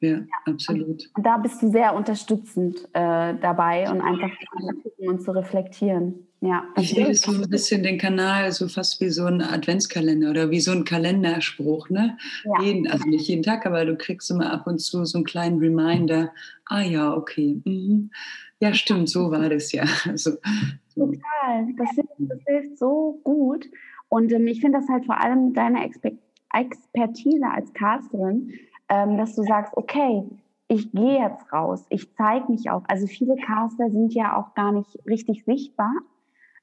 Ja, 0.00 0.20
absolut. 0.44 1.10
Und 1.16 1.26
da 1.26 1.38
bist 1.38 1.60
du 1.60 1.70
sehr 1.70 1.94
unterstützend 1.94 2.84
äh, 2.92 3.34
dabei 3.40 3.90
und 3.90 4.00
einfach 4.00 4.30
und 4.98 5.22
zu 5.22 5.32
reflektieren. 5.32 6.28
Ja, 6.40 6.68
ich 6.76 6.90
sehe 6.90 7.12
so 7.14 7.32
ein 7.32 7.50
bisschen 7.50 7.82
den 7.82 7.98
Kanal 7.98 8.52
so 8.52 8.68
fast 8.68 9.00
wie 9.00 9.08
so 9.08 9.24
ein 9.24 9.42
Adventskalender 9.42 10.30
oder 10.30 10.50
wie 10.52 10.60
so 10.60 10.70
ein 10.70 10.84
Kalenderspruch. 10.84 11.90
Ne? 11.90 12.16
Ja. 12.44 12.62
Jeden, 12.62 12.86
also 12.86 13.08
nicht 13.08 13.26
jeden 13.26 13.42
Tag, 13.42 13.66
aber 13.66 13.84
du 13.84 13.96
kriegst 13.96 14.30
immer 14.30 14.52
ab 14.52 14.68
und 14.68 14.78
zu 14.78 15.04
so 15.04 15.18
einen 15.18 15.24
kleinen 15.24 15.58
Reminder. 15.58 16.32
Ah 16.66 16.82
ja, 16.82 17.12
okay. 17.12 17.60
Mhm. 17.64 18.10
Ja, 18.60 18.72
stimmt, 18.72 19.08
so 19.08 19.32
war 19.32 19.48
das 19.48 19.72
ja. 19.72 19.84
Also, 20.06 20.32
so. 20.94 21.06
Total. 21.06 21.66
Das 21.76 21.90
hilft, 21.90 22.10
das 22.18 22.38
hilft, 22.46 22.78
so 22.78 23.20
gut. 23.24 23.66
Und 24.08 24.32
ähm, 24.32 24.46
ich 24.46 24.60
finde 24.60 24.78
das 24.78 24.88
halt 24.88 25.06
vor 25.06 25.20
allem 25.20 25.46
mit 25.48 25.56
deiner 25.56 25.84
Exper 25.84 26.12
Expertise 26.54 27.44
als 27.46 27.70
Casterin 27.74 28.54
ähm, 28.88 29.16
dass 29.16 29.34
du 29.34 29.42
sagst, 29.42 29.76
okay, 29.76 30.24
ich 30.68 30.92
gehe 30.92 31.20
jetzt 31.20 31.50
raus, 31.52 31.84
ich 31.88 32.14
zeige 32.14 32.50
mich 32.52 32.70
auch. 32.70 32.82
Also 32.88 33.06
viele 33.06 33.36
Caster 33.36 33.90
sind 33.90 34.12
ja 34.14 34.36
auch 34.36 34.54
gar 34.54 34.72
nicht 34.72 34.98
richtig 35.06 35.44
sichtbar 35.44 35.92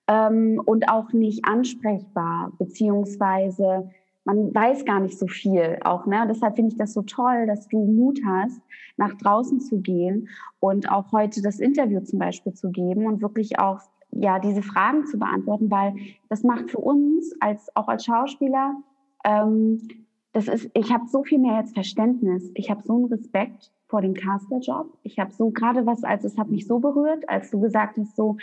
ähm, 0.08 0.62
und 0.64 0.90
auch 0.90 1.12
nicht 1.12 1.46
ansprechbar, 1.46 2.52
beziehungsweise 2.60 3.90
man 4.26 4.54
weiß 4.54 4.86
gar 4.86 5.00
nicht 5.00 5.18
so 5.18 5.28
viel 5.28 5.78
auch. 5.84 6.06
Ne? 6.08 6.26
Deshalb 6.28 6.56
finde 6.56 6.72
ich 6.72 6.78
das 6.78 6.94
so 6.94 7.04
toll, 7.04 7.46
dass 7.48 7.68
du 7.68 7.78
Mut 7.86 8.20
hast, 8.26 8.60
nach 8.98 9.14
draußen 9.14 9.60
zu 9.60 9.82
gehen 9.82 10.30
und 10.60 10.92
auch 10.92 11.12
heute 11.12 11.42
das 11.42 11.60
Interview 11.60 12.02
zum 12.02 12.20
Beispiel 12.20 12.54
zu 12.54 12.72
geben 12.72 13.06
und 13.06 13.22
wirklich 13.22 13.60
auch 13.60 13.80
ja 14.12 14.40
diese 14.40 14.62
Fragen 14.62 15.06
zu 15.06 15.20
beantworten, 15.20 15.70
weil 15.70 15.96
das 16.30 16.44
macht 16.44 16.72
für 16.72 16.80
uns 16.80 17.36
als 17.40 17.76
auch 17.76 17.88
als 17.88 18.06
Schauspieler 18.06 18.76
ähm, 19.24 19.82
das 20.36 20.50
ist, 20.50 20.70
ich 20.74 20.92
habe 20.92 21.08
so 21.08 21.24
viel 21.24 21.40
mehr 21.40 21.60
jetzt 21.60 21.74
Verständnis. 21.74 22.52
Ich 22.56 22.70
habe 22.70 22.84
so 22.84 22.94
einen 22.96 23.06
Respekt 23.06 23.72
vor 23.88 24.02
dem 24.02 24.14
Casterjob. 24.14 24.92
Ich 25.04 25.18
habe 25.18 25.32
so 25.32 25.50
gerade 25.50 25.86
was, 25.86 26.04
als 26.04 26.26
es 26.26 26.38
hat 26.38 26.50
mich 26.50 26.68
so 26.68 26.80
berührt, 26.80 27.30
als 27.30 27.52
du 27.52 27.62
gesagt 27.62 27.98
hast, 27.98 28.18
so, 28.18 28.36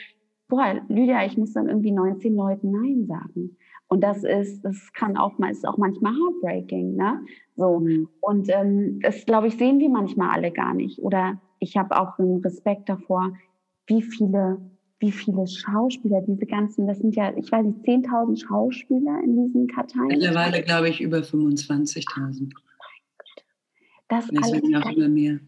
boah, 0.48 0.80
Lydia, 0.88 1.26
ich 1.26 1.36
muss 1.36 1.52
dann 1.52 1.68
irgendwie 1.68 1.92
19 1.92 2.34
Leuten 2.34 2.70
Nein 2.70 3.04
sagen. 3.04 3.58
Und 3.88 4.02
das 4.02 4.24
ist, 4.24 4.62
das 4.62 4.90
kann 4.94 5.18
auch 5.18 5.36
mal, 5.36 5.50
ist 5.50 5.68
auch 5.68 5.76
manchmal 5.76 6.14
heartbreaking, 6.14 6.96
ne? 6.96 7.20
So. 7.56 7.80
Mhm. 7.80 8.08
Und 8.22 8.48
ähm, 8.48 9.00
das, 9.02 9.26
glaube 9.26 9.48
ich, 9.48 9.58
sehen 9.58 9.78
wir 9.78 9.90
manchmal 9.90 10.30
alle 10.30 10.50
gar 10.50 10.72
nicht. 10.72 10.98
Oder 11.00 11.42
ich 11.58 11.76
habe 11.76 11.94
auch 12.00 12.18
einen 12.18 12.38
Respekt 12.38 12.88
davor, 12.88 13.34
wie 13.86 14.00
viele 14.00 14.62
wie 15.02 15.12
viele 15.12 15.46
Schauspieler, 15.46 16.22
diese 16.22 16.46
ganzen, 16.46 16.86
das 16.86 16.98
sind 16.98 17.14
ja, 17.16 17.36
ich 17.36 17.50
weiß 17.50 17.66
nicht, 17.66 17.80
10.000 17.80 18.46
Schauspieler 18.46 19.20
in 19.24 19.46
diesen 19.46 19.66
Karteien. 19.66 20.06
Mittlerweile 20.06 20.62
glaube 20.62 20.88
ich 20.88 21.00
über 21.00 21.18
25.000. 21.18 22.52
Das 24.08 24.28
ist 24.28 24.42
alles 24.42 24.62
noch 24.62 24.90
immer 24.92 25.08
mehr. 25.08 25.40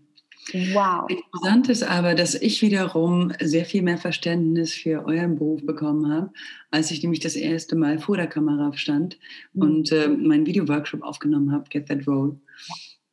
Wow. 0.52 1.09
Interessant 1.09 1.68
ist 1.68 1.82
aber, 1.84 2.14
dass 2.14 2.34
ich 2.34 2.61
wiederum 2.61 3.32
sehr 3.40 3.64
viel 3.64 3.82
mehr 3.82 3.96
Verständnis 3.96 4.74
für 4.74 5.07
euren 5.07 5.36
Beruf 5.36 5.64
bekommen 5.64 6.12
habe, 6.12 6.32
als 6.70 6.90
ich 6.90 7.02
nämlich 7.02 7.20
das 7.20 7.36
erste 7.36 7.76
Mal 7.76 7.98
vor 7.98 8.16
der 8.16 8.26
Kamera 8.26 8.76
stand 8.76 9.18
mhm. 9.52 9.62
und 9.62 9.92
äh, 9.92 10.09
meinen 10.09 10.46
Videoworkshop 10.46 11.02
aufgenommen 11.02 11.52
habe, 11.52 11.68
Get 11.70 11.88
That 11.88 12.07
Role. 12.07 12.38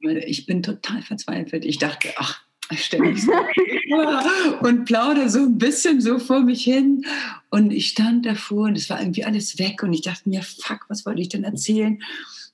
Weil 0.04 0.18
ich 0.26 0.46
bin 0.46 0.64
total 0.64 1.02
verzweifelt. 1.04 1.64
Ich 1.64 1.78
dachte, 1.78 2.10
ach, 2.18 2.44
ständig 2.78 3.22
so 3.22 3.32
und 4.62 4.86
plaudere 4.86 5.30
so 5.30 5.40
ein 5.40 5.58
bisschen 5.58 6.02
so 6.02 6.20
vor 6.20 6.42
mich 6.42 6.64
hin. 6.64 7.06
Und 7.50 7.72
ich 7.72 7.90
stand 7.90 8.26
davor 8.26 8.66
und 8.66 8.78
es 8.78 8.90
war 8.90 9.00
irgendwie 9.00 9.26
alles 9.26 9.60
weg 9.60 9.84
und 9.84 9.94
ich 9.94 10.02
dachte 10.02 10.30
mir, 10.30 10.42
fuck, 10.42 10.86
was 10.88 11.06
wollte 11.06 11.22
ich 11.22 11.30
denn 11.30 11.44
erzählen? 11.44 12.02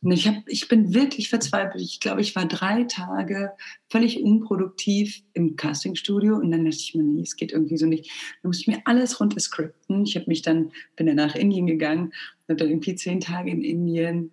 Und 0.01 0.11
ich, 0.11 0.28
hab, 0.28 0.36
ich 0.47 0.68
bin 0.68 0.93
wirklich 0.93 1.30
verzweifelt. 1.30 1.82
Ich 1.82 1.99
glaube, 1.99 2.22
ich 2.22 2.36
war 2.36 2.45
drei 2.45 2.84
Tage 2.84 3.51
völlig 3.89 4.22
unproduktiv 4.22 5.24
im 5.34 5.55
Castingstudio 5.55 6.36
und 6.36 6.51
dann 6.51 6.65
dachte 6.65 6.78
ich 6.78 6.93
mir, 6.93 7.03
nee, 7.03 7.22
es 7.22 7.36
geht 7.36 7.51
irgendwie 7.51 7.78
so 7.78 7.88
nicht. 7.88 8.11
Dann 8.41 8.49
musste 8.49 8.61
ich 8.61 8.68
mir 8.68 8.82
alles 8.86 9.20
runterscripten. 9.20 10.03
Ich 10.03 10.15
habe 10.15 10.28
mich 10.28 10.43
dann, 10.43 10.72
bin 10.95 11.07
dann 11.07 11.15
nach 11.15 11.36
Indien 11.36 11.65
gegangen, 11.65 12.13
habe 12.47 12.57
dann 12.57 12.70
irgendwie 12.70 12.95
zehn 12.95 13.20
Tage 13.20 13.49
in 13.49 13.63
Indien 13.63 14.32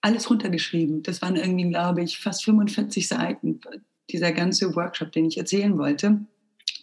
alles 0.00 0.28
runtergeschrieben. 0.28 1.02
Das 1.02 1.22
waren 1.22 1.36
irgendwie, 1.36 1.68
glaube 1.68 2.02
ich, 2.02 2.18
fast 2.18 2.44
45 2.44 3.08
Seiten, 3.08 3.60
dieser 4.10 4.32
ganze 4.32 4.74
Workshop, 4.74 5.12
den 5.12 5.26
ich 5.26 5.38
erzählen 5.38 5.78
wollte. 5.78 6.20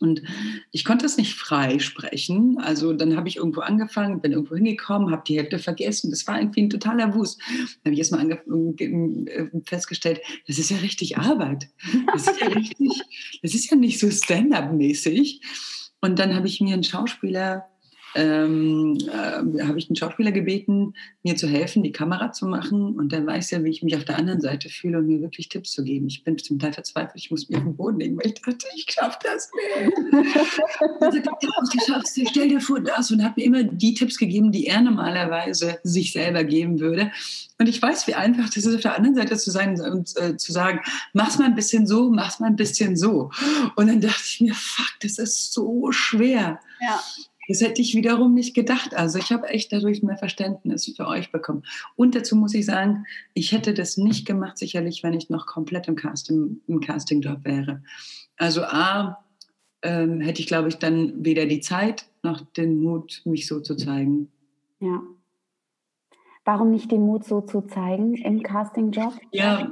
Und 0.01 0.23
ich 0.71 0.83
konnte 0.83 1.05
es 1.05 1.17
nicht 1.17 1.35
frei 1.35 1.77
sprechen. 1.77 2.57
Also 2.59 2.91
dann 2.93 3.15
habe 3.15 3.27
ich 3.27 3.37
irgendwo 3.37 3.61
angefangen, 3.61 4.19
bin 4.19 4.31
irgendwo 4.31 4.55
hingekommen, 4.55 5.11
habe 5.11 5.23
die 5.27 5.37
Hälfte 5.37 5.59
vergessen. 5.59 6.09
Das 6.09 6.25
war 6.25 6.39
irgendwie 6.39 6.63
ein 6.63 6.69
totaler 6.71 7.13
Wust. 7.13 7.39
Dann 7.83 7.91
habe 7.91 7.93
ich 7.93 7.99
erstmal 7.99 8.31
äh, 8.31 9.47
festgestellt, 9.63 10.21
das 10.47 10.57
ist 10.57 10.71
ja 10.71 10.77
richtig 10.77 11.19
Arbeit. 11.19 11.69
Das 12.11 12.27
ist 12.27 12.41
ja 12.41 12.47
richtig, 12.47 12.99
das 13.43 13.53
ist 13.53 13.69
ja 13.69 13.77
nicht 13.77 13.99
so 13.99 14.09
Stand-up-mäßig. 14.09 15.41
Und 16.01 16.17
dann 16.17 16.33
habe 16.33 16.47
ich 16.47 16.59
mir 16.61 16.73
einen 16.73 16.83
Schauspieler 16.83 17.70
ähm, 18.15 18.97
äh, 19.07 19.63
habe 19.63 19.77
ich 19.77 19.89
einen 19.89 19.95
Schauspieler 19.95 20.31
gebeten, 20.31 20.93
mir 21.23 21.35
zu 21.35 21.47
helfen, 21.47 21.83
die 21.83 21.91
Kamera 21.91 22.31
zu 22.31 22.45
machen. 22.45 22.95
Und 22.97 23.11
der 23.11 23.25
weiß 23.25 23.51
ja, 23.51 23.63
wie 23.63 23.69
ich 23.69 23.83
mich 23.83 23.95
auf 23.95 24.05
der 24.05 24.17
anderen 24.17 24.41
Seite 24.41 24.69
fühle 24.69 24.99
und 24.99 25.07
mir 25.07 25.21
wirklich 25.21 25.49
Tipps 25.49 25.71
zu 25.71 25.83
geben. 25.83 26.07
Ich 26.07 26.23
bin 26.23 26.37
zum 26.37 26.59
Teil 26.59 26.73
verzweifelt, 26.73 27.15
ich 27.15 27.31
muss 27.31 27.47
mich 27.49 27.57
auf 27.57 27.63
den 27.63 27.75
Boden 27.75 27.99
legen, 27.99 28.17
weil 28.17 28.27
ich 28.27 28.33
dachte, 28.35 28.65
ich 28.75 28.85
schaffe 28.89 29.19
das 29.23 29.51
nicht. 29.53 29.97
also, 30.99 31.19
du 31.19 31.79
schaffst 31.85 32.17
du, 32.17 32.25
stell 32.29 32.49
dir 32.49 32.61
vor 32.61 32.79
das 32.79 33.11
und 33.11 33.23
hat 33.23 33.37
mir 33.37 33.43
immer 33.43 33.63
die 33.63 33.93
Tipps 33.93 34.17
gegeben, 34.17 34.51
die 34.51 34.67
er 34.67 34.81
normalerweise 34.81 35.79
sich 35.83 36.11
selber 36.11 36.43
geben 36.43 36.79
würde. 36.79 37.11
Und 37.57 37.67
ich 37.67 37.81
weiß, 37.81 38.07
wie 38.07 38.15
einfach 38.15 38.47
das 38.47 38.57
ist, 38.57 38.75
auf 38.75 38.81
der 38.81 38.95
anderen 38.95 39.15
Seite 39.15 39.37
zu 39.37 39.51
sein 39.51 39.79
und 39.79 40.17
äh, 40.17 40.35
zu 40.35 40.51
sagen, 40.51 40.79
mach's 41.13 41.37
mal 41.37 41.45
ein 41.45 41.55
bisschen 41.55 41.85
so, 41.85 42.09
mach's 42.09 42.39
mal 42.39 42.47
ein 42.47 42.55
bisschen 42.55 42.97
so. 42.97 43.29
Und 43.75 43.87
dann 43.87 44.01
dachte 44.01 44.23
ich 44.25 44.41
mir, 44.41 44.55
fuck, 44.55 44.91
das 45.01 45.19
ist 45.19 45.53
so 45.53 45.91
schwer. 45.91 46.59
Ja. 46.81 46.99
Das 47.51 47.59
hätte 47.59 47.81
ich 47.81 47.95
wiederum 47.95 48.33
nicht 48.33 48.53
gedacht. 48.53 48.95
Also 48.95 49.19
ich 49.19 49.31
habe 49.33 49.49
echt 49.49 49.73
dadurch 49.73 50.01
mehr 50.01 50.15
Verständnis 50.15 50.93
für 50.95 51.05
euch 51.05 51.33
bekommen. 51.33 51.63
Und 51.97 52.15
dazu 52.15 52.37
muss 52.37 52.53
ich 52.53 52.65
sagen, 52.65 53.03
ich 53.33 53.51
hätte 53.51 53.73
das 53.73 53.97
nicht 53.97 54.25
gemacht, 54.25 54.57
sicherlich, 54.57 55.03
wenn 55.03 55.13
ich 55.13 55.29
noch 55.29 55.47
komplett 55.47 55.89
im 55.89 55.97
Casting, 55.97 56.61
im 56.67 56.79
Casting-Job 56.79 57.43
wäre. 57.43 57.83
Also 58.37 58.63
A, 58.63 59.25
ähm, 59.81 60.21
hätte 60.21 60.39
ich, 60.39 60.47
glaube 60.47 60.69
ich, 60.69 60.75
dann 60.75 61.25
weder 61.25 61.45
die 61.45 61.59
Zeit 61.59 62.05
noch 62.23 62.39
den 62.53 62.81
Mut, 62.81 63.21
mich 63.25 63.47
so 63.47 63.59
zu 63.59 63.75
zeigen. 63.75 64.31
Ja. 64.79 65.01
Warum 66.43 66.71
nicht 66.71 66.91
den 66.91 67.01
Mut 67.01 67.23
so 67.23 67.41
zu 67.41 67.61
zeigen 67.61 68.15
im 68.15 68.41
Casting-Job? 68.41 69.13
Ja, 69.31 69.71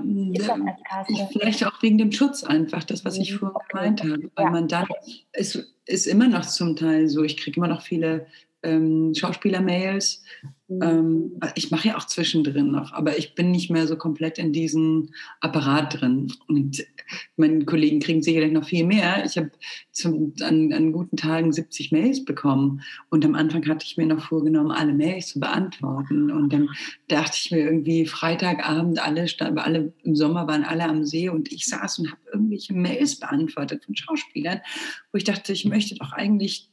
vielleicht 1.31 1.65
auch 1.65 1.81
wegen 1.81 1.97
dem 1.97 2.11
Schutz 2.11 2.43
einfach, 2.43 2.83
das, 2.83 3.03
was 3.03 3.17
ich 3.17 3.33
mhm. 3.33 3.37
vorhin 3.37 3.59
gemeint 3.69 4.03
habe. 4.03 4.31
Weil 4.35 4.45
ja. 4.45 4.51
man 4.51 4.67
dann, 4.67 4.85
es 5.31 5.73
ist 5.85 6.05
immer 6.05 6.27
noch 6.27 6.45
zum 6.45 6.75
Teil 6.75 7.07
so, 7.09 7.23
ich 7.23 7.37
kriege 7.37 7.57
immer 7.57 7.67
noch 7.67 7.81
viele 7.81 8.27
ähm, 8.61 9.13
Schauspieler-Mails. 9.15 10.23
Mhm. 10.69 10.81
Ähm, 10.83 11.39
ich 11.55 11.71
mache 11.71 11.89
ja 11.89 11.97
auch 11.97 12.05
zwischendrin 12.05 12.71
noch, 12.71 12.93
aber 12.93 13.17
ich 13.17 13.33
bin 13.33 13.49
nicht 13.51 13.71
mehr 13.71 13.87
so 13.87 13.95
komplett 13.95 14.37
in 14.37 14.53
diesem 14.53 15.09
Apparat 15.41 15.99
drin. 15.99 16.31
Und 16.47 16.85
meine 17.37 17.65
Kollegen 17.65 17.99
kriegen 17.99 18.21
sicherlich 18.21 18.51
noch 18.51 18.65
viel 18.65 18.85
mehr. 18.85 19.25
Ich 19.25 19.35
habe 19.37 19.49
an, 20.03 20.71
an, 20.71 20.91
guten 20.91 21.17
Tagen 21.17 21.51
70 21.51 21.91
Mails 21.91 22.23
bekommen 22.23 22.81
und 23.09 23.25
am 23.25 23.33
Anfang 23.33 23.67
hatte 23.67 23.83
ich 23.83 23.97
mir 23.97 24.05
noch 24.05 24.27
vorgenommen, 24.27 24.71
alle 24.71 24.93
Mails 24.93 25.29
zu 25.29 25.39
beantworten. 25.39 26.31
Und 26.31 26.53
dann 26.53 26.69
dachte 27.07 27.37
ich 27.41 27.49
mir 27.49 27.61
irgendwie 27.61 28.05
Freitagabend, 28.05 29.03
alle, 29.03 29.25
alle 29.55 29.93
im 30.03 30.15
Sommer 30.15 30.47
waren 30.47 30.63
alle 30.63 30.85
am 30.85 31.03
See 31.03 31.29
und 31.29 31.51
ich 31.51 31.65
saß 31.65 31.99
und 31.99 32.11
habe 32.11 32.21
irgendwelche 32.31 32.73
Mails 32.73 33.19
beantwortet 33.19 33.85
von 33.85 33.95
Schauspielern, 33.95 34.61
wo 35.11 35.17
ich 35.17 35.23
dachte, 35.23 35.51
ich 35.51 35.65
möchte 35.65 35.95
doch 35.95 36.11
eigentlich 36.11 36.69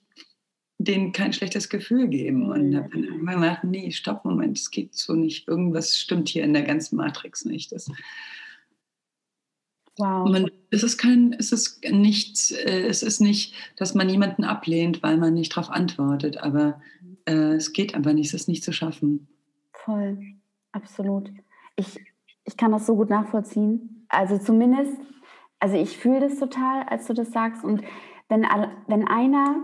denen 0.89 1.13
kein 1.13 1.33
schlechtes 1.33 1.69
Gefühl 1.69 2.09
geben. 2.09 2.51
Und 2.51 2.77
habe 2.77 2.91
dann 2.91 3.27
gedacht, 3.27 3.65
nee, 3.65 3.91
stopp, 3.91 4.25
Moment, 4.25 4.59
es 4.59 4.71
geht 4.71 4.95
so 4.95 5.15
nicht. 5.15 5.49
Irgendwas 5.49 5.97
stimmt 5.97 6.29
hier 6.29 6.45
in 6.45 6.53
der 6.53 6.63
ganzen 6.63 6.97
Matrix 6.97 7.45
nicht. 7.45 7.73
Das, 7.73 7.91
wow. 9.99 10.29
Man, 10.29 10.51
es 10.71 10.83
ist 10.83 10.99
kein, 10.99 11.35
es 11.39 11.53
ist 11.53 11.85
nichts, 11.91 12.51
äh, 12.51 12.87
es 12.87 13.03
ist 13.03 13.21
nicht, 13.21 13.55
dass 13.77 13.95
man 13.95 14.09
jemanden 14.09 14.45
ablehnt, 14.45 15.03
weil 15.03 15.17
man 15.17 15.35
nicht 15.35 15.57
darauf 15.57 15.71
antwortet, 15.71 16.39
aber 16.39 16.81
äh, 17.27 17.55
es 17.55 17.73
geht 17.73 17.95
einfach 17.95 18.13
nicht, 18.13 18.29
es 18.29 18.35
ist 18.43 18.49
nicht 18.49 18.65
zu 18.65 18.73
schaffen. 18.73 19.29
Voll, 19.73 20.19
absolut. 20.73 21.31
Ich, 21.77 21.99
ich 22.45 22.57
kann 22.57 22.73
das 22.73 22.87
so 22.87 22.97
gut 22.97 23.11
nachvollziehen. 23.11 24.07
Also 24.09 24.39
zumindest, 24.39 24.93
also 25.59 25.77
ich 25.77 25.97
fühle 25.97 26.21
das 26.21 26.39
total, 26.39 26.83
als 26.85 27.07
du 27.07 27.15
das 27.15 27.33
sagst. 27.33 27.65
Und 27.65 27.83
wenn, 28.29 28.43
wenn 28.87 29.07
einer 29.07 29.57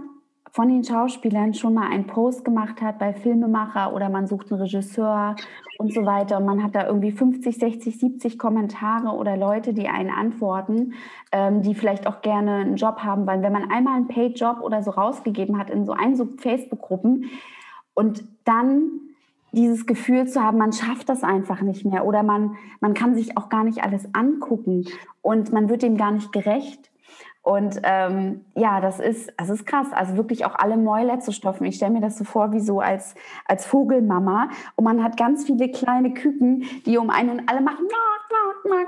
von 0.53 0.69
den 0.69 0.85
Schauspielern 0.85 1.55
schon 1.55 1.73
mal 1.73 1.91
einen 1.91 2.07
Post 2.07 2.45
gemacht 2.45 2.83
hat 2.83 2.99
bei 2.99 3.15
Filmemacher 3.15 3.95
oder 3.95 4.11
man 4.11 4.27
sucht 4.27 4.53
einen 4.53 4.61
Regisseur 4.61 5.35
und 5.79 5.95
so 5.95 6.05
weiter 6.05 6.37
und 6.37 6.45
man 6.45 6.63
hat 6.63 6.75
da 6.75 6.87
irgendwie 6.87 7.11
50, 7.11 7.59
60, 7.59 7.99
70 7.99 8.39
Kommentare 8.39 9.17
oder 9.17 9.39
Leute, 9.39 9.73
die 9.73 9.89
einen 9.89 10.11
antworten, 10.11 10.93
ähm, 11.33 11.63
die 11.63 11.75
vielleicht 11.75 12.07
auch 12.07 12.21
gerne 12.21 12.57
einen 12.57 12.77
Job 12.77 12.99
haben, 12.99 13.27
weil 13.27 13.43
wenn 13.43 13.53
man 13.53 13.71
einmal 13.71 13.97
einen 13.97 14.09
Paid-Job 14.09 14.61
oder 14.61 14.83
so 14.83 14.91
rausgegeben 14.91 15.59
hat 15.59 15.71
in 15.71 15.87
so 15.87 15.93
einen 15.93 16.17
so 16.17 16.29
Facebook-Gruppen 16.37 17.31
und 17.95 18.23
dann 18.45 18.91
dieses 19.53 19.87
Gefühl 19.87 20.27
zu 20.29 20.43
haben, 20.43 20.59
man 20.59 20.75
schafft 20.75 21.09
das 21.09 21.23
einfach 21.23 21.63
nicht 21.63 21.87
mehr 21.87 22.05
oder 22.05 22.23
man, 22.23 22.57
man 22.81 22.93
kann 22.93 23.15
sich 23.15 23.39
auch 23.39 23.49
gar 23.49 23.65
nicht 23.65 23.83
alles 23.83 24.15
angucken 24.15 24.85
und 25.23 25.51
man 25.51 25.71
wird 25.71 25.83
dem 25.83 25.97
gar 25.97 26.11
nicht 26.11 26.31
gerecht 26.31 26.92
und 27.43 27.81
ähm, 27.83 28.45
ja, 28.55 28.81
das 28.81 29.01
ist, 29.01 29.33
das 29.37 29.51
ist 29.51 29.67
krass. 29.67 29.89
Also 29.93 30.17
wirklich 30.17 30.45
auch 30.45 30.55
alle 30.55 30.77
Mäuler 30.77 31.19
zu 31.19 31.33
stopfen. 31.33 31.65
Ich 31.65 31.75
stelle 31.75 31.93
mir 31.93 32.01
das 32.01 32.17
so 32.17 32.23
vor 32.23 32.53
wie 32.53 32.61
so 32.61 32.79
als, 32.79 33.17
als 33.47 33.67
Vogelmama. 33.67 34.49
Und 34.77 34.85
man 34.85 35.03
hat 35.03 35.17
ganz 35.17 35.45
viele 35.45 35.69
kleine 35.71 36.15
Küken, 36.15 36.65
die 36.87 36.99
um 36.99 37.11
einen 37.11 37.31
und 37.31 37.49
alle 37.49 37.61
machen. 37.61 37.89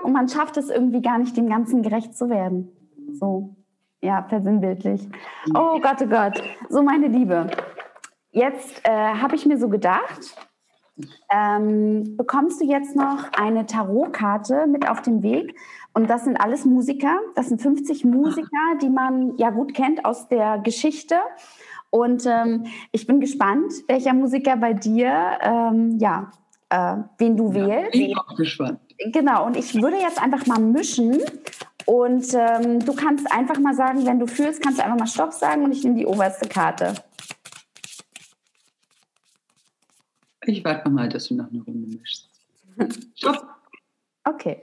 Und 0.04 0.12
man 0.12 0.28
schafft 0.28 0.56
es 0.56 0.70
irgendwie 0.70 1.02
gar 1.02 1.18
nicht, 1.18 1.36
dem 1.36 1.48
Ganzen 1.48 1.82
gerecht 1.82 2.16
zu 2.16 2.30
werden. 2.30 2.70
So, 3.12 3.56
ja, 4.00 4.22
versinnbildlich. 4.28 5.08
Oh 5.52 5.80
Gott, 5.80 6.00
oh 6.02 6.06
Gott. 6.06 6.40
So, 6.68 6.82
meine 6.82 7.08
Liebe. 7.08 7.48
Jetzt 8.30 8.82
äh, 8.84 8.90
habe 8.90 9.34
ich 9.34 9.46
mir 9.46 9.58
so 9.58 9.68
gedacht, 9.68 10.36
ähm, 11.30 12.16
bekommst 12.16 12.60
du 12.60 12.66
jetzt 12.66 12.94
noch 12.94 13.32
eine 13.32 13.66
Tarotkarte 13.66 14.66
mit 14.66 14.88
auf 14.88 15.02
den 15.02 15.22
Weg 15.22 15.56
und 15.94 16.10
das 16.10 16.24
sind 16.24 16.36
alles 16.36 16.64
Musiker. 16.64 17.18
Das 17.36 17.48
sind 17.48 17.62
50 17.62 18.04
Musiker, 18.04 18.78
die 18.82 18.90
man 18.90 19.36
ja 19.38 19.50
gut 19.50 19.74
kennt 19.74 20.04
aus 20.04 20.28
der 20.28 20.58
Geschichte. 20.58 21.16
Und 21.90 22.26
ähm, 22.26 22.64
ich 22.90 23.06
bin 23.06 23.20
gespannt, 23.20 23.72
welcher 23.86 24.12
Musiker 24.12 24.56
bei 24.56 24.72
dir, 24.72 25.38
ähm, 25.40 25.98
ja, 25.98 26.32
äh, 26.68 26.96
wen 27.18 27.36
du 27.36 27.52
ja, 27.52 27.54
wählst. 27.54 27.94
Ich 27.94 28.08
bin 28.08 28.18
auch 28.18 28.36
gespannt. 28.36 28.80
Genau, 29.12 29.46
und 29.46 29.56
ich 29.56 29.74
würde 29.80 29.96
jetzt 29.96 30.20
einfach 30.20 30.46
mal 30.46 30.58
mischen. 30.58 31.20
Und 31.86 32.34
ähm, 32.34 32.80
du 32.80 32.94
kannst 32.94 33.30
einfach 33.30 33.60
mal 33.60 33.74
sagen, 33.74 34.04
wenn 34.06 34.18
du 34.18 34.26
fühlst, 34.26 34.62
kannst 34.62 34.78
du 34.78 34.84
einfach 34.84 34.98
mal 34.98 35.06
Stopp 35.06 35.32
sagen 35.32 35.64
und 35.64 35.72
ich 35.72 35.84
nehme 35.84 35.96
die 35.96 36.06
oberste 36.06 36.48
Karte. 36.48 36.94
Ich 40.46 40.64
warte 40.64 40.88
mal, 40.90 41.08
dass 41.08 41.28
du 41.28 41.34
noch 41.34 41.50
eine 41.50 41.62
Runde 41.62 41.96
mischst. 41.96 42.28
Stopp. 43.16 43.46
Okay. 44.24 44.62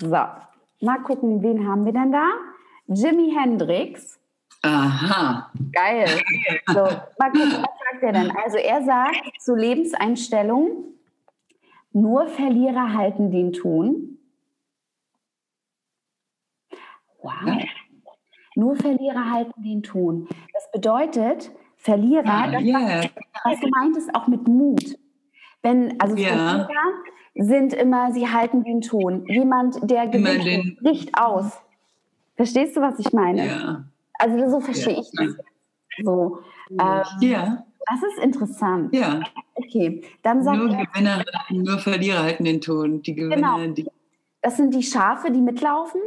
So, 0.00 0.08
mal 0.08 1.02
gucken, 1.04 1.42
wen 1.42 1.66
haben 1.66 1.84
wir 1.84 1.92
denn 1.92 2.12
da? 2.12 2.30
Jimi 2.86 3.34
Hendrix. 3.36 4.18
Aha. 4.62 5.50
Geil. 5.72 6.06
So, 6.68 6.84
mal 7.18 7.30
gucken, 7.30 7.52
was 7.52 7.78
sagt 7.92 8.02
er 8.02 8.12
denn? 8.12 8.30
Also 8.30 8.58
er 8.58 8.84
sagt 8.84 9.40
zur 9.40 9.58
Lebenseinstellung, 9.58 10.94
nur 11.92 12.28
Verlierer 12.28 12.94
halten 12.94 13.30
den 13.30 13.52
Ton. 13.52 14.18
Wow. 17.22 17.62
Nur 18.54 18.76
Verlierer 18.76 19.30
halten 19.30 19.62
den 19.62 19.82
Ton. 19.82 20.28
Das 20.52 20.70
bedeutet, 20.72 21.50
Verlierer, 21.82 22.24
ah, 22.26 22.50
das 22.50 22.62
yeah. 22.62 23.02
was, 23.02 23.10
was 23.44 23.60
du 23.60 23.68
meintest, 23.68 24.14
auch 24.14 24.28
mit 24.28 24.46
Mut. 24.46 24.98
Wenn, 25.62 26.00
also 26.00 26.16
yeah. 26.16 26.36
Verlierer 26.36 26.66
sind 27.34 27.72
immer, 27.72 28.12
sie 28.12 28.28
halten 28.28 28.62
den 28.62 28.80
Ton. 28.80 29.26
Jemand, 29.26 29.78
der 29.90 30.06
gewinnt, 30.06 30.78
bricht 30.80 31.10
aus. 31.18 31.60
Verstehst 32.36 32.76
du, 32.76 32.80
was 32.80 32.98
ich 32.98 33.12
meine? 33.12 33.46
Ja. 33.46 33.84
Also 34.14 34.48
so 34.48 34.60
verstehe 34.60 35.00
ich 35.00 35.10
das. 35.12 35.34
So. 36.02 36.38
Ähm, 36.70 37.02
ja. 37.20 37.64
Das 37.90 38.00
ist 38.10 38.22
interessant. 38.22 38.94
Ja. 38.94 39.20
Okay, 39.54 40.02
dann 40.22 40.42
sag 40.42 40.56
Nur 40.56 40.68
Gewinner, 40.68 41.24
nur 41.50 41.78
Verlierer 41.78 42.22
halten 42.22 42.44
den 42.44 42.60
Ton. 42.60 43.02
Die 43.02 43.14
Gewinner, 43.14 43.58
genau. 43.58 43.72
die 43.74 43.86
das 44.42 44.56
sind 44.56 44.74
die 44.74 44.82
Schafe, 44.82 45.30
die 45.30 45.40
mitlaufen. 45.40 46.00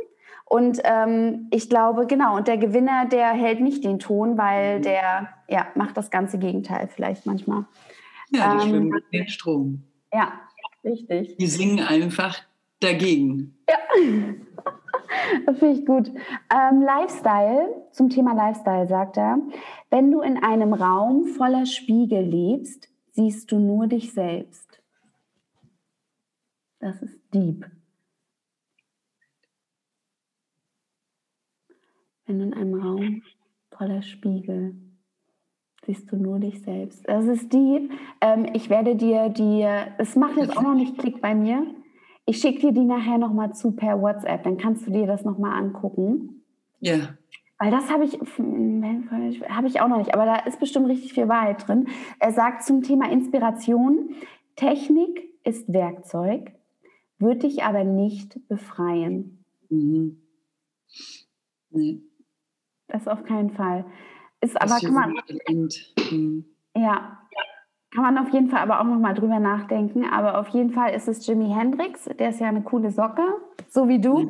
Und 0.45 0.79
ähm, 0.83 1.47
ich 1.51 1.69
glaube, 1.69 2.05
genau, 2.05 2.37
und 2.37 2.47
der 2.47 2.57
Gewinner, 2.57 3.07
der 3.07 3.31
hält 3.33 3.61
nicht 3.61 3.83
den 3.83 3.99
Ton, 3.99 4.37
weil 4.37 4.77
mhm. 4.77 4.83
der 4.83 5.29
ja, 5.49 5.67
macht 5.75 5.97
das 5.97 6.11
ganze 6.11 6.37
Gegenteil 6.37 6.87
vielleicht 6.87 7.25
manchmal. 7.25 7.65
Ja, 8.29 8.55
die 8.55 8.63
ähm, 8.63 8.69
schwimmen 8.69 8.89
mit 8.89 9.03
dem 9.11 9.27
Strom. 9.27 9.83
Ja, 10.13 10.33
richtig. 10.83 11.37
Die 11.37 11.47
singen 11.47 11.79
einfach 11.79 12.39
dagegen. 12.79 13.57
Ja. 13.69 13.77
Das 15.45 15.59
finde 15.59 15.79
ich 15.79 15.85
gut. 15.85 16.09
Ähm, 16.53 16.81
Lifestyle, 16.81 17.69
zum 17.91 18.09
Thema 18.09 18.33
Lifestyle 18.33 18.87
sagt 18.87 19.17
er, 19.17 19.37
wenn 19.89 20.11
du 20.11 20.21
in 20.21 20.37
einem 20.43 20.73
Raum 20.73 21.25
voller 21.25 21.65
Spiegel 21.65 22.21
lebst, 22.21 22.89
siehst 23.11 23.51
du 23.51 23.59
nur 23.59 23.87
dich 23.87 24.13
selbst. 24.13 24.81
Das 26.79 27.01
ist 27.01 27.19
deep. 27.33 27.65
Wenn 32.25 32.39
du 32.39 32.45
in 32.45 32.53
einem 32.53 32.73
Raum 32.75 33.21
voller 33.71 34.01
Spiegel 34.01 34.75
siehst 35.85 36.11
du 36.11 36.17
nur 36.17 36.39
dich 36.39 36.61
selbst. 36.61 37.07
Das 37.07 37.25
ist 37.25 37.53
deep. 37.53 37.91
Ähm, 38.21 38.47
ich 38.53 38.69
werde 38.69 38.95
dir 38.95 39.29
die, 39.29 39.65
es 39.97 40.15
macht 40.15 40.37
jetzt 40.37 40.57
auch 40.57 40.63
noch 40.63 40.73
nicht 40.73 40.97
Klick 40.97 41.21
bei 41.21 41.35
mir. 41.35 41.65
Ich 42.25 42.37
schicke 42.39 42.59
dir 42.59 42.71
die 42.71 42.85
nachher 42.85 43.19
nochmal 43.19 43.53
zu 43.53 43.71
per 43.71 44.01
WhatsApp, 44.01 44.43
dann 44.43 44.57
kannst 44.57 44.87
du 44.87 44.91
dir 44.91 45.05
das 45.05 45.23
nochmal 45.23 45.61
angucken. 45.61 46.43
Ja. 46.79 47.15
Weil 47.59 47.71
das 47.71 47.89
habe 47.89 48.03
ich, 48.03 48.13
habe 48.13 49.67
ich 49.67 49.79
auch 49.79 49.87
noch 49.87 49.99
nicht, 49.99 50.13
aber 50.13 50.25
da 50.25 50.37
ist 50.37 50.59
bestimmt 50.59 50.87
richtig 50.87 51.13
viel 51.13 51.29
Wahrheit 51.29 51.67
drin. 51.67 51.87
Er 52.19 52.31
sagt 52.33 52.63
zum 52.63 52.81
Thema 52.81 53.09
Inspiration, 53.11 54.15
Technik 54.55 55.29
ist 55.43 55.71
Werkzeug, 55.71 56.51
wird 57.19 57.43
dich 57.43 57.63
aber 57.63 57.83
nicht 57.83 58.39
befreien. 58.47 59.45
Mhm. 59.69 60.17
Nee. 61.69 62.01
Das 62.87 63.07
auf 63.07 63.23
keinen 63.23 63.51
Fall. 63.51 63.85
Ist 64.41 64.61
aber, 64.61 64.79
kann 64.79 64.93
man, 64.93 65.15
mhm. 66.11 66.45
ja, 66.75 67.17
kann 67.95 68.03
man 68.03 68.17
auf 68.17 68.31
jeden 68.33 68.49
Fall 68.49 68.59
aber 68.59 68.81
auch 68.81 68.85
nochmal 68.85 69.13
drüber 69.13 69.39
nachdenken. 69.39 70.05
Aber 70.05 70.37
auf 70.37 70.49
jeden 70.49 70.71
Fall 70.71 70.93
ist 70.93 71.07
es 71.07 71.25
Jimi 71.25 71.49
Hendrix. 71.49 72.05
Der 72.19 72.29
ist 72.29 72.41
ja 72.41 72.49
eine 72.49 72.61
coole 72.61 72.91
Socke, 72.91 73.23
so 73.69 73.87
wie 73.87 73.99
du. 73.99 74.29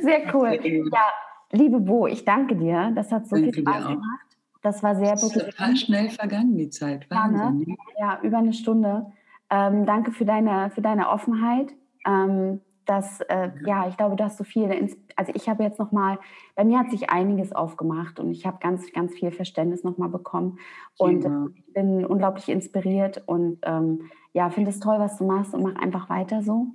sehr 0.00 0.34
cool. 0.34 0.60
Ja, 0.92 1.10
liebe 1.52 1.80
Bo, 1.80 2.06
ich 2.06 2.24
danke 2.24 2.54
dir. 2.56 2.92
Das 2.94 3.10
hat 3.10 3.26
so 3.26 3.36
danke 3.36 3.52
viel 3.52 3.62
Spaß 3.62 3.88
gemacht. 3.88 4.26
Das 4.62 4.82
war 4.82 4.96
sehr 4.96 5.12
das 5.12 5.22
ist 5.22 5.34
total 5.34 5.76
schnell 5.76 6.10
vergangen, 6.10 6.56
die 6.56 6.68
Zeit. 6.68 7.08
Wahnsinn. 7.10 7.60
Ja, 7.60 7.74
ne? 7.74 7.76
ja 7.98 8.18
über 8.22 8.38
eine 8.38 8.52
Stunde. 8.52 9.06
Ähm, 9.50 9.86
danke 9.86 10.12
für 10.12 10.26
deine, 10.26 10.70
für 10.70 10.82
deine 10.82 11.08
Offenheit. 11.08 11.72
Ähm, 12.06 12.60
dass, 12.88 13.20
äh, 13.20 13.50
ja, 13.66 13.86
ich 13.86 13.98
glaube, 13.98 14.16
du 14.16 14.24
hast 14.24 14.38
so 14.38 14.44
viel, 14.44 14.70
also 15.14 15.32
ich 15.34 15.48
habe 15.48 15.62
jetzt 15.62 15.78
nochmal, 15.78 16.18
bei 16.54 16.64
mir 16.64 16.78
hat 16.78 16.90
sich 16.90 17.10
einiges 17.10 17.52
aufgemacht 17.52 18.18
und 18.18 18.30
ich 18.30 18.46
habe 18.46 18.56
ganz, 18.60 18.90
ganz 18.92 19.12
viel 19.12 19.30
Verständnis 19.30 19.84
nochmal 19.84 20.08
bekommen 20.08 20.58
und 20.96 21.22
ja. 21.22 21.48
ich 21.54 21.74
bin 21.74 22.06
unglaublich 22.06 22.48
inspiriert 22.48 23.22
und 23.26 23.58
ähm, 23.62 24.10
ja, 24.32 24.48
finde 24.48 24.70
es 24.70 24.80
toll, 24.80 24.98
was 24.98 25.18
du 25.18 25.26
machst 25.26 25.52
und 25.52 25.62
mach 25.62 25.76
einfach 25.76 26.08
weiter 26.08 26.42
so, 26.42 26.68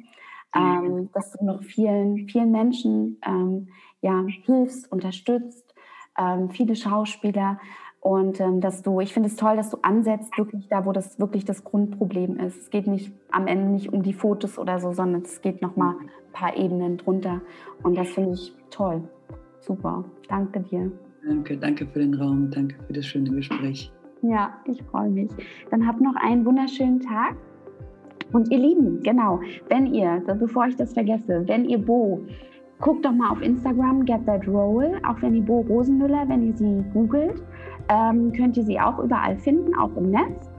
ähm, 0.56 1.10
dass 1.14 1.32
du 1.32 1.46
noch 1.46 1.64
vielen, 1.64 2.30
vielen 2.30 2.52
Menschen 2.52 3.20
ähm, 3.26 3.70
ja, 4.02 4.24
hilfst, 4.46 4.92
unterstützt, 4.92 5.74
ähm, 6.16 6.52
viele 6.52 6.76
Schauspieler 6.76 7.60
und 8.04 8.42
ähm, 8.42 8.60
dass 8.60 8.82
du, 8.82 9.00
ich 9.00 9.14
finde 9.14 9.30
es 9.30 9.38
toll, 9.38 9.56
dass 9.56 9.70
du 9.70 9.78
ansetzt, 9.82 10.38
wirklich 10.38 10.68
da, 10.68 10.86
wo 10.86 10.92
das 10.92 11.20
wirklich 11.20 11.46
das 11.46 11.64
Grundproblem 11.64 12.38
ist. 12.38 12.64
Es 12.64 12.70
geht 12.70 12.86
nicht 12.86 13.14
am 13.32 13.48
Ende 13.48 13.70
nicht 13.70 13.94
um 13.94 14.04
die 14.04 14.12
Fotos 14.12 14.60
oder 14.60 14.78
so, 14.80 14.92
sondern 14.92 15.22
es 15.22 15.42
geht 15.42 15.62
nochmal 15.62 15.96
ein 16.02 16.34
paar 16.34 16.58
Ebenen 16.58 16.98
drunter. 16.98 17.40
Und 17.82 17.98
das 17.98 18.10
finde 18.10 18.34
ich 18.34 18.54
toll. 18.72 19.04
Super. 19.62 20.04
Danke 20.28 20.60
dir. 20.60 20.92
Danke, 21.26 21.56
danke 21.56 21.88
für 21.88 22.00
den 22.00 22.14
Raum, 22.16 22.52
danke 22.52 22.76
für 22.86 22.92
das 22.92 23.06
schöne 23.06 23.30
Gespräch. 23.30 23.90
Ja, 24.22 24.54
ich 24.66 24.84
freue 24.84 25.10
mich. 25.10 25.32
Dann 25.72 25.88
habt 25.88 26.02
noch 26.02 26.16
einen 26.18 26.46
wunderschönen 26.46 27.00
Tag. 27.00 27.38
Und 28.34 28.52
ihr 28.52 28.60
Lieben, 28.60 29.02
genau, 29.04 29.40
wenn 29.70 29.94
ihr, 29.94 30.22
bevor 30.40 30.68
ich 30.68 30.76
das 30.76 30.94
vergesse, 30.94 31.44
wenn 31.48 31.70
ihr 31.70 31.78
Bo 31.78 32.20
guckt 32.82 33.06
doch 33.06 33.14
mal 33.14 33.30
auf 33.30 33.42
Instagram, 33.42 34.04
Get 34.04 34.26
That 34.26 34.46
Roll, 34.46 35.00
auch 35.08 35.22
wenn 35.22 35.36
ihr 35.36 35.44
Bo 35.44 35.62
Rosenmüller, 35.62 36.28
wenn 36.28 36.46
ihr 36.46 36.54
sie 36.54 36.84
googelt 36.94 37.42
ähm, 37.90 38.32
könnt 38.34 38.58
ihr 38.58 38.64
sie 38.64 38.80
auch 38.80 39.00
überall 39.00 39.38
finden, 39.38 39.76
auch 39.76 39.96
im 39.96 40.12
Netz. 40.12 40.50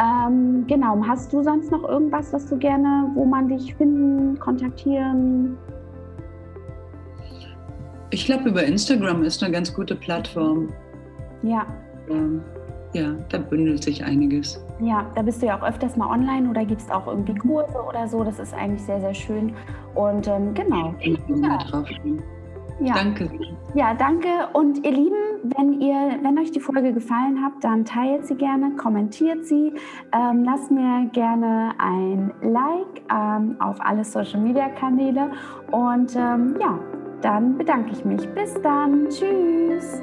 Ähm, 0.00 0.64
genau, 0.66 1.02
hast 1.06 1.32
du 1.32 1.42
sonst 1.42 1.70
noch 1.70 1.88
irgendwas, 1.88 2.32
was 2.32 2.46
du 2.48 2.56
gerne, 2.56 3.10
wo 3.14 3.24
man 3.24 3.48
dich 3.48 3.74
finden, 3.74 4.38
kontaktieren? 4.38 5.56
Ich 8.10 8.26
glaube, 8.26 8.48
über 8.50 8.64
Instagram 8.64 9.22
ist 9.22 9.42
eine 9.42 9.52
ganz 9.52 9.72
gute 9.72 9.94
Plattform. 9.94 10.68
Ja. 11.42 11.66
Ähm, 12.10 12.42
ja, 12.94 13.14
da 13.30 13.38
bündelt 13.38 13.82
sich 13.82 14.04
einiges. 14.04 14.62
Ja, 14.80 15.06
da 15.14 15.22
bist 15.22 15.40
du 15.40 15.46
ja 15.46 15.58
auch 15.58 15.66
öfters 15.66 15.96
mal 15.96 16.08
online 16.10 16.50
oder 16.50 16.64
gibst 16.64 16.92
auch 16.92 17.06
irgendwie 17.06 17.34
Kurse 17.34 17.78
oder 17.88 18.06
so. 18.06 18.22
Das 18.22 18.38
ist 18.38 18.52
eigentlich 18.52 18.82
sehr, 18.82 19.00
sehr 19.00 19.14
schön. 19.14 19.54
Und 19.94 20.26
ähm, 20.28 20.52
genau. 20.52 20.94
Ich 21.00 21.18
bin 21.24 21.42
ja. 21.42 21.56
drauf. 21.58 21.88
Ja. 22.80 22.94
Danke. 22.94 23.30
Ja, 23.74 23.94
danke. 23.94 24.28
Und 24.52 24.84
ihr 24.84 24.90
Lieben, 24.90 25.31
wenn, 25.42 25.80
ihr, 25.80 26.18
wenn 26.22 26.38
euch 26.38 26.50
die 26.50 26.60
Folge 26.60 26.92
gefallen 26.92 27.42
hat, 27.42 27.52
dann 27.62 27.84
teilt 27.84 28.26
sie 28.26 28.34
gerne, 28.34 28.76
kommentiert 28.76 29.44
sie, 29.44 29.72
ähm, 30.12 30.44
lasst 30.44 30.70
mir 30.70 31.08
gerne 31.12 31.72
ein 31.78 32.32
Like 32.42 33.02
ähm, 33.10 33.56
auf 33.60 33.80
alle 33.80 34.04
Social 34.04 34.40
Media 34.40 34.68
Kanäle 34.68 35.30
und 35.70 36.14
ähm, 36.16 36.56
ja, 36.60 36.78
dann 37.20 37.56
bedanke 37.56 37.92
ich 37.92 38.04
mich. 38.04 38.28
Bis 38.34 38.54
dann. 38.62 39.08
Tschüss. 39.08 40.02